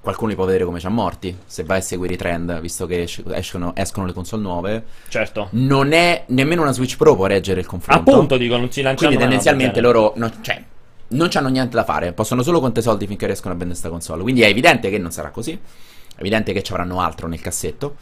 Qualcuno 0.00 0.30
li 0.30 0.34
può 0.34 0.46
vedere 0.46 0.64
come 0.64 0.78
già 0.78 0.88
morti 0.88 1.36
se 1.44 1.62
vai 1.62 1.80
a 1.80 1.82
seguire 1.82 2.14
i 2.14 2.16
trend, 2.16 2.58
visto 2.60 2.86
che 2.86 3.06
escono, 3.32 3.74
escono 3.76 4.06
le 4.06 4.14
console 4.14 4.40
nuove. 4.40 4.84
Certo. 5.08 5.48
Non 5.50 5.92
è 5.92 6.24
nemmeno 6.28 6.62
una 6.62 6.72
Switch 6.72 6.96
Pro 6.96 7.14
può 7.14 7.26
reggere 7.26 7.60
il 7.60 7.66
confronto. 7.66 8.10
Appunto, 8.10 8.38
dico, 8.38 8.56
non 8.56 8.72
si 8.72 8.80
lanciano 8.80 9.08
Quindi 9.08 9.18
tendenzialmente 9.18 9.82
loro 9.82 10.14
no- 10.16 10.32
cioè, 10.40 10.64
non 11.08 11.28
hanno 11.34 11.48
niente 11.48 11.76
da 11.76 11.84
fare, 11.84 12.14
possono 12.14 12.42
solo 12.42 12.60
contare 12.60 12.80
soldi 12.80 13.06
finché 13.06 13.26
riescono 13.26 13.52
a 13.52 13.58
vendere 13.58 13.78
sta 13.78 13.90
console. 13.90 14.22
Quindi 14.22 14.40
è 14.40 14.46
evidente 14.46 14.88
che 14.88 14.96
non 14.96 15.10
sarà 15.10 15.28
così. 15.28 15.52
È 15.52 16.20
evidente 16.20 16.54
che 16.54 16.62
ci 16.62 16.72
avranno 16.72 17.02
altro 17.02 17.28
nel 17.28 17.42
cassetto. 17.42 17.96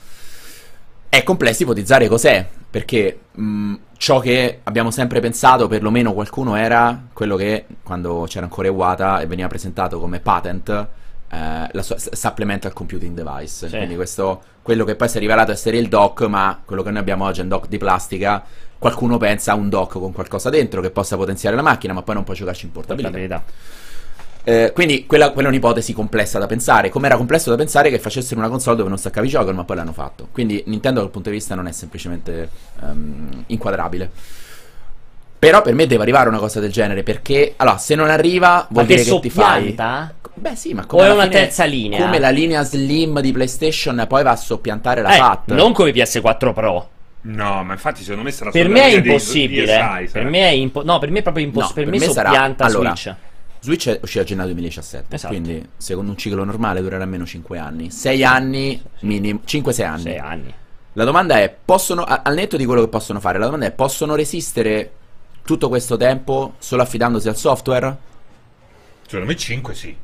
È 1.09 1.23
complesso 1.23 1.63
ipotizzare 1.63 2.07
cos'è, 2.07 2.47
perché 2.71 3.21
mh, 3.33 3.75
ciò 3.97 4.19
che 4.21 4.61
abbiamo 4.65 4.91
sempre 4.91 5.21
pensato, 5.21 5.67
perlomeno 5.69 6.13
qualcuno, 6.13 6.55
era 6.55 7.07
quello 7.13 7.37
che 7.37 7.65
quando 7.83 8.27
c'era 8.29 8.45
ancora 8.45 8.69
Iwata 8.69 9.21
e 9.21 9.27
veniva 9.27 9.49
presentato 9.49 9.99
come 9.99 10.21
patent, 10.21 10.69
eh, 11.31 11.69
la 11.71 11.83
sua 11.83 11.97
supplemental 11.99 12.73
computing 12.73 13.15
device. 13.15 13.69
Sì. 13.69 13.77
Quindi 13.77 13.95
questo, 13.95 14.43
quello 14.63 14.85
che 14.85 14.97
poi 14.97 15.09
si 15.09 15.17
è 15.17 15.21
rivelato 15.21 15.51
essere 15.51 15.79
il 15.79 15.89
dock, 15.89 16.23
ma 16.23 16.61
quello 16.65 16.83
che 16.83 16.91
noi 16.91 17.01
abbiamo 17.01 17.25
oggi 17.25 17.41
è 17.41 17.43
un 17.43 17.49
dock 17.49 17.69
di 17.69 17.79
plastica. 17.79 18.45
Qualcuno 18.79 19.17
pensa 19.17 19.53
a 19.53 19.55
un 19.55 19.69
dock 19.69 19.99
con 19.99 20.13
qualcosa 20.13 20.51
dentro 20.51 20.81
che 20.81 20.91
possa 20.91 21.17
potenziare 21.17 21.57
la 21.57 21.63
macchina, 21.63 21.93
ma 21.93 22.03
poi 22.03 22.15
non 22.15 22.25
può 22.25 22.35
giocarci 22.35 22.67
in 22.67 22.73
la 22.75 22.81
portabilità. 22.83 23.45
Eh, 24.45 24.73
quindi 24.75 25.05
quella, 25.07 25.31
quella 25.33 25.49
è 25.49 25.51
un'ipotesi 25.51 25.93
complessa 25.93 26.39
da 26.39 26.47
pensare. 26.47 26.89
Come 26.89 27.07
era 27.07 27.17
complesso 27.17 27.51
da 27.51 27.57
pensare 27.57 27.91
che 27.91 27.99
facessero 27.99 28.41
una 28.41 28.49
console 28.49 28.77
dove 28.77 28.89
non 28.89 28.97
staccavi 28.99 29.27
i 29.27 29.31
giochi, 29.31 29.53
ma 29.53 29.65
poi 29.65 29.77
l'hanno 29.77 29.93
fatto. 29.93 30.29
Quindi 30.33 30.63
Nintendo 30.67 31.01
dal 31.01 31.11
punto 31.11 31.29
di 31.29 31.37
vista 31.37 31.55
non 31.55 31.67
è 31.67 31.73
semplicemente 31.73 32.49
ehm, 32.83 33.45
inquadrabile. 33.49 34.11
Però 35.39 35.63
per 35.63 35.75
me 35.75 35.87
deve 35.87 36.03
arrivare 36.03 36.29
una 36.29 36.39
cosa 36.39 36.59
del 36.59 36.73
genere 36.73 37.05
perché 37.05 37.55
allora 37.57 37.79
se 37.79 37.95
non 37.95 38.09
arriva 38.11 38.67
vuol 38.71 38.87
Ma 38.87 38.91
dire 38.91 39.05
che 39.05 39.21
ti 39.21 39.31
fai 39.31 39.59
soppianta? 39.69 40.15
Beh 40.35 40.57
sì, 40.57 40.73
ma 40.75 40.83
O 40.83 40.87
come 40.87 41.03
è 41.03 41.05
alla 41.07 41.15
una 41.15 41.23
fine- 41.25 41.35
terza 41.35 41.65
linea? 41.65 42.01
Come 42.01 42.19
la 42.19 42.31
linea 42.31 42.63
Slim 42.65 43.21
di 43.21 43.31
PlayStation 43.33 44.05
poi 44.09 44.23
va 44.25 44.33
a 44.33 44.37
soppiantare 44.37 45.01
la 45.03 45.15
Eh, 45.15 45.19
FAT. 45.19 45.53
non 45.53 45.73
come 45.73 45.93
PS4 45.93 46.53
Pro. 46.53 46.89
No, 47.21 47.63
ma 47.63 47.73
infatti 47.75 48.03
secondo 48.03 48.23
me 48.23 48.31
sarà 48.33 48.51
Per 48.51 48.69
me 48.69 48.81
è 48.81 48.85
linea 48.87 49.01
dei 49.01 49.11
impossibile. 49.13 49.65
DSi, 50.05 50.11
per 50.13 50.25
me 50.25 50.39
è 50.41 50.51
impo- 50.53 50.83
no, 50.85 50.99
per 50.99 51.11
me 51.11 51.19
è 51.21 51.23
proprio 51.23 51.45
impossibile. 51.45 51.85
No, 51.85 51.91
per, 51.91 51.99
per 51.99 52.01
me, 52.01 52.07
me 52.07 52.13
sarà- 52.13 52.29
soppianta 52.31 52.65
allora, 52.65 52.95
Switch. 53.61 53.99
Uscito 54.03 54.23
a 54.23 54.25
gennaio 54.25 54.49
2017, 54.49 55.15
Esatto. 55.15 55.33
quindi 55.35 55.69
secondo 55.77 56.11
un 56.11 56.17
ciclo 56.17 56.45
normale 56.45 56.81
durerà 56.81 57.03
almeno 57.03 57.25
5 57.27 57.59
anni. 57.59 57.91
6 57.91 58.25
anni 58.25 58.83
minimo, 59.01 59.41
5-6 59.47 59.85
anni. 59.85 60.03
6 60.03 60.19
anni. 60.19 60.55
La 60.95 61.05
domanda 61.05 61.39
è, 61.39 61.55
possono, 61.65 62.05
al 62.05 62.35
netto 62.35 62.57
di 62.57 62.65
quello 62.65 62.81
che 62.81 62.89
possono 62.89 63.21
fare, 63.21 63.39
la 63.39 63.45
domanda 63.45 63.67
è, 63.67 63.73
possono 63.73 64.15
resistere 64.15 64.93
tutto 65.45 65.69
questo 65.69 65.97
tempo 65.97 66.55
solo 66.59 66.83
affidandosi 66.83 67.29
al 67.29 67.37
software? 67.37 67.97
Secondo 69.07 69.27
me 69.27 69.37
5 69.37 69.75
sì. 69.75 69.97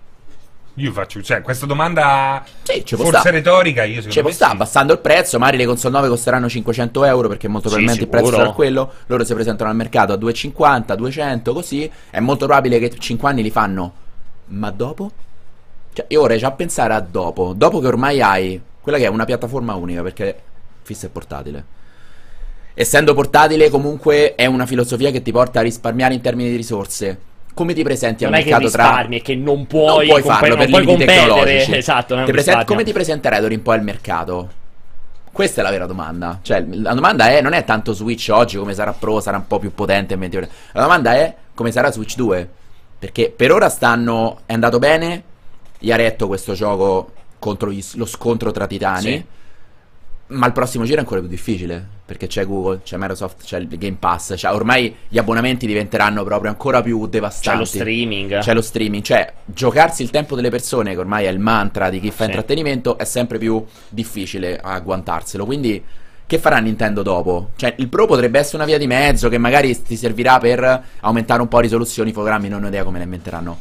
Io 0.76 0.90
faccio, 0.90 1.22
cioè, 1.22 1.40
questa 1.40 1.66
domanda 1.66 2.44
Sì, 2.64 2.82
forse 2.84 3.06
stare. 3.06 3.30
retorica, 3.30 3.84
io 3.84 4.02
Ci 4.02 4.20
può 4.22 4.30
sta, 4.32 4.46
sì. 4.46 4.52
abbassando 4.52 4.92
il 4.92 4.98
prezzo, 4.98 5.38
magari 5.38 5.58
le 5.58 5.66
console 5.66 5.94
9 5.94 6.08
costeranno 6.08 6.48
500 6.48 7.04
euro 7.04 7.28
perché 7.28 7.46
molto 7.46 7.68
Sì, 7.68 7.74
probabilmente 7.76 8.02
il 8.04 8.10
sicuro. 8.10 8.28
prezzo 8.30 8.42
sarà 8.42 8.54
quello, 8.54 8.92
loro 9.06 9.24
si 9.24 9.34
presentano 9.34 9.70
al 9.70 9.76
mercato 9.76 10.12
a 10.12 10.16
250, 10.16 10.94
200, 10.96 11.52
così, 11.52 11.88
è 12.10 12.18
molto 12.18 12.46
probabile 12.46 12.80
che 12.80 12.90
5 12.98 13.28
anni 13.28 13.42
li 13.44 13.50
fanno, 13.50 13.92
ma 14.46 14.70
dopo? 14.72 15.10
Cioè, 15.92 16.06
io 16.08 16.20
vorrei 16.20 16.38
già 16.38 16.50
pensare 16.50 16.92
a 16.92 17.00
dopo, 17.00 17.52
dopo 17.56 17.78
che 17.78 17.86
ormai 17.86 18.20
hai 18.20 18.60
quella 18.80 18.98
che 18.98 19.04
è 19.04 19.08
una 19.08 19.24
piattaforma 19.24 19.74
unica, 19.74 20.02
perché 20.02 20.36
fissa 20.82 21.06
è 21.06 21.10
portatile. 21.10 21.64
Essendo 22.74 23.14
portatile 23.14 23.70
comunque 23.70 24.34
è 24.34 24.46
una 24.46 24.66
filosofia 24.66 25.12
che 25.12 25.22
ti 25.22 25.30
porta 25.30 25.60
a 25.60 25.62
risparmiare 25.62 26.14
in 26.14 26.20
termini 26.20 26.50
di 26.50 26.56
risorse. 26.56 27.32
Come 27.54 27.72
ti 27.72 27.82
presenti 27.84 28.24
Non 28.24 28.34
al 28.34 28.40
è 28.40 28.42
che 28.42 28.50
mercato 28.50 28.70
tra... 28.70 28.82
risparmi, 28.84 29.18
è 29.18 29.22
che 29.22 29.34
non 29.36 29.66
puoi, 29.66 30.08
non 30.08 30.20
puoi 30.20 30.22
farlo 30.22 30.56
non 30.56 30.70
per 30.70 30.80
limiti 30.80 31.04
tecnologici. 31.04 31.72
Esatto, 31.76 32.14
non 32.16 32.24
Ti 32.24 32.32
risparmio. 32.32 32.64
come 32.64 32.82
ti 32.84 32.92
presenterebbero 32.92 33.54
un 33.54 33.62
po' 33.62 33.70
al 33.70 33.82
mercato? 33.82 34.48
Questa 35.30 35.60
è 35.60 35.64
la 35.64 35.70
vera 35.70 35.86
domanda. 35.86 36.38
Cioè, 36.42 36.64
la 36.68 36.94
domanda 36.94 37.28
è: 37.28 37.40
non 37.40 37.52
è 37.52 37.64
tanto 37.64 37.92
Switch 37.92 38.28
oggi 38.32 38.56
come 38.56 38.74
sarà 38.74 38.92
Pro, 38.92 39.20
sarà 39.20 39.36
un 39.36 39.46
po' 39.46 39.58
più 39.58 39.72
potente. 39.74 40.14
in 40.14 40.20
20 40.20 40.36
ore. 40.36 40.50
La 40.72 40.82
domanda 40.82 41.14
è: 41.14 41.34
come 41.54 41.70
sarà 41.72 41.90
Switch 41.90 42.16
2? 42.16 42.48
Perché 42.98 43.32
per 43.34 43.50
ora 43.52 43.68
stanno. 43.68 44.40
È 44.46 44.52
andato 44.52 44.78
bene. 44.78 45.22
Gli 45.78 45.90
ha 45.92 45.96
retto 45.96 46.26
questo 46.28 46.54
gioco 46.54 47.12
contro 47.38 47.70
gli- 47.70 47.84
lo 47.94 48.06
scontro 48.06 48.50
tra 48.52 48.66
titani. 48.66 49.00
Sì. 49.02 49.24
Ma 50.34 50.46
il 50.46 50.52
prossimo 50.52 50.84
giro 50.84 50.96
è 50.96 51.00
ancora 51.00 51.20
più 51.20 51.28
difficile, 51.28 51.86
perché 52.04 52.26
c'è 52.26 52.44
Google, 52.44 52.80
c'è 52.82 52.96
Microsoft, 52.96 53.44
c'è 53.44 53.58
il 53.58 53.68
Game 53.68 53.96
Pass, 54.00 54.34
cioè 54.36 54.52
ormai 54.52 54.94
gli 55.08 55.16
abbonamenti 55.16 55.64
diventeranno 55.64 56.24
proprio 56.24 56.50
ancora 56.50 56.82
più 56.82 57.06
devastanti. 57.06 57.50
C'è 57.50 57.56
lo 57.58 57.64
streaming. 57.64 58.38
C'è 58.40 58.54
lo 58.54 58.60
streaming, 58.60 59.02
cioè 59.04 59.32
giocarsi 59.44 60.02
il 60.02 60.10
tempo 60.10 60.34
delle 60.34 60.50
persone, 60.50 60.92
che 60.92 60.98
ormai 60.98 61.26
è 61.26 61.30
il 61.30 61.38
mantra 61.38 61.88
di 61.88 62.00
chi 62.00 62.10
fa 62.10 62.24
Sì. 62.24 62.30
intrattenimento, 62.30 62.98
è 62.98 63.04
sempre 63.04 63.38
più 63.38 63.64
difficile 63.88 64.58
agguantarselo. 64.60 65.44
Quindi, 65.44 65.82
che 66.26 66.38
farà 66.38 66.58
Nintendo 66.58 67.02
dopo? 67.02 67.50
Cioè, 67.54 67.74
il 67.76 67.88
Pro 67.88 68.06
potrebbe 68.06 68.38
essere 68.38 68.56
una 68.56 68.66
via 68.66 68.78
di 68.78 68.86
mezzo 68.86 69.28
che 69.28 69.38
magari 69.38 69.80
ti 69.82 69.96
servirà 69.96 70.38
per 70.38 70.84
aumentare 71.00 71.42
un 71.42 71.48
po' 71.48 71.60
risoluzioni, 71.60 72.10
i 72.10 72.12
fotogrammi, 72.12 72.48
non 72.48 72.64
ho 72.64 72.66
idea 72.66 72.82
come 72.82 72.98
le 72.98 73.04
inventeranno. 73.04 73.58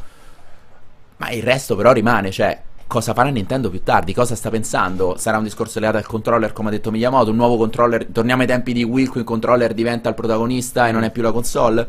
Ma 1.18 1.30
il 1.30 1.42
resto 1.42 1.76
però 1.76 1.92
rimane, 1.92 2.30
cioè, 2.32 2.58
cosa 2.86 3.14
farà 3.14 3.28
Nintendo 3.30 3.70
più 3.70 3.82
tardi? 3.82 4.14
Cosa 4.14 4.34
sta 4.34 4.50
pensando? 4.50 5.16
Sarà 5.18 5.38
un 5.38 5.44
discorso 5.44 5.80
legato 5.80 5.98
al 5.98 6.06
controller, 6.06 6.52
come 6.52 6.68
ha 6.68 6.72
detto 6.72 6.90
Miyamoto, 6.90 7.30
un 7.30 7.36
nuovo 7.36 7.56
controller, 7.56 8.06
torniamo 8.06 8.42
ai 8.42 8.48
tempi 8.48 8.72
di 8.72 8.82
Wii, 8.82 9.06
cui 9.06 9.20
il 9.20 9.26
controller 9.26 9.74
diventa 9.74 10.08
il 10.08 10.14
protagonista 10.14 10.88
e 10.88 10.92
non 10.92 11.04
è 11.04 11.10
più 11.10 11.22
la 11.22 11.32
console? 11.32 11.88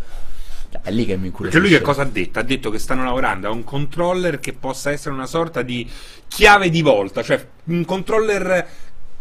Cioè, 0.70 0.82
è 0.82 0.92
lì 0.92 1.06
che 1.06 1.18
mi 1.18 1.28
incuriosisce. 1.28 1.60
Perché 1.60 1.60
lui 1.60 1.70
che 1.70 1.84
cosa 1.84 2.02
ha 2.02 2.12
detto? 2.12 2.40
Ha 2.40 2.44
detto 2.44 2.70
che 2.70 2.80
stanno 2.80 3.04
lavorando 3.04 3.48
a 3.48 3.52
un 3.52 3.64
controller 3.64 4.40
che 4.40 4.54
possa 4.54 4.92
essere 4.92 5.14
una 5.14 5.28
sorta 5.28 5.62
di 5.62 5.90
chiave 6.28 6.70
di 6.70 6.82
volta, 6.82 7.22
cioè 7.22 7.46
un 7.66 7.86
controller 7.86 8.68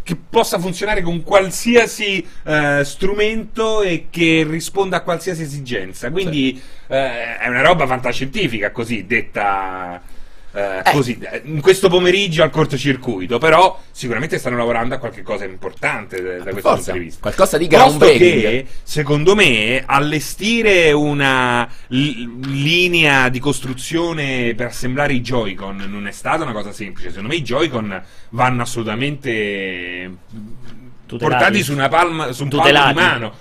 che 0.02 0.16
possa 0.16 0.58
funzionare 0.58 1.00
con 1.00 1.22
qualsiasi 1.22 2.24
eh, 2.44 2.82
strumento 2.84 3.80
e 3.80 4.08
che 4.10 4.46
risponda 4.48 4.98
a 4.98 5.00
qualsiasi 5.00 5.42
esigenza. 5.42 6.10
Quindi 6.10 6.60
eh, 6.88 7.38
è 7.38 7.48
una 7.48 7.62
roba 7.62 7.86
fantascientifica, 7.86 8.70
così 8.70 9.06
detta. 9.06 10.00
Eh, 10.54 10.82
così, 10.92 11.18
eh, 11.20 11.42
in 11.46 11.60
questo 11.60 11.88
pomeriggio 11.88 12.44
al 12.44 12.50
cortocircuito, 12.50 13.38
però 13.38 13.80
sicuramente 13.90 14.38
stanno 14.38 14.56
lavorando 14.56 14.94
a 14.94 14.98
qualche 14.98 15.22
cosa 15.22 15.44
importante 15.44 16.22
da, 16.22 16.44
da 16.44 16.50
questo 16.52 16.74
punto 16.74 16.92
di 16.92 16.98
vista. 17.00 17.20
Qualcosa 17.22 17.58
di 17.58 17.66
groundbreaking. 17.66 18.40
che, 18.40 18.66
secondo 18.84 19.34
me, 19.34 19.82
allestire 19.84 20.92
una 20.92 21.68
l- 21.88 22.38
linea 22.46 23.28
di 23.30 23.40
costruzione 23.40 24.54
per 24.54 24.66
assemblare 24.66 25.14
i 25.14 25.20
Joy-Con 25.20 25.86
non 25.88 26.06
è 26.06 26.12
stata 26.12 26.44
una 26.44 26.52
cosa 26.52 26.70
semplice. 26.70 27.08
Secondo 27.08 27.28
me 27.30 27.34
i 27.34 27.42
Joy-Con 27.42 28.02
vanno 28.30 28.62
assolutamente 28.62 30.10
Tutelati. 31.06 31.36
portati 31.36 31.62
su 31.64 31.72
una 31.72 31.88
palma, 31.88 32.30
su 32.30 32.44
un 32.44 32.48
palmo 32.50 32.86
di 32.86 32.94
mano. 32.94 33.34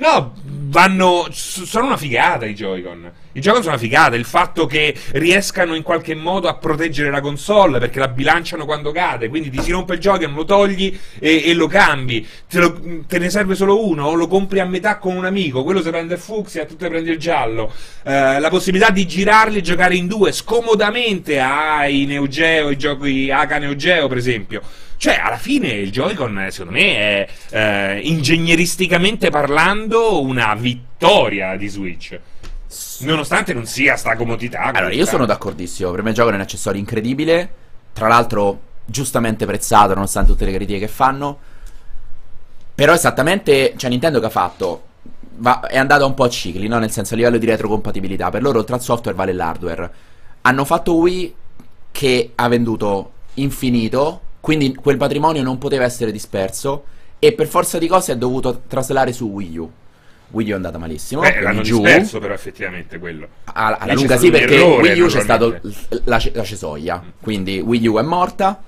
No, 0.00 0.32
vanno. 0.44 1.26
Sono 1.30 1.84
una 1.84 1.98
figata 1.98 2.46
i 2.46 2.54
Joy-Con. 2.54 3.12
I 3.32 3.40
Joy-Con 3.40 3.60
sono 3.62 3.74
una 3.74 3.82
figata. 3.82 4.16
Il 4.16 4.24
fatto 4.24 4.64
che 4.64 4.94
riescano 5.12 5.74
in 5.74 5.82
qualche 5.82 6.14
modo 6.14 6.48
a 6.48 6.54
proteggere 6.54 7.10
la 7.10 7.20
console 7.20 7.78
perché 7.78 7.98
la 7.98 8.08
bilanciano 8.08 8.64
quando 8.64 8.92
cade. 8.92 9.28
Quindi 9.28 9.50
ti 9.50 9.60
si 9.60 9.72
rompe 9.72 9.92
il 9.94 10.00
Joy-Con, 10.00 10.32
lo 10.32 10.44
togli 10.46 10.98
e, 11.18 11.42
e 11.44 11.52
lo 11.52 11.66
cambi. 11.66 12.26
Te, 12.48 12.58
lo- 12.60 12.80
te 13.06 13.18
ne 13.18 13.28
serve 13.28 13.54
solo 13.54 13.86
uno 13.86 14.06
o 14.06 14.14
lo 14.14 14.26
compri 14.26 14.58
a 14.60 14.64
metà 14.64 14.96
con 14.96 15.14
un 15.16 15.26
amico. 15.26 15.62
Quello 15.64 15.82
si 15.82 15.90
prende 15.90 16.14
il 16.14 16.20
fucsia, 16.20 16.64
tu 16.64 16.76
te 16.76 16.88
prendi 16.88 17.10
il 17.10 17.18
giallo. 17.18 17.70
Eh, 18.02 18.40
la 18.40 18.48
possibilità 18.48 18.88
di 18.90 19.06
girarli 19.06 19.58
e 19.58 19.60
giocare 19.60 19.96
in 19.96 20.06
due 20.06 20.32
scomodamente 20.32 21.38
ai 21.40 22.06
Neo 22.06 22.26
Geo, 22.26 22.70
i 22.70 22.78
giochi 22.78 23.30
Aka 23.30 23.58
Neo 23.58 23.76
Geo, 23.76 24.08
per 24.08 24.16
esempio. 24.16 24.62
Cioè, 25.00 25.18
alla 25.18 25.38
fine 25.38 25.68
il 25.68 25.90
Joy-Con, 25.90 26.48
secondo 26.50 26.78
me, 26.78 26.94
è 26.94 27.28
eh, 27.52 28.00
ingegneristicamente 28.00 29.30
parlando 29.30 30.20
una 30.22 30.54
vittoria 30.54 31.56
di 31.56 31.68
Switch. 31.68 32.20
Nonostante 32.98 33.54
non 33.54 33.64
sia 33.64 33.96
sta 33.96 34.14
comodità. 34.14 34.60
Allora, 34.60 34.92
io 34.92 35.06
sono 35.06 35.24
d'accordissimo. 35.24 35.90
Per 35.90 36.02
me 36.02 36.10
il 36.10 36.14
gioco 36.14 36.28
è 36.28 36.34
un 36.34 36.40
accessorio 36.40 36.78
incredibile. 36.78 37.50
Tra 37.94 38.08
l'altro, 38.08 38.60
giustamente 38.84 39.46
prezzato, 39.46 39.94
nonostante 39.94 40.32
tutte 40.32 40.44
le 40.44 40.52
critiche 40.52 40.80
che 40.80 40.88
fanno. 40.88 41.38
Però, 42.74 42.92
esattamente, 42.92 43.72
cioè, 43.78 43.88
Nintendo 43.88 44.20
che 44.20 44.26
ha 44.26 44.28
fatto. 44.28 44.82
va- 45.36 45.60
è 45.60 45.78
andato 45.78 46.04
un 46.04 46.12
po' 46.12 46.24
a 46.24 46.28
cicli, 46.28 46.68
no? 46.68 46.78
Nel 46.78 46.90
senso, 46.90 47.14
a 47.14 47.16
livello 47.16 47.38
di 47.38 47.46
retrocompatibilità. 47.46 48.28
Per 48.28 48.42
loro, 48.42 48.58
oltre 48.58 48.74
al 48.74 48.82
software, 48.82 49.16
vale 49.16 49.32
l'hardware. 49.32 49.90
Hanno 50.42 50.66
fatto 50.66 50.96
Wii 50.96 51.34
che 51.90 52.32
ha 52.34 52.48
venduto 52.48 53.12
infinito. 53.36 54.28
Quindi 54.40 54.74
quel 54.74 54.96
patrimonio 54.96 55.42
non 55.42 55.58
poteva 55.58 55.84
essere 55.84 56.12
disperso. 56.12 56.84
E 57.18 57.32
per 57.32 57.46
forza 57.46 57.78
di 57.78 57.86
cose 57.86 58.12
è 58.12 58.16
dovuto 58.16 58.62
traslare 58.66 59.12
su 59.12 59.26
Wii 59.26 59.58
U. 59.58 59.70
Wii 60.30 60.48
U 60.48 60.52
è 60.52 60.54
andata 60.54 60.78
malissimo. 60.78 61.20
Beh, 61.20 61.40
l'hanno 61.40 61.60
giù. 61.60 61.82
disperso, 61.82 62.18
però, 62.18 62.32
effettivamente 62.32 62.98
quello. 62.98 63.26
alla, 63.52 63.78
alla 63.78 63.92
lunga 63.94 64.16
sì 64.16 64.30
perché 64.30 64.54
errore, 64.54 64.92
Wii 64.92 65.00
U 65.00 65.06
c'è 65.06 65.24
l- 65.24 65.60
la, 66.04 66.22
la 66.32 66.44
cesoia 66.44 67.02
quindi 67.20 67.60
Wii 67.60 67.86
U 67.88 67.98
è 67.98 68.02
morta 68.02 68.62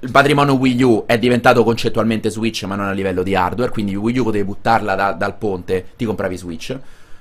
il 0.00 0.10
patrimonio 0.10 0.54
Wii 0.54 0.82
U 0.82 1.04
è 1.06 1.18
diventato 1.18 1.64
concettualmente 1.64 2.30
Switch 2.30 2.62
ma 2.64 2.74
non 2.76 2.86
a 2.86 2.92
livello 2.92 3.22
di 3.22 3.34
hardware 3.34 3.70
quindi 3.70 3.96
Wii 3.96 4.18
U 4.18 4.24
potevi 4.24 4.44
buttarla 4.44 4.94
da- 4.94 5.12
dal 5.12 5.36
ponte 5.36 5.86
ti 5.96 6.04
compravi 6.04 6.36
Switch 6.36 6.78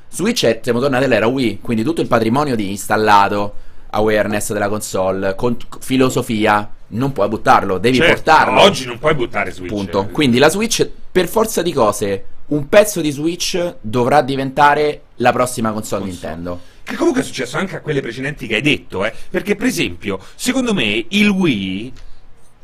Switch 0.09 0.45
è, 0.45 0.59
siamo 0.61 0.79
tornati 0.79 1.05
all'era 1.05 1.27
Wii 1.27 1.59
quindi 1.61 1.83
tutto 1.83 2.01
il 2.01 2.07
patrimonio 2.07 2.55
di 2.55 2.69
installato 2.69 3.53
awareness 3.91 4.51
della 4.53 4.69
console 4.69 5.35
con- 5.35 5.57
filosofia 5.79 6.69
non 6.91 7.11
puoi 7.11 7.27
buttarlo 7.27 7.77
devi 7.77 7.97
Certo, 7.97 8.13
portarlo 8.13 8.61
Oggi 8.61 8.85
non 8.85 8.97
puoi 8.99 9.13
buttare 9.13 9.51
Switch. 9.51 9.71
Punto. 9.71 10.07
Quindi 10.07 10.37
la 10.39 10.49
Switch, 10.49 10.89
per 11.11 11.27
forza 11.27 11.61
di 11.61 11.71
cose, 11.73 12.25
un 12.47 12.67
pezzo 12.67 13.01
di 13.01 13.11
Switch 13.11 13.75
dovrà 13.81 14.21
diventare 14.21 15.01
la 15.17 15.31
prossima 15.31 15.71
console, 15.71 16.03
Console. 16.03 16.29
Nintendo. 16.29 16.61
Che 16.83 16.95
comunque 16.95 17.21
è 17.21 17.23
successo 17.23 17.57
anche 17.57 17.75
a 17.75 17.81
quelle 17.81 18.01
precedenti 18.01 18.47
che 18.47 18.55
hai 18.55 18.61
detto, 18.61 19.05
eh. 19.05 19.13
Perché, 19.29 19.55
per 19.55 19.67
esempio, 19.67 20.19
secondo 20.33 20.73
me 20.73 21.05
il 21.09 21.29
Wii 21.29 21.93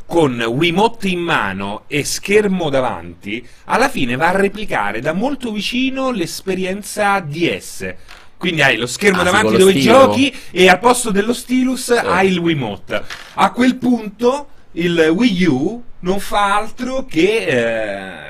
con 0.07 0.39
Wiimote 0.39 1.07
in 1.07 1.19
mano 1.19 1.83
e 1.87 2.03
schermo 2.03 2.69
davanti, 2.69 3.47
alla 3.65 3.89
fine 3.89 4.15
va 4.15 4.29
a 4.29 4.37
replicare 4.37 5.01
da 5.01 5.13
molto 5.13 5.51
vicino 5.51 6.11
l'esperienza 6.11 7.19
DS. 7.19 7.93
Quindi 8.37 8.61
hai 8.61 8.77
lo 8.77 8.85
schermo 8.87 9.21
Ah, 9.21 9.23
davanti 9.23 9.57
dove 9.57 9.71
stilo. 9.71 9.91
giochi 9.93 10.33
e 10.51 10.67
al 10.67 10.79
posto 10.79 11.11
dello 11.11 11.33
stylus 11.33 11.89
hai 11.89 12.27
il 12.31 12.37
Wiimote. 12.39 13.03
A 13.35 13.51
quel 13.51 13.75
punto 13.75 14.47
il 14.73 14.99
Wii 15.13 15.45
U 15.45 15.83
non 15.99 16.19
fa 16.19 16.55
altro 16.57 17.05
che 17.05 17.45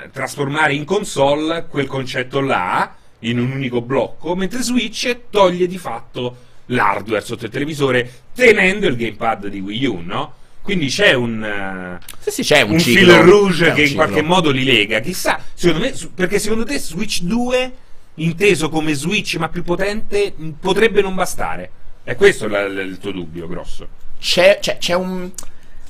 eh, 0.04 0.10
trasformare 0.12 0.74
in 0.74 0.86
console 0.86 1.66
quel 1.70 1.88
concetto 1.88 2.40
là 2.40 2.96
in 3.20 3.40
un 3.40 3.52
unico 3.52 3.82
blocco, 3.82 4.36
mentre 4.36 4.62
Switch 4.62 5.18
toglie 5.30 5.68
di 5.68 5.78
fatto 5.78 6.38
l'hardware 6.68 7.24
sotto 7.24 7.46
il 7.46 7.52
televisore 7.52 8.10
tenendo 8.34 8.88
il 8.88 8.96
gamepad 8.96 9.48
di 9.48 9.60
Wii 9.60 9.86
U, 9.88 10.02
no? 10.04 10.34
Quindi 10.62 10.88
c'è 10.88 11.14
un, 11.14 11.44
eh, 11.44 12.00
Sì, 12.20 12.32
sì, 12.32 12.42
c'è 12.44 12.62
un, 12.62 12.72
un 12.74 12.80
ciclo. 12.80 13.14
fil 13.14 13.22
rouge 13.24 13.72
che 13.74 13.84
in 13.84 13.96
qualche 13.96 14.22
modo 14.24 14.50
li 14.52 14.64
lega. 14.64 15.00
Chissà, 15.00 15.40
secondo 15.54 15.84
me, 15.86 15.94
perché 16.14 16.40
secondo 16.40 16.64
te 16.66 16.80
Switch 16.80 17.22
2, 17.22 17.74
inteso 18.16 18.70
come 18.70 18.94
Switch 18.94 19.36
ma 19.38 19.50
più 19.50 19.64
potente, 19.64 20.34
potrebbe 20.60 21.02
non 21.02 21.16
bastare. 21.16 21.70
È 22.04 22.16
questo 22.16 22.48
la- 22.48 22.68
la- 22.68 22.82
il 22.82 22.98
tuo 22.98 23.12
dubbio 23.12 23.48
grosso. 23.48 23.88
C'è, 24.20 24.60
c'è, 24.62 24.78
c'è 24.78 24.94
un. 24.94 25.30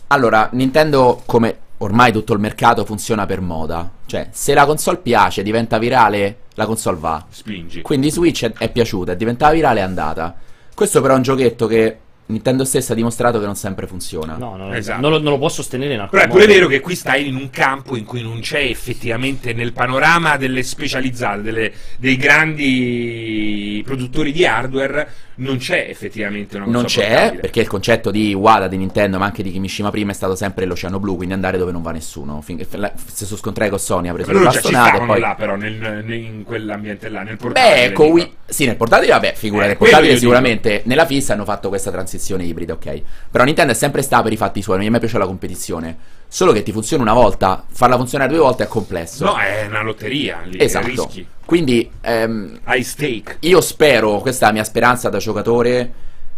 Allora, 0.08 0.50
Nintendo, 0.54 1.22
come 1.26 1.58
ormai 1.80 2.12
tutto 2.12 2.34
il 2.34 2.40
mercato, 2.40 2.86
funziona 2.86 3.26
per 3.26 3.42
moda. 3.42 3.90
Cioè, 4.06 4.30
se 4.32 4.54
la 4.54 4.66
console 4.66 4.98
piace, 4.98 5.44
diventa 5.44 5.78
virale, 5.78 6.40
la 6.54 6.66
console 6.66 6.98
va. 7.00 7.26
Spingi. 7.30 7.82
Quindi 7.82 8.12
Switch 8.12 8.46
è, 8.46 8.54
è 8.58 8.72
piaciuta, 8.72 9.12
è 9.12 9.16
diventata 9.16 9.52
virale, 9.54 9.80
è 9.80 9.84
andata. 9.84 10.36
Questo 10.74 11.02
però 11.02 11.14
è 11.14 11.18
un 11.18 11.24
giochetto 11.24 11.68
che 11.68 11.98
Nintendo 12.28 12.66
stessa 12.66 12.94
ha 12.94 12.96
dimostrato 12.96 13.40
che 13.40 13.46
non 13.46 13.56
sempre 13.56 13.86
funziona. 13.86 14.36
No, 14.36 14.56
no, 14.56 14.74
Esatto. 14.74 15.00
non, 15.02 15.12
lo, 15.12 15.20
non 15.20 15.34
lo 15.34 15.38
può 15.38 15.48
sostenere 15.50 15.94
in 15.94 16.00
alcun 16.00 16.18
Però 16.18 16.24
è 16.24 16.28
modo. 16.28 16.40
pure 16.40 16.54
vero 16.54 16.68
che 16.68 16.80
qui 16.80 16.96
stai 16.96 17.28
in 17.28 17.36
un 17.36 17.50
campo 17.52 17.96
in 17.96 18.04
cui 18.04 18.24
non 18.24 18.40
c'è 18.40 18.62
effettivamente 18.62 19.54
nel 19.54 19.74
panorama 19.74 20.36
delle 20.36 20.64
specializzate, 20.64 21.42
delle- 21.44 21.72
dei 21.98 22.18
grandi 22.18 23.82
produttori 23.86 24.32
di 24.32 24.46
hardware, 24.46 25.08
non 25.38 25.58
c'è 25.58 25.86
effettivamente 25.90 26.56
una 26.56 26.66
Non 26.66 26.84
console 26.84 27.06
c'è, 27.06 27.12
portatile. 27.14 27.42
perché 27.42 27.60
il 27.62 27.68
concetto 27.68 28.10
di 28.12 28.34
Wada, 28.34 28.68
di 28.68 28.78
Nintendo, 28.78 29.18
ma 29.20 29.26
anche 29.26 29.44
di 29.44 29.52
Kimishima 29.52 29.92
prima 29.92 30.12
è 30.12 30.14
stato 30.16 30.36
sempre 30.36 30.66
l'oceano 30.66 31.00
blu, 31.00 31.16
quindi 31.18 31.34
andare 31.34 31.58
dove 31.58 31.72
non 31.72 31.82
va 31.82 31.92
nessuno. 31.92 32.42
Finché, 32.42 32.66
la- 32.78 32.92
stesso 33.06 33.36
scontrai 33.36 33.70
con 33.70 33.78
Sony 33.80 34.08
ha 34.08 34.14
preso 34.14 34.32
Ma 34.32 34.40
già 34.44 34.50
ci 34.52 34.56
bastonate 34.62 34.88
stavano 34.90 35.12
poi... 35.12 35.20
là 35.22 35.36
però 35.36 35.56
nel- 35.56 35.74
nel- 36.06 36.12
in 36.14 36.44
quell'ambiente 36.44 37.10
là, 37.10 37.22
nel 37.22 37.38
portatile. 37.38 37.92
Beh. 37.92 38.04
Wii... 38.04 38.34
Sì, 38.48 38.66
nel 38.66 38.76
portatile, 38.78 39.12
vabbè, 39.12 39.34
figura 39.36 39.64
Eh, 39.66 39.76
quello 39.76 39.92
portatile 39.92 40.08
io 40.08 40.14
dico. 40.20 40.32
sicuramente. 40.32 40.82
Nella 40.86 41.06
fissa 41.06 41.34
hanno 41.34 41.46
fatto 41.46 41.68
questa 41.70 41.92
transizione 41.92 42.14
ibrida, 42.44 42.74
ok. 42.74 43.02
Però 43.32 43.44
Nintendo 43.44 43.72
è 43.72 43.76
sempre 43.76 44.02
stata 44.02 44.24
per 44.24 44.34
i 44.34 44.38
fatti 44.38 44.62
suoi, 44.62 44.76
non 44.76 44.86
gli 44.86 44.88
è 44.88 44.92
mai 44.92 45.00
piaciuta 45.00 45.22
la 45.22 45.28
competizione. 45.28 45.98
Solo 46.28 46.52
che 46.52 46.64
ti 46.64 46.72
funziona 46.72 47.04
una 47.04 47.14
volta, 47.14 47.64
farla 47.68 47.96
funzionare 47.98 48.32
due 48.32 48.40
volte 48.42 48.64
è 48.64 48.68
complesso. 48.68 49.26
No, 49.26 49.38
è 49.38 49.66
una 49.68 49.82
lotteria, 49.82 50.42
lì, 50.44 50.60
esatto. 50.60 50.88
rischi. 50.88 51.28
Quindi, 51.46 51.90
ehm, 52.02 52.60
High 52.66 52.82
stake. 52.82 53.38
io 53.42 53.62
spero, 53.62 54.20
questa 54.20 54.46
è 54.46 54.48
la 54.48 54.54
mia 54.54 54.64
speranza 54.64 55.10
da 55.10 55.18
giocatore, 55.18 55.94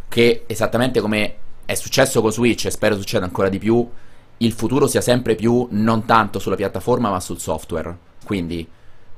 che 0.10 0.44
esattamente 0.48 1.00
come 1.00 1.36
è 1.66 1.74
successo 1.76 2.22
con 2.22 2.32
Switch 2.32 2.66
e 2.66 2.72
spero 2.72 2.96
succeda 2.96 3.26
ancora 3.26 3.50
di 3.50 3.58
più, 3.58 3.88
il 4.38 4.52
futuro 4.52 4.88
sia 4.88 5.02
sempre 5.02 5.36
più 5.36 5.68
non 5.72 6.06
tanto 6.06 6.40
sulla 6.40 6.56
piattaforma 6.56 7.10
ma 7.10 7.20
sul 7.20 7.40
software. 7.40 7.98
Quindi 8.24 8.68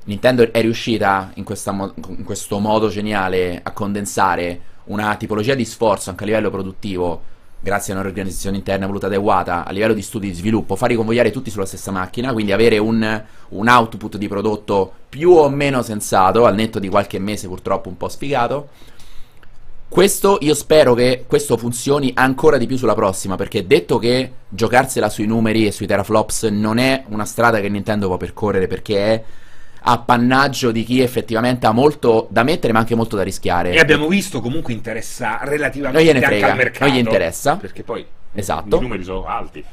Nintendo 0.04 0.50
è 0.50 0.60
riuscita 0.60 1.30
in, 1.34 1.44
mo- 1.72 1.94
in 2.08 2.24
questo 2.24 2.58
modo 2.58 2.88
geniale 2.88 3.60
a 3.62 3.72
condensare 3.72 4.60
una 4.90 5.16
tipologia 5.16 5.54
di 5.54 5.64
sforzo 5.64 6.10
anche 6.10 6.24
a 6.24 6.26
livello 6.26 6.50
produttivo 6.50 7.22
grazie 7.62 7.92
a 7.92 7.98
un'organizzazione 7.98 8.56
interna 8.56 8.86
voluta 8.86 9.06
da 9.06 9.16
Iwata, 9.16 9.66
a 9.66 9.70
livello 9.70 9.92
di 9.92 10.00
studi 10.02 10.28
di 10.28 10.34
sviluppo, 10.34 10.76
farli 10.76 10.94
convogliare 10.94 11.30
tutti 11.30 11.50
sulla 11.50 11.66
stessa 11.66 11.90
macchina, 11.90 12.32
quindi 12.32 12.52
avere 12.52 12.78
un, 12.78 13.22
un 13.48 13.68
output 13.68 14.16
di 14.16 14.28
prodotto 14.28 14.92
più 15.08 15.32
o 15.32 15.48
meno 15.50 15.82
sensato, 15.82 16.46
al 16.46 16.54
netto 16.54 16.78
di 16.78 16.88
qualche 16.88 17.18
mese 17.18 17.48
purtroppo 17.48 17.90
un 17.90 17.98
po' 17.98 18.08
sfigato. 18.08 18.68
Questo 19.90 20.38
io 20.40 20.54
spero 20.54 20.94
che 20.94 21.24
questo 21.26 21.56
funzioni 21.58 22.12
ancora 22.14 22.56
di 22.56 22.66
più 22.66 22.78
sulla 22.78 22.94
prossima, 22.94 23.36
perché 23.36 23.66
detto 23.66 23.98
che 23.98 24.32
giocarsela 24.48 25.10
sui 25.10 25.26
numeri 25.26 25.66
e 25.66 25.72
sui 25.72 25.86
teraflops 25.86 26.44
non 26.44 26.78
è 26.78 27.04
una 27.08 27.26
strada 27.26 27.60
che 27.60 27.68
Nintendo 27.68 28.06
può 28.06 28.16
percorrere, 28.16 28.68
perché 28.68 28.96
è 28.96 29.24
appannaggio 29.82 30.70
di 30.70 30.84
chi 30.84 31.00
effettivamente 31.00 31.66
ha 31.66 31.72
molto 31.72 32.26
da 32.30 32.42
mettere, 32.42 32.72
ma 32.72 32.80
anche 32.80 32.94
molto 32.94 33.16
da 33.16 33.22
rischiare. 33.22 33.72
E 33.72 33.78
abbiamo 33.78 34.08
visto 34.08 34.40
comunque 34.40 34.72
interessa 34.72 35.40
relativamente 35.42 36.12
Non 36.12 36.22
frega, 36.22 36.50
al 36.50 36.56
mercato. 36.56 36.84
non 36.86 36.94
gli 36.94 36.98
interessa. 36.98 37.56
Perché 37.56 37.82
poi 37.82 38.04
Esatto. 38.32 38.76
i 38.76 38.80
numeri 38.80 39.04
sono 39.04 39.24
alti. 39.26 39.64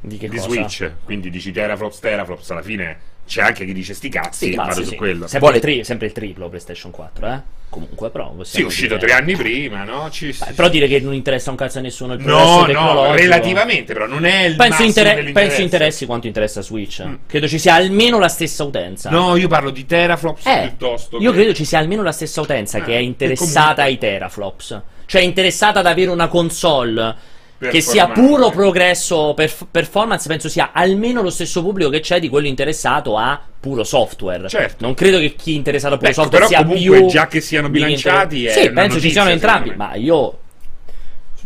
Di 0.00 0.16
che 0.16 0.28
di 0.28 0.36
cosa? 0.36 0.48
Switch, 0.48 0.90
quindi 1.04 1.28
dici 1.28 1.50
teraflops, 1.50 1.98
teraflops, 1.98 2.50
alla 2.50 2.62
fine 2.62 2.96
c'è 3.28 3.42
anche 3.42 3.64
chi 3.64 3.72
dice 3.72 3.94
sti 3.94 4.08
cazzi, 4.08 4.46
Sì, 4.52 4.60
Sì, 4.70 4.82
su 4.82 4.88
sì. 4.90 4.96
quello. 4.96 5.26
Sempre, 5.26 5.38
Vuole- 5.38 5.60
tri- 5.60 5.84
sempre 5.84 6.06
il 6.06 6.12
triplo 6.12 6.48
PlayStation 6.48 6.90
4, 6.90 7.26
eh? 7.28 7.40
Comunque, 7.68 8.08
però. 8.08 8.34
Sì, 8.44 8.62
è 8.62 8.64
uscito 8.64 8.94
dire- 8.96 9.06
tre 9.08 9.16
anni 9.16 9.36
prima, 9.36 9.84
no? 9.84 10.08
Ci- 10.10 10.34
Beh, 10.38 10.52
però 10.54 10.68
dire 10.70 10.88
che 10.88 11.00
non 11.00 11.12
interessa 11.12 11.50
un 11.50 11.56
cazzo 11.56 11.78
a 11.78 11.80
nessuno 11.82 12.14
il 12.14 12.22
progresso 12.22 12.66
No, 12.72 12.92
no, 12.94 13.14
relativamente, 13.14 13.92
però 13.92 14.06
non 14.06 14.24
è 14.24 14.44
il 14.44 14.56
Penso, 14.56 14.82
inter- 14.82 15.30
penso 15.32 15.60
interessi 15.60 16.06
quanto 16.06 16.26
interessa 16.26 16.62
Switch. 16.62 17.04
Mm. 17.04 17.14
Credo 17.26 17.46
ci 17.46 17.58
sia 17.58 17.74
almeno 17.74 18.18
la 18.18 18.28
stessa 18.28 18.64
utenza. 18.64 19.10
No, 19.10 19.36
io 19.36 19.48
parlo 19.48 19.68
di 19.70 19.84
teraflops 19.84 20.46
Eh, 20.46 20.60
piuttosto. 20.68 21.18
io 21.18 21.30
che- 21.30 21.36
credo 21.36 21.52
ci 21.52 21.66
sia 21.66 21.78
almeno 21.78 22.02
la 22.02 22.12
stessa 22.12 22.40
utenza 22.40 22.78
Eh, 22.78 22.82
che 22.84 22.92
è 22.94 22.96
che 22.96 23.02
interessata 23.02 23.60
comunque- 23.60 23.82
ai 23.82 23.98
teraflops. 23.98 24.82
Cioè, 25.04 25.20
interessata 25.20 25.80
ad 25.80 25.86
avere 25.86 26.10
una 26.10 26.28
console 26.28 27.14
che 27.58 27.80
sia 27.80 28.08
puro 28.08 28.50
progresso 28.50 29.34
perf- 29.34 29.66
performance. 29.70 30.28
Penso 30.28 30.48
sia 30.48 30.70
almeno 30.72 31.22
lo 31.22 31.30
stesso 31.30 31.62
pubblico 31.62 31.90
che 31.90 32.00
c'è 32.00 32.20
di 32.20 32.28
quello 32.28 32.46
interessato 32.46 33.16
a 33.16 33.40
puro 33.60 33.84
software. 33.84 34.48
Certo. 34.48 34.84
Non 34.84 34.94
credo 34.94 35.18
che 35.18 35.34
chi 35.34 35.52
è 35.52 35.56
interessato 35.56 35.94
a 35.94 35.98
puro 35.98 36.10
Ecco, 36.10 36.20
software 36.22 36.44
però 36.46 36.56
sia 36.60 36.66
comunque, 36.66 36.98
più. 36.98 37.06
già 37.08 37.26
che 37.26 37.40
siano 37.40 37.68
bilanciati, 37.68 38.38
inter- 38.42 38.56
è 38.56 38.60
Sì, 38.62 38.66
penso 38.70 38.82
ci 38.82 38.94
notizia, 38.94 39.10
siano 39.10 39.30
entrambi. 39.30 39.68
me. 39.70 39.76
Ma 39.76 39.94
io 39.94 40.38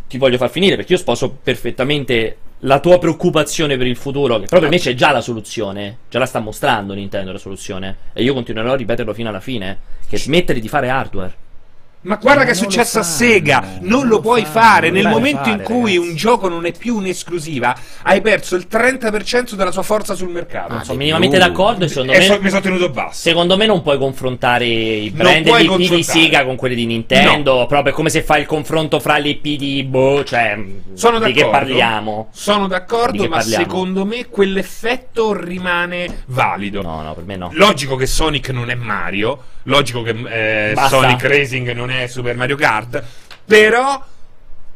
ti 0.08 0.18
voglio 0.18 0.36
far 0.36 0.50
finire 0.50 0.76
perché 0.76 0.92
io 0.92 0.98
sposo 0.98 1.30
perfettamente 1.42 2.36
la 2.64 2.78
tua 2.78 2.98
preoccupazione 2.98 3.76
per 3.76 3.86
il 3.88 3.96
futuro, 3.96 4.34
che 4.38 4.46
proprio 4.46 4.68
invece 4.68 4.90
è 4.90 4.94
già 4.94 5.10
la 5.10 5.20
soluzione, 5.20 5.98
già 6.08 6.18
la 6.20 6.26
sta 6.26 6.38
mostrando 6.38 6.94
Nintendo 6.94 7.32
la 7.32 7.38
soluzione, 7.38 7.96
e 8.12 8.22
io 8.22 8.34
continuerò 8.34 8.72
a 8.72 8.76
ripeterlo 8.76 9.12
fino 9.14 9.30
alla 9.30 9.40
fine, 9.40 9.78
che 10.08 10.16
smettere 10.16 10.60
di 10.60 10.68
fare 10.68 10.88
hardware. 10.88 11.34
Ma 12.04 12.16
guarda 12.16 12.40
Ma 12.40 12.46
che 12.46 12.50
è 12.52 12.54
successo 12.54 12.98
a 12.98 13.02
Sega, 13.04 13.78
non 13.82 14.08
lo 14.08 14.18
puoi 14.20 14.44
fare. 14.44 14.90
Nel 14.90 15.06
momento 15.06 15.48
in 15.48 15.62
cui 15.62 15.94
ragazzi. 15.94 16.08
un 16.10 16.16
gioco 16.16 16.48
non 16.48 16.66
è 16.66 16.72
più 16.72 16.96
un'esclusiva, 16.96 17.76
hai 18.02 18.20
perso 18.20 18.56
il 18.56 18.66
30% 18.68 19.52
della 19.54 19.70
sua 19.70 19.82
forza 19.82 20.14
sul 20.14 20.28
mercato. 20.28 20.74
Ah, 20.74 20.82
Sono 20.82 20.92
di 20.92 20.98
minimamente 20.98 21.38
più. 21.38 21.46
d'accordo 21.46 21.84
e 21.84 21.88
secondo 21.88 22.12
E 22.12 22.18
me... 22.18 22.24
so- 22.24 22.38
mi 22.40 22.48
sono 22.48 22.60
tenuto 22.60 22.90
basso. 22.90 23.20
Secondo 23.20 23.56
me 23.56 23.66
non 23.66 23.82
puoi 23.82 23.98
confrontare 23.98 24.64
i 24.66 25.10
brand 25.10 25.44
di 25.44 25.66
confrontare. 25.66 26.02
Sega 26.02 26.44
con 26.44 26.56
quelli 26.56 26.74
di 26.74 26.86
Nintendo. 26.86 27.66
Proprio 27.68 27.92
è 27.92 27.94
come 27.94 28.10
se 28.10 28.22
fai 28.22 28.40
il 28.40 28.46
confronto 28.46 28.98
fra 28.98 29.16
l'IP 29.18 29.56
di 29.56 29.84
boh, 29.84 30.24
cioè. 30.24 30.58
Sono 30.94 31.18
di 31.18 31.32
d'accordo. 31.32 31.40
che 31.44 31.50
parliamo? 31.50 32.28
Sono 32.32 32.64
Di 32.64 32.70
d'accordo, 32.70 33.22
ma 33.28 33.36
parliamo? 33.36 33.62
secondo 33.62 34.04
me 34.04 34.26
quell'effetto 34.28 35.32
rimane 35.34 36.24
valido. 36.26 36.82
No, 36.82 37.00
no, 37.02 37.14
per 37.14 37.24
me 37.24 37.36
no. 37.36 37.50
Logico 37.52 37.94
che 37.96 38.06
Sonic 38.06 38.48
non 38.50 38.70
è 38.70 38.74
Mario, 38.74 39.38
logico 39.64 40.02
che 40.02 40.70
eh. 40.70 40.74
Sonic 40.88 41.22
Racing 41.22 41.72
non 41.72 41.90
è 41.90 42.06
Super 42.06 42.36
Mario 42.36 42.56
Kart, 42.56 43.02
però 43.44 44.02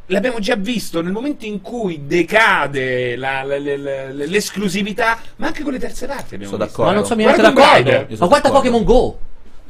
l'abbiamo 0.06 0.38
già 0.38 0.54
visto 0.56 1.02
nel 1.02 1.12
momento 1.12 1.44
in 1.46 1.60
cui 1.60 2.06
decade 2.06 3.16
la- 3.16 3.42
la- 3.42 3.58
la- 3.58 3.76
la- 3.76 4.10
l'esclusività, 4.12 5.18
ma 5.36 5.48
anche 5.48 5.62
con 5.62 5.72
le 5.72 5.78
terze 5.78 6.06
parti 6.06 6.34
abbiamo 6.36 6.52
Sono 6.52 6.64
visto. 6.64 6.82
Ma 6.82 6.92
d'accordo. 6.92 6.92
non 6.92 7.04
sono 7.04 7.16
minimamente 7.16 7.60
d'accordo. 7.62 7.90
Io 7.90 8.06
Ma 8.20 8.26
guarda 8.26 8.48
d'accordo. 8.48 8.52
Pokémon 8.70 8.84
Go. 8.84 9.18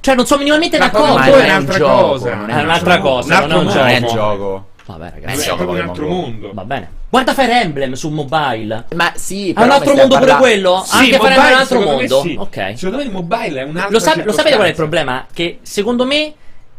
Cioè, 0.01 0.15
non 0.15 0.27
sono 0.27 0.39
minimamente 0.41 0.79
Ma 0.79 0.89
d'accordo. 0.89 1.15
Ma 1.15 1.25
è 1.25 1.31
è 1.31 1.33
un 1.33 1.43
un'altra 1.45 1.79
cosa. 1.81 2.31
È 2.47 2.63
un'altra 2.63 2.99
cosa, 3.01 3.47
non 3.47 3.69
è 3.69 3.99
un 3.99 4.07
gioco. 4.07 4.69
Vabbè, 4.87 5.07
È 5.07 5.11
ragazzi. 5.15 5.45
gioco 5.45 5.65
proprio 5.65 5.83
un 5.83 5.89
altro 5.89 6.07
mondo. 6.09 6.51
Va 6.55 6.65
bene. 6.65 6.91
Guarda 7.09 7.35
Fire 7.35 7.61
Emblem 7.61 7.93
su 7.95 8.09
mobile. 8.11 8.85
Ma 8.95 9.13
sì, 9.17 9.51
È 9.51 9.53
però 9.53 9.67
un 9.67 9.71
altro 9.73 9.95
mondo 9.95 10.15
pure 10.15 10.19
parlando- 10.19 10.43
quello? 10.45 10.83
Sì, 10.87 10.95
Anche 10.97 11.19
Fire 11.19 11.35
Emblem 11.35 11.35
è 11.35 11.37
un 11.37 11.43
mobile, 11.43 11.61
altro 11.61 11.81
mondo? 11.81 12.21
sì. 12.23 12.37
Ok. 12.39 12.73
Secondo 12.77 12.97
me 12.99 13.03
il 13.03 13.11
mobile 13.11 13.61
è 13.61 13.63
un'altra 13.65 13.91
Lo, 13.91 13.99
sap- 13.99 14.25
lo 14.25 14.33
sapete 14.33 14.55
qual 14.55 14.67
è 14.69 14.71
il 14.71 14.77
problema? 14.77 15.27
Che 15.33 15.59
secondo 15.63 16.05
me 16.07 16.35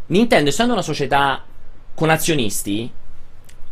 Nintendo, 0.08 0.50
essendo 0.50 0.72
una 0.74 0.82
società 0.82 1.44
con 1.94 2.10
azionisti, 2.10 2.90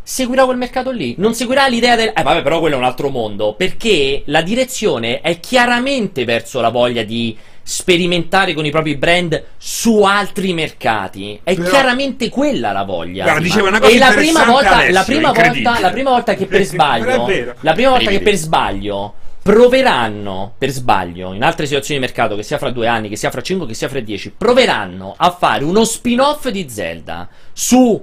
seguirà 0.02 0.44
quel 0.44 0.56
mercato 0.58 0.90
lì. 0.90 1.14
Non 1.18 1.34
seguirà 1.34 1.66
l'idea 1.66 1.96
del. 1.96 2.12
Eh, 2.14 2.22
vabbè, 2.22 2.42
però 2.42 2.60
quello 2.60 2.74
è 2.74 2.78
un 2.78 2.84
altro 2.84 3.08
mondo. 3.08 3.54
Perché 3.54 4.22
la 4.26 4.42
direzione 4.42 5.20
è 5.22 5.40
chiaramente 5.40 6.24
verso 6.24 6.60
la 6.60 6.68
voglia 6.68 7.02
di 7.04 7.36
sperimentare 7.68 8.54
con 8.54 8.64
i 8.64 8.70
propri 8.70 8.94
brand 8.94 9.42
su 9.56 10.02
altri 10.02 10.52
mercati. 10.52 11.40
È 11.42 11.56
Però- 11.56 11.68
chiaramente 11.68 12.28
quella 12.28 12.70
la 12.70 12.84
voglia. 12.84 13.24
Guarda, 13.24 13.40
dicevo 13.40 13.66
una 13.66 13.80
cosa 13.80 13.92
e 13.92 13.98
la 13.98 14.12
prima 14.12 14.44
volta, 14.44 14.76
Alessio, 14.76 14.92
la 14.92 15.02
prima 15.02 15.32
volta, 15.32 15.80
la 15.80 15.90
prima 15.90 16.10
volta 16.10 16.34
che 16.34 16.46
per 16.46 16.60
Però 16.70 16.70
sbaglio, 16.70 17.54
la 17.60 17.72
prima 17.72 17.90
volta 17.90 18.10
che 18.10 18.20
per 18.20 18.36
sbaglio 18.36 19.14
proveranno 19.42 20.54
per 20.56 20.70
sbaglio 20.70 21.32
in 21.32 21.42
altre 21.42 21.66
situazioni 21.66 21.98
di 21.98 22.06
mercato, 22.06 22.36
che 22.36 22.44
sia 22.44 22.58
fra 22.58 22.70
due 22.70 22.86
anni, 22.86 23.08
che 23.08 23.16
sia 23.16 23.32
fra 23.32 23.42
5, 23.42 23.66
che 23.66 23.74
sia 23.74 23.88
fra 23.88 23.98
10, 23.98 24.34
proveranno 24.38 25.14
a 25.16 25.30
fare 25.32 25.64
uno 25.64 25.84
spin-off 25.84 26.48
di 26.48 26.68
Zelda 26.68 27.28
su 27.52 28.00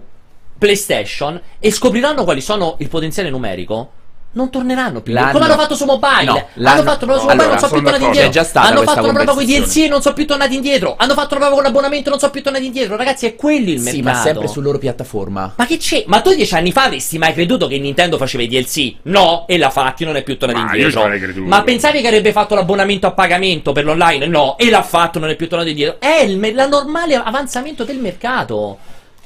PlayStation 0.57 1.39
e 1.59 1.71
scopriranno 1.71 2.25
quali 2.25 2.41
sono 2.41 2.75
il 2.79 2.89
potenziale 2.89 3.29
numerico. 3.29 3.91
Non 4.35 4.49
torneranno 4.49 5.01
più. 5.01 5.13
L'hanno- 5.13 5.31
Come 5.31 5.45
hanno 5.45 5.53
fatto 5.55 5.75
su 5.75 5.85
mobile? 5.85 6.23
No, 6.25 6.31
hanno 6.33 6.45
l'hanno- 6.55 6.83
fatto 6.83 7.05
una 7.05 7.13
su 7.17 7.19
no, 7.19 7.25
mobile, 7.27 7.43
allora, 7.43 7.47
non 7.49 7.59
sono 7.59 7.71
più 7.71 7.81
tornati 7.83 8.03
indietro. 8.05 8.27
C'è 8.29 8.33
già 8.33 8.43
stata 8.43 8.67
hanno 8.67 8.81
fatto 8.81 9.03
una 9.03 9.13
prova 9.13 9.33
con 9.33 9.41
i. 9.43 9.45
DLC 9.45 9.75
e 9.77 9.87
non 9.87 10.01
sono 10.01 10.15
più 10.15 10.25
tornati 10.25 10.55
indietro. 10.55 10.95
Hanno 10.97 11.13
fatto 11.13 11.35
una 11.35 11.39
prova 11.45 11.53
con 11.55 11.63
l'abbonamento 11.63 12.07
e 12.07 12.09
non 12.09 12.19
sono 12.19 12.31
più 12.31 12.41
tornati 12.41 12.65
indietro. 12.65 12.95
Ragazzi, 12.95 13.25
è 13.27 13.35
quello 13.35 13.69
il 13.69 13.79
Sì, 13.79 14.01
mercato. 14.01 14.03
ma 14.17 14.23
sempre 14.23 14.47
su 14.47 14.59
loro 14.61 14.77
piattaforma. 14.79 15.53
Ma 15.55 15.65
che 15.67 15.77
c'è? 15.77 16.03
Ma 16.07 16.21
tu 16.21 16.33
dieci 16.33 16.55
anni 16.55 16.71
fa 16.71 16.85
avresti 16.85 17.17
mai 17.19 17.33
creduto 17.33 17.67
che 17.67 17.77
Nintendo 17.77 18.17
faceva 18.17 18.41
i 18.43 18.47
DLC? 18.47 18.95
No, 19.03 19.45
e 19.47 19.57
l'ha 19.59 19.69
fatti, 19.69 20.03
non 20.03 20.15
è 20.15 20.23
più 20.23 20.35
tornato 20.37 20.65
Ma 20.65 20.73
io 20.75 20.85
indietro. 20.87 21.07
creduto. 21.09 21.47
Ma 21.47 21.61
pensavi 21.61 22.01
che 22.01 22.07
avrebbe 22.07 22.31
fatto 22.31 22.55
l'abbonamento 22.55 23.05
a 23.05 23.11
pagamento 23.11 23.71
per 23.71 23.83
l'online? 23.85 24.25
No, 24.25 24.57
e 24.57 24.69
l'ha 24.71 24.81
fatto, 24.81 25.19
non 25.19 25.29
è 25.29 25.35
più 25.35 25.47
tornato 25.47 25.69
indietro. 25.69 25.97
È 25.99 26.21
il 26.21 26.37
me- 26.39 26.53
la 26.53 26.65
normale 26.67 27.13
avanzamento 27.15 27.83
del 27.83 27.99
mercato. 27.99 28.77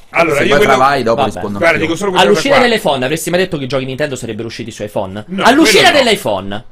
Allora, 0.10 0.38
Se 0.38 0.44
io 0.44 0.50
poi 0.56 0.58
quello... 0.60 0.74
travai, 0.74 1.04
dopo 1.04 1.22
Vabbè. 1.22 1.34
rispondo 1.34 1.58
Guarda, 1.60 1.78
dico 1.78 1.96
solo 1.96 2.18
All'uscita 2.18 2.60
dell'iPhone 2.60 3.04
avresti 3.04 3.30
mai 3.30 3.40
detto 3.40 3.58
che 3.58 3.66
i 3.66 3.68
giochi 3.68 3.86
Nintendo 3.86 4.16
sarebbero 4.16 4.48
usciti 4.48 4.72
su 4.72 4.84
iPhone? 4.84 5.26
No, 5.28 5.44
All'uscita 5.44 5.92
no. 5.92 5.98
dell'iPhone. 5.98 6.64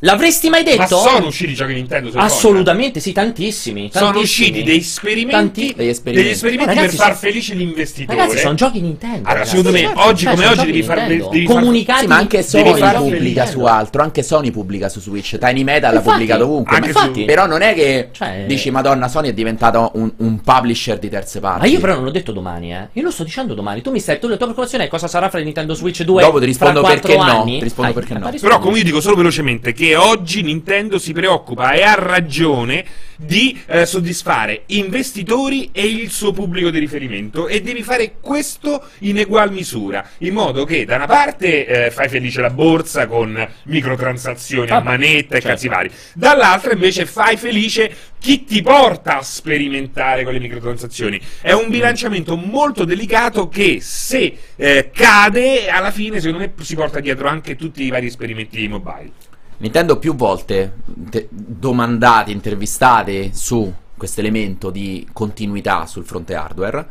L'avresti 0.00 0.50
mai 0.50 0.62
Ma 0.64 0.70
detto? 0.70 0.98
sono 0.98 1.26
usciti 1.28 1.52
i 1.52 1.54
giochi 1.54 1.72
Nintendo 1.72 2.10
su 2.10 2.16
iPhone? 2.16 2.30
Assolutamente, 2.30 3.00
sì, 3.00 3.12
tantissimi. 3.12 3.90
Sono 3.92 4.10
tantissimi. 4.12 4.48
usciti 4.48 4.62
dei 4.62 4.76
esperimenti, 4.78 5.32
Tanti- 5.68 5.74
Degli 5.74 5.88
esperimenti. 5.88 6.56
Ma 6.56 6.64
ragazzi, 6.66 6.86
per 6.88 6.94
far 6.96 7.06
sono- 7.06 7.16
felice 7.32 7.54
l'investitore. 7.54 8.18
Ragazzi, 8.18 8.38
sono 8.38 8.54
giochi 8.54 8.80
Nintendo. 8.82 9.16
Allora, 9.18 9.32
ragazzi. 9.32 9.48
secondo 9.56 9.70
me, 9.70 9.78
Certo, 9.84 10.00
oggi 10.06 10.24
come 10.26 10.36
sono 10.36 10.50
oggi 10.50 10.66
devi 10.66 10.82
far- 10.82 11.06
devi 11.06 11.44
comunicati. 11.44 12.00
Sì, 12.00 12.06
ma 12.06 12.16
anche 12.16 12.42
Sony 12.42 12.72
pubblica 12.94 13.46
su 13.46 13.60
altro, 13.62 14.02
anche 14.02 14.22
Sony 14.22 14.50
pubblica 14.50 14.88
su 14.90 15.00
Switch, 15.00 15.38
Tiny 15.38 15.62
Metal 15.64 15.80
l'ha 15.92 15.98
Infatti, 15.98 16.10
pubblicato 16.10 16.44
ovunque. 16.44 16.76
anche 16.76 16.92
ma 16.92 16.92
su- 16.92 17.06
infatti, 17.06 17.24
però 17.24 17.46
non 17.46 17.62
è 17.62 17.74
che 17.74 18.08
Cioè- 18.12 18.44
dici 18.46 18.70
Madonna, 18.70 19.08
Sony 19.08 19.28
è 19.30 19.32
diventato 19.32 19.90
un, 19.94 20.12
un 20.18 20.40
publisher 20.40 20.98
di 20.98 21.08
terze 21.08 21.40
parti. 21.40 21.60
Ma 21.60 21.66
io 21.66 21.80
però 21.80 21.94
non 21.94 22.04
l'ho 22.04 22.10
detto 22.10 22.32
domani, 22.32 22.74
eh. 22.74 22.88
Io 22.92 23.02
lo 23.02 23.10
sto 23.10 23.24
dicendo 23.24 23.54
domani. 23.54 23.80
Tu 23.80 23.90
mi 23.90 24.00
stai. 24.00 24.18
Tu 24.18 24.26
la 24.28 24.36
tua 24.36 24.46
preoccupazione 24.46 24.84
è 24.84 24.88
cosa 24.88 25.08
sarà 25.08 25.30
fra 25.30 25.38
il 25.38 25.44
Nintendo 25.46 25.72
Switch 25.74 26.02
2 26.02 26.20
Dopo 26.22 26.40
ti 26.40 26.44
rispondo 26.46 26.82
perché 26.82 27.16
no, 27.16 27.22
anni? 27.22 27.58
ti 27.58 27.64
rispondo 27.64 27.92
perché 27.94 28.12
no. 28.14 28.20
ma. 28.20 28.30
Però, 28.38 28.58
come 28.58 28.78
io 28.78 28.84
dico 28.84 29.00
solo 29.00 29.16
velocemente, 29.16 29.72
che 29.72 29.83
oggi 29.92 30.40
Nintendo 30.42 30.98
si 30.98 31.12
preoccupa 31.12 31.72
e 31.72 31.82
ha 31.82 31.94
ragione 31.94 32.84
di 33.16 33.60
eh, 33.66 33.86
soddisfare 33.86 34.62
investitori 34.66 35.70
e 35.72 35.86
il 35.86 36.10
suo 36.10 36.32
pubblico 36.32 36.70
di 36.70 36.78
riferimento 36.78 37.46
e 37.46 37.60
devi 37.60 37.82
fare 37.82 38.14
questo 38.20 38.82
in 39.00 39.18
egual 39.18 39.52
misura, 39.52 40.08
in 40.18 40.32
modo 40.32 40.64
che 40.64 40.84
da 40.84 40.96
una 40.96 41.06
parte 41.06 41.66
eh, 41.66 41.90
fai 41.90 42.08
felice 42.08 42.40
la 42.40 42.50
borsa 42.50 43.06
con 43.06 43.48
microtransazioni 43.64 44.70
a 44.70 44.74
Vabbè, 44.74 44.88
manetta 44.88 45.36
e 45.36 45.40
certo. 45.40 45.48
cazzi 45.48 45.68
vari, 45.68 45.90
dall'altra 46.14 46.72
invece 46.72 47.06
fai 47.06 47.36
felice 47.36 48.12
chi 48.18 48.44
ti 48.44 48.62
porta 48.62 49.18
a 49.18 49.22
sperimentare 49.22 50.24
con 50.24 50.32
le 50.32 50.38
microtransazioni. 50.38 51.20
È 51.42 51.52
un 51.52 51.68
bilanciamento 51.68 52.36
molto 52.36 52.84
delicato 52.84 53.48
che 53.48 53.78
se 53.82 54.38
eh, 54.56 54.90
cade 54.92 55.68
alla 55.68 55.90
fine 55.90 56.20
secondo 56.20 56.38
me 56.38 56.52
si 56.64 56.74
porta 56.74 57.00
dietro 57.00 57.28
anche 57.28 57.54
tutti 57.54 57.82
i 57.82 57.90
vari 57.90 58.06
esperimenti 58.06 58.66
mobile. 58.66 59.33
Nintendo 59.58 59.98
più 59.98 60.14
volte 60.14 60.74
te- 61.10 61.28
domandati, 61.30 62.32
intervistati 62.32 63.30
su 63.34 63.72
questo 63.96 64.20
elemento 64.20 64.70
di 64.70 65.08
continuità 65.12 65.86
sul 65.86 66.04
fronte 66.04 66.34
hardware. 66.34 66.86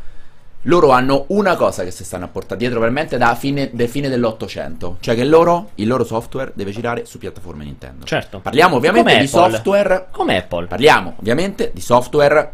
Loro 0.68 0.92
hanno 0.92 1.26
una 1.28 1.58
cosa 1.58 1.84
che 1.84 1.92
si 1.92 2.06
stanno 2.06 2.26
a 2.26 2.30
portare 2.30 2.58
dietro 2.58 2.80
veramente 2.80 3.18
da 3.18 3.36
fine, 3.36 3.70
del 3.74 3.90
fine 3.90 4.08
dell'Ottocento, 4.08 4.96
cioè 5.02 5.14
che 5.14 5.26
loro, 5.26 5.72
il 5.76 5.88
loro 5.88 6.06
software 6.06 6.54
deve 6.56 6.72
girare 6.72 7.04
su 7.06 7.18
piattaforme 7.18 7.66
Nintendo. 7.66 8.06
Certo. 8.06 8.40
Parliamo 8.40 8.78
ovviamente 8.78 9.12
Come 9.12 9.26
di 9.26 9.30
Apple. 9.30 9.52
software 9.52 10.08
Come 10.12 10.38
Apple. 10.38 10.68
Parliamo 10.68 11.16
ovviamente 11.20 11.72
di 11.74 11.82
software 11.82 12.54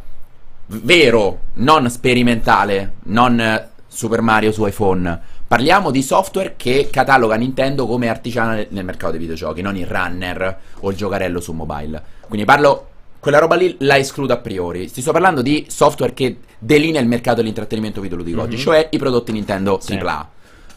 vero, 0.65 1.39
non 1.53 1.87
sperimentale, 1.89 2.93
non 3.03 3.67
Super 3.87 4.21
Mario 4.21 4.51
su 4.51 4.65
iPhone. 4.65 5.21
Parliamo 5.49 5.89
di 5.89 6.03
software 6.03 6.53
che 6.57 6.89
cataloga 6.91 7.33
Nintendo 7.33 7.87
come 7.87 8.07
artigiana 8.07 8.53
nel- 8.53 8.83
mercato 8.85 9.13
dei 9.13 9.19
videogiochi, 9.19 9.63
non 9.63 9.75
il 9.75 9.87
runner 9.87 10.57
o 10.81 10.91
il 10.91 10.95
giocarello 10.95 11.39
su 11.41 11.53
mobile. 11.53 11.99
Quindi 12.27 12.45
parlo. 12.45 12.85
Quella 13.19 13.39
roba 13.39 13.55
lì 13.55 13.75
la 13.79 13.97
escludo 13.97 14.31
a 14.31 14.37
priori. 14.37 14.91
Ti 14.91 15.01
sto 15.01 15.11
parlando 15.11 15.41
di 15.41 15.65
software 15.67 16.13
che 16.13 16.37
delinea 16.59 17.01
il 17.01 17.07
mercato 17.07 17.37
dell'intrattenimento 17.37 17.99
videoludico 17.99 18.41
oggi, 18.41 18.59
cioè 18.59 18.89
i 18.91 18.99
prodotti 18.99 19.31
Nintendo 19.31 19.79
Sì. 19.81 19.95
AAA. 19.95 20.29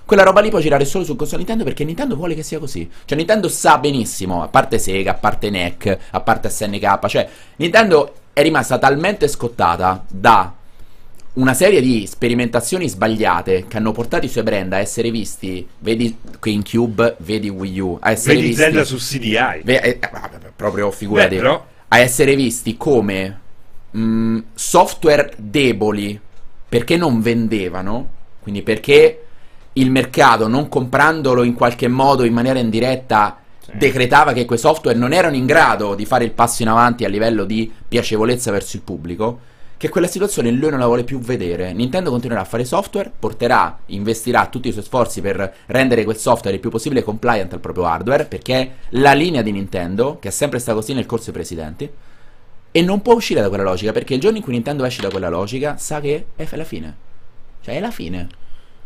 Quella 0.06 0.22
roba 0.22 0.40
lì 0.40 0.48
può 0.48 0.58
girare 0.58 0.86
solo 0.86 1.04
su 1.04 1.16
console 1.16 1.36
Nintendo 1.40 1.64
perché 1.64 1.84
Nintendo 1.84 2.16
vuole 2.16 2.34
che 2.34 2.42
sia 2.42 2.58
così. 2.58 2.90
Cioè 3.04 3.18
Nintendo 3.18 3.48
sa 3.50 3.76
benissimo, 3.76 4.42
a 4.42 4.48
parte 4.48 4.78
Sega, 4.78 5.10
a 5.10 5.14
parte 5.16 5.50
NEC, 5.50 5.98
a 6.12 6.20
parte 6.20 6.48
SNK, 6.48 7.06
cioè 7.08 7.28
Nintendo 7.56 8.14
è 8.32 8.40
rimasta 8.40 8.78
talmente 8.78 9.28
scottata 9.28 10.02
da 10.08 10.50
una 11.34 11.54
serie 11.54 11.80
di 11.80 12.06
sperimentazioni 12.06 12.88
sbagliate 12.88 13.64
che 13.66 13.76
hanno 13.78 13.92
portato 13.92 14.26
i 14.26 14.28
suoi 14.28 14.42
brand 14.44 14.72
a 14.74 14.78
essere 14.78 15.10
visti, 15.10 15.66
vedi 15.78 16.14
GameCube, 16.38 17.16
vedi 17.20 17.48
Wii 17.48 17.80
U, 17.80 17.98
a 18.00 18.10
essere 18.10 18.34
Vedi 18.34 18.46
visti 18.48 18.62
Zelda 18.62 18.84
su 18.84 18.96
CDI. 18.96 19.62
Ve- 19.64 19.80
eh, 19.80 19.98
vabbè, 20.00 20.38
proprio 20.54 20.90
figurati 20.90 21.36
Beh, 21.36 21.40
però- 21.40 21.66
a 21.88 21.98
essere 21.98 22.34
visti 22.36 22.76
come 22.76 23.40
mh, 23.90 24.38
software 24.54 25.32
deboli 25.36 26.18
perché 26.68 26.96
non 26.96 27.20
vendevano, 27.20 28.08
quindi 28.40 28.62
perché 28.62 29.24
il 29.74 29.90
mercato 29.90 30.48
non 30.48 30.68
comprandolo 30.68 31.42
in 31.42 31.54
qualche 31.54 31.88
modo 31.88 32.24
in 32.24 32.32
maniera 32.34 32.58
indiretta 32.58 33.38
decretava 33.74 34.34
che 34.34 34.44
quei 34.44 34.58
software 34.58 34.98
non 34.98 35.14
erano 35.14 35.34
in 35.36 35.46
grado 35.46 35.94
di 35.94 36.04
fare 36.04 36.24
il 36.24 36.32
passo 36.32 36.60
in 36.62 36.68
avanti 36.68 37.06
a 37.06 37.08
livello 37.08 37.44
di 37.44 37.72
piacevolezza 37.88 38.50
verso 38.50 38.76
il 38.76 38.82
pubblico, 38.82 39.40
che 39.82 39.88
quella 39.88 40.06
situazione 40.06 40.52
lui 40.52 40.70
non 40.70 40.78
la 40.78 40.86
vuole 40.86 41.02
più 41.02 41.18
vedere. 41.18 41.72
Nintendo 41.72 42.10
continuerà 42.10 42.42
a 42.42 42.44
fare 42.44 42.64
software, 42.64 43.10
porterà, 43.18 43.80
investirà 43.86 44.46
tutti 44.46 44.68
i 44.68 44.70
suoi 44.70 44.84
sforzi 44.84 45.20
per 45.20 45.54
rendere 45.66 46.04
quel 46.04 46.16
software 46.16 46.54
il 46.54 46.60
più 46.60 46.70
possibile 46.70 47.02
compliant 47.02 47.54
al 47.54 47.58
proprio 47.58 47.86
hardware, 47.86 48.26
perché 48.26 48.54
è 48.54 48.70
la 48.90 49.12
linea 49.12 49.42
di 49.42 49.50
Nintendo, 49.50 50.20
che 50.20 50.28
è 50.28 50.30
sempre 50.30 50.60
stata 50.60 50.78
così 50.78 50.94
nel 50.94 51.04
corso 51.04 51.32
dei 51.32 51.34
presidenti, 51.34 51.90
e 52.70 52.80
non 52.80 53.02
può 53.02 53.14
uscire 53.14 53.40
da 53.40 53.48
quella 53.48 53.64
logica, 53.64 53.90
perché 53.90 54.14
il 54.14 54.20
giorno 54.20 54.36
in 54.36 54.44
cui 54.44 54.52
Nintendo 54.52 54.84
esce 54.84 55.02
da 55.02 55.10
quella 55.10 55.28
logica, 55.28 55.76
sa 55.76 55.98
che 55.98 56.26
è 56.36 56.46
la 56.52 56.62
fine. 56.62 56.96
Cioè 57.60 57.74
è 57.74 57.80
la 57.80 57.90
fine. 57.90 58.28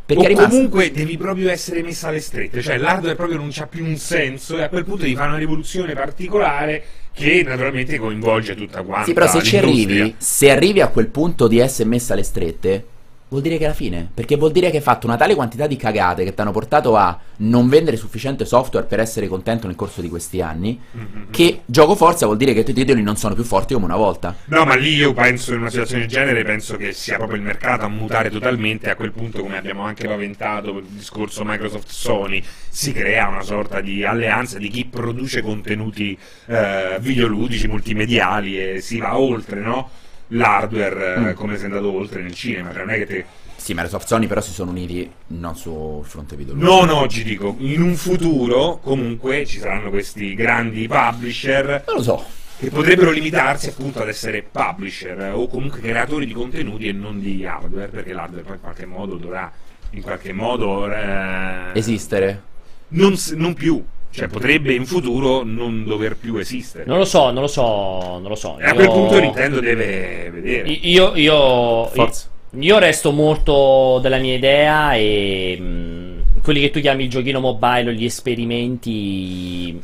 Perché 0.07 0.33
comunque 0.33 0.91
devi 0.93 1.19
proprio 1.19 1.51
essere 1.51 1.83
messa 1.83 2.09
alle 2.09 2.21
strette, 2.21 2.63
cioè 2.63 2.79
l'hardware 2.79 3.17
proprio 3.17 3.37
non 3.37 3.51
c'ha 3.51 3.67
più 3.67 3.85
un 3.85 3.97
senso 3.97 4.57
e 4.57 4.63
a 4.63 4.71
quel 4.71 4.85
punto 4.85 5.03
devi 5.03 5.15
fare 5.15 5.29
una 5.29 5.37
rivoluzione 5.37 5.93
particolare 5.93 6.85
che 7.17 7.43
naturalmente 7.43 7.99
coinvolge 7.99 8.55
tutta 8.55 8.83
quanta 8.83 9.07
Sì, 9.07 9.15
però 9.15 9.27
se 9.27 9.43
ci 9.43 9.57
arrivi, 9.57 10.15
se 10.19 10.51
arrivi 10.51 10.83
a 10.83 10.89
quel 10.89 11.09
punto 11.09 11.49
di 11.49 11.59
essere 11.59 11.89
messa 11.89 12.13
alle 12.13 12.23
strette, 12.23 12.85
vuol 13.29 13.43
dire 13.43 13.59
che 13.59 13.65
è 13.65 13.69
la 13.69 13.75
fine. 13.75 14.09
Perché 14.13 14.37
vuol 14.37 14.53
dire 14.53 14.71
che 14.71 14.77
hai 14.77 14.83
fatto 14.83 15.07
una 15.07 15.17
tale 15.17 15.35
quantità 15.35 15.67
di 15.67 15.77
cagate 15.77 16.25
che 16.25 16.35
ti 16.35 16.41
hanno 16.41 16.53
portato 16.53 16.97
a 16.97 17.19
non 17.39 17.69
vendere 17.69 17.97
sufficiente 17.97 18.45
software 18.45 18.87
per 18.87 19.01
essere 19.01 19.29
contento 19.29 19.67
nel 19.67 19.77
corso 19.77 20.01
di 20.01 20.09
questi 20.09 20.41
anni. 20.41 20.79
Mhm. 20.91 21.27
Che 21.31 21.63
gioco 21.65 21.95
forza 21.95 22.27
vuol 22.27 22.39
dire 22.39 22.53
che 22.53 22.61
i 22.61 22.65
tuoi 22.65 22.77
titoli 22.77 23.03
non 23.03 23.17
sono 23.17 23.35
più 23.35 23.45
forti 23.45 23.75
come 23.75 23.87
una 23.87 23.97
volta. 23.97 24.35
No, 24.47 24.65
ma 24.65 24.75
lì 24.75 24.95
io 24.95 25.13
penso 25.13 25.53
in 25.53 25.61
una 25.61 25.71
situazione 25.71 26.03
del 26.03 26.11
genere, 26.11 26.45
penso 26.45 26.77
che 26.77 26.93
sia 26.93 27.17
proprio 27.17 27.39
il 27.39 27.45
mercato 27.45 27.85
a 27.85 27.89
mutare 27.89 28.31
totalmente. 28.31 28.91
A 28.91 28.97
quel 28.97 29.13
punto, 29.13 29.43
come 29.43 29.57
abbiamo 29.57 29.83
anche 29.83 30.07
paventato 30.07 30.73
per 30.75 30.83
il 30.83 30.89
discorso 30.89 31.45
Microsoft-Sony, 31.45 32.43
si 32.69 32.93
crea 32.93 33.29
una 33.29 33.43
sorta 33.43 33.81
di 33.81 34.05
alleanza 34.05 34.59
di 34.59 34.69
chi 34.69 34.85
produce 34.85 35.43
contenuti 35.43 36.17
eh, 36.47 36.99
videoludici, 37.01 37.67
multimediali 37.67 38.61
e 38.61 38.81
si 38.81 38.99
va 38.99 39.19
oltre, 39.19 39.61
no? 39.61 39.91
L'hardware, 40.29 41.15
eh, 41.15 41.19
Mm. 41.21 41.33
come 41.35 41.57
sei 41.57 41.67
andato 41.67 41.93
oltre 41.93 42.23
nel 42.23 42.35
cinema, 42.35 42.71
cioè 42.73 42.81
non 42.85 42.91
è 42.91 42.99
che 42.99 43.07
te... 43.07 43.25
Sì, 43.57 43.73
Microsoft 43.73 44.07
Sony 44.07 44.27
però 44.27 44.41
si 44.41 44.53
sono 44.53 44.71
uniti 44.71 45.11
non 45.29 45.57
sul 45.57 46.05
fronte 46.05 46.37
video. 46.37 46.55
Non 46.55 46.89
oggi 46.91 47.25
dico, 47.25 47.57
in 47.59 47.81
un 47.83 47.95
futuro 47.97 48.79
comunque 48.83 49.45
ci 49.47 49.59
saranno 49.59 49.91
questi 49.91 50.35
grandi 50.35 50.87
publisher 50.87 51.83
Non 51.87 51.97
lo 51.97 52.03
so. 52.03 52.25
che 52.59 52.71
potrebbero 52.71 53.11
limitarsi 53.11 53.69
appunto 53.71 54.03
ad 54.03 54.09
essere 54.09 54.43
publisher 54.43 55.19
eh, 55.21 55.31
o 55.31 55.49
comunque 55.49 55.81
creatori 55.81 56.27
di 56.27 56.33
contenuti 56.33 56.87
e 56.89 56.93
non 56.93 57.19
di 57.21 57.45
hardware, 57.45 57.89
perché 57.89 58.13
l'hardware 58.13 58.43
poi 58.45 58.55
in 58.55 58.61
qualche 58.61 58.87
modo 58.87 59.17
dovrà 59.17 59.51
in 59.91 60.03
qualche 60.03 60.33
modo 60.33 60.91
eh, 60.93 61.71
Esistere. 61.73 62.43
non, 62.89 63.15
non 63.35 63.55
più, 63.55 63.83
cioè 64.11 64.29
potrebbe 64.29 64.73
in 64.73 64.87
futuro 64.87 65.43
non 65.45 65.85
dover 65.85 66.17
più 66.17 66.37
esistere. 66.37 66.85
Non 66.87 66.99
lo 66.99 67.05
so, 67.05 67.31
non 67.31 67.43
lo 67.43 67.49
so, 67.49 68.19
non 68.19 68.29
lo 68.29 68.35
so. 68.35 68.59
e 68.59 68.65
a 68.65 68.73
quel 68.75 68.87
Io- 68.87 68.93
punto 68.93 69.19
Nintendo 69.19 69.61
deve 69.61 70.31
vedere. 70.33 70.69
Io, 70.71 71.13
io, 71.15 71.87
Forza. 71.87 72.29
io 72.51 72.79
resto 72.79 73.13
molto 73.13 73.99
della 74.01 74.19
mia 74.19 74.35
idea 74.35 74.95
e 74.95 75.59
mh, 75.61 76.41
quelli 76.43 76.61
che 76.61 76.71
tu 76.71 76.81
chiami 76.81 77.05
il 77.05 77.11
giochino 77.11 77.41
mobile 77.41 77.91
o 77.91 77.93
gli 77.93 78.05
esperimenti, 78.05 79.81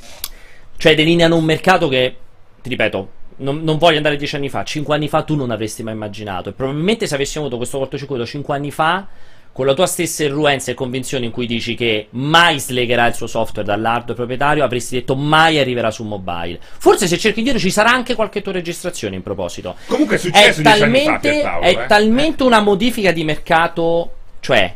cioè 0.77 0.95
delineano 0.95 1.37
un 1.37 1.45
mercato 1.45 1.89
che, 1.89 2.17
ti 2.63 2.69
ripeto, 2.71 3.09
non, 3.37 3.63
non 3.63 3.79
voglio 3.79 3.97
andare 3.97 4.17
dieci 4.17 4.37
anni 4.37 4.49
fa, 4.49 4.63
cinque 4.65 4.95
anni 4.95 5.09
fa 5.09 5.23
tu 5.25 5.35
non 5.35 5.51
avresti 5.51 5.83
mai 5.83 5.95
immaginato 5.95 6.49
e 6.51 6.53
probabilmente 6.53 7.07
se 7.07 7.15
avessimo 7.15 7.45
avuto 7.45 7.57
questo 7.57 7.79
cortocircuito 7.79 8.25
cinque 8.25 8.55
anni 8.55 8.71
fa, 8.71 9.07
con 9.53 9.67
la 9.67 9.75
tua 9.75 9.87
stessa 9.87 10.25
irruenza 10.25 10.71
e 10.71 10.75
convinzione 10.75 11.27
in 11.27 11.31
cui 11.31 11.47
dici 11.47 11.75
che 11.75 12.09
mai 12.11 12.59
slegherà 12.59 13.07
il 13.07 13.15
suo 13.15 13.27
software 13.27 13.67
dall'hardware 13.67 14.15
proprietario, 14.15 14.65
avresti 14.65 14.95
detto 14.97 15.15
mai 15.15 15.59
arriverà 15.59 15.91
su 15.91 16.05
mobile. 16.05 16.59
Forse 16.79 17.07
se 17.07 17.19
cerchi 17.19 17.43
dietro 17.43 17.61
ci 17.61 17.71
sarà 17.71 17.91
anche 17.91 18.15
qualche 18.15 18.41
tua 18.41 18.53
registrazione 18.53 19.15
in 19.17 19.23
proposito 19.23 19.77
Comunque 19.87 20.17
è 20.17 20.19
è 20.19 20.23
successo 20.23 20.63
dieci 20.63 20.83
anni 20.83 21.01
fa, 21.05 21.11
talmente, 21.11 21.31
Pierpaolo, 21.31 21.65
è 21.65 21.71
eh. 21.71 21.87
talmente 21.87 22.43
una 22.43 22.61
modifica 22.61 23.13
di 23.13 23.25
mercato, 23.25 24.13
cioè 24.41 24.75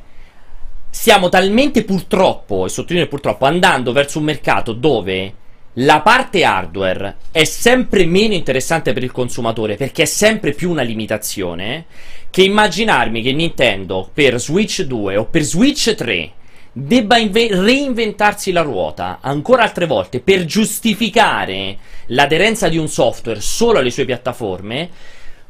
stiamo 0.90 1.28
talmente 1.28 1.84
purtroppo, 1.84 2.66
e 2.66 2.68
sottolineo 2.68 3.08
purtroppo, 3.08 3.46
andando 3.46 3.92
verso 3.92 4.18
un 4.18 4.24
mercato 4.24 4.72
dove 4.72 5.34
la 5.78 6.00
parte 6.00 6.42
hardware 6.44 7.16
è 7.30 7.44
sempre 7.44 8.06
meno 8.06 8.32
interessante 8.34 8.92
per 8.94 9.02
il 9.02 9.12
consumatore 9.12 9.76
perché 9.76 10.02
è 10.02 10.06
sempre 10.06 10.52
più 10.52 10.70
una 10.70 10.82
limitazione, 10.82 11.84
che 12.30 12.42
immaginarmi 12.42 13.22
che 13.22 13.32
Nintendo 13.32 14.08
per 14.12 14.40
Switch 14.40 14.82
2 14.82 15.16
o 15.16 15.24
per 15.26 15.42
Switch 15.42 15.94
3 15.94 16.30
debba 16.72 17.16
inve- 17.18 17.48
reinventarsi 17.50 18.52
la 18.52 18.62
ruota 18.62 19.18
ancora 19.20 19.62
altre 19.62 19.86
volte 19.86 20.20
per 20.20 20.44
giustificare 20.44 21.76
l'aderenza 22.06 22.68
di 22.68 22.76
un 22.78 22.88
software 22.88 23.40
solo 23.40 23.78
alle 23.78 23.90
sue 23.90 24.04
piattaforme. 24.04 24.88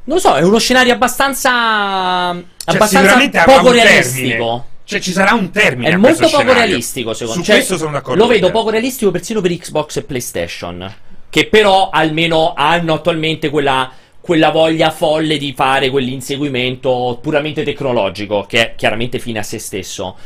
Non 0.05 0.17
lo 0.17 0.21
so, 0.21 0.37
è 0.37 0.43
uno 0.43 0.59
scenario 0.59 0.93
abbastanza, 0.93 2.33
Cioè, 2.33 2.75
abbastanza 2.75 3.45
poco 3.45 3.71
realistico. 3.73 4.27
termine. 4.29 4.65
Cioè 4.89 5.01
ci 5.01 5.11
sarà 5.11 5.33
un 5.35 5.51
termine 5.51 5.91
È 5.91 5.97
molto 5.97 6.19
poco 6.19 6.29
scenario. 6.29 6.53
realistico, 6.53 7.13
secondo 7.13 7.43
Su 7.43 7.51
me. 7.51 7.57
questo 7.57 7.77
sono 7.77 7.91
d'accordo. 7.91 8.23
Lo 8.23 8.29
vedo 8.29 8.53
poco 8.53 8.71
realistico 8.71 9.11
persino 9.11 9.41
per 9.41 9.51
Xbox 9.57 9.97
e 9.97 10.03
PlayStation. 10.05 10.95
Che 11.29 11.49
però 11.49 11.91
almeno 11.91 12.55
hanno 12.57 12.95
attualmente 12.95 13.51
quella, 13.51 13.91
quella 14.21 14.51
voglia 14.51 14.93
folle 14.93 15.39
di 15.39 15.53
fare 15.57 15.91
quell'inseguimento 15.91 17.19
puramente 17.21 17.65
tecnologico, 17.65 18.47
che 18.49 18.61
è 18.61 18.75
chiaramente 18.77 19.19
fine 19.19 19.41
a 19.41 19.43
se 19.43 19.59
stesso. 19.59 20.17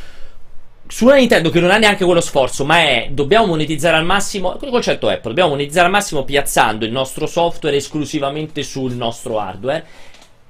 Su 0.87 1.05
una 1.05 1.15
Nintendo 1.15 1.49
che 1.49 1.59
non 1.59 1.71
ha 1.71 1.77
neanche 1.77 2.05
quello 2.05 2.21
sforzo, 2.21 2.63
ma 2.63 2.77
è 2.81 3.07
dobbiamo 3.09 3.47
monetizzare 3.47 3.97
al 3.97 4.05
massimo. 4.05 4.59
Il 4.61 4.69
concetto 4.69 5.07
Apple, 5.07 5.29
dobbiamo 5.29 5.51
monetizzare 5.51 5.85
al 5.85 5.91
massimo 5.91 6.23
piazzando 6.23 6.85
il 6.85 6.91
nostro 6.91 7.25
software 7.25 7.77
esclusivamente 7.77 8.61
sul 8.61 8.93
nostro 8.93 9.39
hardware. 9.39 9.85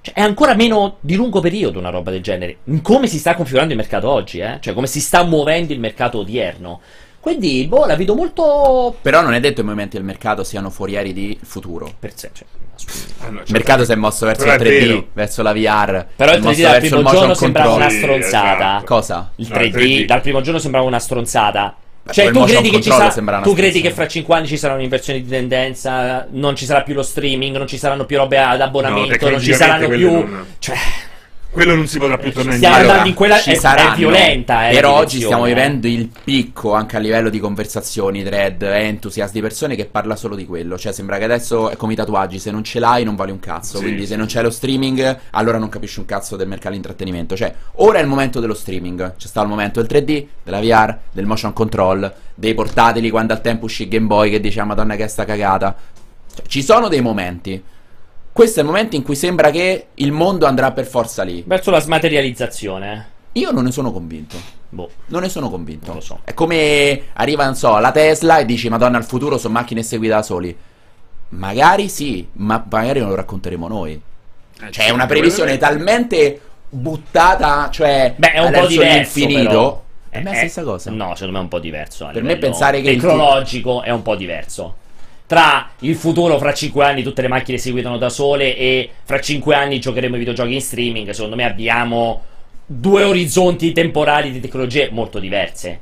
Cioè, 0.01 0.15
è 0.15 0.21
ancora 0.21 0.55
meno 0.55 0.97
di 0.99 1.15
lungo 1.15 1.39
periodo 1.41 1.77
una 1.79 1.89
roba 1.89 2.09
del 2.11 2.21
genere. 2.21 2.57
in 2.65 2.81
Come 2.81 3.07
si 3.07 3.19
sta 3.19 3.35
configurando 3.35 3.71
il 3.73 3.77
mercato 3.79 4.09
oggi, 4.09 4.39
eh? 4.39 4.57
Cioè, 4.59 4.73
come 4.73 4.87
si 4.87 4.99
sta 4.99 5.23
muovendo 5.23 5.73
il 5.73 5.79
mercato 5.79 6.19
odierno. 6.19 6.81
Quindi, 7.19 7.67
boh, 7.67 7.85
la 7.85 7.95
vedo 7.95 8.15
molto. 8.15 8.95
Però 8.99 9.21
non 9.21 9.33
è 9.33 9.39
detto 9.39 9.55
che 9.55 9.61
i 9.61 9.65
movimenti 9.65 9.97
del 9.97 10.05
mercato 10.05 10.43
siano 10.43 10.71
forieri 10.71 11.13
di 11.13 11.37
futuro. 11.43 11.91
Per 11.99 12.11
sé, 12.15 12.31
cioè, 12.33 12.47
Ah, 13.19 13.29
no, 13.29 13.41
Il 13.41 13.45
cioè, 13.45 13.53
mercato 13.53 13.85
si 13.85 13.91
è 13.91 13.95
mosso 13.95 14.25
verso 14.25 14.43
il 14.45 14.49
è 14.53 14.55
3D, 14.57 14.63
vero. 14.87 15.07
verso 15.13 15.43
la 15.43 15.53
VR. 15.53 16.05
Però 16.15 16.31
il 16.33 16.37
è 16.37 16.41
3D 16.41 16.43
mosso 16.45 16.61
dal 16.63 16.79
primo 16.79 17.03
giorno 17.03 17.33
sembrava 17.35 17.73
una 17.75 17.89
Sì, 17.89 17.97
stronzata. 17.97 18.55
esatto. 18.55 18.85
Cosa? 18.85 19.31
Il 19.35 19.47
No, 19.51 19.55
3D, 19.55 19.63
il 19.65 19.71
3D. 19.73 20.05
dal 20.05 20.21
primo 20.21 20.41
giorno 20.41 20.59
sembrava 20.59 20.85
una 20.87 20.97
stronzata. 20.97 21.75
Beh, 22.03 22.13
Cioè, 22.13 22.25
tu 22.31 22.39
credi, 22.53 22.69
che 22.71 22.81
sarà, 22.97 23.03
tu 23.43 23.53
credi 23.53 23.81
che 23.81 23.91
fra 23.91 24.07
5 24.07 24.35
anni 24.35 24.47
ci 24.47 24.57
sarà 24.57 24.73
un'inversione 24.73 25.21
di 25.21 25.29
tendenza, 25.29 26.27
non 26.31 26.55
ci 26.55 26.65
sarà 26.65 26.81
più 26.81 26.93
lo 26.95 27.03
streaming, 27.03 27.55
non 27.57 27.67
ci 27.67 27.77
saranno 27.77 28.05
più 28.05 28.17
robe 28.17 28.37
ad 28.39 28.59
abbonamento, 28.61 29.29
non 29.29 29.39
ci 29.39 29.53
saranno 29.53 29.87
più. 29.87 30.11
non- 30.11 30.45
Cioè, 30.59 30.75
Quello 31.51 31.75
non 31.75 31.85
si 31.85 31.97
potrà 31.99 32.17
più 32.17 32.31
tornare 32.31 32.55
Stiamo 32.55 32.75
indietro. 32.75 32.91
andando 32.97 33.09
in 33.09 33.15
quella- 33.15 33.37
ci 33.39 33.51
è- 33.51 33.59
è 33.59 33.95
violenta, 33.95 34.69
eh, 34.69 34.73
però 34.73 34.95
oggi 34.95 35.17
stiamo 35.21 35.45
dimensione, 35.45 35.71
vivendo 35.79 35.87
il 35.87 36.09
picco 36.23 36.73
anche 36.73 36.95
a 36.95 36.99
livello 36.99 37.29
di 37.29 37.39
conversazioni, 37.39 38.23
thread, 38.23 38.61
enthusiast 38.61 39.33
di 39.33 39.41
persone 39.41 39.75
che 39.75 39.83
parla 39.85 40.15
solo 40.15 40.35
di 40.35 40.45
quello. 40.45 40.77
Cioè, 40.77 40.93
sembra 40.93 41.17
che 41.17 41.25
adesso 41.25 41.69
è 41.69 41.75
come 41.75 41.91
i 41.91 41.95
tatuaggi: 41.97 42.39
se 42.39 42.51
non 42.51 42.63
ce 42.63 42.79
l'hai, 42.79 43.03
non 43.03 43.17
vale 43.17 43.33
un 43.33 43.39
cazzo. 43.39 43.77
Sì, 43.77 43.83
Quindi, 43.83 44.01
sì. 44.03 44.07
se 44.07 44.15
non 44.15 44.27
c'è 44.27 44.41
lo 44.41 44.49
streaming, 44.49 45.19
allora 45.31 45.57
non 45.57 45.67
capisci 45.67 45.99
un 45.99 46.05
cazzo 46.05 46.37
del 46.37 46.47
mercato 46.47 46.69
dell'intrattenimento. 46.69 47.35
Cioè, 47.35 47.53
ora 47.75 47.99
è 47.99 48.01
il 48.01 48.07
momento 48.07 48.39
dello 48.39 48.53
streaming. 48.53 49.15
C'è 49.17 49.27
stato 49.27 49.45
il 49.45 49.51
momento 49.51 49.81
del 49.81 49.89
3D, 49.89 50.25
della 50.43 50.61
VR, 50.61 50.97
del 51.11 51.25
motion 51.25 51.51
control, 51.51 52.13
dei 52.33 52.53
portatili 52.53 53.09
quando 53.09 53.33
al 53.33 53.41
tempo 53.41 53.65
uscì 53.65 53.89
Game 53.89 54.07
Boy 54.07 54.29
che 54.29 54.39
diceva 54.39 54.67
Madonna 54.67 54.95
che 54.95 55.03
è 55.03 55.07
sta 55.07 55.25
cagata. 55.25 55.75
Cioè, 56.33 56.45
ci 56.47 56.63
sono 56.63 56.87
dei 56.87 57.01
momenti. 57.01 57.61
Questo 58.33 58.59
è 58.59 58.63
il 58.63 58.67
momento 58.69 58.95
in 58.95 59.03
cui 59.03 59.15
sembra 59.15 59.49
che 59.51 59.87
il 59.95 60.11
mondo 60.11 60.45
andrà 60.45 60.71
per 60.71 60.85
forza 60.85 61.23
lì. 61.23 61.43
verso 61.45 61.69
la 61.71 61.79
smaterializzazione. 61.79 63.09
Io 63.33 63.51
non 63.51 63.63
ne 63.63 63.71
sono 63.71 63.91
convinto. 63.91 64.35
Boh. 64.69 64.89
Non 65.07 65.21
ne 65.21 65.29
sono 65.29 65.49
convinto. 65.49 65.87
Non 65.87 65.95
lo 65.95 66.01
so. 66.01 66.19
È 66.23 66.33
come 66.33 67.03
arriva, 67.13 67.43
non 67.45 67.55
so, 67.55 67.77
la 67.79 67.91
Tesla 67.91 68.39
e 68.39 68.45
dici, 68.45 68.69
Madonna, 68.69 68.97
al 68.97 69.05
futuro 69.05 69.37
sono 69.37 69.53
macchine 69.53 69.83
seguite 69.83 70.13
da 70.13 70.21
soli. 70.21 70.55
Magari 71.29 71.87
sì, 71.89 72.27
ma 72.33 72.65
magari 72.69 72.99
non 72.99 73.09
lo 73.09 73.15
racconteremo 73.15 73.67
noi. 73.67 74.01
Eh, 74.61 74.71
Cioè, 74.71 74.85
è 74.85 74.89
una 74.89 75.05
previsione 75.05 75.57
talmente 75.57 76.39
buttata, 76.69 77.69
cioè 77.71 78.13
Beh, 78.17 78.31
è 78.33 78.39
un 78.39 78.45
po' 78.45 78.51
verso 78.51 78.67
diverso. 78.69 78.93
l'infinito. 78.95 79.47
però. 79.49 79.83
È 80.09 80.21
la 80.23 80.31
Eh, 80.31 80.35
stessa 80.35 80.63
cosa. 80.63 80.91
No, 80.91 81.13
secondo 81.15 81.31
me 81.33 81.37
è 81.39 81.41
un 81.43 81.47
po' 81.47 81.59
diverso. 81.59 82.09
Per 82.11 82.23
me 82.23 82.35
pensare 82.37 82.81
che 82.81 82.89
il 82.91 82.99
tecnologico 82.99 83.81
è 83.81 83.91
un 83.91 84.01
po' 84.01 84.15
diverso. 84.15 84.75
Tra 85.31 85.69
il 85.79 85.95
futuro, 85.95 86.37
fra 86.37 86.53
5 86.53 86.83
anni, 86.83 87.03
tutte 87.03 87.21
le 87.21 87.29
macchine 87.29 87.57
si 87.57 87.71
guidano 87.71 87.97
da 87.97 88.09
sole 88.09 88.53
e 88.57 88.89
fra 89.05 89.17
5 89.17 89.55
anni 89.55 89.79
giocheremo 89.79 90.15
ai 90.15 90.19
videogiochi 90.19 90.53
in 90.55 90.59
streaming. 90.59 91.09
Secondo 91.11 91.37
me 91.37 91.45
abbiamo 91.45 92.21
due 92.65 93.05
orizzonti 93.05 93.71
temporali 93.71 94.29
di 94.33 94.41
tecnologie 94.41 94.89
molto 94.91 95.19
diverse. 95.19 95.79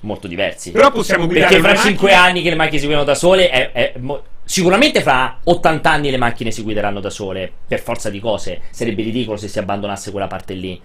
Molto 0.00 0.26
diversi. 0.26 0.72
Però 0.72 0.90
possiamo 0.90 1.26
guidare 1.26 1.46
Perché 1.46 1.62
fra 1.62 1.70
una 1.74 1.80
5 1.80 2.08
macchina- 2.10 2.24
anni 2.28 2.42
che 2.42 2.48
le 2.50 2.56
macchine 2.56 2.78
si 2.80 2.84
guidano 2.86 3.04
da 3.06 3.14
sole, 3.14 3.50
è- 3.50 3.70
è 3.70 3.92
mo- 3.98 4.20
sicuramente 4.42 5.00
fra 5.00 5.38
80 5.44 5.90
anni 5.92 6.10
le 6.10 6.16
macchine 6.16 6.50
si 6.50 6.62
guideranno 6.62 6.98
da 6.98 7.10
sole, 7.10 7.52
per 7.68 7.78
forza 7.78 8.10
di 8.10 8.18
cose. 8.18 8.62
Sarebbe 8.70 9.04
ridicolo 9.04 9.36
se 9.36 9.46
si 9.46 9.60
abbandonasse 9.60 10.10
quella 10.10 10.26
parte 10.26 10.54
lì. 10.54 10.80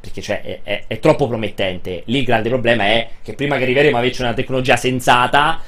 Perché 0.00 0.20
cioè, 0.20 0.40
è, 0.42 0.60
è- 0.64 0.84
è 0.88 0.98
troppo 0.98 1.28
promettente. 1.28 2.02
Lì 2.06 2.18
il 2.18 2.24
grande 2.24 2.48
problema 2.48 2.86
è 2.86 3.08
che 3.22 3.34
prima 3.34 3.56
che 3.56 3.62
arriveremo 3.62 3.94
a 3.94 4.00
averci 4.00 4.22
una 4.22 4.34
tecnologia 4.34 4.74
sensata, 4.76 5.60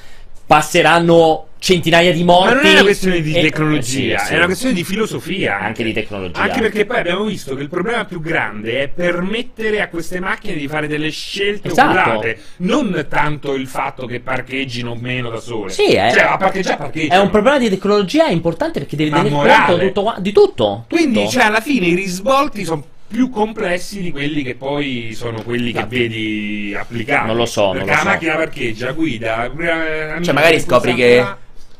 passeranno 0.49 1.45
centinaia 1.59 2.11
di 2.11 2.23
morti. 2.23 2.47
Ma 2.47 2.53
non 2.55 2.65
è 2.65 2.71
una 2.71 2.81
questione 2.81 3.21
di 3.21 3.35
e- 3.35 3.41
tecnologia, 3.41 4.17
sì, 4.17 4.25
sì. 4.25 4.33
è 4.33 4.37
una 4.37 4.45
questione 4.45 4.73
di 4.73 4.83
filosofia. 4.83 5.59
Anche 5.59 5.83
di 5.83 5.93
tecnologia. 5.93 6.39
Anche 6.41 6.59
perché 6.59 6.85
poi 6.87 6.97
abbiamo 6.97 7.23
visto 7.25 7.53
che 7.53 7.61
il 7.61 7.69
problema 7.69 8.05
più 8.05 8.19
grande 8.19 8.81
è 8.81 8.87
permettere 8.87 9.79
a 9.79 9.89
queste 9.89 10.19
macchine 10.19 10.55
di 10.55 10.67
fare 10.67 10.87
delle 10.87 11.11
scelte 11.11 11.67
Esatto. 11.67 11.99
oculate, 11.99 12.39
non 12.57 13.05
tanto 13.07 13.53
il 13.53 13.67
fatto 13.67 14.07
che 14.07 14.21
parcheggino 14.21 14.95
meno 14.95 15.29
da 15.29 15.39
sole. 15.39 15.69
Sì, 15.69 15.93
è, 15.93 16.09
Cioè, 16.13 16.23
a 16.23 16.37
parcheggiare 16.37 16.77
parcheggiano. 16.77 17.21
è 17.21 17.23
un 17.23 17.29
problema 17.29 17.59
di 17.59 17.69
tecnologia 17.69 18.25
importante 18.25 18.79
perché 18.79 18.95
devi 18.95 19.11
Ma 19.11 19.17
tenere 19.17 19.35
morale. 19.35 19.65
conto 19.77 19.85
tutto 20.01 20.15
di 20.19 20.31
tutto. 20.31 20.85
Quindi, 20.89 21.19
tutto. 21.19 21.29
cioè, 21.29 21.43
alla 21.43 21.61
fine 21.61 21.85
i 21.85 21.93
risvolti 21.93 22.65
sono 22.65 22.83
più 23.09 23.29
complessi 23.31 24.01
di 24.01 24.11
quelli 24.11 24.43
che 24.43 24.53
poi 24.53 25.13
sono 25.15 25.41
quelli 25.41 25.71
che 25.71 25.83
vedi 25.85 26.75
applicati. 26.77 27.25
Non 27.25 27.35
lo 27.35 27.47
so, 27.47 27.71
Perché 27.71 27.79
non 27.79 27.87
lo 27.87 27.93
la 27.95 27.99
so. 28.01 28.05
macchina 28.07 28.35
parcheggia, 28.35 28.91
guida. 28.91 29.51
Cioè, 30.21 30.33
magari 30.33 30.59
scopri 30.59 30.93
che, 30.93 31.25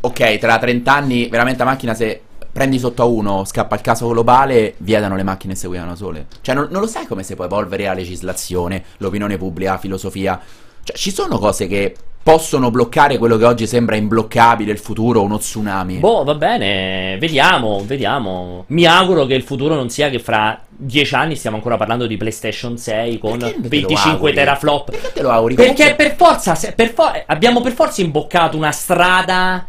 ok, 0.01 0.38
tra 0.39 0.57
30 0.57 0.91
anni, 0.91 1.27
veramente 1.30 1.64
la 1.64 1.69
macchina 1.69 1.93
se 1.93 2.19
prendi 2.51 2.80
sotto 2.80 3.03
a 3.03 3.06
uno, 3.06 3.45
scappa 3.45 3.76
il 3.76 3.81
caso 3.81 4.07
globale, 4.10 4.73
vietano 4.77 5.15
le 5.15 5.22
macchine 5.23 5.53
e 5.53 5.56
se 5.56 5.68
guidano 5.68 5.95
sole. 5.95 6.26
Cioè, 6.41 6.56
non, 6.56 6.68
non 6.72 6.81
lo 6.81 6.88
sai 6.88 7.06
come 7.06 7.22
si 7.22 7.35
può 7.35 7.45
evolvere 7.45 7.84
la 7.84 7.93
legislazione, 7.93 8.84
l'opinione 8.97 9.38
pubblica, 9.38 9.73
la 9.73 9.77
filosofia. 9.77 10.41
Cioè, 10.84 10.97
ci 10.97 11.11
sono 11.11 11.38
cose 11.38 11.68
che 11.68 11.95
possono 12.21 12.69
bloccare 12.69 13.17
quello 13.17 13.37
che 13.37 13.45
oggi 13.45 13.65
sembra 13.65 13.95
imbloccabile, 13.95 14.71
il 14.71 14.77
futuro, 14.77 15.21
uno 15.23 15.37
tsunami. 15.37 15.97
Boh, 15.97 16.23
va 16.23 16.35
bene, 16.35 17.17
vediamo, 17.19 17.81
vediamo. 17.85 18.65
Mi 18.67 18.85
auguro 18.85 19.25
che 19.25 19.33
il 19.33 19.43
futuro 19.43 19.75
non 19.75 19.89
sia 19.89 20.09
che 20.09 20.19
fra 20.19 20.59
dieci 20.67 21.15
anni 21.15 21.35
stiamo 21.35 21.55
ancora 21.57 21.77
parlando 21.77 22.05
di 22.07 22.17
PlayStation 22.17 22.77
6 22.77 23.17
con 23.17 23.39
Perché 23.39 23.55
te 23.55 23.61
lo 23.61 23.67
25 23.69 24.11
auguri? 24.11 24.33
teraflop. 24.33 24.91
Perché 24.91 25.11
te 25.13 25.21
lo 25.21 25.29
auguri? 25.31 25.55
Perché 25.55 25.95
per 25.95 26.15
forza, 26.15 26.57
per 26.75 26.89
for- 26.93 27.23
abbiamo 27.25 27.61
per 27.61 27.71
forza 27.71 28.01
imboccato 28.01 28.55
una 28.57 28.71
strada 28.71 29.65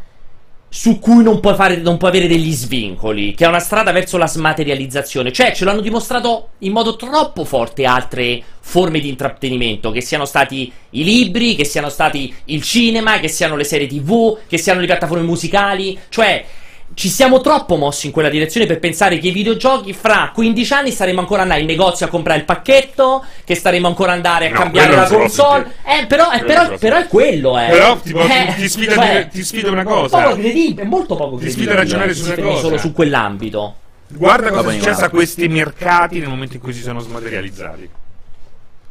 su 0.73 1.01
cui 1.01 1.25
non 1.25 1.41
puoi, 1.41 1.57
fare, 1.57 1.77
non 1.79 1.97
puoi 1.97 2.11
avere 2.11 2.29
degli 2.29 2.53
svincoli, 2.53 3.35
che 3.35 3.45
è 3.45 3.49
una 3.49 3.59
strada 3.59 3.91
verso 3.91 4.17
la 4.17 4.29
smaterializzazione. 4.29 5.33
Cioè, 5.33 5.53
ce 5.53 5.65
l'hanno 5.65 5.81
dimostrato 5.81 6.51
in 6.59 6.71
modo 6.71 6.95
troppo 6.95 7.45
forte 7.45 7.85
altre 7.85 8.41
forme 8.61 9.01
di 9.01 9.09
intrattenimento, 9.09 9.91
che 9.91 10.01
siano 10.01 10.25
stati 10.25 10.73
i 10.91 11.03
libri, 11.03 11.57
che 11.57 11.65
siano 11.65 11.89
stati 11.89 12.33
il 12.47 12.63
cinema, 12.63 13.19
che 13.19 13.27
siano 13.27 13.57
le 13.57 13.65
serie 13.65 13.89
tv, 13.89 14.39
che 14.47 14.59
siano 14.59 14.79
le 14.79 14.87
piattaforme 14.87 15.25
musicali. 15.25 15.99
Cioè, 16.09 16.45
ci 16.95 17.09
siamo 17.09 17.41
troppo 17.41 17.77
mossi 17.77 18.07
in 18.07 18.13
quella 18.13 18.29
direzione 18.29 18.67
per 18.67 18.79
pensare 18.79 19.19
che 19.19 19.29
i 19.29 19.33
videogiochi 19.33 19.93
fra 19.93 20.33
15 20.35 20.73
anni 20.73 20.91
staremo 20.91 21.21
ancora 21.21 21.43
andare 21.43 21.61
in 21.61 21.67
negozio 21.67 22.05
a 22.07 22.09
comprare 22.09 22.41
il 22.41 22.45
pacchetto, 22.45 23.25
che 23.45 23.55
staremo 23.55 23.87
ancora 23.87 24.13
andare 24.13 24.49
a 24.49 24.51
No, 24.51 24.59
cambiare 24.59 24.95
la 24.97 25.07
console. 25.07 25.75
Eh, 25.85 26.07
però, 26.07 26.31
eh, 26.33 26.45
però, 26.45 26.77
però 26.79 26.97
è 26.99 27.07
quello, 27.07 27.59
eh. 27.59 27.69
Però 27.71 27.97
ti, 27.97 28.13
può- 28.13 28.23
Eh, 28.23 28.55
ti 28.57 28.69
sfida, 28.69 28.95
cioè, 28.95 29.29
ti 29.31 29.43
sfida 29.45 29.71
una 29.71 29.85
cosa. 29.85 30.21
Poco 30.23 30.35
credibile, 30.37 30.83
è 30.83 30.85
molto 30.85 31.15
poco 31.17 31.37
Ti 31.37 31.43
credibile. 31.45 31.51
sfida 31.53 31.73
a 31.73 31.77
ragionare 31.77 32.15
su 32.15 32.25
una 32.27 32.37
cosa. 32.37 32.61
solo 32.61 32.77
su 32.79 32.93
quell'ambito. 32.93 33.75
Guarda 34.09 34.49
cosa 34.51 34.63
Vabbè, 34.63 34.75
è 34.75 34.79
successo 34.79 35.05
a 35.05 35.09
questi 35.09 35.49
mercati 35.49 36.19
nel 36.19 36.29
momento 36.29 36.55
in 36.57 36.61
cui 36.61 36.73
si 36.73 36.83
sono 36.83 36.99
smaterializzati. 37.01 37.89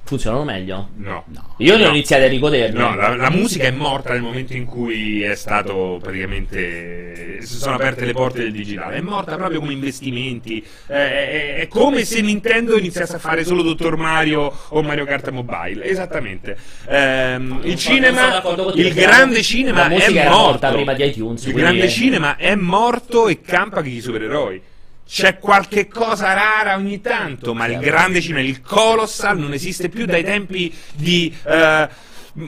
Funzionano 0.09 0.43
meglio? 0.43 0.89
No. 0.95 1.23
No. 1.27 1.53
Io 1.57 1.77
ne 1.77 1.83
ho 1.83 1.89
No. 1.89 1.93
iniziati 1.93 2.23
a 2.23 2.27
rigodermi. 2.27 2.79
No, 2.79 2.95
la, 2.95 3.15
la 3.15 3.29
musica 3.29 3.65
è 3.65 3.71
morta 3.71 4.13
nel 4.13 4.23
momento 4.23 4.53
in 4.53 4.65
cui 4.65 5.21
è 5.21 5.35
stato 5.35 5.99
praticamente. 6.01 7.37
si 7.41 7.55
sono 7.57 7.75
aperte 7.75 8.05
le 8.05 8.13
porte 8.13 8.39
del 8.41 8.51
digitale. 8.51 8.95
È 8.95 9.01
morta 9.01 9.35
proprio 9.35 9.59
come 9.59 9.71
investimenti. 9.73 10.65
Eh, 10.87 10.93
è, 10.95 11.55
è 11.57 11.67
come 11.67 12.05
se 12.05 12.21
Nintendo 12.21 12.75
iniziasse 12.75 13.17
a 13.17 13.19
fare 13.19 13.43
solo 13.43 13.61
Dottor 13.61 13.97
Mario 13.97 14.51
o 14.69 14.81
Mario 14.81 15.05
Kart 15.05 15.29
Mobile. 15.29 15.83
Esattamente. 15.83 16.57
Ehm, 16.87 17.59
il 17.65 17.75
cinema, 17.77 18.41
il 18.73 18.93
grande 18.95 19.43
cinema 19.43 19.89
è 19.89 20.27
morto. 20.27 20.71
prima 20.71 20.93
di 20.95 21.03
iTunes, 21.05 21.45
Il 21.45 21.53
grande 21.53 21.83
è- 21.83 21.87
cinema 21.87 22.35
è 22.35 22.55
morto 22.55 23.27
e 23.27 23.41
campa 23.41 23.83
chi 23.83 23.97
i 23.97 24.01
supereroi. 24.01 24.59
C'è 25.09 25.39
qualche 25.39 25.87
cosa 25.87 26.33
rara 26.33 26.75
ogni 26.75 27.01
tanto, 27.01 27.55
ma 27.55 27.65
il 27.65 27.79
grande 27.79 28.21
cinema, 28.21 28.45
il 28.45 28.61
Colossal, 28.61 29.39
non 29.39 29.53
esiste 29.53 29.89
più 29.89 30.05
dai 30.05 30.23
tempi 30.23 30.71
di. 30.93 31.35
eh, 31.45 31.89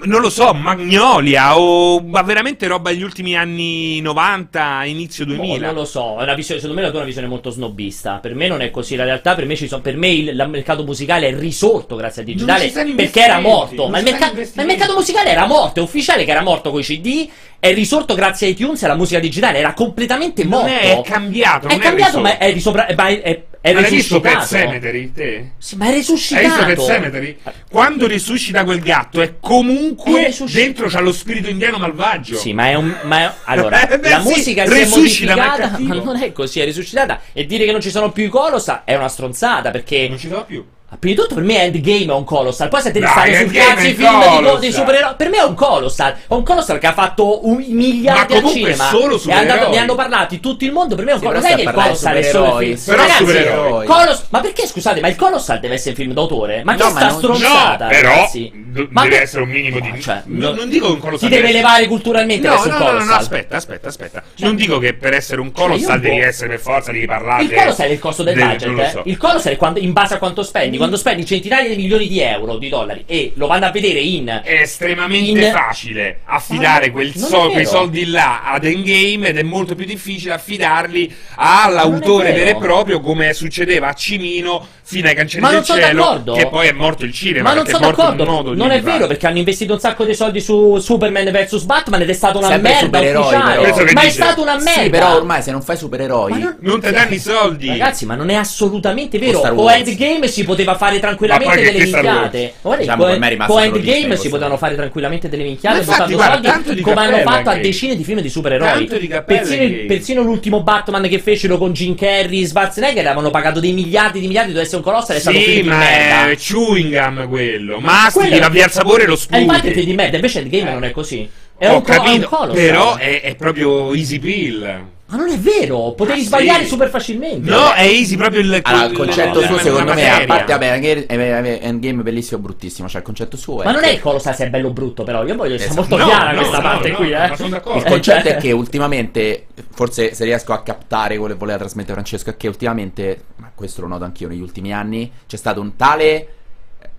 non 0.04 0.22
lo 0.22 0.30
so, 0.30 0.54
Magnolia 0.54 1.58
o 1.58 2.00
ma 2.02 2.22
veramente 2.22 2.68
roba 2.68 2.92
degli 2.92 3.02
ultimi 3.04 3.36
anni 3.36 4.00
90, 4.02 4.84
inizio 4.86 5.26
Boh, 5.26 5.34
2000. 5.36 5.66
non 5.68 5.76
lo 5.76 5.86
so, 5.86 6.18
è 6.20 6.24
una 6.24 6.34
visione, 6.34 6.60
secondo 6.62 6.80
me 6.82 6.86
la 6.88 6.92
tua 6.92 7.00
è 7.00 7.02
una 7.02 7.10
visione 7.10 7.28
molto 7.28 7.50
snobista. 7.50 8.20
Per 8.22 8.34
me 8.36 8.48
non 8.48 8.62
è 8.62 8.72
così. 8.72 8.96
La 8.96 9.04
realtà, 9.04 9.36
per 9.36 9.46
me, 9.46 9.56
ci 9.56 9.68
sono, 9.68 9.82
per 9.82 9.98
me 9.98 10.08
il, 10.10 10.28
il 10.30 10.48
mercato 10.50 10.84
musicale 10.84 11.28
è 11.28 11.38
risorto 11.38 11.96
grazie 11.96 12.22
al 12.22 12.28
Non 12.28 12.36
digitale 12.38 12.94
perché 12.96 13.22
era 13.24 13.40
morto. 13.40 13.82
non 13.84 13.92
Ma 13.92 13.98
il, 14.00 14.04
merca- 14.06 14.32
ma 14.56 14.62
il 14.62 14.68
mercato 14.68 14.94
musicale 14.94 15.30
era 15.30 15.46
morto. 15.46 15.80
È 15.80 15.84
ufficiale 15.84 16.26
che 16.26 16.32
era 16.32 16.42
morto 16.42 16.72
con 16.72 16.80
i 16.80 16.84
CD. 16.84 17.30
È 17.60 17.74
risorto 17.74 18.16
grazie 18.16 18.48
a 18.48 18.50
iTunes 18.50 18.82
e 18.82 18.86
alla 18.86 18.96
musica 18.96 19.20
digitale. 19.20 19.60
Era 19.60 19.74
completamente 19.74 20.44
Non 20.44 20.62
morto. 20.62 20.68
è, 20.68 20.98
è 20.98 21.02
cambiato. 21.02 21.68
È 21.68 21.72
non 21.72 21.80
cambiato, 21.80 22.18
risorto. 22.18 22.22
ma 22.22 22.38
è, 22.38 22.54
risopra- 22.54 22.88
ma 22.96 23.08
è, 23.08 23.22
è, 23.22 23.44
è 23.62 23.74
Ma 23.74 23.82
l'hai 23.82 23.90
visto 23.92 24.20
Pet 24.20 24.34
resuscitato. 24.34 24.66
Cemetery, 24.68 25.12
te? 25.12 25.52
Sì, 25.60 25.76
ma 25.76 25.86
è 25.86 25.88
Hai 25.90 25.94
visto 25.96 26.14
resuscitato. 26.14 26.66
Pet 26.66 26.86
Cemetery? 26.86 27.38
Quando 27.70 28.08
risuscita 28.08 28.64
quel 28.64 28.80
gatto 28.80 29.22
è 29.22 29.36
comunque 29.40 30.20
È 30.22 30.26
resuscitato. 30.26 30.66
dentro 30.66 30.88
c'ha 30.90 31.00
lo 31.00 31.12
spirito 31.12 31.48
indiano 31.50 31.78
malvagio. 31.78 32.36
Sì, 32.38 32.54
ma 32.54 32.70
è 32.70 32.74
un. 32.74 32.94
Ma 33.04 33.20
è- 33.20 33.34
allora, 33.46 33.88
Eh, 33.90 34.00
beh, 34.00 34.10
la 34.10 34.22
sì, 34.22 34.28
musica 34.30 34.66
si 34.66 34.72
è 34.74 34.84
ma 34.86 34.90
modificata. 34.96 35.70
cattivo. 35.70 35.88
Ma 35.96 36.04
non 36.04 36.16
è 36.22 36.32
così, 36.32 36.60
è 36.60 36.66
risuscitata. 36.66 37.22
E 37.34 37.46
dire 37.46 37.66
che 37.66 37.72
non 37.72 37.82
ci 37.82 37.92
sono 37.92 38.12
più 38.12 38.26
i 38.26 38.30
Colossal 38.30 38.82
è 38.84 38.96
una 38.96 39.08
stronzata. 39.08 39.70
Perché. 39.72 40.08
Non 40.08 40.18
ci 40.18 40.28
sono 40.28 40.44
più. 40.44 40.66
Prima 41.00 41.16
di 41.16 41.22
tutto 41.22 41.36
per 41.36 41.44
me 41.44 41.64
Endgame 41.64 42.06
è 42.06 42.14
un 42.14 42.24
Colossal, 42.26 42.68
poi 42.68 42.82
se 42.82 42.92
te 42.92 43.00
ne 43.00 43.06
Dai, 43.06 43.34
stanno 43.34 43.48
sul 43.48 43.52
cazzo 43.58 43.88
i 43.88 43.94
film 43.94 44.20
di- 44.20 44.26
Colossal. 44.28 44.60
dei 44.60 44.72
supereroi, 44.74 45.14
per 45.16 45.30
me 45.30 45.38
è 45.38 45.44
un 45.44 45.54
Colossal, 45.56 46.12
è 46.14 46.18
un 46.28 46.44
Colossal 46.44 46.80
che 46.80 46.88
ha 46.88 46.94
fatto 46.94 47.48
un 47.48 47.64
al 48.08 48.26
comunque 48.28 48.52
cinema, 48.52 48.90
solo 48.90 49.22
è 49.26 49.32
andato, 49.34 49.70
ne 49.70 49.78
hanno 49.78 49.96
parlato 49.96 50.34
in 50.34 50.42
tutto 50.42 50.64
il 50.66 50.72
mondo, 50.72 50.96
per 50.96 51.06
me 51.06 51.12
è 51.12 51.14
un 51.14 51.20
Sì, 51.22 51.26
Colossal, 51.26 51.52
è 51.52 51.56
che 51.56 51.62
il 51.62 51.72
Colossal 51.72 52.16
è 52.18 52.22
solo 52.24 52.58
di 52.60 52.66
il 52.70 52.78
film. 52.78 52.96
Però 52.96 53.02
ragazzi, 53.08 53.26
supereroi. 53.26 53.86
Colos- 53.86 54.26
ma 54.30 54.40
perché 54.42 54.68
scusate, 54.68 55.00
ma 55.00 55.08
il 55.08 55.16
Colossal 55.16 55.60
deve 55.60 55.74
essere 55.76 55.90
un 55.92 55.96
film 55.96 56.14
d'autore? 56.14 56.62
Ma 56.64 56.74
No, 56.74 56.78
che 56.78 56.84
ma 56.84 56.90
sta 57.00 57.08
non- 57.10 57.18
stronzata, 57.18 57.84
no, 57.86 57.90
però 57.90 58.30
d- 58.34 58.88
Ma 58.90 59.02
deve 59.04 59.14
per- 59.16 59.24
essere 59.24 59.42
un 59.44 59.50
minimo 59.50 59.80
di... 59.80 60.02
Cioè, 60.02 60.22
non, 60.26 60.40
no- 60.52 60.56
non 60.60 60.70
dico 60.70 60.86
che 60.88 60.92
un 60.94 61.00
colossal 61.00 61.30
Ti 61.30 61.36
deve 61.36 61.50
elevare 61.50 61.88
culturalmente 61.88 62.48
No, 62.48 62.54
verso 62.54 62.68
no, 62.70 62.74
il 62.74 62.80
no, 62.80 62.86
no, 62.86 62.92
Colossal. 62.92 63.10
no, 63.14 63.20
aspetta, 63.22 63.56
aspetta, 63.56 63.88
aspetta. 63.88 64.24
Cioè- 64.36 64.46
non 64.48 64.56
dico 64.56 64.78
che 64.78 64.94
per 64.94 65.14
essere 65.14 65.42
un 65.42 65.54
Cioè, 65.56 65.66
colossal 65.68 66.00
devi 66.02 66.20
essere 66.20 66.50
per 66.50 66.60
forza, 66.60 66.92
devi 66.92 67.06
parlare. 67.06 67.44
Il 67.44 67.54
Colossal 67.54 67.88
è 67.88 67.92
il 67.92 68.00
costo 68.00 68.24
del 68.24 68.36
budget, 68.36 68.78
eh. 68.78 69.02
Il 69.06 69.18
Colossal 69.18 69.54
è 69.54 69.58
quando, 69.58 69.80
in 69.80 69.94
base 69.94 70.14
a 70.16 70.18
quanto 70.18 70.44
spendi. 70.44 70.80
Quando 70.82 70.98
spendi 70.98 71.26
centinaia 71.26 71.70
di 71.70 71.76
milioni 71.76 72.08
di 72.08 72.20
euro, 72.20 72.58
di 72.58 72.70
dollari, 72.70 73.04
e 73.06 73.32
lo 73.36 73.48
vanno 73.48 73.66
a 73.66 73.72
vedere 73.72 74.00
in. 74.00 74.42
È 74.44 74.52
estremamente 74.62 75.46
In- 75.46 75.52
facile 75.52 76.20
affidare 76.26 76.92
è 76.92 77.12
so- 77.16 77.50
quei 77.50 77.66
soldi 77.66 78.06
là 78.08 78.42
ad 78.44 78.66
Endgame 78.66 79.28
ed 79.30 79.38
è 79.38 79.44
molto 79.44 79.76
più 79.76 79.86
difficile 79.86 80.34
affidarli 80.34 81.14
all'autore 81.36 82.32
vero. 82.32 82.46
vero 82.46 82.58
e 82.58 82.62
proprio 82.62 83.00
come 83.00 83.34
succedeva 83.34 83.90
a 83.90 83.94
Cimino 83.94 84.66
fino 84.84 85.08
ai 85.08 85.16
cancelli 85.16 85.42
Ma 85.42 85.48
del 85.50 85.58
non 85.58 85.66
sono 85.66 85.80
cielo 85.80 86.02
d'accordo. 86.04 86.34
che 86.34 86.48
poi 86.48 86.68
è 86.68 86.72
morto 86.74 87.06
il 87.06 87.14
cinema 87.14 87.50
Ma 87.50 87.56
non 87.56 87.66
sono 87.66 87.78
è 87.78 87.82
morto 87.82 88.02
d'accordo, 88.02 88.54
non 88.54 88.72
è 88.72 88.82
vero 88.82 89.08
perché 89.08 89.26
hanno 89.28 89.38
investito 89.38 89.74
un 89.74 89.80
sacco 89.80 90.04
di 90.04 90.14
soldi 90.14 90.42
su 90.42 90.78
Superman 90.80 91.32
vs 91.32 91.64
Batman 91.64 92.02
ed 92.02 92.10
è 92.10 92.14
stata 92.14 92.38
una 92.40 92.48
Sempre 92.48 92.72
merda 92.72 93.20
ufficiale. 93.20 93.94
Ma 93.94 94.02
è 94.02 94.10
stata 94.10 94.42
una 94.42 94.56
merda. 94.56 94.70
Sì, 94.82 94.90
però 94.90 95.16
ormai 95.16 95.42
se 95.42 95.52
non 95.52 95.62
fai 95.62 95.78
supereroi. 95.78 96.32
Ma 96.32 96.38
non- 96.38 96.58
non 96.60 96.82
ti 96.82 96.92
danno 96.92 97.14
i 97.14 97.20
soldi 97.20 97.68
Ragazzi, 97.68 98.06
ma 98.06 98.16
non 98.16 98.30
è 98.30 98.36
assolutamente 98.36 99.18
vero. 99.18 99.40
O. 99.40 99.72
Endgame 99.72 100.28
si 100.28 100.44
poteva 100.44 100.71
poteva 100.72 100.78
fare 100.78 101.00
tranquillamente 101.00 101.62
delle 101.62 101.84
minchiate. 101.84 102.54
Guarda, 102.62 102.82
Diciamo, 102.82 103.04
con, 103.48 103.62
Endgame 103.64 104.16
si 104.16 104.28
potevano 104.30 104.54
no. 104.54 104.58
fare 104.58 104.76
tranquillamente 104.76 105.30
delle 105.30 105.44
minchiate 105.44 105.82
buttando 105.84 106.18
soldi 106.18 106.76
di 106.76 106.82
come 106.82 107.02
hanno 107.06 107.18
fatto 107.20 107.50
a 107.50 107.56
decine 107.56 107.96
di 107.96 108.04
film 108.04 108.20
di 108.22 108.30
supereroi. 108.30 108.86
Persino, 109.26 109.86
persino 109.88 110.22
l'ultimo 110.22 110.62
Batman 110.64 111.08
che 111.08 111.20
fecero 111.20 111.58
con 111.58 111.74
Jim 111.74 111.96
Carrey, 111.96 112.46
Schwarzenegger 112.46 113.06
avevano 113.06 113.30
pagato 113.30 113.60
dei 113.60 113.74
miliardi 113.74 114.20
di 114.20 114.28
miliardi, 114.28 114.50
doveva 114.50 114.66
essere 114.66 114.82
un 114.84 114.84
colossal, 114.84 115.16
è 115.16 115.20
stato 115.20 115.38
un 115.38 115.44
Sì, 115.44 115.50
film 115.52 115.62
di 115.64 115.70
ma 115.70 115.78
merda. 115.78 116.30
è 116.30 116.36
chewing 116.36 117.00
gum 117.00 117.28
quello. 117.30 117.80
Masti, 117.80 118.20
Quello 118.20 118.36
gli 118.36 118.38
è- 118.38 118.42
va 118.42 118.50
via 118.50 118.66
il 118.66 118.72
sapore 118.72 119.04
e 119.04 119.08
lo 119.08 119.14
E 119.30 119.40
infatti 119.40 119.68
è 119.68 119.72
sputi. 119.72 119.86
di 119.86 119.94
merda, 119.94 120.16
invece 120.16 120.40
Endgame 120.40 120.72
non 120.74 120.84
è 120.84 120.92
così. 120.92 121.30
È 121.58 121.70
Ho 121.70 121.76
un, 121.76 121.82
co- 121.84 121.92
è 121.92 121.98
un 121.98 122.04
capito, 122.06 122.28
colossal. 122.28 122.56
però 122.56 122.96
è, 122.98 123.22
è 123.22 123.36
proprio 123.36 123.94
easy 123.94 124.18
pill. 124.20 124.86
Ma 125.12 125.18
non 125.18 125.30
è 125.30 125.38
vero, 125.38 125.92
potevi 125.92 126.20
Ma 126.22 126.26
sbagliare 126.26 126.64
sì. 126.64 126.70
super 126.70 126.90
facilmente. 126.90 127.50
No, 127.50 127.74
è 127.74 127.82
easy 127.84 128.16
proprio 128.16 128.40
il 128.40 128.62
Allora, 128.64 128.86
il 128.86 128.94
concetto 128.98 129.42
la- 129.42 129.46
suo 129.48 129.58
secondo 129.58 129.94
me, 129.94 130.10
a 130.10 130.26
parte, 130.26 130.54
vabbè, 130.54 130.72
Endgame- 130.72 131.06
eh, 131.06 131.60
Endgame 131.62 132.02
bellissimo 132.02 132.40
o 132.40 132.44
bruttissimo, 132.44 132.88
cioè 132.88 133.00
il 133.02 133.06
concetto 133.06 133.36
suo 133.36 133.62
è... 133.62 133.66
Ma 133.66 133.72
non 133.74 133.82
che- 133.82 133.90
è 133.90 133.92
il 133.92 134.00
colossal 134.00 134.34
se 134.36 134.46
è 134.46 134.50
bello 134.50 134.70
o 134.70 134.72
brutto, 134.72 135.04
però. 135.04 135.26
Io 135.26 135.36
voglio 135.36 135.56
essere 135.56 135.72
Esatto. 135.72 135.88
molto 135.90 135.98
No, 135.98 136.06
chiara 136.10 136.32
no, 136.32 136.38
questa 136.38 136.58
no, 136.58 136.64
parte 136.64 136.90
no, 136.90 136.96
qui, 136.96 137.10
no, 137.10 137.24
eh. 137.24 137.28
ma 137.28 137.36
sono 137.36 137.50
d'accordo. 137.50 137.80
Il 137.80 137.86
Eh, 137.86 137.90
concetto 137.90 138.28
è 138.30 138.38
che 138.38 138.52
ultimamente, 138.54 139.48
forse 139.74 140.14
se 140.14 140.24
riesco 140.24 140.54
a 140.54 140.64
captare 140.64 141.18
quello 141.18 141.34
che 141.34 141.40
voleva 141.40 141.58
trasmettere 141.58 141.94
Francesco, 141.94 142.30
è 142.30 142.38
che 142.38 142.48
ultimamente, 142.48 143.24
ma 143.36 143.52
questo 143.54 143.82
lo 143.82 143.88
noto 143.88 144.06
anch'io 144.06 144.30
negli 144.30 144.42
ultimi 144.42 144.74
anni, 144.74 145.12
c'è 145.28 145.36
stato 145.38 145.60
un 145.60 145.76
tale 145.76 146.28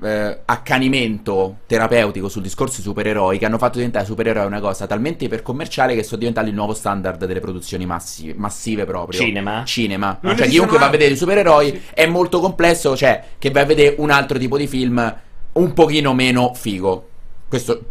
eh, 0.03 0.39
accanimento 0.45 1.59
terapeutico 1.67 2.29
sul 2.29 2.43
discorso 2.43 2.77
di 2.79 2.83
supereroi 2.83 3.39
che 3.39 3.47
hanno 3.47 3.59
fatto 3.59 3.77
diventare 3.77 4.05
supereroi 4.05 4.47
una 4.47 4.61
cosa 4.61 4.87
talmente 4.87 5.25
ipercommerciale 5.25 5.95
che 5.95 6.03
sono 6.03 6.19
diventati 6.19 6.49
il 6.49 6.55
nuovo 6.55 6.75
standard 6.75 7.25
delle 7.25 7.41
produzioni 7.41 7.87
massi- 7.87 8.35
massive 8.37 8.85
proprio. 8.85 9.21
Cinema? 9.21 9.65
Cinema. 9.65 10.19
Non 10.21 10.37
cioè 10.37 10.47
esistono 10.47 10.51
chiunque 10.51 10.79
va 10.79 10.87
a 10.87 10.91
vedere 10.91 11.13
i 11.13 11.17
supereroi 11.17 11.83
è 11.95 12.07
molto 12.07 12.41
complesso, 12.41 12.97
cioè 12.97 13.23
che 13.39 13.51
vai 13.51 13.63
a 13.63 13.67
vedere 13.67 13.97
un 13.99 14.11
altro 14.11 14.39
tipo 14.39 14.57
di 14.57 14.67
film 14.67 15.17
un 15.53 15.73
pochino 15.73 16.15
meno 16.15 16.53
figo. 16.55 17.09
Questo 17.49 17.83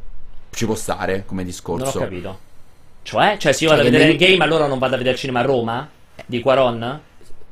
ci 0.51 0.65
può 0.65 0.75
stare 0.75 1.23
come 1.25 1.43
discorso. 1.43 1.97
Non 1.99 2.07
ho 2.07 2.09
capito. 2.09 2.39
Cioè? 3.03 3.37
Cioè, 3.37 3.51
se 3.51 3.63
io 3.63 3.69
vado 3.69 3.81
Cioè, 3.81 3.89
a 3.89 3.91
vedere 3.93 4.11
negli- 4.11 4.21
il 4.21 4.27
game, 4.29 4.43
allora 4.43 4.67
non 4.67 4.79
vado 4.79 4.95
a 4.95 4.97
vedere 4.97 5.15
il 5.15 5.19
cinema 5.21 5.39
a 5.39 5.43
Roma? 5.43 5.89
Di 6.25 6.39
Quaron? 6.39 7.01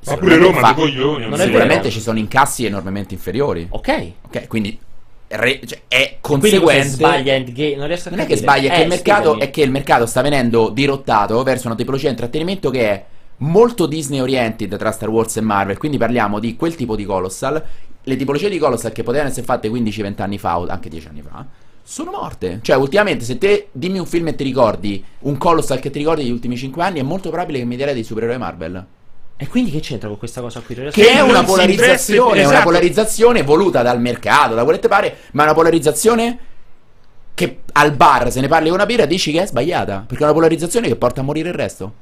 Ma 0.05 0.17
pure 0.17 0.37
Roma, 0.37 0.59
Fa- 0.59 0.73
coglioni. 0.73 1.27
Non 1.27 1.37
Sicuramente 1.37 1.89
ci 1.89 1.99
sono 1.99 2.17
incassi 2.19 2.65
enormemente 2.65 3.13
inferiori. 3.13 3.67
Ok. 3.69 4.11
Ok, 4.21 4.47
quindi 4.47 4.79
re- 5.27 5.59
cioè, 5.65 5.81
è 5.87 6.17
conseguente. 6.21 6.87
sbaglia 6.87 7.33
Endgame? 7.33 7.75
Non 7.75 7.87
riesco 7.87 8.07
a 8.07 8.11
Non 8.11 8.21
è 8.21 8.25
che 8.25 8.37
sbaglia, 8.37 8.71
è 8.71 8.75
che, 8.75 8.79
Eh, 8.79 8.83
il 8.83 8.87
mercato, 8.87 9.39
è 9.39 9.49
che 9.49 9.61
il 9.61 9.71
mercato 9.71 10.05
sta 10.05 10.21
venendo 10.21 10.69
dirottato 10.69 11.41
verso 11.43 11.67
una 11.67 11.75
tipologia 11.75 12.05
di 12.05 12.11
intrattenimento 12.11 12.69
che 12.69 12.89
è 12.89 13.05
molto 13.37 13.85
Disney 13.85 14.19
oriented 14.19 14.75
tra 14.77 14.91
Star 14.91 15.09
Wars 15.09 15.37
e 15.37 15.41
Marvel. 15.41 15.77
Quindi 15.77 15.97
parliamo 15.97 16.39
di 16.39 16.55
quel 16.55 16.75
tipo 16.75 16.95
di 16.95 17.05
Colossal. 17.05 17.63
Le 18.01 18.15
tipologie 18.15 18.49
di 18.49 18.57
Colossal 18.57 18.91
che 18.91 19.03
potevano 19.03 19.29
essere 19.29 19.45
fatte 19.45 19.69
15-20 19.69 20.21
anni 20.21 20.37
fa, 20.37 20.59
o 20.59 20.65
anche 20.67 20.89
10 20.89 21.07
anni 21.09 21.21
fa, 21.21 21.45
sono 21.83 22.11
morte. 22.11 22.59
Cioè, 22.61 22.75
ultimamente, 22.77 23.25
se 23.25 23.37
te 23.37 23.67
dimmi 23.71 23.99
un 23.99 24.05
film 24.05 24.27
e 24.29 24.35
ti 24.35 24.43
ricordi 24.43 25.03
un 25.21 25.37
Colossal 25.37 25.79
che 25.79 25.89
ti 25.89 25.99
ricordi 25.99 26.23
degli 26.23 26.31
ultimi 26.31 26.55
5 26.55 26.81
anni, 26.81 26.99
è 26.99 27.03
molto 27.03 27.29
probabile 27.29 27.59
che 27.59 27.65
mi 27.65 27.75
direi 27.75 27.93
dei 27.93 28.03
supereroi 28.03 28.37
Marvel. 28.37 28.85
E 29.41 29.47
quindi 29.47 29.71
che 29.71 29.79
c'entra 29.79 30.09
con 30.09 30.17
questa 30.17 30.41
cosa 30.41 30.59
qui? 30.59 30.75
Riesco 30.75 30.99
Che 30.99 31.11
a 31.11 31.13
è 31.13 31.19
una 31.21 31.45
polarizzazione, 31.45 32.41
è 32.41 32.43
una 32.43 32.49
esatto. 32.55 32.63
polarizzazione 32.65 33.41
voluta 33.41 33.81
dal 33.81 34.01
mercato, 34.01 34.53
da 34.53 34.63
quello 34.63 34.75
che 34.75 34.81
te 34.83 34.89
pare, 34.89 35.15
ma 35.31 35.43
una 35.43 35.53
polarizzazione 35.53 36.37
che 37.33 37.59
al 37.71 37.93
bar 37.93 38.33
se 38.33 38.41
ne 38.41 38.49
parli 38.49 38.65
con 38.67 38.75
una 38.75 38.85
birra 38.85 39.05
dici 39.05 39.31
che 39.31 39.43
è 39.43 39.45
sbagliata, 39.47 40.03
perché 40.05 40.23
è 40.23 40.25
una 40.25 40.33
polarizzazione 40.33 40.89
che 40.89 40.97
porta 40.97 41.21
a 41.21 41.23
morire 41.23 41.47
il 41.47 41.55
resto. 41.55 41.93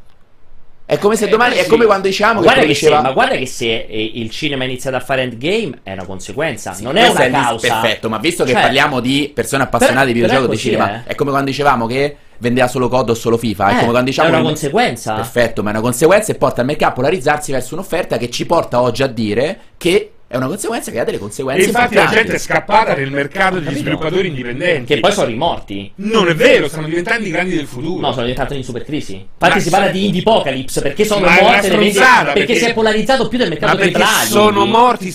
È 0.89 0.97
come 0.99 1.17
se 1.17 1.25
Eh, 1.25 1.27
domani, 1.27 1.55
beh, 1.55 1.59
è 1.59 1.63
sì. 1.63 1.69
come 1.69 1.85
quando 1.85 2.07
diciamo 2.07 2.39
che, 2.39 2.45
Guarda 2.45 2.61
quello 2.61 2.73
che 2.73 2.79
diceva 2.79 2.95
se, 2.97 3.01
ma 3.03 3.11
guarda 3.11 3.35
che 3.35 3.45
se 3.45 3.85
eh, 3.89 4.11
il 4.15 4.29
cinema 4.29 4.63
ha 4.63 4.67
iniziato 4.67 4.95
a 4.95 4.99
fare 5.01 5.21
endgame 5.23 5.79
è 5.83 5.91
una 5.91 6.05
conseguenza, 6.05 6.71
Sì, 6.71 6.83
non 6.83 6.95
è 6.95 7.09
una 7.09 7.25
il- 7.25 7.31
causa. 7.33 7.79
Perfetto, 7.81 8.07
ma 8.07 8.17
visto 8.19 8.45
che 8.45 8.53
Cioè, 8.53 8.61
parliamo 8.61 9.01
di 9.01 9.29
persone 9.35 9.63
appassionate 9.63 10.07
di 10.07 10.13
videogioco 10.13 10.45
è 10.45 10.49
di 10.49 10.57
cinema, 10.57 11.03
eh. 11.03 11.09
è 11.11 11.15
come 11.15 11.31
quando 11.31 11.49
dicevamo 11.49 11.87
che 11.87 12.15
vendeva 12.37 12.69
solo 12.69 12.87
COD 12.87 13.09
o 13.09 13.13
solo 13.15 13.35
FIFA, 13.37 13.67
è 13.67 13.71
eh, 13.73 13.79
come 13.79 13.89
quando 13.91 14.09
diciamo 14.09 14.27
è 14.29 14.31
una 14.31 14.39
che- 14.39 14.45
conseguenza. 14.45 15.13
Perfetto, 15.13 15.61
ma 15.61 15.69
è 15.69 15.73
una 15.73 15.81
conseguenza 15.81 16.31
e 16.31 16.35
porta 16.35 16.61
il 16.61 16.67
mercato 16.67 16.91
a 16.91 16.95
polarizzarsi 16.95 17.51
verso 17.51 17.73
un'offerta 17.73 18.17
che 18.17 18.29
ci 18.29 18.45
porta 18.45 18.79
oggi 18.81 19.03
a 19.03 19.07
dire 19.07 19.59
che 19.77 20.11
è 20.27 20.35
una 20.35 20.47
conseguenza 20.47 20.91
che 20.91 20.99
ha 20.99 21.03
delle 21.05 21.17
E 21.17 21.19
conseguenze 21.19 21.65
infatti 21.67 21.95
la 21.95 22.01
importanti. 22.01 22.27
gente 22.29 22.35
è 22.35 22.45
scappata 22.45 22.93
nel 22.95 23.11
mercato 23.11 23.59
degli 23.59 23.77
sviluppatori 23.77 24.27
indipendenti. 24.27 24.93
Che 24.93 24.99
poi 24.99 25.11
sono 25.13 25.27
rimorti. 25.27 25.91
Non 25.95 26.27
è 26.27 26.35
vero, 26.35 26.67
stanno 26.67 26.87
diventando 26.87 27.27
i 27.27 27.31
grandi 27.31 27.55
del 27.55 27.65
futuro. 27.67 28.01
No, 28.01 28.11
sono 28.11 28.25
diventati 28.25 28.55
in 28.57 28.63
super 28.63 28.83
crisi. 28.83 29.13
Infatti 29.13 29.53
Ma 29.53 29.59
si 29.59 29.69
parla 29.69 29.87
di 29.89 30.05
indie 30.05 30.21
apocalypse 30.21 30.81
perché 30.81 31.05
sono 31.05 31.25
Ma 31.25 31.37
morte 31.41 31.69
le 31.69 31.77
vendite- 31.77 31.99
perché, 31.99 32.33
perché- 32.33 32.55
si 32.57 32.65
è 32.65 32.73
polarizzato 32.73 33.27
più 33.27 33.37
del 33.37 33.49
mercato 33.49 33.77
perché 33.77 34.01
AAA. 34.01 34.25
sono 34.25 34.65
morti, 34.65 35.13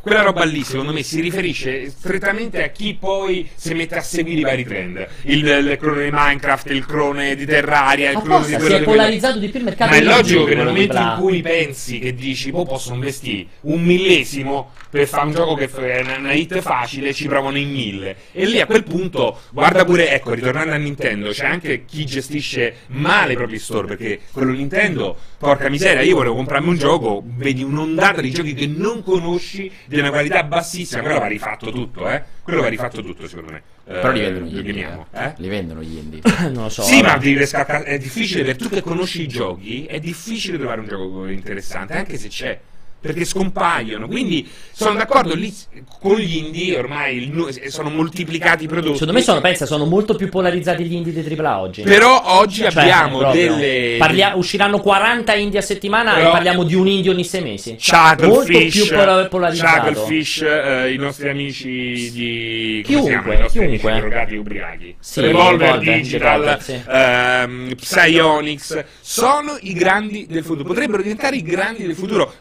quella 0.00 0.22
roba 0.22 0.44
lì 0.44 0.62
secondo 0.64 0.92
me 0.92 1.02
si 1.02 1.20
riferisce 1.20 1.90
strettamente 1.90 2.62
a 2.64 2.68
chi 2.68 2.96
poi 2.98 3.48
si 3.54 3.74
mette 3.74 3.96
a 3.96 4.00
seguire 4.00 4.40
i 4.40 4.42
vari 4.44 4.64
trend. 4.64 5.06
Il, 5.22 5.46
il 5.46 5.76
clone 5.78 6.04
di 6.04 6.10
Minecraft, 6.12 6.70
il 6.70 6.84
clone 6.86 7.34
di 7.36 7.46
Terraria, 7.46 8.10
il 8.10 8.18
clone 8.20 8.46
di 8.46 8.54
Apposta, 8.54 8.58
quello 8.58 8.68
si 8.68 8.74
è 8.74 8.78
di 8.78 8.84
polarizzato 8.84 9.38
di 9.38 9.48
più 9.48 9.58
il 9.60 9.64
mercato 9.64 9.90
Ma 9.90 9.96
è 9.96 10.02
logico 10.02 10.44
che 10.44 10.54
nel 10.54 10.66
momento 10.66 10.96
in 10.96 11.14
cui 11.18 11.40
pensi 11.42 11.98
che 11.98 12.14
dici, 12.14 12.50
boh, 12.50 12.64
posso 12.64 12.92
investire 12.92 13.46
un 13.62 13.82
millesimo 14.16 14.70
per 14.88 15.06
fare 15.06 15.26
un 15.26 15.32
gioco 15.32 15.54
che 15.54 15.68
è 15.68 16.00
una, 16.00 16.16
una 16.16 16.32
hit 16.32 16.58
facile, 16.60 17.12
ci 17.12 17.26
provano 17.28 17.58
in 17.58 17.70
mille. 17.70 18.16
E 18.32 18.46
lì 18.46 18.60
a 18.60 18.66
quel 18.66 18.82
punto, 18.84 19.40
guarda 19.50 19.84
pure, 19.84 20.10
ecco, 20.10 20.32
ritornando 20.32 20.72
a 20.72 20.76
Nintendo, 20.76 21.30
c'è 21.30 21.44
anche 21.46 21.84
chi 21.84 22.06
gestisce 22.06 22.76
male 22.88 23.34
i 23.34 23.36
propri 23.36 23.58
store, 23.58 23.86
perché 23.88 24.20
quello 24.32 24.52
Nintendo, 24.52 25.16
porca 25.38 25.68
miseria, 25.68 26.02
io 26.02 26.14
volevo 26.16 26.34
comprarmi 26.36 26.68
un 26.68 26.76
gioco, 26.76 27.22
vedi 27.24 27.62
un'ondata 27.62 28.20
di 28.20 28.30
giochi 28.30 28.54
che 28.54 28.66
non 28.66 29.02
conosci, 29.02 29.70
di 29.86 29.98
una 29.98 30.10
qualità 30.10 30.42
bassissima, 30.44 31.02
quello 31.02 31.18
va 31.18 31.26
rifatto 31.26 31.70
tutto, 31.70 32.08
eh? 32.08 32.22
Quello 32.42 32.62
va 32.62 32.68
rifatto 32.68 33.02
tutto, 33.02 33.26
secondo 33.28 33.52
me. 33.52 33.62
Però 33.84 34.10
li 34.10 34.20
Eh, 34.20 34.30
vendono 34.30 34.46
gli 34.46 34.56
indie. 34.68 35.06
eh. 35.12 35.24
eh? 35.24 35.32
Li 35.36 35.48
vendono 35.48 35.82
gli 35.82 35.96
indie. 35.96 36.20
non 36.52 36.64
lo 36.64 36.68
so. 36.68 36.82
Sì, 36.82 37.00
vabbè. 37.00 37.06
ma 37.14 37.18
devi 37.18 37.38
riscacca- 37.38 37.82
è 37.84 37.98
difficile 37.98 38.44
per 38.44 38.56
tu 38.56 38.68
che 38.68 38.80
conosci 38.80 39.22
i 39.22 39.28
giochi, 39.28 39.84
è 39.84 39.98
difficile 40.00 40.56
trovare 40.58 40.80
un 40.80 40.88
gioco 40.88 41.26
interessante, 41.26 41.92
anche 41.92 42.16
se 42.16 42.28
c'è. 42.28 42.58
Perché 43.06 43.24
scompaiono, 43.24 44.06
quindi 44.08 44.48
sono 44.72 44.96
d'accordo 44.98 45.34
lì 45.34 45.52
con 46.00 46.16
gli 46.16 46.36
indie 46.36 46.78
ormai 46.78 47.32
sono 47.68 47.88
moltiplicati 47.90 48.64
i 48.64 48.66
prodotti. 48.68 48.92
Secondo 48.94 49.12
me 49.14 49.22
sono, 49.22 49.40
pensa, 49.40 49.66
sono 49.66 49.84
molto 49.84 50.14
più 50.14 50.28
polarizzati 50.28 50.84
gli 50.84 50.94
indie 50.94 51.12
dei 51.12 51.22
AAA 51.36 51.60
oggi. 51.60 51.82
Però 51.82 52.22
oggi 52.38 52.60
Cioè, 52.62 52.68
abbiamo 52.80 53.18
proprio. 53.18 53.54
delle 53.56 53.96
Parlia- 53.98 54.34
usciranno 54.36 54.80
40 54.80 55.34
indie 55.34 55.58
a 55.58 55.62
settimana 55.62 56.14
Però- 56.14 56.28
e 56.28 56.32
parliamo 56.32 56.62
di 56.64 56.74
un 56.74 56.86
indie 56.88 57.10
ogni 57.10 57.24
sei 57.24 57.42
mesi. 57.42 57.76
molto 58.26 58.28
Chucklefish, 58.52 58.86
più 58.86 58.96
pola- 58.96 59.26
polarizzato. 59.26 59.92
Chucklefish, 59.92 60.42
eh, 60.42 60.92
i 60.92 60.96
nostri 60.96 61.28
amici 61.28 62.10
di 62.12 62.82
Chiunque, 62.84 63.46
chiunque. 63.50 63.64
amici 63.92 64.00
drogati 64.00 64.34
ubriachi. 64.36 64.96
Sì, 65.00 65.20
Revolver 65.20 65.60
Revolver, 65.70 65.94
Digital, 66.00 66.30
Revolver, 66.40 66.62
sì. 66.62 66.80
ehm, 66.88 67.74
Psyonix 67.76 68.84
sono 69.00 69.56
i 69.60 69.72
grandi 69.72 70.26
del 70.28 70.42
futuro. 70.44 70.64
Potrebbero 70.68 71.02
diventare 71.02 71.36
i 71.36 71.42
grandi 71.42 71.84
del 71.86 71.94
futuro. 71.94 72.34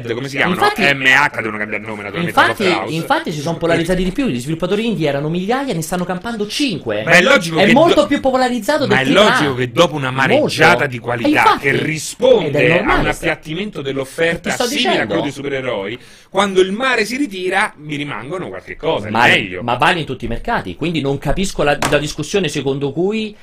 Cuphead, 0.00 0.14
come 0.14 0.28
si 0.28 0.36
chiamano? 0.36 0.60
Infatti- 0.60 0.82
MH 0.82 1.36
devono 1.40 1.58
cambiare 1.58 1.84
nome 1.84 2.02
naturalmente. 2.02 2.40
Infatti, 2.40 2.94
infatti 2.94 3.32
si 3.32 3.40
sono 3.40 3.56
polarizzati 3.56 4.04
di 4.04 4.12
più. 4.12 4.26
Gli 4.26 4.38
sviluppatori 4.40 4.86
indie 4.86 5.08
erano 5.08 5.28
migliaia, 5.28 5.72
ne 5.74 5.82
stanno 5.82 6.04
campando 6.04 6.46
5. 6.46 7.02
Ma 7.04 7.10
è 7.12 7.22
logico 7.22 7.58
È 7.58 7.66
che 7.66 7.72
molto 7.72 8.02
do- 8.02 8.06
più 8.06 8.20
popolarizzato 8.20 8.86
Ma 8.86 9.00
è 9.00 9.04
logico 9.04 9.54
che 9.54 9.70
dopo 9.72 9.94
una 9.94 10.10
mareggiata 10.10 10.70
Molto. 10.72 10.86
di 10.86 10.98
qualità 10.98 11.28
infatti- 11.28 11.58
che 11.60 11.82
risponde 11.82 12.78
a 12.80 12.98
un 12.98 13.06
appiattimento 13.06 13.82
dell'offerta 13.82 14.50
simile 14.50 14.64
a 14.64 14.68
dicendo. 14.68 15.06
quello 15.06 15.22
dei 15.22 15.32
supereroi, 15.32 15.98
quando 16.30 16.60
il 16.60 16.72
mare 16.72 17.04
si 17.04 17.16
ritira, 17.16 17.72
mi 17.76 17.96
rimangono 17.96 18.48
qualche 18.48 18.76
cosa, 18.76 19.10
ma, 19.10 19.26
meglio. 19.26 19.62
ma 19.62 19.74
vale 19.76 20.00
in 20.00 20.06
tutti 20.06 20.24
i 20.24 20.28
mercati. 20.28 20.74
Quindi 20.76 21.00
non 21.00 21.18
capisco 21.18 21.62
la, 21.62 21.76
la 21.90 21.98
discussione 21.98 22.48
secondo 22.48 22.92
cui 22.92 23.34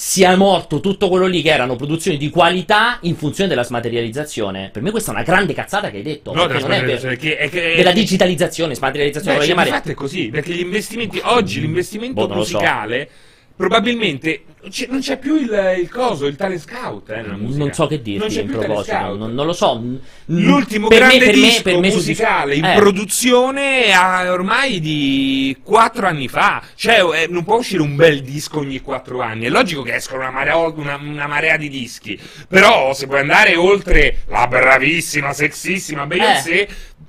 sia 0.00 0.36
morto 0.36 0.78
tutto 0.78 1.08
quello 1.08 1.26
lì 1.26 1.42
che 1.42 1.50
erano 1.50 1.74
produzioni 1.74 2.16
di 2.18 2.30
qualità 2.30 2.98
in 3.02 3.16
funzione 3.16 3.48
della 3.48 3.64
smaterializzazione. 3.64 4.70
Per 4.72 4.80
me 4.80 4.92
questa 4.92 5.10
è 5.10 5.14
una 5.14 5.24
grande 5.24 5.54
cazzata 5.54 5.90
che 5.90 5.96
hai 5.96 6.02
detto. 6.04 6.32
No, 6.32 6.46
della 6.46 6.60
non 6.60 6.70
è 6.70 6.84
per- 6.84 7.00
smaterializzazione, 7.00 7.16
che- 7.16 7.36
è 7.36 7.48
che- 7.50 7.74
della 7.74 7.90
digitalizzazione, 7.90 8.74
smaterializzazione, 8.76 9.34
Beh, 9.38 9.40
lo 9.42 9.46
cioè, 9.46 9.54
vuoi 9.56 9.66
infatti 9.66 9.92
chiamare. 9.92 10.08
è 10.08 10.08
così, 10.16 10.28
perché 10.30 10.52
gli 10.54 10.60
investimenti 10.60 11.20
oggi, 11.24 11.60
l'investimento 11.60 12.26
Boh, 12.28 12.32
lo 12.32 12.44
so. 12.44 12.58
Probabilmente 13.58 14.44
c'è- 14.70 14.86
non 14.88 15.00
c'è 15.00 15.18
più 15.18 15.34
il, 15.36 15.76
il 15.80 15.90
coso, 15.90 16.26
il 16.26 16.36
talent 16.36 16.60
scout 16.60 17.10
eh. 17.10 17.22
Non 17.22 17.72
so 17.72 17.86
che 17.88 17.96
Non 17.96 18.02
dirti 18.04 18.34
c'è 18.34 18.40
in 18.42 18.46
proposito, 18.50 19.16
non, 19.16 19.34
non 19.34 19.46
lo 19.46 19.52
so. 19.52 19.82
L'ultimo 20.26 20.86
per 20.88 21.02
me- 21.02 21.06
grande 21.08 21.24
per 21.26 21.34
me- 21.34 21.40
disco 21.42 21.62
per 21.62 21.78
me 21.78 21.90
su- 21.90 21.96
musicale 21.96 22.54
in 22.54 22.64
eh, 22.64 22.74
produzione 22.76 23.92
ha 23.92 24.30
ormai 24.30 24.78
di 24.80 25.56
4 25.62 26.06
anni 26.06 26.28
fa. 26.28 26.62
Cioè, 26.74 27.22
eh, 27.22 27.26
non 27.28 27.44
può 27.44 27.56
uscire 27.56 27.82
un 27.82 27.96
bel 27.96 28.22
disco 28.22 28.60
ogni 28.60 28.80
4 28.80 29.20
anni. 29.20 29.46
È 29.46 29.48
logico 29.50 29.82
che 29.82 29.94
escono 29.96 30.20
una 30.22 30.30
marea, 30.30 30.56
una, 30.56 30.96
una 30.96 31.26
marea 31.26 31.56
di 31.56 31.68
dischi. 31.68 32.18
Però, 32.48 32.94
se 32.94 33.06
vuoi 33.06 33.20
andare 33.20 33.56
oltre 33.56 34.18
la 34.28 34.46
bravissima, 34.46 35.32
sexissima 35.32 36.06
Beyoncé, 36.06 36.68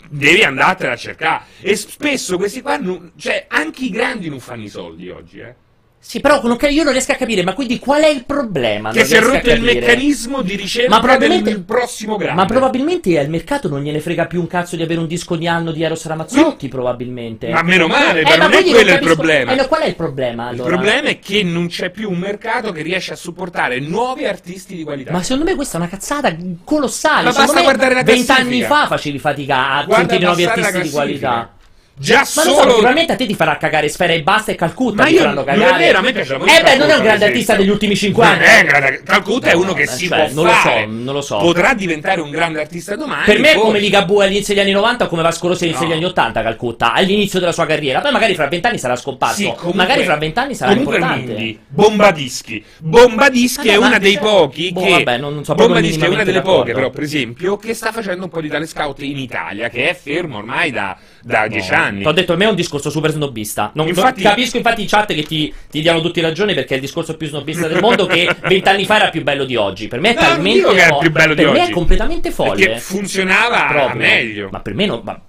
devi 0.09 0.41
andartela 0.43 0.93
a 0.93 0.97
cercare. 0.97 1.43
E 1.61 1.75
spesso 1.75 2.37
questi 2.37 2.61
qua, 2.61 2.77
non- 2.77 3.11
cioè, 3.17 3.45
anche 3.49 3.85
i 3.85 3.89
grandi 3.91 4.29
non 4.29 4.39
fanno 4.39 4.63
i 4.63 4.69
soldi 4.69 5.09
oggi, 5.09 5.39
eh. 5.39 5.55
Sì, 6.01 6.21
però 6.21 6.41
non, 6.43 6.57
io 6.69 6.83
non 6.83 6.93
riesco 6.93 7.11
a 7.11 7.15
capire, 7.15 7.43
ma 7.43 7.53
quindi 7.53 7.77
qual 7.77 8.01
è 8.01 8.07
il 8.07 8.23
problema? 8.25 8.89
Che 8.91 8.99
Non 8.99 9.07
si 9.07 9.15
è 9.15 9.19
rotto 9.21 9.49
il 9.51 9.61
meccanismo 9.61 10.41
di 10.41 10.55
ricerca 10.55 10.89
Ma 10.89 10.99
probabilmente- 11.01 11.51
del 11.51 11.61
prossimo 11.63 12.15
grande. 12.15 12.41
Ma 12.41 12.47
probabilmente 12.47 13.19
al 13.19 13.29
mercato 13.29 13.67
non 13.67 13.81
gliene 13.83 13.99
frega 13.99 14.25
più 14.25 14.39
un 14.39 14.47
cazzo 14.47 14.75
di 14.77 14.81
avere 14.81 15.01
un 15.01 15.07
disco 15.07 15.35
di 15.35 15.45
anno 15.45 15.71
di 15.71 15.83
Eros 15.83 16.05
Ramazzotti, 16.05 16.67
probabilmente. 16.69 17.49
Ma 17.49 17.61
meno 17.63 17.87
male, 17.87 18.21
Eh, 18.21 18.37
ma 18.37 18.47
non 18.47 18.53
è 18.53 18.63
quello 18.63 18.79
il 18.79 18.85
capisco- 18.87 19.13
problema. 19.13 19.51
Eh, 19.53 19.67
qual 19.67 19.81
è 19.81 19.85
il 19.87 19.95
problema 19.95 20.43
Il 20.43 20.49
allora? 20.55 20.75
problema 20.77 21.09
è 21.09 21.19
che 21.19 21.43
non 21.43 21.67
c'è 21.67 21.89
più 21.91 22.09
un 22.09 22.17
mercato 22.17 22.71
che 22.71 22.81
riesce 22.81 23.13
a 23.13 23.17
supportare 23.17 23.79
nuovi 23.79 24.25
artisti 24.25 24.75
di 24.75 24.83
qualità. 24.83 25.11
Ma 25.11 25.21
secondo 25.21 25.43
me 25.43 25.55
questa 25.55 25.77
è 25.77 25.81
una 25.81 25.89
cazzata 25.89 26.35
colossale. 26.63 27.25
Ma 27.25 27.31
Secondo 27.31 27.51
basta 27.53 27.61
guardare 27.67 27.93
la 27.93 28.03
Vent'anni 28.03 28.43
classifica. 28.59 28.67
fa 28.67 28.87
facevi 28.87 29.19
fatica 29.19 29.69
a 29.71 29.83
Guarda 29.83 29.95
sentire 30.07 30.25
nuovi 30.25 30.45
artisti 30.45 30.81
di 30.81 30.89
qualità. 30.89 31.53
Già 32.01 32.19
Ma 32.19 32.23
solo 32.25 32.49
non 32.51 32.55
so, 32.63 32.71
probabilmente 32.71 33.11
a 33.11 33.15
te 33.17 33.25
ti 33.25 33.35
farà 33.35 33.57
cagare 33.57 33.89
Sfera 33.89 34.13
e 34.13 34.21
Basta 34.23 34.53
e 34.53 34.55
Calcutta 34.55 35.03
Ma 35.03 35.09
io 35.09 35.17
faranno 35.17 35.43
non 35.43 35.49
è 35.49 35.57
cagare. 35.57 35.77
vero, 35.83 35.97
a 35.97 36.01
me 36.01 36.11
piace 36.13 36.37
la 36.37 36.45
Eh 36.45 36.61
beh, 36.63 36.75
non 36.77 36.89
è 36.89 36.95
un 36.95 37.03
grande 37.03 37.25
artista 37.25 37.55
degli 37.55 37.67
ultimi 37.69 37.93
5 37.97 38.25
anni. 38.25 38.43
È 38.45 39.01
Calcutta 39.03 39.49
è 39.49 39.53
uno 39.53 39.73
che 39.73 39.85
si 39.85 40.07
cioè, 40.07 40.17
può 40.17 40.33
non 40.33 40.45
lo 40.45 40.51
fare. 40.51 40.83
so, 40.83 40.87
non 40.89 41.13
lo 41.13 41.21
so. 41.21 41.37
Potrà 41.39 41.73
diventare 41.73 42.21
un 42.21 42.29
grande 42.29 42.61
artista 42.61 42.95
domani. 42.95 43.25
Per 43.25 43.39
me 43.39 43.51
è 43.51 43.55
come. 43.55 43.79
Ligabue 43.79 44.23
all'inizio 44.25 44.53
degli 44.53 44.63
anni 44.63 44.71
90 44.71 45.03
o 45.03 45.07
come 45.09 45.21
Vasco 45.23 45.47
Rossi 45.49 45.63
all'inizio 45.63 45.85
No. 45.87 45.91
degli 45.93 46.01
anni 46.01 46.09
80 46.11 46.41
Calcutta, 46.41 46.93
all'inizio 46.93 47.39
della 47.39 47.51
sua 47.51 47.65
carriera. 47.65 47.99
Poi 47.99 48.11
magari 48.13 48.33
fra 48.33 48.47
vent'anni 48.47 48.77
sarà 48.77 48.95
scomparso. 48.95 49.35
Sì, 49.35 49.43
comunque- 49.47 49.73
magari 49.73 50.03
fra 50.05 50.15
vent'anni 50.15 50.55
sarà 50.55 50.69
comunque 50.71 50.95
importante. 50.95 51.33
Quindi, 51.33 51.59
Bombadischi. 51.67 52.63
Bombadischi 52.77 53.67
Vabbè, 53.67 53.77
è 53.77 53.79
ma- 53.81 53.87
una 53.87 53.97
dei 53.97 54.17
pochi 54.17 54.71
Boh, 54.71 54.81
che 54.83 54.89
vabbè, 54.89 55.17
non- 55.17 55.33
non 55.33 55.43
so 55.43 55.53
proprio 55.53 55.75
Bombadischi 55.75 56.05
è 56.05 56.07
una 56.07 56.23
delle 56.23 56.41
poche, 56.41 56.71
però, 56.71 56.89
per 56.91 57.03
esempio, 57.03 57.57
che 57.57 57.73
sta 57.73 57.91
facendo 57.91 58.23
un 58.23 58.29
po' 58.29 58.39
di 58.39 58.47
tale 58.47 58.65
scout 58.67 59.01
in 59.01 59.17
Italia, 59.17 59.67
che 59.69 59.89
è 59.89 59.93
fermo 59.93 60.37
ormai 60.37 60.71
da, 60.71 60.97
da 61.21 61.47
dieci 61.47 61.71
No. 61.71 61.77
anni. 61.77 62.03
T'ho 62.03 62.11
detto, 62.11 62.27
per 62.27 62.37
me 62.37 62.45
è 62.45 62.49
un 62.49 62.55
discorso 62.55 62.89
super 62.89 63.11
snobista. 63.11 63.71
Non, 63.73 63.87
Infatti- 63.87 64.21
non- 64.23 64.31
capisco 64.31 64.57
infatti 64.57 64.81
in 64.81 64.87
chat 64.87 65.13
che 65.13 65.23
ti, 65.23 65.53
ti 65.69 65.81
diano 65.81 66.01
tutti 66.01 66.21
ragione 66.21 66.53
perché 66.53 66.73
è 66.73 66.75
il 66.75 66.81
discorso 66.81 67.15
più 67.17 67.27
snobista 67.27 67.67
del 67.67 67.79
mondo 67.81 68.05
che 68.05 68.29
vent'anni 68.47 68.85
fa 68.85 68.95
era 68.97 69.09
più 69.09 69.23
bello 69.23 69.45
di 69.45 69.55
oggi. 69.55 69.87
Per 69.87 69.99
me 69.99 70.11
è 70.11 70.13
No, 70.13 70.21
non 70.21 70.29
talmente 70.29 70.73
che 70.73 70.83
è 70.85 70.97
più 70.97 71.11
bello 71.11 71.33
di 71.33 71.41
per 71.43 71.51
me 71.51 71.59
oggi. 71.61 71.69
è 71.71 71.73
completamente 71.73 72.31
folle. 72.31 72.65
Perché 72.65 72.79
funzionava 72.79 73.65
Proprio. 73.67 73.95
meglio. 73.99 74.49
Ma 74.51 74.59
per 74.61 74.73
me 74.73 74.85
no, 74.85 75.01
ma 75.03 75.19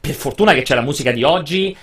per 0.00 0.14
fortuna 0.14 0.52
che 0.54 0.62
c'è 0.62 0.74
la 0.74 0.82
musica 0.82 1.10
di 1.10 1.22
oggi 1.22 1.76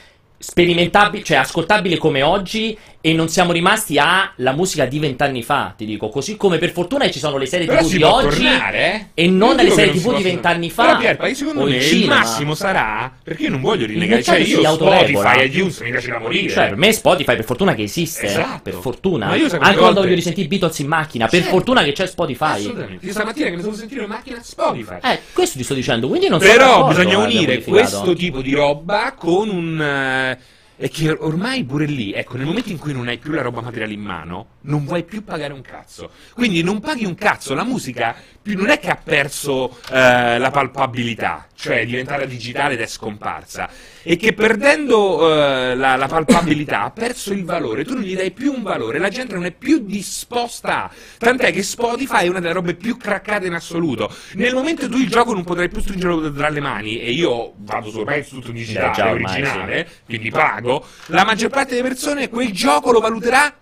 sperimentabile, 0.43 1.23
cioè 1.23 1.37
ascoltabile 1.37 1.97
come 1.97 2.21
oggi 2.21 2.77
e 3.05 3.11
non 3.13 3.27
siamo 3.27 3.51
rimasti 3.51 3.97
alla 3.97 4.53
musica 4.53 4.85
di 4.85 4.97
vent'anni 4.97 5.43
fa, 5.43 5.73
ti 5.77 5.85
dico, 5.85 6.07
così 6.09 6.37
come 6.37 6.57
per 6.57 6.71
fortuna 6.71 7.09
ci 7.09 7.19
sono 7.19 7.37
le 7.37 7.45
serie 7.45 7.65
Però 7.65 7.81
TV 7.81 7.91
di 7.95 8.03
oggi 8.03 8.43
tornare, 8.43 8.93
eh? 8.93 9.23
e 9.23 9.27
non 9.29 9.57
che 9.57 9.69
serie 9.71 9.93
non 9.93 10.01
TV 10.01 10.15
di 10.17 10.23
vent'anni 10.23 10.69
fa. 10.69 10.85
Però 10.85 10.97
Pierpa, 10.99 11.33
secondo 11.33 11.63
me 11.65 11.75
il 11.77 11.97
il 12.03 12.07
massimo 12.07 12.55
sarà 12.55 13.11
perché 13.23 13.43
io 13.43 13.49
non 13.49 13.61
voglio 13.61 13.85
rinnegare, 13.85 14.23
cioè 14.23 14.37
io. 14.37 14.61
Spotify, 14.73 15.45
iTunes 15.45 15.79
mi 15.81 15.91
piace 15.91 16.11
da 16.11 16.19
morire. 16.19 16.49
Cioè, 16.49 16.67
per 16.69 16.77
me 16.77 16.91
Spotify 16.93 17.35
per 17.35 17.45
fortuna 17.45 17.73
che 17.75 17.83
esiste, 17.83 18.25
Esatto. 18.25 18.61
per 18.63 18.73
fortuna. 18.75 19.27
Anche 19.27 19.49
quando 19.59 19.75
volte- 19.79 19.99
voglio 19.99 20.15
risentire 20.15 20.47
Beatles 20.47 20.79
in 20.79 20.87
macchina, 20.87 21.27
per 21.27 21.41
Certo. 21.41 21.55
fortuna 21.55 21.83
che 21.83 21.91
c'è 21.91 22.07
Spotify. 22.07 22.51
Assolutamente. 22.53 23.05
Io 23.05 23.11
stamattina 23.11 23.49
che 23.49 23.55
ne 23.55 23.61
stavo 23.61 23.75
sentire 23.75 24.03
in 24.03 24.09
macchina 24.09 24.39
Spotify. 24.41 24.97
Eh, 25.03 25.19
questo 25.33 25.57
ti 25.57 25.63
sto 25.63 25.73
dicendo, 25.73 26.07
quindi 26.07 26.27
non 26.29 26.39
sono 26.39 26.51
Però 26.53 26.87
bisogna 26.87 27.17
aver 27.17 27.27
unire 27.27 27.61
questo 27.63 28.13
tipo 28.13 28.41
di 28.41 28.53
roba 28.53 29.13
con 29.17 29.49
un. 29.49 30.32
E 30.75 30.89
che 30.89 31.11
ormai 31.11 31.63
pure 31.63 31.85
lì, 31.85 32.13
ecco, 32.13 32.37
nel 32.37 32.45
momento 32.45 32.69
in 32.69 32.77
cui 32.77 32.93
non 32.93 33.07
hai 33.07 33.17
più 33.17 33.31
la 33.31 33.41
roba 33.41 33.61
materiale 33.61 33.93
in 33.93 34.01
mano, 34.01 34.47
non 34.61 34.85
vuoi 34.85 35.03
più 35.03 35.23
pagare 35.23 35.53
un 35.53 35.61
cazzo. 35.61 36.09
Quindi 36.33 36.63
non 36.63 36.79
paghi 36.79 37.05
un 37.05 37.15
cazzo, 37.15 37.53
la 37.53 37.63
musica 37.63 38.15
più 38.41 38.57
non 38.57 38.69
è 38.69 38.79
che 38.79 38.89
ha 38.89 38.99
perso 39.01 39.77
eh, 39.91 40.37
la 40.37 40.51
palpabilità, 40.51 41.47
cioè 41.55 41.81
è 41.81 41.85
diventata 41.85 42.25
digitale 42.25 42.73
ed 42.73 42.81
è 42.81 42.87
scomparsa. 42.87 43.69
E 44.03 44.17
che 44.17 44.33
perdendo 44.33 45.31
eh, 45.31 45.75
la, 45.75 45.95
la 45.95 46.07
palpabilità 46.07 46.83
ha 46.83 46.91
perso 46.93 47.31
il 47.31 47.45
valore, 47.45 47.85
tu 47.85 47.93
non 47.93 48.03
gli 48.03 48.15
dai 48.15 48.31
più 48.31 48.51
un 48.53 48.61
valore, 48.61 48.99
la 48.99 49.09
gente 49.09 49.33
non 49.33 49.45
è 49.45 49.51
più 49.51 49.79
disposta 49.79 50.83
a. 50.83 50.91
Tant'è 51.17 51.51
che 51.51 51.63
Spotify 51.63 52.25
è 52.25 52.27
una 52.27 52.39
delle 52.39 52.53
robe 52.53 52.75
più 52.75 52.97
craccate 52.97 53.47
in 53.47 53.53
assoluto. 53.53 54.13
Nel 54.33 54.53
momento 54.53 54.85
in 54.85 54.91
cui 54.91 55.01
il 55.03 55.09
gioco 55.09 55.33
non 55.33 55.43
potrai 55.43 55.69
più 55.69 55.81
stringerlo 55.81 56.31
tra 56.33 56.49
le 56.49 56.59
mani, 56.59 56.99
e 56.99 57.11
io 57.11 57.53
vado 57.57 57.89
su 57.89 57.99
ormai 57.99 58.27
tutto 58.27 58.51
digitale, 58.51 59.09
Eh, 59.09 59.11
originale, 59.11 59.89
quindi 60.05 60.29
pago, 60.29 60.85
la 61.07 61.23
maggior 61.23 61.49
parte 61.49 61.75
delle 61.75 61.87
persone 61.87 62.29
quel 62.29 62.51
gioco 62.51 62.91
lo 62.91 62.99
valuterà 62.99 63.55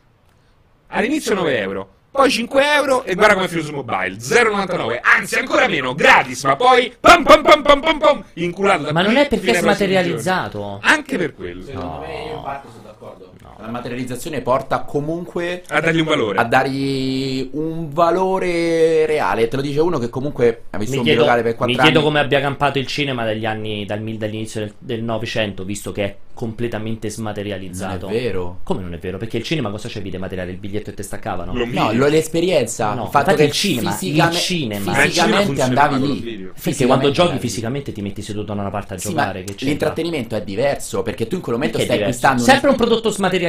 all'inizio 0.88 1.36
9 1.36 1.60
euro. 1.60 1.96
Poi 2.12 2.30
5 2.30 2.74
euro 2.74 3.04
e 3.06 3.16
guarda 3.16 3.36
come 3.36 3.48
su 3.48 3.72
mobile 3.72 4.16
0,99 4.18 5.00
anzi 5.02 5.40
ancora 5.40 5.68
meno 5.70 5.96
gratis 5.96 6.44
ma 6.44 6.58
poi 6.58 6.94
pam 7.00 7.24
pam 7.24 7.42
pam 7.42 7.62
pam 7.62 7.80
pam 7.80 7.98
pam 8.00 8.24
inculato 8.34 8.84
da 8.84 8.92
Ma 8.92 9.02
non 9.02 9.16
è 9.16 9.28
perché 9.30 9.38
fino 9.38 9.52
è 9.54 9.56
ai 9.56 9.62
prossimi 9.62 9.88
smaterializzato. 9.92 10.80
anche 10.82 11.18
per 11.18 11.34
quello 11.34 11.64
Secondo 11.64 12.00
me 12.00 12.24
io 12.26 12.36
in 12.36 12.42
parte 12.44 12.68
sono 12.70 12.84
d'accordo. 12.84 13.32
La 13.60 13.68
materializzazione 13.70 14.42
porta 14.42 14.82
comunque 14.82 15.64
a 15.68 15.80
dargli 15.82 16.00
un 16.00 16.06
valore 16.06 16.38
a 16.40 16.44
dargli 16.46 17.50
un 17.54 17.90
valore 17.92 19.06
reale. 19.06 19.48
Te 19.48 19.56
lo 19.58 19.62
dice 19.62 19.80
uno 19.82 20.00
che 20.00 20.10
comunque 20.10 20.64
ha 20.72 20.78
visto 20.78 20.94
Mi 20.94 20.98
un 21.00 21.04
chiedo, 21.04 21.20
bilocale 21.22 21.44
per 21.44 21.56
4 21.56 21.66
mi 21.76 21.80
anni. 21.80 21.92
chiedo 21.92 22.04
come 22.06 22.20
abbia 22.20 22.40
campato 22.40 22.80
il 22.80 22.88
cinema 22.88 23.24
dagli 23.24 23.46
anni, 23.46 23.86
dal, 23.86 24.02
mil- 24.02 24.18
dall'inizio 24.18 24.62
del, 24.62 24.74
del 24.80 25.04
Novecento, 25.04 25.64
visto 25.64 25.92
che 25.92 26.04
è 26.04 26.16
completamente 26.34 27.08
Non 27.08 27.12
è 27.12 27.20
smaterializzato. 27.20 28.08
vero. 28.08 28.60
Come 28.64 28.82
non 28.82 28.94
è 28.94 28.98
vero? 28.98 29.18
Perché 29.20 29.38
il 29.38 29.44
cinema 29.44 29.70
cosa 29.70 29.88
c'è 29.90 30.02
di 30.02 30.18
materiale? 30.18 30.52
Il 30.52 30.58
biglietto 30.58 30.90
e 30.90 30.94
te 30.96 31.04
staccavano? 31.04 31.54
Lo- 31.54 31.66
No, 31.66 31.92
lo- 31.94 32.08
l'esperienza, 32.08 32.94
No, 32.96 33.04
il 33.04 33.10
fatto 33.10 33.30
infatti 33.32 33.36
che 33.38 33.44
il 33.44 33.52
cinema, 33.52 33.92
fisicame- 33.92 34.32
il 34.34 34.40
cinema. 34.40 34.92
Ma 34.92 35.04
il 35.04 35.12
cinema 35.12 35.38
fisicamente 35.42 35.62
andavi 35.62 36.02
lì. 36.24 36.50
Perché 36.64 36.86
quando 36.88 37.12
giochi 37.12 37.38
fisicamente 37.38 37.92
ti 37.92 38.02
metti 38.02 38.22
seduto 38.24 38.54
da 38.54 38.62
una 38.62 38.72
parte 38.72 38.96
a 38.96 38.98
Sì, 38.98 39.10
giocare. 39.10 39.44
l'intrattenimento 39.60 40.36
è 40.36 40.42
diverso 40.42 41.04
perché 41.04 41.28
tu 41.28 41.36
in 41.36 41.42
quel 41.42 41.56
momento 41.56 41.78
Perché 41.78 41.92
stai 41.94 42.04
acquistando 42.04 42.42
Sempre 42.42 42.70
un 42.72 42.76
prodotto 42.76 43.10
smaterializzato 43.10 43.41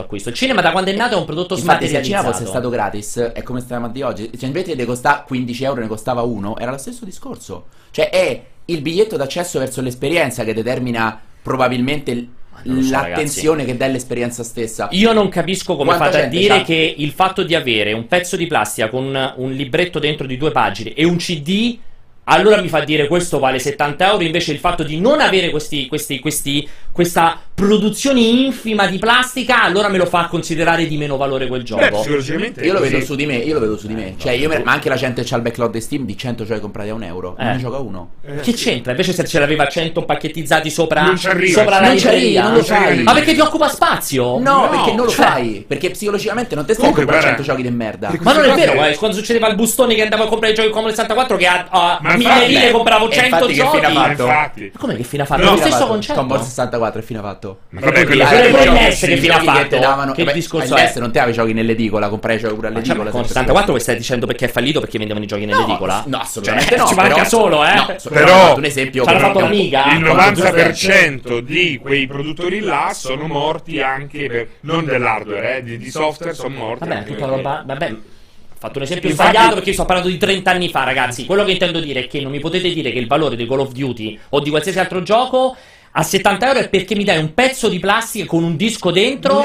acquisto. 0.00 0.28
Il 0.28 0.34
cinema 0.34 0.60
da 0.60 0.70
quando 0.72 0.90
è 0.90 0.94
nato 0.94 1.14
è 1.14 1.18
un 1.18 1.24
prodotto 1.24 1.54
Infatti, 1.54 1.88
se 1.88 1.98
il 1.98 2.04
cinema 2.04 2.22
smaterializzato. 2.22 2.36
fosse 2.38 2.46
stato 2.46 2.68
gratis, 2.68 3.32
è 3.34 3.42
come 3.42 3.60
stiamo 3.60 3.88
di 3.88 4.02
oggi. 4.02 4.30
Cioè, 4.36 4.46
invece 4.46 4.76
di 4.76 4.84
costare 4.84 5.24
15 5.26 5.64
euro, 5.64 5.80
ne 5.80 5.86
costava 5.86 6.22
uno. 6.22 6.56
Era 6.58 6.70
lo 6.70 6.78
stesso 6.78 7.04
discorso. 7.04 7.66
Cioè, 7.90 8.10
è 8.10 8.42
il 8.66 8.80
biglietto 8.82 9.16
d'accesso 9.16 9.58
verso 9.58 9.80
l'esperienza 9.80 10.44
che 10.44 10.54
determina 10.54 11.20
probabilmente 11.42 12.14
l- 12.14 12.28
non 12.62 12.76
lo 12.76 12.82
so, 12.82 12.90
l'attenzione 12.90 13.64
che 13.64 13.76
dà 13.76 13.86
l'esperienza 13.86 14.42
stessa. 14.42 14.88
Io 14.92 15.12
non 15.12 15.28
capisco 15.28 15.76
come 15.76 15.94
Quanta 15.96 16.10
fate 16.10 16.24
a 16.24 16.28
dire 16.28 16.58
c'ha? 16.58 16.62
che 16.62 16.94
il 16.98 17.12
fatto 17.12 17.42
di 17.42 17.54
avere 17.54 17.92
un 17.92 18.06
pezzo 18.06 18.36
di 18.36 18.46
plastica 18.46 18.88
con 18.88 19.32
un 19.36 19.52
libretto 19.52 19.98
dentro 19.98 20.26
di 20.26 20.36
due 20.36 20.50
pagine 20.50 20.92
e 20.94 21.04
un 21.04 21.16
CD. 21.16 21.78
Allora 22.24 22.60
mi 22.60 22.68
fa 22.68 22.84
dire 22.84 23.08
questo 23.08 23.38
vale 23.38 23.58
70 23.58 24.10
euro. 24.10 24.22
Invece 24.22 24.52
il 24.52 24.58
fatto 24.58 24.82
di 24.82 25.00
non 25.00 25.20
avere 25.20 25.50
questi, 25.50 25.86
questi, 25.88 26.20
questi, 26.20 26.68
questa 26.92 27.40
produzione 27.60 28.20
infima 28.20 28.86
di 28.86 28.98
plastica, 28.98 29.62
allora 29.62 29.88
me 29.88 29.98
lo 29.98 30.06
fa 30.06 30.26
considerare 30.28 30.86
di 30.86 30.96
meno 30.96 31.16
valore 31.18 31.46
quel 31.46 31.60
Beh, 31.60 31.66
gioco. 31.66 32.00
psicologicamente 32.00 32.64
Io 32.64 32.72
lo 32.72 32.80
vedo 32.80 33.00
su 33.02 33.14
di 33.14 33.26
me, 33.26 33.36
io 33.36 33.52
lo 33.54 33.60
vedo 33.60 33.76
su 33.76 33.86
di 33.86 33.92
me. 33.94 34.08
Eh, 34.08 34.14
Cioè, 34.16 34.34
no, 34.34 34.38
io 34.42 34.48
me- 34.48 34.62
ma 34.64 34.72
anche 34.72 34.88
la 34.88 34.96
gente 34.96 35.22
c'ha 35.24 35.36
il 35.36 35.42
backlog 35.42 35.70
di 35.72 35.80
Steam 35.82 36.04
di 36.06 36.16
100 36.16 36.44
giochi 36.44 36.60
comprati 36.60 36.88
a 36.88 36.94
un 36.94 37.02
euro. 37.02 37.34
Non 37.38 37.48
Eh. 37.48 37.52
ne 37.52 37.58
gioca 37.58 37.76
uno. 37.78 38.10
Che 38.40 38.52
c'entra? 38.54 38.92
Invece 38.92 39.12
se 39.12 39.24
ce 39.26 39.38
l'aveva 39.38 39.68
100 39.68 40.04
pacchettizzati 40.04 40.70
sopra, 40.70 41.02
Non 41.02 41.18
ci 41.18 41.26
arriva, 41.28 41.60
sopra 41.60 41.80
la 41.80 41.88
non 41.88 41.90
arrivi, 41.90 42.04
libreria. 42.08 42.42
non 42.44 42.54
lo 42.54 42.62
fai. 42.62 43.02
Ma 43.02 43.12
perché 43.12 43.34
ti 43.34 43.40
occupa 43.40 43.68
spazio? 43.68 44.38
No, 44.38 44.60
No, 44.60 44.68
perché 44.70 44.94
non 44.94 45.04
lo 45.04 45.10
cioè- 45.10 45.26
fai. 45.26 45.64
Perché 45.66 45.90
psicologicamente 45.90 46.54
non 46.54 46.64
te 46.64 46.72
stai 46.72 46.86
comprando 46.86 47.12
guarda- 47.12 47.28
100 47.28 47.42
giochi 47.42 47.62
di 47.62 47.70
merda. 47.70 48.10
Ma 48.20 48.32
non 48.32 48.44
è 48.44 48.54
vero, 48.54 48.84
eh, 48.84 48.94
quando 48.96 49.16
succedeva 49.16 49.48
il 49.48 49.54
bustone 49.56 49.94
che 49.94 50.02
andava 50.02 50.24
a 50.24 50.28
comprare 50.28 50.52
i 50.54 50.56
giochi 50.56 50.70
come 50.70 50.88
il 50.88 50.94
64 50.94 51.36
che 51.36 51.46
a, 51.46 51.66
a 51.68 51.98
Ma 52.00 52.16
mille 52.16 52.46
lire 52.46 52.66
beh, 52.66 52.70
compravo 52.72 53.08
e 53.08 53.12
100 53.12 53.34
infatti 53.34 53.52
che 53.52 53.58
giochi. 53.60 53.80
Ma 53.92 54.50
come 54.78 54.96
che 54.96 55.02
fine 55.02 55.22
ha 55.22 55.26
fatto? 55.26 55.42
Lo 55.42 55.56
stesso 55.56 55.86
concetto. 55.86 56.18
Con 56.18 56.26
Boss 56.28 56.44
64 56.46 57.00
è 57.00 57.04
fine 57.04 57.18
ha 57.18 57.22
fatto. 57.22 57.49
Ma 57.70 57.80
vabbè, 57.80 58.04
quello 58.04 58.22
Ah, 58.24 58.28
pure 58.28 58.46
eh, 58.46 58.50
pure 58.50 58.62
giochi- 58.64 58.76
il 58.76 58.82
NES 58.82 59.00
che 59.00 59.12
i 59.12 59.16
fine 59.18 59.34
ha 59.34 59.40
fatto? 59.42 59.78
davano- 59.78 60.12
Che 60.12 60.24
vabbè, 60.24 60.34
discorso 60.36 60.76
è? 60.76 60.92
Non 60.96 61.12
te 61.12 61.18
avevi 61.18 61.36
giochi 61.36 61.52
nell'edicola, 61.52 62.08
comprai 62.08 62.36
i 62.36 62.38
giochi 62.38 62.54
pure 62.54 62.68
Ma 62.68 62.74
all'edicola. 62.74 63.02
con 63.10 63.24
sempre. 63.24 63.28
64 63.28 63.72
mi 63.72 63.80
stai 63.80 63.96
dicendo 63.96 64.26
perché 64.26 64.44
è 64.46 64.48
fallito 64.48 64.80
perché 64.80 64.96
vendevano 64.98 65.24
i 65.24 65.28
giochi 65.28 65.44
nell'edicola? 65.46 66.04
No, 66.06 66.18
assolutamente 66.18 66.68
Cioè, 66.70 66.78
no. 66.78 66.86
ci 66.86 66.94
manca 66.94 67.14
però- 67.14 67.28
solo, 67.28 67.64
eh. 67.64 67.96
Però- 68.10 68.36
fatto 68.38 68.58
un 68.58 68.64
esempio. 68.64 69.04
Fatto 69.04 69.16
il 69.16 69.70
Quanto 69.70 70.42
90% 70.42 71.40
di 71.40 71.78
quei 71.80 72.06
produttori 72.06 72.60
là 72.60 72.92
sono 72.94 73.26
morti 73.26 73.80
anche 73.80 74.26
per 74.26 74.48
non 74.60 74.84
dell'hardware, 74.84 75.58
eh, 75.58 75.62
di, 75.62 75.78
di 75.78 75.90
software 75.90 76.34
sono 76.34 76.54
morti. 76.54 76.86
Vabbè, 76.88 77.04
tutta 77.04 77.26
roba. 77.26 77.62
Vabbè. 77.66 77.90
Ho 77.92 78.66
fatto 78.66 78.76
un 78.78 78.84
esempio 78.84 79.08
Infatti- 79.08 79.30
sbagliato 79.30 79.54
perché 79.54 79.68
io 79.70 79.74
sto 79.74 79.84
parlando 79.86 80.10
di 80.10 80.18
30 80.18 80.50
anni 80.50 80.68
fa, 80.68 80.84
ragazzi. 80.84 81.24
Quello 81.24 81.44
che 81.44 81.52
intendo 81.52 81.80
dire 81.80 82.00
è 82.00 82.06
che 82.08 82.20
non 82.20 82.30
mi 82.30 82.40
potete 82.40 82.68
dire 82.72 82.92
che 82.92 82.98
il 82.98 83.06
valore 83.06 83.34
di 83.36 83.46
Call 83.46 83.60
of 83.60 83.72
Duty 83.72 84.18
o 84.30 84.40
di 84.40 84.50
qualsiasi 84.50 84.78
altro 84.78 85.02
gioco 85.02 85.56
a 85.92 86.02
70 86.02 86.46
euro 86.46 86.58
è 86.60 86.68
perché 86.68 86.94
mi 86.94 87.02
dai 87.02 87.18
un 87.18 87.34
pezzo 87.34 87.68
di 87.68 87.80
plastica 87.80 88.26
con 88.26 88.44
un 88.44 88.56
disco 88.56 88.92
dentro. 88.92 89.44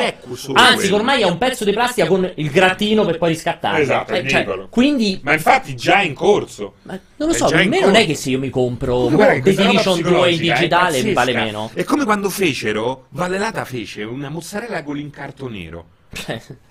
Anzi, 0.54 0.92
ormai 0.92 1.22
è 1.22 1.26
un 1.26 1.38
pezzo 1.38 1.64
di 1.64 1.72
plastica 1.72 2.08
con 2.08 2.32
il 2.36 2.50
grattino 2.52 3.04
per 3.04 3.18
poi 3.18 3.30
riscattarlo. 3.30 3.80
Esatto, 3.80 4.14
è 4.14 4.26
cioè, 4.28 4.40
ridicolo. 4.40 4.68
quindi. 4.70 5.20
Ma 5.24 5.34
infatti 5.34 5.76
già 5.76 6.02
in 6.02 6.14
corso. 6.14 6.76
ma 6.84 7.00
non 7.16 7.30
lo 7.30 7.34
so, 7.34 7.48
per 7.48 7.68
me 7.68 7.80
non 7.80 7.96
è 7.96 8.06
che 8.06 8.14
se 8.14 8.30
io 8.30 8.40
mi 8.40 8.50
compro 8.50 9.10
Guarda 9.10 9.40
Definition 9.40 10.02
2 10.02 10.32
in 10.32 10.40
digitale 10.40 11.02
mi 11.02 11.14
vale 11.14 11.34
meno. 11.34 11.72
È 11.74 11.84
come 11.84 12.04
quando 12.04 12.30
fecero, 12.30 13.08
Vallelata 13.10 13.66
fece 13.66 14.04
una 14.04 14.30
mozzarella 14.30 14.84
con 14.84 14.96
l'incarto 14.96 15.48
nero. 15.48 15.86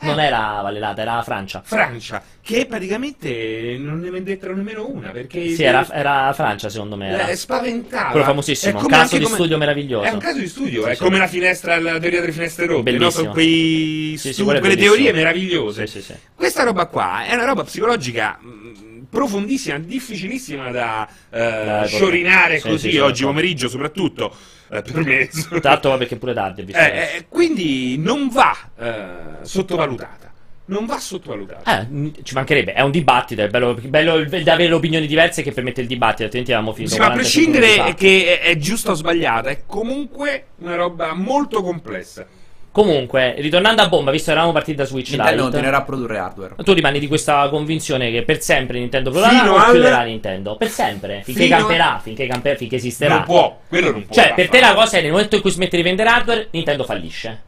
Non 0.00 0.20
era 0.20 0.60
Valelata, 0.62 1.02
era 1.02 1.22
Francia. 1.22 1.62
Francia, 1.64 2.22
che 2.40 2.66
praticamente 2.66 3.76
non 3.78 4.00
ne 4.00 4.10
vendettero 4.10 4.54
nemmeno 4.54 4.88
una 4.88 5.10
perché 5.10 5.54
Sì, 5.54 5.62
era, 5.62 5.86
era 5.90 6.32
Francia 6.32 6.68
secondo 6.68 6.96
me. 6.96 7.08
Era. 7.10 7.28
Eh, 7.28 7.36
spaventava. 7.36 8.10
Quello 8.10 8.24
famosissimo, 8.24 8.78
un 8.80 8.86
caso 8.86 9.16
di 9.18 9.24
come- 9.24 9.36
studio 9.36 9.58
meraviglioso. 9.58 10.06
È 10.08 10.10
un 10.10 10.18
caso 10.18 10.38
di 10.38 10.48
studio, 10.48 10.84
Sì, 10.84 10.90
è 10.90 10.94
sì. 10.94 11.02
come 11.02 11.18
la 11.18 11.26
finestra, 11.26 11.78
la 11.80 11.98
teoria 11.98 12.20
delle 12.20 12.32
finestre 12.32 12.66
rotte, 12.66 12.92
no? 12.92 13.10
Sono 13.10 13.30
quei 13.32 14.14
Sì, 14.18 14.30
è 14.30 14.42
quelle 14.44 14.76
teorie 14.76 15.12
meravigliose. 15.12 15.86
Questa 16.34 16.62
roba 16.62 16.86
qua 16.86 17.24
è 17.26 17.34
una 17.34 17.44
roba 17.44 17.64
psicologica 17.64 18.38
mh, 18.40 19.06
profondissima, 19.10 19.78
difficilissima 19.78 20.70
da 20.70 21.08
eh, 21.30 21.82
sciorinare 21.86 22.58
sì, 22.58 22.68
così 22.68 22.78
sì, 22.88 22.90
sì, 22.92 22.98
oggi 22.98 23.24
pomeriggio 23.24 23.68
soprattutto 23.68 24.34
eh, 24.74 24.82
per 24.82 25.04
me. 25.04 25.28
Tra 25.60 25.70
l'altro 25.70 25.90
va 25.90 25.96
perché 25.98 26.16
pure 26.16 26.34
visto. 26.64 26.80
Eh, 26.80 26.84
eh, 27.16 27.26
quindi 27.28 27.96
non 27.98 28.28
va 28.28 28.56
eh, 28.78 29.44
sottovalutata. 29.44 30.32
Non 30.66 30.86
va 30.86 30.98
sottovalutata. 30.98 31.86
Ci 32.22 32.34
mancherebbe, 32.34 32.72
è 32.72 32.80
un 32.80 32.90
dibattito, 32.90 33.42
è 33.42 33.48
bello, 33.48 33.74
bello 33.74 34.14
il- 34.16 34.28
di 34.28 34.48
avere 34.48 34.72
opinioni 34.72 35.06
diverse 35.06 35.42
che 35.42 35.52
permette 35.52 35.82
il 35.82 35.86
dibattito, 35.86 36.22
altrimenti 36.24 36.52
avevamo 36.52 36.74
finito 36.74 36.94
Sì, 36.94 37.00
ma 37.00 37.06
a 37.06 37.10
45 37.10 37.58
prescindere 37.60 37.94
che 37.94 38.40
è, 38.40 38.48
è 38.50 38.56
giusta 38.56 38.92
o 38.92 38.94
sbagliata, 38.94 39.50
è 39.50 39.62
comunque 39.66 40.46
una 40.60 40.76
roba 40.76 41.12
molto 41.12 41.62
complessa. 41.62 42.26
Comunque, 42.74 43.36
ritornando 43.38 43.82
a 43.82 43.88
bomba, 43.88 44.10
visto 44.10 44.26
che 44.26 44.32
eravamo 44.32 44.52
partiti 44.52 44.76
da 44.78 44.84
Switch 44.84 45.10
Nintendo 45.10 45.30
Lite, 45.30 45.42
continuerà 45.44 45.76
a 45.76 45.82
produrre 45.82 46.18
hardware. 46.18 46.54
tu 46.64 46.72
rimani 46.72 46.98
di 46.98 47.06
questa 47.06 47.48
convinzione 47.48 48.10
che 48.10 48.24
per 48.24 48.40
sempre 48.42 48.80
Nintendo 48.80 49.10
produrrà 49.12 49.30
Fino 49.38 49.52
o 49.52 49.56
al- 49.58 49.70
chiuderà 49.70 50.02
Nintendo? 50.02 50.56
Per 50.56 50.68
sempre, 50.68 51.20
finché 51.22 51.44
Fino 51.44 51.56
camperà, 51.56 52.00
finché, 52.02 52.26
camperà, 52.26 52.56
finché 52.56 52.74
esisterà. 52.74 53.14
Non 53.14 53.22
può, 53.24 53.60
quello 53.68 53.92
non 53.92 54.04
può. 54.06 54.12
Cioè, 54.16 54.34
per 54.34 54.48
te 54.48 54.58
la 54.58 54.74
cosa 54.74 54.96
è 54.98 55.02
nel 55.02 55.12
momento 55.12 55.36
in 55.36 55.42
cui 55.42 55.52
smetti 55.52 55.76
di 55.76 55.82
vendere 55.82 56.08
hardware, 56.08 56.48
Nintendo 56.50 56.82
fallisce. 56.82 57.42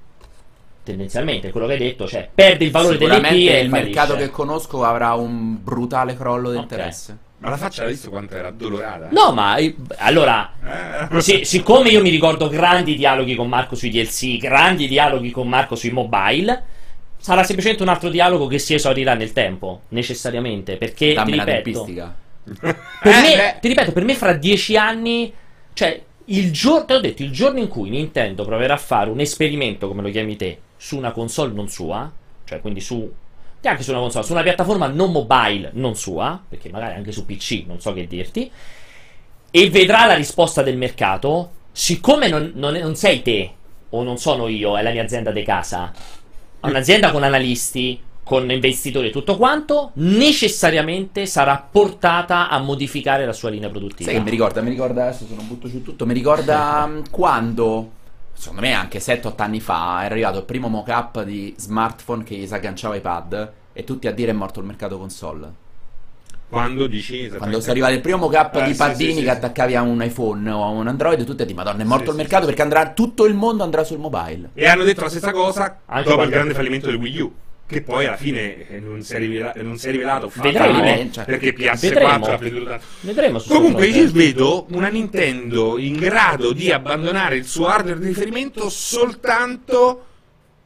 Tendenzialmente, 0.84 1.50
quello 1.50 1.66
che 1.66 1.72
hai 1.72 1.78
detto, 1.80 2.06
cioè, 2.06 2.28
perde 2.32 2.64
il 2.64 2.70
valore 2.70 2.96
dell'IP 2.96 3.14
Sicuramente 3.16 3.58
e 3.58 3.60
il 3.62 3.68
fallisce. 3.68 3.90
mercato 3.98 4.14
che 4.16 4.30
conosco 4.30 4.84
avrà 4.84 5.14
un 5.14 5.60
brutale 5.60 6.16
crollo 6.16 6.50
di 6.52 6.56
Ok. 6.56 6.62
interesse. 6.62 7.18
Ma 7.46 7.52
la 7.52 7.58
faccia 7.58 7.84
l'ha 7.84 7.90
visto 7.90 8.10
quanto 8.10 8.34
era 8.34 8.48
addolorata? 8.48 9.08
No, 9.12 9.32
ma 9.32 9.56
allora, 9.98 10.52
Eh, 11.12 11.20
Sì, 11.20 11.44
siccome 11.44 11.90
io 11.90 12.00
mi 12.00 12.10
ricordo 12.10 12.48
grandi 12.48 12.96
dialoghi 12.96 13.36
con 13.36 13.48
Marco 13.48 13.76
sui 13.76 13.88
DLC, 13.90 14.36
grandi 14.38 14.88
dialoghi 14.88 15.30
con 15.30 15.48
Marco 15.48 15.76
sui 15.76 15.90
mobile, 15.90 16.64
sarà 17.18 17.44
semplicemente 17.44 17.84
un 17.84 17.88
altro 17.88 18.08
dialogo 18.08 18.48
che 18.48 18.58
si 18.58 18.74
esaurirà 18.74 19.14
nel 19.14 19.32
tempo, 19.32 19.82
necessariamente, 19.90 20.76
perché 20.76 21.12
Dammi 21.12 21.30
ti 21.30 21.36
la 21.36 21.44
ripeto, 21.44 21.62
tempistica. 21.84 22.14
per 23.00 23.14
Eh, 23.14 23.20
me, 23.20 23.36
beh. 23.36 23.58
ti 23.60 23.68
ripeto, 23.68 23.92
per 23.92 24.04
me 24.04 24.14
fra 24.16 24.32
dieci 24.32 24.76
anni, 24.76 25.32
cioè 25.72 26.02
il 26.26 26.50
giorno, 26.52 26.84
te 26.84 26.94
l'ho 26.94 27.00
detto, 27.00 27.22
il 27.22 27.30
giorno 27.30 27.60
in 27.60 27.68
cui 27.68 27.90
Nintendo 27.90 28.44
proverà 28.44 28.74
a 28.74 28.78
fare 28.78 29.08
un 29.10 29.20
esperimento, 29.20 29.86
come 29.86 30.02
lo 30.02 30.10
chiami 30.10 30.34
te, 30.34 30.58
su 30.76 30.96
una 30.96 31.12
console 31.12 31.52
non 31.52 31.68
sua, 31.68 32.10
cioè 32.44 32.60
quindi 32.60 32.80
su 32.80 33.08
anche 33.68 33.82
su 33.82 33.90
una 33.90 34.00
console, 34.00 34.24
su 34.24 34.32
una 34.32 34.42
piattaforma 34.42 34.86
non 34.86 35.12
mobile 35.12 35.70
non 35.74 35.96
sua, 35.96 36.40
perché 36.48 36.70
magari 36.70 36.94
anche 36.94 37.12
su 37.12 37.24
PC, 37.24 37.64
non 37.66 37.80
so 37.80 37.92
che 37.92 38.06
dirti, 38.06 38.50
e 39.50 39.70
vedrà 39.70 40.06
la 40.06 40.14
risposta 40.14 40.62
del 40.62 40.76
mercato, 40.76 41.50
siccome 41.72 42.28
non, 42.28 42.52
non 42.54 42.74
non 42.74 42.94
sei 42.94 43.22
te, 43.22 43.50
o 43.90 44.02
non 44.02 44.18
sono 44.18 44.48
io, 44.48 44.76
è 44.76 44.82
la 44.82 44.90
mia 44.90 45.02
azienda 45.02 45.30
di 45.30 45.42
casa, 45.42 45.92
è 46.60 46.66
un'azienda 46.66 47.10
con 47.10 47.22
analisti, 47.22 48.00
con 48.26 48.50
investitori 48.50 49.08
e 49.08 49.10
tutto 49.10 49.36
quanto, 49.36 49.92
necessariamente 49.94 51.26
sarà 51.26 51.64
portata 51.70 52.48
a 52.48 52.58
modificare 52.58 53.24
la 53.24 53.32
sua 53.32 53.50
linea 53.50 53.68
produttiva. 53.68 54.10
Sai 54.10 54.18
che 54.18 54.24
mi 54.24 54.30
ricorda? 54.30 54.60
Mi 54.62 54.70
ricorda 54.70 55.04
adesso 55.04 55.26
sono 55.26 55.42
butto 55.42 55.68
giù 55.68 55.80
tutto. 55.82 56.04
Mi 56.06 56.12
ricorda 56.12 56.84
mm, 56.90 57.02
quando, 57.10 57.90
secondo 58.36 58.60
me 58.62 58.72
anche 58.72 58.98
7-8 59.00 59.42
anni 59.42 59.60
fa, 59.60 60.02
è 60.02 60.04
arrivato 60.04 60.38
il 60.38 60.44
primo 60.44 60.68
mock-up 60.68 61.22
di 61.22 61.54
smartphone 61.58 62.22
che 62.24 62.46
si 62.46 62.54
agganciava 62.54 62.94
ai 62.94 63.00
pad 63.00 63.52
e 63.72 63.84
tutti 63.84 64.06
a 64.06 64.12
dire 64.12 64.30
è 64.30 64.34
morto 64.34 64.60
il 64.60 64.66
mercato 64.66 64.98
console. 64.98 65.64
Quando 66.48 66.86
dici 66.86 67.28
Quando 67.28 67.60
si 67.60 67.70
arriva 67.70 67.90
il 67.90 68.00
primo 68.00 68.18
mock-up 68.18 68.54
Eh, 68.56 68.64
di 68.66 68.70
sì, 68.72 68.76
paddini 68.76 69.12
sì, 69.14 69.18
sì. 69.18 69.24
che 69.24 69.30
attaccavi 69.30 69.74
a 69.74 69.82
un 69.82 70.00
iPhone 70.00 70.48
o 70.50 70.62
a 70.62 70.68
un 70.68 70.86
Android, 70.86 71.24
tutti 71.24 71.42
a 71.42 71.44
dire 71.44 71.56
Madonna, 71.56 71.82
è 71.82 71.84
morto 71.84 72.04
Sì, 72.04 72.10
il 72.10 72.16
mercato 72.16 72.42
sì. 72.42 72.46
perché 72.48 72.62
andrà 72.62 72.92
tutto 72.92 73.24
il 73.24 73.34
mondo 73.34 73.64
andrà 73.64 73.82
sul 73.82 73.98
mobile. 73.98 74.50
E 74.54 74.66
hanno 74.68 74.84
detto 74.84 75.00
la 75.00 75.08
stessa 75.08 75.32
cosa 75.32 75.80
Anche 75.86 76.08
dopo 76.08 76.22
il 76.22 76.30
grande 76.30 76.54
fallimento 76.54 76.86
del 76.86 76.96
Wii 76.96 77.20
U. 77.20 77.34
Che 77.68 77.82
poi 77.82 78.06
alla 78.06 78.16
fine 78.16 78.68
eh, 78.68 78.78
non 78.78 79.02
si 79.02 79.14
è, 79.14 79.18
rivela- 79.18 79.52
non 79.56 79.76
si 79.76 79.88
è 79.88 79.90
rivelato 79.90 80.30
Vedremo. 80.34 80.74
fatale, 80.74 81.08
Cioè, 81.10 81.24
perché 81.24 81.52
PS4 81.52 82.38
vedremo. 82.38 82.78
Vedremo 83.00 83.40
Comunque 83.40 83.86
io 83.88 84.08
vedo 84.12 84.66
una 84.70 84.88
Nintendo 84.88 85.76
in 85.76 85.96
grado 85.96 86.52
di 86.52 86.70
abbandonare 86.70 87.36
il 87.36 87.44
suo 87.44 87.66
hardware 87.66 87.98
di 87.98 88.06
riferimento 88.06 88.68
soltanto 88.70 90.04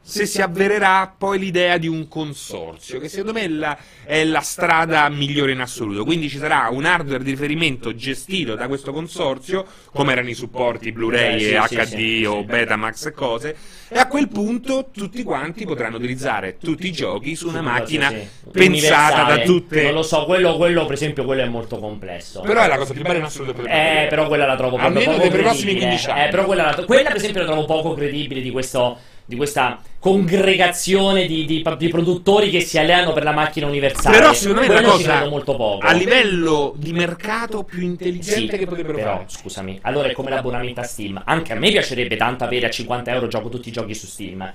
se 0.03 0.25
si 0.25 0.41
avvererà 0.41 1.13
poi 1.15 1.39
l'idea 1.39 1.77
di 1.77 1.87
un 1.87 2.07
consorzio, 2.07 2.99
che 2.99 3.07
secondo 3.07 3.33
me 3.33 3.43
è 3.43 3.47
la, 3.47 3.77
è 4.03 4.23
la 4.25 4.41
strada 4.41 5.07
migliore 5.09 5.51
in 5.51 5.59
assoluto. 5.59 6.03
Quindi 6.03 6.27
ci 6.27 6.37
sarà 6.37 6.67
un 6.71 6.85
hardware 6.85 7.23
di 7.23 7.29
riferimento 7.31 7.95
gestito 7.95 8.55
da 8.55 8.67
questo 8.67 8.91
consorzio, 8.91 9.65
come 9.93 10.11
erano 10.11 10.29
i 10.29 10.33
supporti 10.33 10.91
Blu-ray 10.91 11.41
Eh, 11.43 11.55
e 11.55 11.61
sì, 11.67 11.75
HD 11.75 11.85
sì, 11.85 12.25
o 12.25 12.39
sì. 12.39 12.45
Betamax 12.45 13.05
e 13.05 13.11
cose, 13.11 13.55
e 13.87 13.97
a 13.99 14.07
quel 14.07 14.27
punto 14.27 14.89
tutti 14.91 15.21
quanti 15.23 15.65
potranno 15.65 15.97
utilizzare 15.97 16.57
tutti 16.57 16.87
i 16.87 16.91
giochi 16.91 17.35
su 17.35 17.47
una 17.47 17.61
macchina 17.61 18.11
pensata 18.51 19.23
da 19.23 19.39
tutte... 19.43 19.83
Non 19.83 19.93
lo 19.93 20.03
so, 20.03 20.25
quello, 20.25 20.57
quello, 20.57 20.85
per 20.85 20.93
esempio, 20.95 21.23
quello 21.23 21.43
è 21.43 21.47
molto 21.47 21.77
complesso. 21.77 22.41
Però 22.41 22.61
è 22.61 22.67
la 22.67 22.77
cosa 22.77 22.93
più 22.93 23.03
bella 23.03 23.19
in 23.19 23.23
assoluto 23.23 23.53
per 23.53 23.65
Eh, 23.67 24.07
però 24.09 24.27
quella 24.27 24.45
la 24.45 24.55
trovo 24.55 24.77
proprio 24.77 24.99
Almeno 24.99 25.17
poco 25.17 25.29
per 25.29 25.39
i 25.39 25.43
prossimi 25.43 25.71
credibile. 25.75 25.87
15 25.91 26.09
anni. 26.09 26.25
Eh, 26.25 26.29
però 26.29 26.45
quella, 26.45 26.63
la- 26.75 26.85
quella, 26.85 27.07
per 27.09 27.15
esempio, 27.17 27.41
la 27.41 27.45
trovo 27.47 27.65
poco 27.65 27.93
credibile 27.93 28.41
di 28.41 28.49
questo. 28.51 28.99
Di 29.31 29.37
questa 29.37 29.79
congregazione 29.97 31.25
di, 31.25 31.45
di- 31.45 31.63
di 31.77 31.87
produttori 31.87 32.49
che 32.49 32.59
si 32.59 32.77
alleano 32.77 33.13
per 33.13 33.23
la 33.23 33.31
macchina 33.31 33.65
universale. 33.65 34.17
Però 34.17 34.33
secondo 34.33 34.59
me 34.59 34.67
è 34.67 34.69
Quello 34.69 34.87
una 34.89 34.97
ci 34.97 35.03
cosa 35.03 35.15
credo 35.15 35.29
molto 35.29 35.55
poco. 35.55 35.85
a 35.87 35.91
livello 35.93 36.73
di 36.75 36.91
mercato 36.91 37.63
più 37.63 37.79
Sì, 37.79 37.85
intelligente 37.85 38.57
che 38.57 38.65
potrebbero 38.65 38.97
però, 38.97 39.11
fare. 39.13 39.25
scusami, 39.27 39.79
allora 39.83 40.09
è 40.09 40.11
come 40.11 40.31
l'abbonamento 40.31 40.81
a 40.81 40.83
Steam. 40.83 41.21
Anche 41.23 41.53
a 41.53 41.55
me 41.55 41.71
piacerebbe 41.71 42.17
tanto 42.17 42.43
avere 42.43 42.65
a 42.65 42.69
50 42.69 43.09
euro 43.13 43.27
gioco 43.27 43.47
tutti 43.47 43.69
i 43.69 43.71
giochi 43.71 43.95
su 43.95 44.05
Steam. 44.05 44.51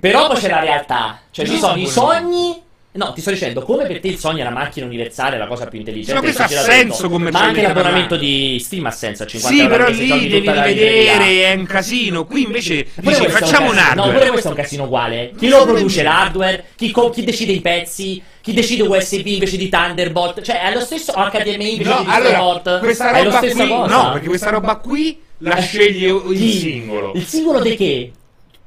Però 0.00 0.26
poi 0.26 0.36
c'è 0.38 0.48
la 0.48 0.58
realtà. 0.60 1.20
Cioè, 1.30 1.44
ci 1.46 1.52
No, 1.52 1.58
sono 1.58 1.76
i 1.80 1.86
sogni. 1.86 2.62
No, 2.96 3.12
ti 3.12 3.20
sto 3.20 3.30
dicendo, 3.30 3.62
come 3.62 3.86
per 3.86 3.98
te 3.98 4.06
il 4.06 4.18
sogno 4.18 4.38
è 4.42 4.44
la 4.44 4.50
macchina 4.50 4.86
universale, 4.86 5.36
la 5.36 5.48
cosa 5.48 5.66
più 5.66 5.80
intelligente. 5.80 6.14
Ma 6.14 6.20
questo 6.20 6.42
ha 6.42 6.46
senso 6.46 7.08
detto. 7.08 7.18
Ma 7.32 7.40
anche 7.40 7.62
l'abbonamento 7.62 8.16
di 8.16 8.60
Steam 8.62 8.86
ha 8.86 8.92
senso 8.92 9.24
a 9.24 9.26
50 9.26 9.52
Sì, 9.56 9.60
euro. 9.62 9.76
però 9.76 9.90
lì 9.90 10.06
devi 10.28 10.38
rivedere, 10.38 11.42
è 11.50 11.54
un 11.54 11.66
casino. 11.66 12.24
Qui 12.24 12.42
invece 12.44 12.86
dici 12.94 13.26
facciamo 13.26 13.70
un 13.70 13.74
casino. 13.74 13.94
No, 13.94 14.02
hardware. 14.02 14.12
pure 14.18 14.28
questo 14.30 14.46
è 14.46 14.50
un 14.52 14.56
casino 14.56 14.84
uguale. 14.84 15.32
Chi 15.36 15.48
lo 15.48 15.64
produce 15.64 16.02
l'hardware? 16.04 16.64
Chi, 16.76 16.92
co- 16.92 17.10
chi 17.10 17.24
decide 17.24 17.50
i 17.50 17.60
pezzi? 17.60 18.22
Chi 18.40 18.52
decide 18.52 18.82
USB 18.84 19.26
invece 19.26 19.56
di 19.56 19.68
Thunderbolt? 19.68 20.42
Cioè, 20.42 20.60
è 20.62 20.72
lo 20.72 20.80
stesso 20.80 21.12
HDMI 21.14 21.70
invece 21.72 21.90
No, 21.90 22.00
di 22.02 22.06
allora, 22.10 22.20
DisplayPort? 22.20 22.78
questa 22.78 23.10
È 23.10 23.18
lo 23.18 23.24
roba 23.24 23.36
stessa 23.38 23.56
qui, 23.66 23.68
cosa? 23.68 23.96
no, 24.02 24.12
perché 24.12 24.26
questa 24.28 24.50
roba 24.50 24.76
qui 24.76 25.20
la 25.38 25.58
sceglie 25.60 26.08
il 26.28 26.52
singolo. 26.52 27.12
Il 27.16 27.26
singolo 27.26 27.58
di 27.60 27.74
che? 27.74 28.12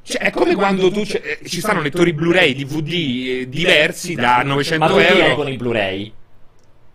Cioè, 0.08 0.22
è 0.22 0.32
come 0.32 0.56
quando 0.56 0.90
tu 0.90 1.04
c'è- 1.04 1.22
eh, 1.42 1.48
ci 1.50 1.60
stanno 1.60 1.82
lettori 1.82 2.14
Blu-ray, 2.14 2.54
DVD 2.56 2.92
eh, 3.42 3.50
diversi 3.50 4.16
da 4.16 4.42
900 4.44 4.86
Ma 4.86 4.94
perché 4.94 5.20
euro. 5.22 5.36
con 5.36 5.50
i 5.50 5.58
Blu-ray? 5.58 6.14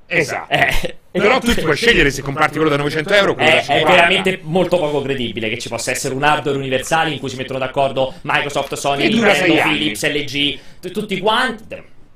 Esatto. 0.06 0.52
Eh, 0.52 0.96
Però 1.10 1.38
tu 1.40 1.52
ti 1.54 1.60
puoi 1.60 1.76
scegliere 1.76 2.10
se 2.10 2.22
comparti 2.22 2.54
quello 2.56 2.70
da 2.70 2.76
900 2.76 3.12
euro 3.14 3.32
o 3.32 3.34
quello 3.34 3.50
da 3.50 3.56
È, 3.56 3.60
è 3.60 3.64
50. 3.64 3.90
veramente 3.92 4.38
molto 4.42 4.78
poco 4.78 5.02
credibile 5.02 5.48
che 5.50 5.58
ci 5.58 5.68
possa 5.68 5.90
essere 5.90 6.14
un 6.14 6.22
hardware 6.22 6.56
universale 6.56 7.10
in 7.10 7.18
cui 7.18 7.28
si 7.28 7.36
mettono 7.36 7.58
d'accordo 7.58 8.14
Microsoft, 8.22 8.74
Sony, 8.74 9.02
Che 9.02 9.08
dura 9.10 9.26
Nintendo, 9.32 9.52
sei 9.54 9.60
anni. 9.62 9.76
Philips, 9.78 10.06
LG, 10.08 10.58
t- 10.80 10.90
tutti 10.90 11.18
quanti. 11.18 11.64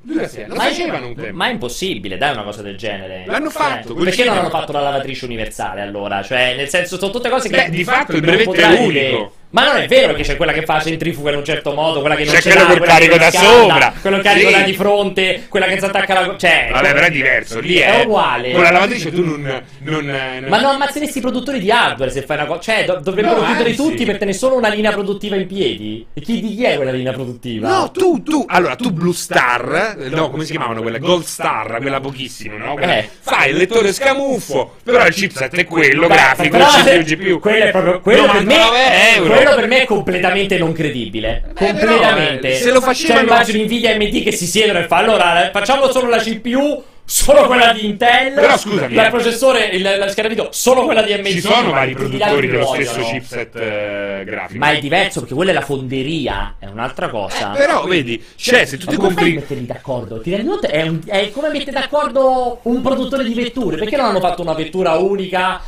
Dura. 0.01 0.31
Lo 0.47 0.55
Ma 0.55 0.67
è- 0.67 0.69
facevano 0.69 1.07
un 1.09 1.15
tempo. 1.17 1.37
Ma 1.37 1.49
è 1.49 1.51
impossibile, 1.53 2.17
dai, 2.17 2.33
una 2.33 2.43
cosa 2.45 2.63
del 2.63 2.77
genere. 2.77 3.25
L'hanno 3.27 3.51
fatto, 3.51 3.89
Cioè, 3.89 3.95
col 3.97 4.05
perché 4.05 4.25
non 4.25 4.35
cinema. 4.35 4.41
hanno 4.41 4.51
fatto 4.51 4.73
la 4.73 4.81
lavatrice 4.81 5.25
universale 5.25 5.81
allora? 5.81 6.23
Cioè, 6.23 6.55
nel 6.57 6.69
senso, 6.69 6.97
sono 6.99 7.11
tutte 7.11 7.29
cose 7.29 7.49
che. 7.49 7.57
Beh, 7.57 7.71
di 7.71 7.83
fatto 7.85 8.13
il 8.13 8.23
non 8.23 8.27
brevetto 8.31 8.51
potrai 8.51 8.77
è 8.77 8.81
unico. 8.81 9.35
Ma 9.51 9.65
non 9.65 9.77
è 9.81 9.87
vero 9.87 10.13
che 10.13 10.23
c'è 10.23 10.37
quella 10.37 10.53
che 10.53 10.63
fa 10.65 10.75
la 10.75 10.83
centrifuga 10.83 11.31
in 11.31 11.37
un 11.39 11.45
certo 11.45 11.73
modo, 11.73 12.01
quella 12.01 12.15
che 12.17 12.25
non 12.25 12.35
C'è 12.35 12.43
ce 12.43 12.51
quello 12.51 12.65
l'ha, 12.65 12.69
col 12.69 12.79
quella 12.79 12.95
che 12.99 13.07
carico 13.09 13.17
da 13.17 13.31
sopra. 13.31 13.93
quello 14.01 14.19
carico 14.19 14.49
Sì. 14.49 14.55
da 14.55 14.61
di 14.63 14.73
fronte, 14.75 15.47
quella 15.49 15.67
che 15.67 15.79
si 15.79 15.85
attacca 15.85 16.19
alla. 16.19 16.37
Cioè, 16.37 16.69
Vabbè, 16.73 16.93
però 16.93 17.07
è 17.07 17.11
diverso. 17.11 17.61
Lì 17.61 17.77
È 17.77 18.01
è, 18.01 18.05
uguale. 18.05 18.53
Con 18.53 18.63
la 18.63 18.71
lavatrice 18.71 19.13
tu 19.13 19.25
non. 19.25 19.63
non, 19.79 20.05
non- 20.05 20.45
Ma 20.49 20.61
non 20.61 20.73
ammazzeresti 20.75 21.19
i 21.19 21.21
produttori 21.21 21.59
di 21.61 21.71
hardware 21.71 22.11
se 22.11 22.23
fai 22.23 22.37
una 22.37 22.47
cosa. 22.47 22.61
Cioè, 22.61 22.85
do- 22.85 23.01
dovrebbero 23.03 23.41
No, 23.41 23.47
chiudere 23.47 23.75
tutti 23.75 24.05
per 24.05 24.19
tenere 24.19 24.37
solo 24.37 24.57
una 24.57 24.69
linea 24.69 24.91
produttiva 24.93 25.37
in 25.37 25.47
piedi. 25.47 26.07
E 26.13 26.21
chi 26.21 26.41
di 26.43 26.55
chi 26.57 26.65
è 26.65 26.77
quella 26.77 26.91
linea 26.91 27.13
produttiva? 27.13 27.69
No, 27.69 27.91
tu, 27.93 28.23
tu, 28.23 28.45
allora 28.49 28.75
tu 28.77 28.91
Blue 28.93 29.15
Star, 29.15 29.97
eh, 29.99 30.09
no, 30.11 30.29
come 30.29 30.45
si 30.45 30.51
chiamano 30.51 30.83
quelle? 30.83 30.99
Gold 30.99 31.25
Star, 31.25 31.79
quella 31.81 32.01
pochissima, 32.01 32.57
no? 32.57 32.75
Quella- 32.75 32.99
Eh. 32.99 33.09
Fai 33.21 33.51
il 33.51 33.57
lettore 33.57 33.93
scamuffo, 33.93 34.75
però 34.83 35.07
il 35.07 35.15
chipset 35.15 35.55
è 35.57 35.65
quello, 35.65 36.09
Beh, 36.09 36.15
grafico, 36.15 36.57
il 36.57 36.65
CPU, 36.65 37.03
GPU. 37.05 37.39
Quello, 37.41 37.65
è 37.65 37.71
proprio, 37.71 38.01
quello, 38.01 38.23
per 38.27 38.45
me, 38.45 38.55
99 38.57 39.15
euro. 39.15 39.36
Quello 39.37 39.55
per 39.55 39.67
me 39.67 39.83
è 39.83 39.85
completamente 39.85 40.59
non 40.59 40.73
credibile. 40.73 41.45
completamente. 41.55 42.49
eh, 42.53 42.55
se 42.57 42.71
lo 42.71 42.81
facevano- 42.81 43.21
Cioè, 43.27 43.29
immagino 43.35 43.65
Nvidia 43.65 43.93
AMD 43.93 44.23
che 44.23 44.33
si 44.33 44.47
siedono 44.47 44.79
e 44.79 44.87
fa 44.87 44.97
allora 44.97 45.51
facciamo 45.53 45.91
solo 45.91 46.09
la 46.09 46.19
CPU 46.19 46.83
solo 47.09 47.47
quella 47.47 47.73
di 47.73 47.87
Intel. 47.87 48.33
Però, 48.35 48.57
scusami, 48.59 48.93
il 48.93 48.99
eh. 48.99 49.09
processore, 49.11 49.67
il, 49.67 49.81
la 49.83 50.09
scheda 50.09 50.27
video, 50.29 50.49
solo 50.51 50.85
quella 50.85 51.03
di 51.03 51.13
AMD. 51.13 51.27
Ci 51.27 51.41
sono 51.41 51.71
vari 51.71 51.95
produttori 51.95 52.49
dello 52.49 52.65
muoiono. 52.65 52.91
stesso 52.91 53.09
chipset 53.11 53.57
eh, 53.57 54.23
grafico. 54.25 54.59
Ma 54.59 54.73
è 54.73 54.79
diverso 54.81 55.21
perché 55.21 55.35
quella 55.35 55.53
è 55.53 55.55
la 55.55 55.61
fonderia, 55.61 56.57
è 56.59 56.67
un'altra 56.67 57.09
cosa. 57.09 57.51
Però, 57.51 57.85
vedi, 57.85 58.23
cioè, 58.35 58.65
se 58.65 58.77
tu 58.77 58.87
ti 58.87 58.97
compri. 58.97 59.35
metterli 59.35 59.67
d'accordo? 59.67 60.21
Ti 60.21 60.31
rendi 60.31 60.49
conto? 60.49 60.67
È, 60.67 60.83
un- 60.83 61.01
è 61.07 61.31
come 61.31 61.49
mettere 61.51 61.71
d'accordo 61.73 62.59
un 62.63 62.83
produttore 62.83 63.23
di 63.25 63.35
vetture. 63.35 63.77
Perché 63.77 63.97
non 63.97 64.07
hanno 64.07 64.21
fatto 64.21 64.43
una 64.43 64.55
vettura 64.55 64.95
unica 64.95 65.61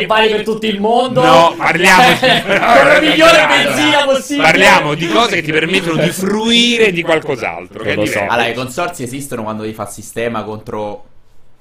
che 0.00 0.06
vale 0.06 0.28
per 0.28 0.44
tutto 0.44 0.66
il 0.66 0.80
mondo? 0.80 1.24
No, 1.24 1.54
parliamo 1.56 2.16
Con 2.20 2.88
la 2.88 3.00
migliore 3.00 3.46
benzina 3.46 4.04
possibile. 4.04 4.46
Parliamo 4.46 4.94
di 4.94 5.08
cose 5.08 5.36
che 5.36 5.42
ti 5.42 5.52
permettono 5.52 6.02
di 6.02 6.10
fruire 6.10 6.92
di 6.92 7.02
qualcos'altro. 7.02 7.82
Che 7.82 7.94
lo 7.94 8.06
so. 8.06 8.20
Allora, 8.20 8.46
i 8.48 8.54
consorzi 8.54 9.02
esistono 9.02 9.42
quando 9.42 9.62
devi 9.62 9.74
fare 9.74 9.90
sistema 9.90 10.42
contro 10.42 11.04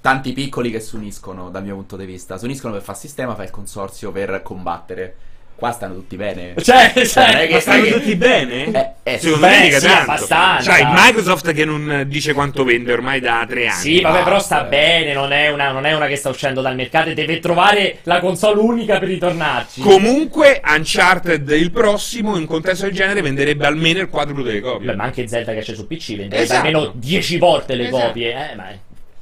tanti 0.02 0.34
piccoli 0.34 0.70
che 0.70 0.80
si 0.80 0.96
uniscono, 0.96 1.50
dal 1.50 1.64
mio 1.64 1.76
punto 1.76 1.98
di 1.98 2.06
vista. 2.06 2.38
Si 2.38 2.46
uniscono 2.46 2.74
per 2.74 2.84
fare 2.84 2.98
sistema, 2.98 3.34
fai 3.36 3.46
il 3.46 3.52
consorzio 3.52 4.12
per 4.12 4.42
combattere. 4.44 5.16
Qua 5.58 5.72
stanno 5.72 5.94
tutti 5.94 6.18
bene. 6.18 6.54
Cioè, 6.62 6.92
cioè, 7.08 7.40
è 7.44 7.48
che- 7.48 7.60
stanno 7.62 7.84
che- 7.84 7.92
tutti 7.94 8.16
bene? 8.18 8.66
Eh, 9.04 9.14
eh, 9.14 9.18
Secondo 9.20 9.48
beh, 9.48 9.52
me 9.58 9.64
mica 9.64 9.80
sì, 9.80 9.86
tanto. 9.86 10.12
abbastanza. 10.12 10.72
C'hai 10.72 10.86
Microsoft 10.92 11.54
che 11.54 11.64
non 11.64 12.04
dice 12.08 12.34
quanto 12.34 12.66
vende 12.66 12.92
ormai 12.92 13.22
da 13.22 13.46
tre 13.48 13.68
anni. 13.68 13.80
Sì, 13.80 14.02
vabbè, 14.02 14.24
però 14.24 14.40
sta 14.40 14.64
bene, 14.64 15.14
non 15.14 15.32
è, 15.32 15.50
una, 15.50 15.72
non 15.72 15.86
è 15.86 15.94
una 15.96 16.08
che 16.08 16.18
sta 16.18 16.28
uscendo 16.28 16.62
dal 16.62 16.76
mercato 16.76 17.10
e 17.10 17.14
deve 17.14 17.40
trovare 17.40 18.00
la 18.04 18.20
console 18.20 18.60
unica 18.60 19.00
per 19.00 19.08
ritornarci. 19.08 19.80
Comunque, 19.80 20.62
Uncharted 20.66 21.50
il 21.52 21.72
prossimo, 21.72 22.36
in 22.36 22.46
contesto 22.46 22.84
del 22.86 22.94
genere, 22.94 23.22
venderebbe 23.22 23.66
almeno 23.66 24.02
il 24.02 24.10
quadruplo 24.10 24.44
delle 24.44 24.60
copie. 24.60 24.88
Beh, 24.88 24.96
ma 24.96 25.06
anche 25.06 25.26
Zelda 25.26 25.54
che 25.54 25.62
c'è 25.62 25.74
su 25.74 25.88
PC 25.88 26.08
venderebbe 26.18 26.42
Esatto. 26.42 26.58
almeno 26.68 26.92
10 26.94 27.38
volte 27.38 27.76
le 27.76 27.88
Esatto. 27.88 28.08
copie. 28.08 28.52
Eh, 28.52 28.56
ma 28.56 28.68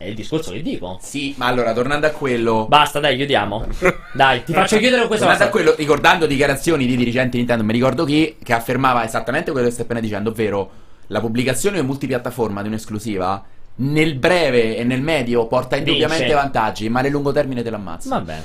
è, 0.04 0.08
il 0.08 0.16
discorso 0.16 0.52
che 0.52 0.62
dico. 0.62 1.00
Sì, 1.02 1.34
ma 1.38 1.48
allora, 1.48 1.74
tornando 1.74 2.08
a 2.08 2.12
quello. 2.12 2.66
Basta, 2.68 3.00
dai, 3.00 3.16
chiudiamo. 3.16 3.66
Dai, 4.14 4.44
ti 4.44 4.54
faccio 4.54 4.78
chiudere 4.78 5.08
questa 5.08 5.26
Tornando 5.26 5.50
a 5.50 5.50
quello, 5.50 5.76
ricordando 5.78 6.26
dichiarazioni 6.26 6.86
di 6.86 6.96
dirigenti 6.96 7.38
Nintendo, 7.38 7.64
mi 7.64 7.74
ricordo 7.74 8.06
chi 8.06 8.38
che 8.44 8.54
affermava 8.54 9.04
esattamente 9.04 9.52
quello 9.52 9.68
che 9.68 9.74
stai 9.74 9.86
appena 9.86 10.00
dicendo, 10.00 10.30
ovvero 10.30 10.72
la 11.08 11.20
pubblicazione 11.20 11.82
multipiattaforma 11.82 12.62
di 12.62 12.68
un'esclusiva 12.68 13.44
nel 13.76 14.16
breve 14.16 14.78
e 14.78 14.84
nel 14.84 15.02
medio 15.02 15.48
porta 15.48 15.76
indubbiamente 15.76 16.26
Vince. 16.26 16.40
vantaggi, 16.40 16.90
ma 16.90 17.02
nel 17.02 17.12
lungo 17.12 17.32
termine 17.32 17.64
te 17.64 17.70
l'ammazza. 17.70 18.10
Vabbè. 18.10 18.42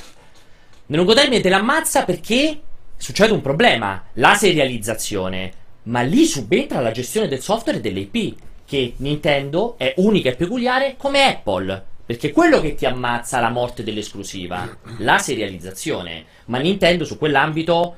Nel 0.87 0.99
lungo 0.99 1.15
termine 1.15 1.41
te 1.41 1.49
l'ammazza 1.49 2.05
perché 2.05 2.61
succede 2.97 3.33
un 3.33 3.41
problema, 3.41 4.05
la 4.15 4.35
serializzazione. 4.35 5.53
Ma 5.85 6.01
lì 6.03 6.25
subentra 6.27 6.81
la 6.81 6.91
gestione 6.91 7.29
del 7.29 7.41
software 7.41 7.79
e 7.79 7.81
delle 7.81 8.01
IP, 8.01 8.37
che 8.69 8.93
Nintendo 8.99 9.79
è 9.79 9.95
unica 9.97 10.29
e 10.29 10.37
peculiare 10.37 10.97
come 10.99 11.25
Apple. 11.25 11.87
Perché 12.05 12.33
quello 12.33 12.61
che 12.61 12.75
ti 12.75 12.85
ammazza 12.85 13.41
la 13.41 13.49
morte 13.49 13.83
dell'esclusiva, 13.83 14.69
la 14.99 15.19
serializzazione. 15.19 16.25
Ma 16.47 16.59
Nintendo 16.59 17.07
su 17.07 17.17
quell'ambito 17.17 17.97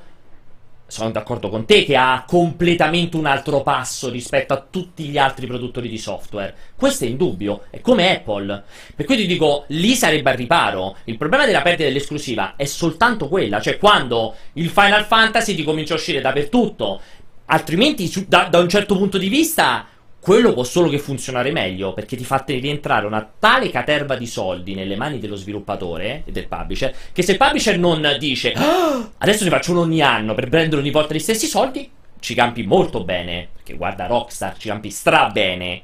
sono 0.87 1.11
d'accordo 1.11 1.49
con 1.49 1.65
te 1.65 1.85
che 1.85 1.95
ha 1.95 2.25
completamente 2.27 3.15
un 3.15 3.25
altro 3.25 3.61
passo 3.61 4.09
rispetto 4.09 4.53
a 4.53 4.65
tutti 4.69 5.05
gli 5.05 5.17
altri 5.17 5.47
produttori 5.47 5.87
di 5.87 5.97
software. 5.97 6.53
Questo 6.75 7.05
è 7.05 7.07
indubbio, 7.07 7.63
è 7.69 7.79
come 7.79 8.17
Apple. 8.17 8.63
Per 8.95 9.05
cui 9.05 9.15
ti 9.15 9.25
dico, 9.25 9.63
lì 9.67 9.93
sarebbe 9.95 10.31
al 10.31 10.37
riparo. 10.37 10.97
Il 11.05 11.17
problema 11.17 11.45
della 11.45 11.61
perdita 11.61 11.87
dell'esclusiva 11.87 12.55
è 12.57 12.65
soltanto 12.65 13.29
quella, 13.29 13.61
cioè 13.61 13.77
quando 13.77 14.35
il 14.53 14.69
Final 14.69 15.05
Fantasy 15.05 15.55
ti 15.55 15.63
comincia 15.63 15.93
a 15.93 15.97
uscire 15.97 16.19
dappertutto. 16.19 16.99
Altrimenti, 17.45 18.11
da, 18.27 18.47
da 18.49 18.59
un 18.59 18.67
certo 18.67 18.97
punto 18.97 19.17
di 19.17 19.29
vista, 19.29 19.87
quello 20.21 20.53
può 20.53 20.63
solo 20.63 20.87
che 20.87 20.99
funzionare 20.99 21.51
meglio, 21.51 21.93
perché 21.93 22.15
ti 22.15 22.23
fa 22.23 22.43
rientrare 22.45 23.07
una 23.07 23.27
tale 23.39 23.71
caterva 23.71 24.15
di 24.15 24.27
soldi 24.27 24.75
nelle 24.75 24.95
mani 24.95 25.17
dello 25.17 25.35
sviluppatore 25.35 26.21
e 26.25 26.31
del 26.31 26.47
publisher, 26.47 26.93
che 27.11 27.23
se 27.23 27.31
il 27.31 27.37
publisher 27.39 27.79
non 27.79 28.15
dice 28.19 28.53
"Ah, 28.53 29.09
adesso 29.17 29.43
ne 29.43 29.49
faccio 29.49 29.71
uno 29.71 29.81
ogni 29.81 30.01
anno 30.01 30.35
per 30.35 30.47
prendere 30.47 30.79
ogni 30.79 30.91
volta 30.91 31.15
gli 31.15 31.19
stessi 31.19 31.47
soldi, 31.47 31.89
ci 32.19 32.35
campi 32.35 32.61
molto 32.61 33.03
bene, 33.03 33.47
perché 33.51 33.73
guarda 33.73 34.05
Rockstar, 34.05 34.55
ci 34.57 34.67
campi 34.67 34.91
stra 34.91 35.27
bene. 35.29 35.81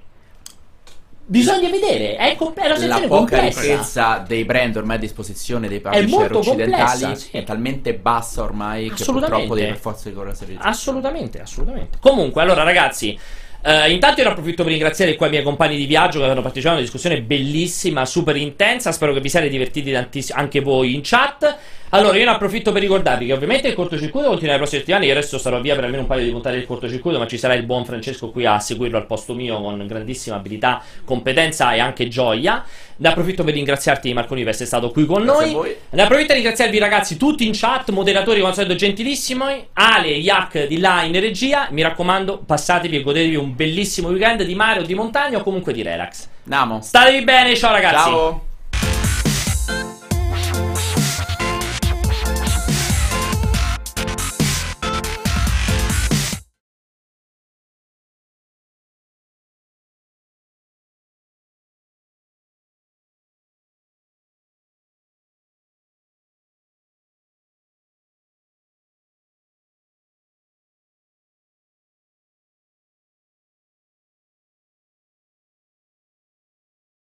Bisogna 1.29 1.69
vedere, 1.69 2.15
è, 2.15 2.35
com- 2.37 2.53
è 2.53 2.67
una 2.67 2.87
La 2.87 2.99
poca 3.01 3.07
complessa. 3.07 3.59
ricchezza 3.59 4.23
dei 4.25 4.45
brand 4.45 4.77
ormai 4.77 4.95
a 4.95 4.99
disposizione 4.99 5.67
dei 5.67 5.81
publisher 5.81 6.33
occidentali 6.33 7.01
complessa, 7.01 7.15
sì. 7.15 7.29
è 7.31 7.43
talmente 7.43 7.95
bassa 7.95 8.43
ormai 8.43 8.91
che 8.91 9.03
purtroppo 9.03 9.53
devi 9.55 9.67
per 9.67 9.77
forza 9.77 10.07
ricorrere 10.07 10.31
a 10.31 10.35
serializzazione. 10.35 10.75
Assolutamente, 10.75 11.41
assolutamente. 11.41 11.97
Comunque, 11.99 12.41
allora, 12.43 12.63
ragazzi. 12.63 13.19
Eh, 13.61 13.91
intanto 13.91 14.21
io 14.21 14.27
ne 14.27 14.31
approfitto 14.33 14.63
per 14.63 14.71
ringraziare 14.71 15.15
qua 15.15 15.27
i 15.27 15.31
miei 15.31 15.43
compagni 15.43 15.77
di 15.77 15.85
viaggio 15.85 16.19
che 16.19 16.25
hanno 16.25 16.41
partecipato 16.41 16.75
a 16.75 16.77
una 16.77 16.85
discussione 16.85 17.21
bellissima, 17.21 18.05
super 18.05 18.35
intensa. 18.35 18.91
Spero 18.91 19.13
che 19.13 19.21
vi 19.21 19.29
siate 19.29 19.49
divertiti 19.49 19.91
tantissimo 19.91 20.39
anche 20.39 20.61
voi 20.61 20.93
in 20.93 21.01
chat. 21.03 21.57
Allora, 21.91 22.17
io 22.17 22.25
ne 22.25 22.31
approfitto 22.31 22.73
per 22.73 22.81
ricordarvi 22.81 23.27
che 23.27 23.33
ovviamente 23.33 23.69
il 23.69 23.73
cortocircuito 23.73 24.27
continua 24.27 24.51
nei 24.51 24.59
prossimi 24.59 24.81
settimane. 24.81 25.05
Io 25.05 25.13
adesso 25.13 25.37
sarò 25.37 25.61
via 25.61 25.73
per 25.73 25.85
almeno 25.85 26.01
un 26.01 26.07
paio 26.07 26.25
di 26.25 26.31
puntate 26.31 26.57
del 26.57 26.65
cortocircuito, 26.65 27.17
ma 27.17 27.27
ci 27.27 27.37
sarà 27.37 27.53
il 27.53 27.63
buon 27.63 27.85
Francesco 27.85 28.29
qui 28.29 28.45
a 28.45 28.59
seguirlo 28.59 28.97
al 28.97 29.05
posto 29.05 29.33
mio 29.33 29.61
con 29.61 29.85
grandissima 29.87 30.35
abilità, 30.35 30.83
competenza 31.05 31.73
e 31.73 31.79
anche 31.79 32.09
gioia. 32.09 32.65
Ne 32.97 33.07
approfitto 33.07 33.45
per 33.45 33.53
ringraziarti, 33.53 34.11
Marconi, 34.11 34.41
per 34.41 34.49
essere 34.49 34.65
stato 34.65 34.91
qui 34.91 35.05
con 35.05 35.23
Grazie 35.23 35.53
noi. 35.53 35.75
Ne 35.91 36.01
approfitto 36.01 36.27
per 36.27 36.35
ringraziarvi 36.35 36.77
ragazzi 36.77 37.15
tutti 37.15 37.47
in 37.47 37.53
chat, 37.53 37.89
moderatori 37.91 38.39
come 38.39 38.49
al 38.49 38.55
solito 38.55 38.75
gentilissimi, 38.75 39.67
Ale, 39.73 40.09
Yak 40.09 40.67
di 40.67 40.79
là 40.79 41.03
in 41.03 41.17
regia, 41.17 41.69
mi 41.71 41.83
raccomando 41.83 42.43
passatevi 42.45 42.97
e 42.97 43.01
godetevi 43.01 43.35
un 43.47 43.55
bellissimo 43.55 44.09
weekend 44.09 44.43
di 44.43 44.55
mare 44.55 44.79
o 44.81 44.83
di 44.83 44.93
montagna 44.93 45.37
o 45.37 45.43
comunque 45.43 45.73
di 45.73 45.81
relax. 45.81 46.27
Andiamo. 46.43 46.81
Statevi 46.81 47.23
bene, 47.23 47.55
ciao 47.55 47.71
ragazzi! 47.71 48.09
Ciao. 48.09 48.46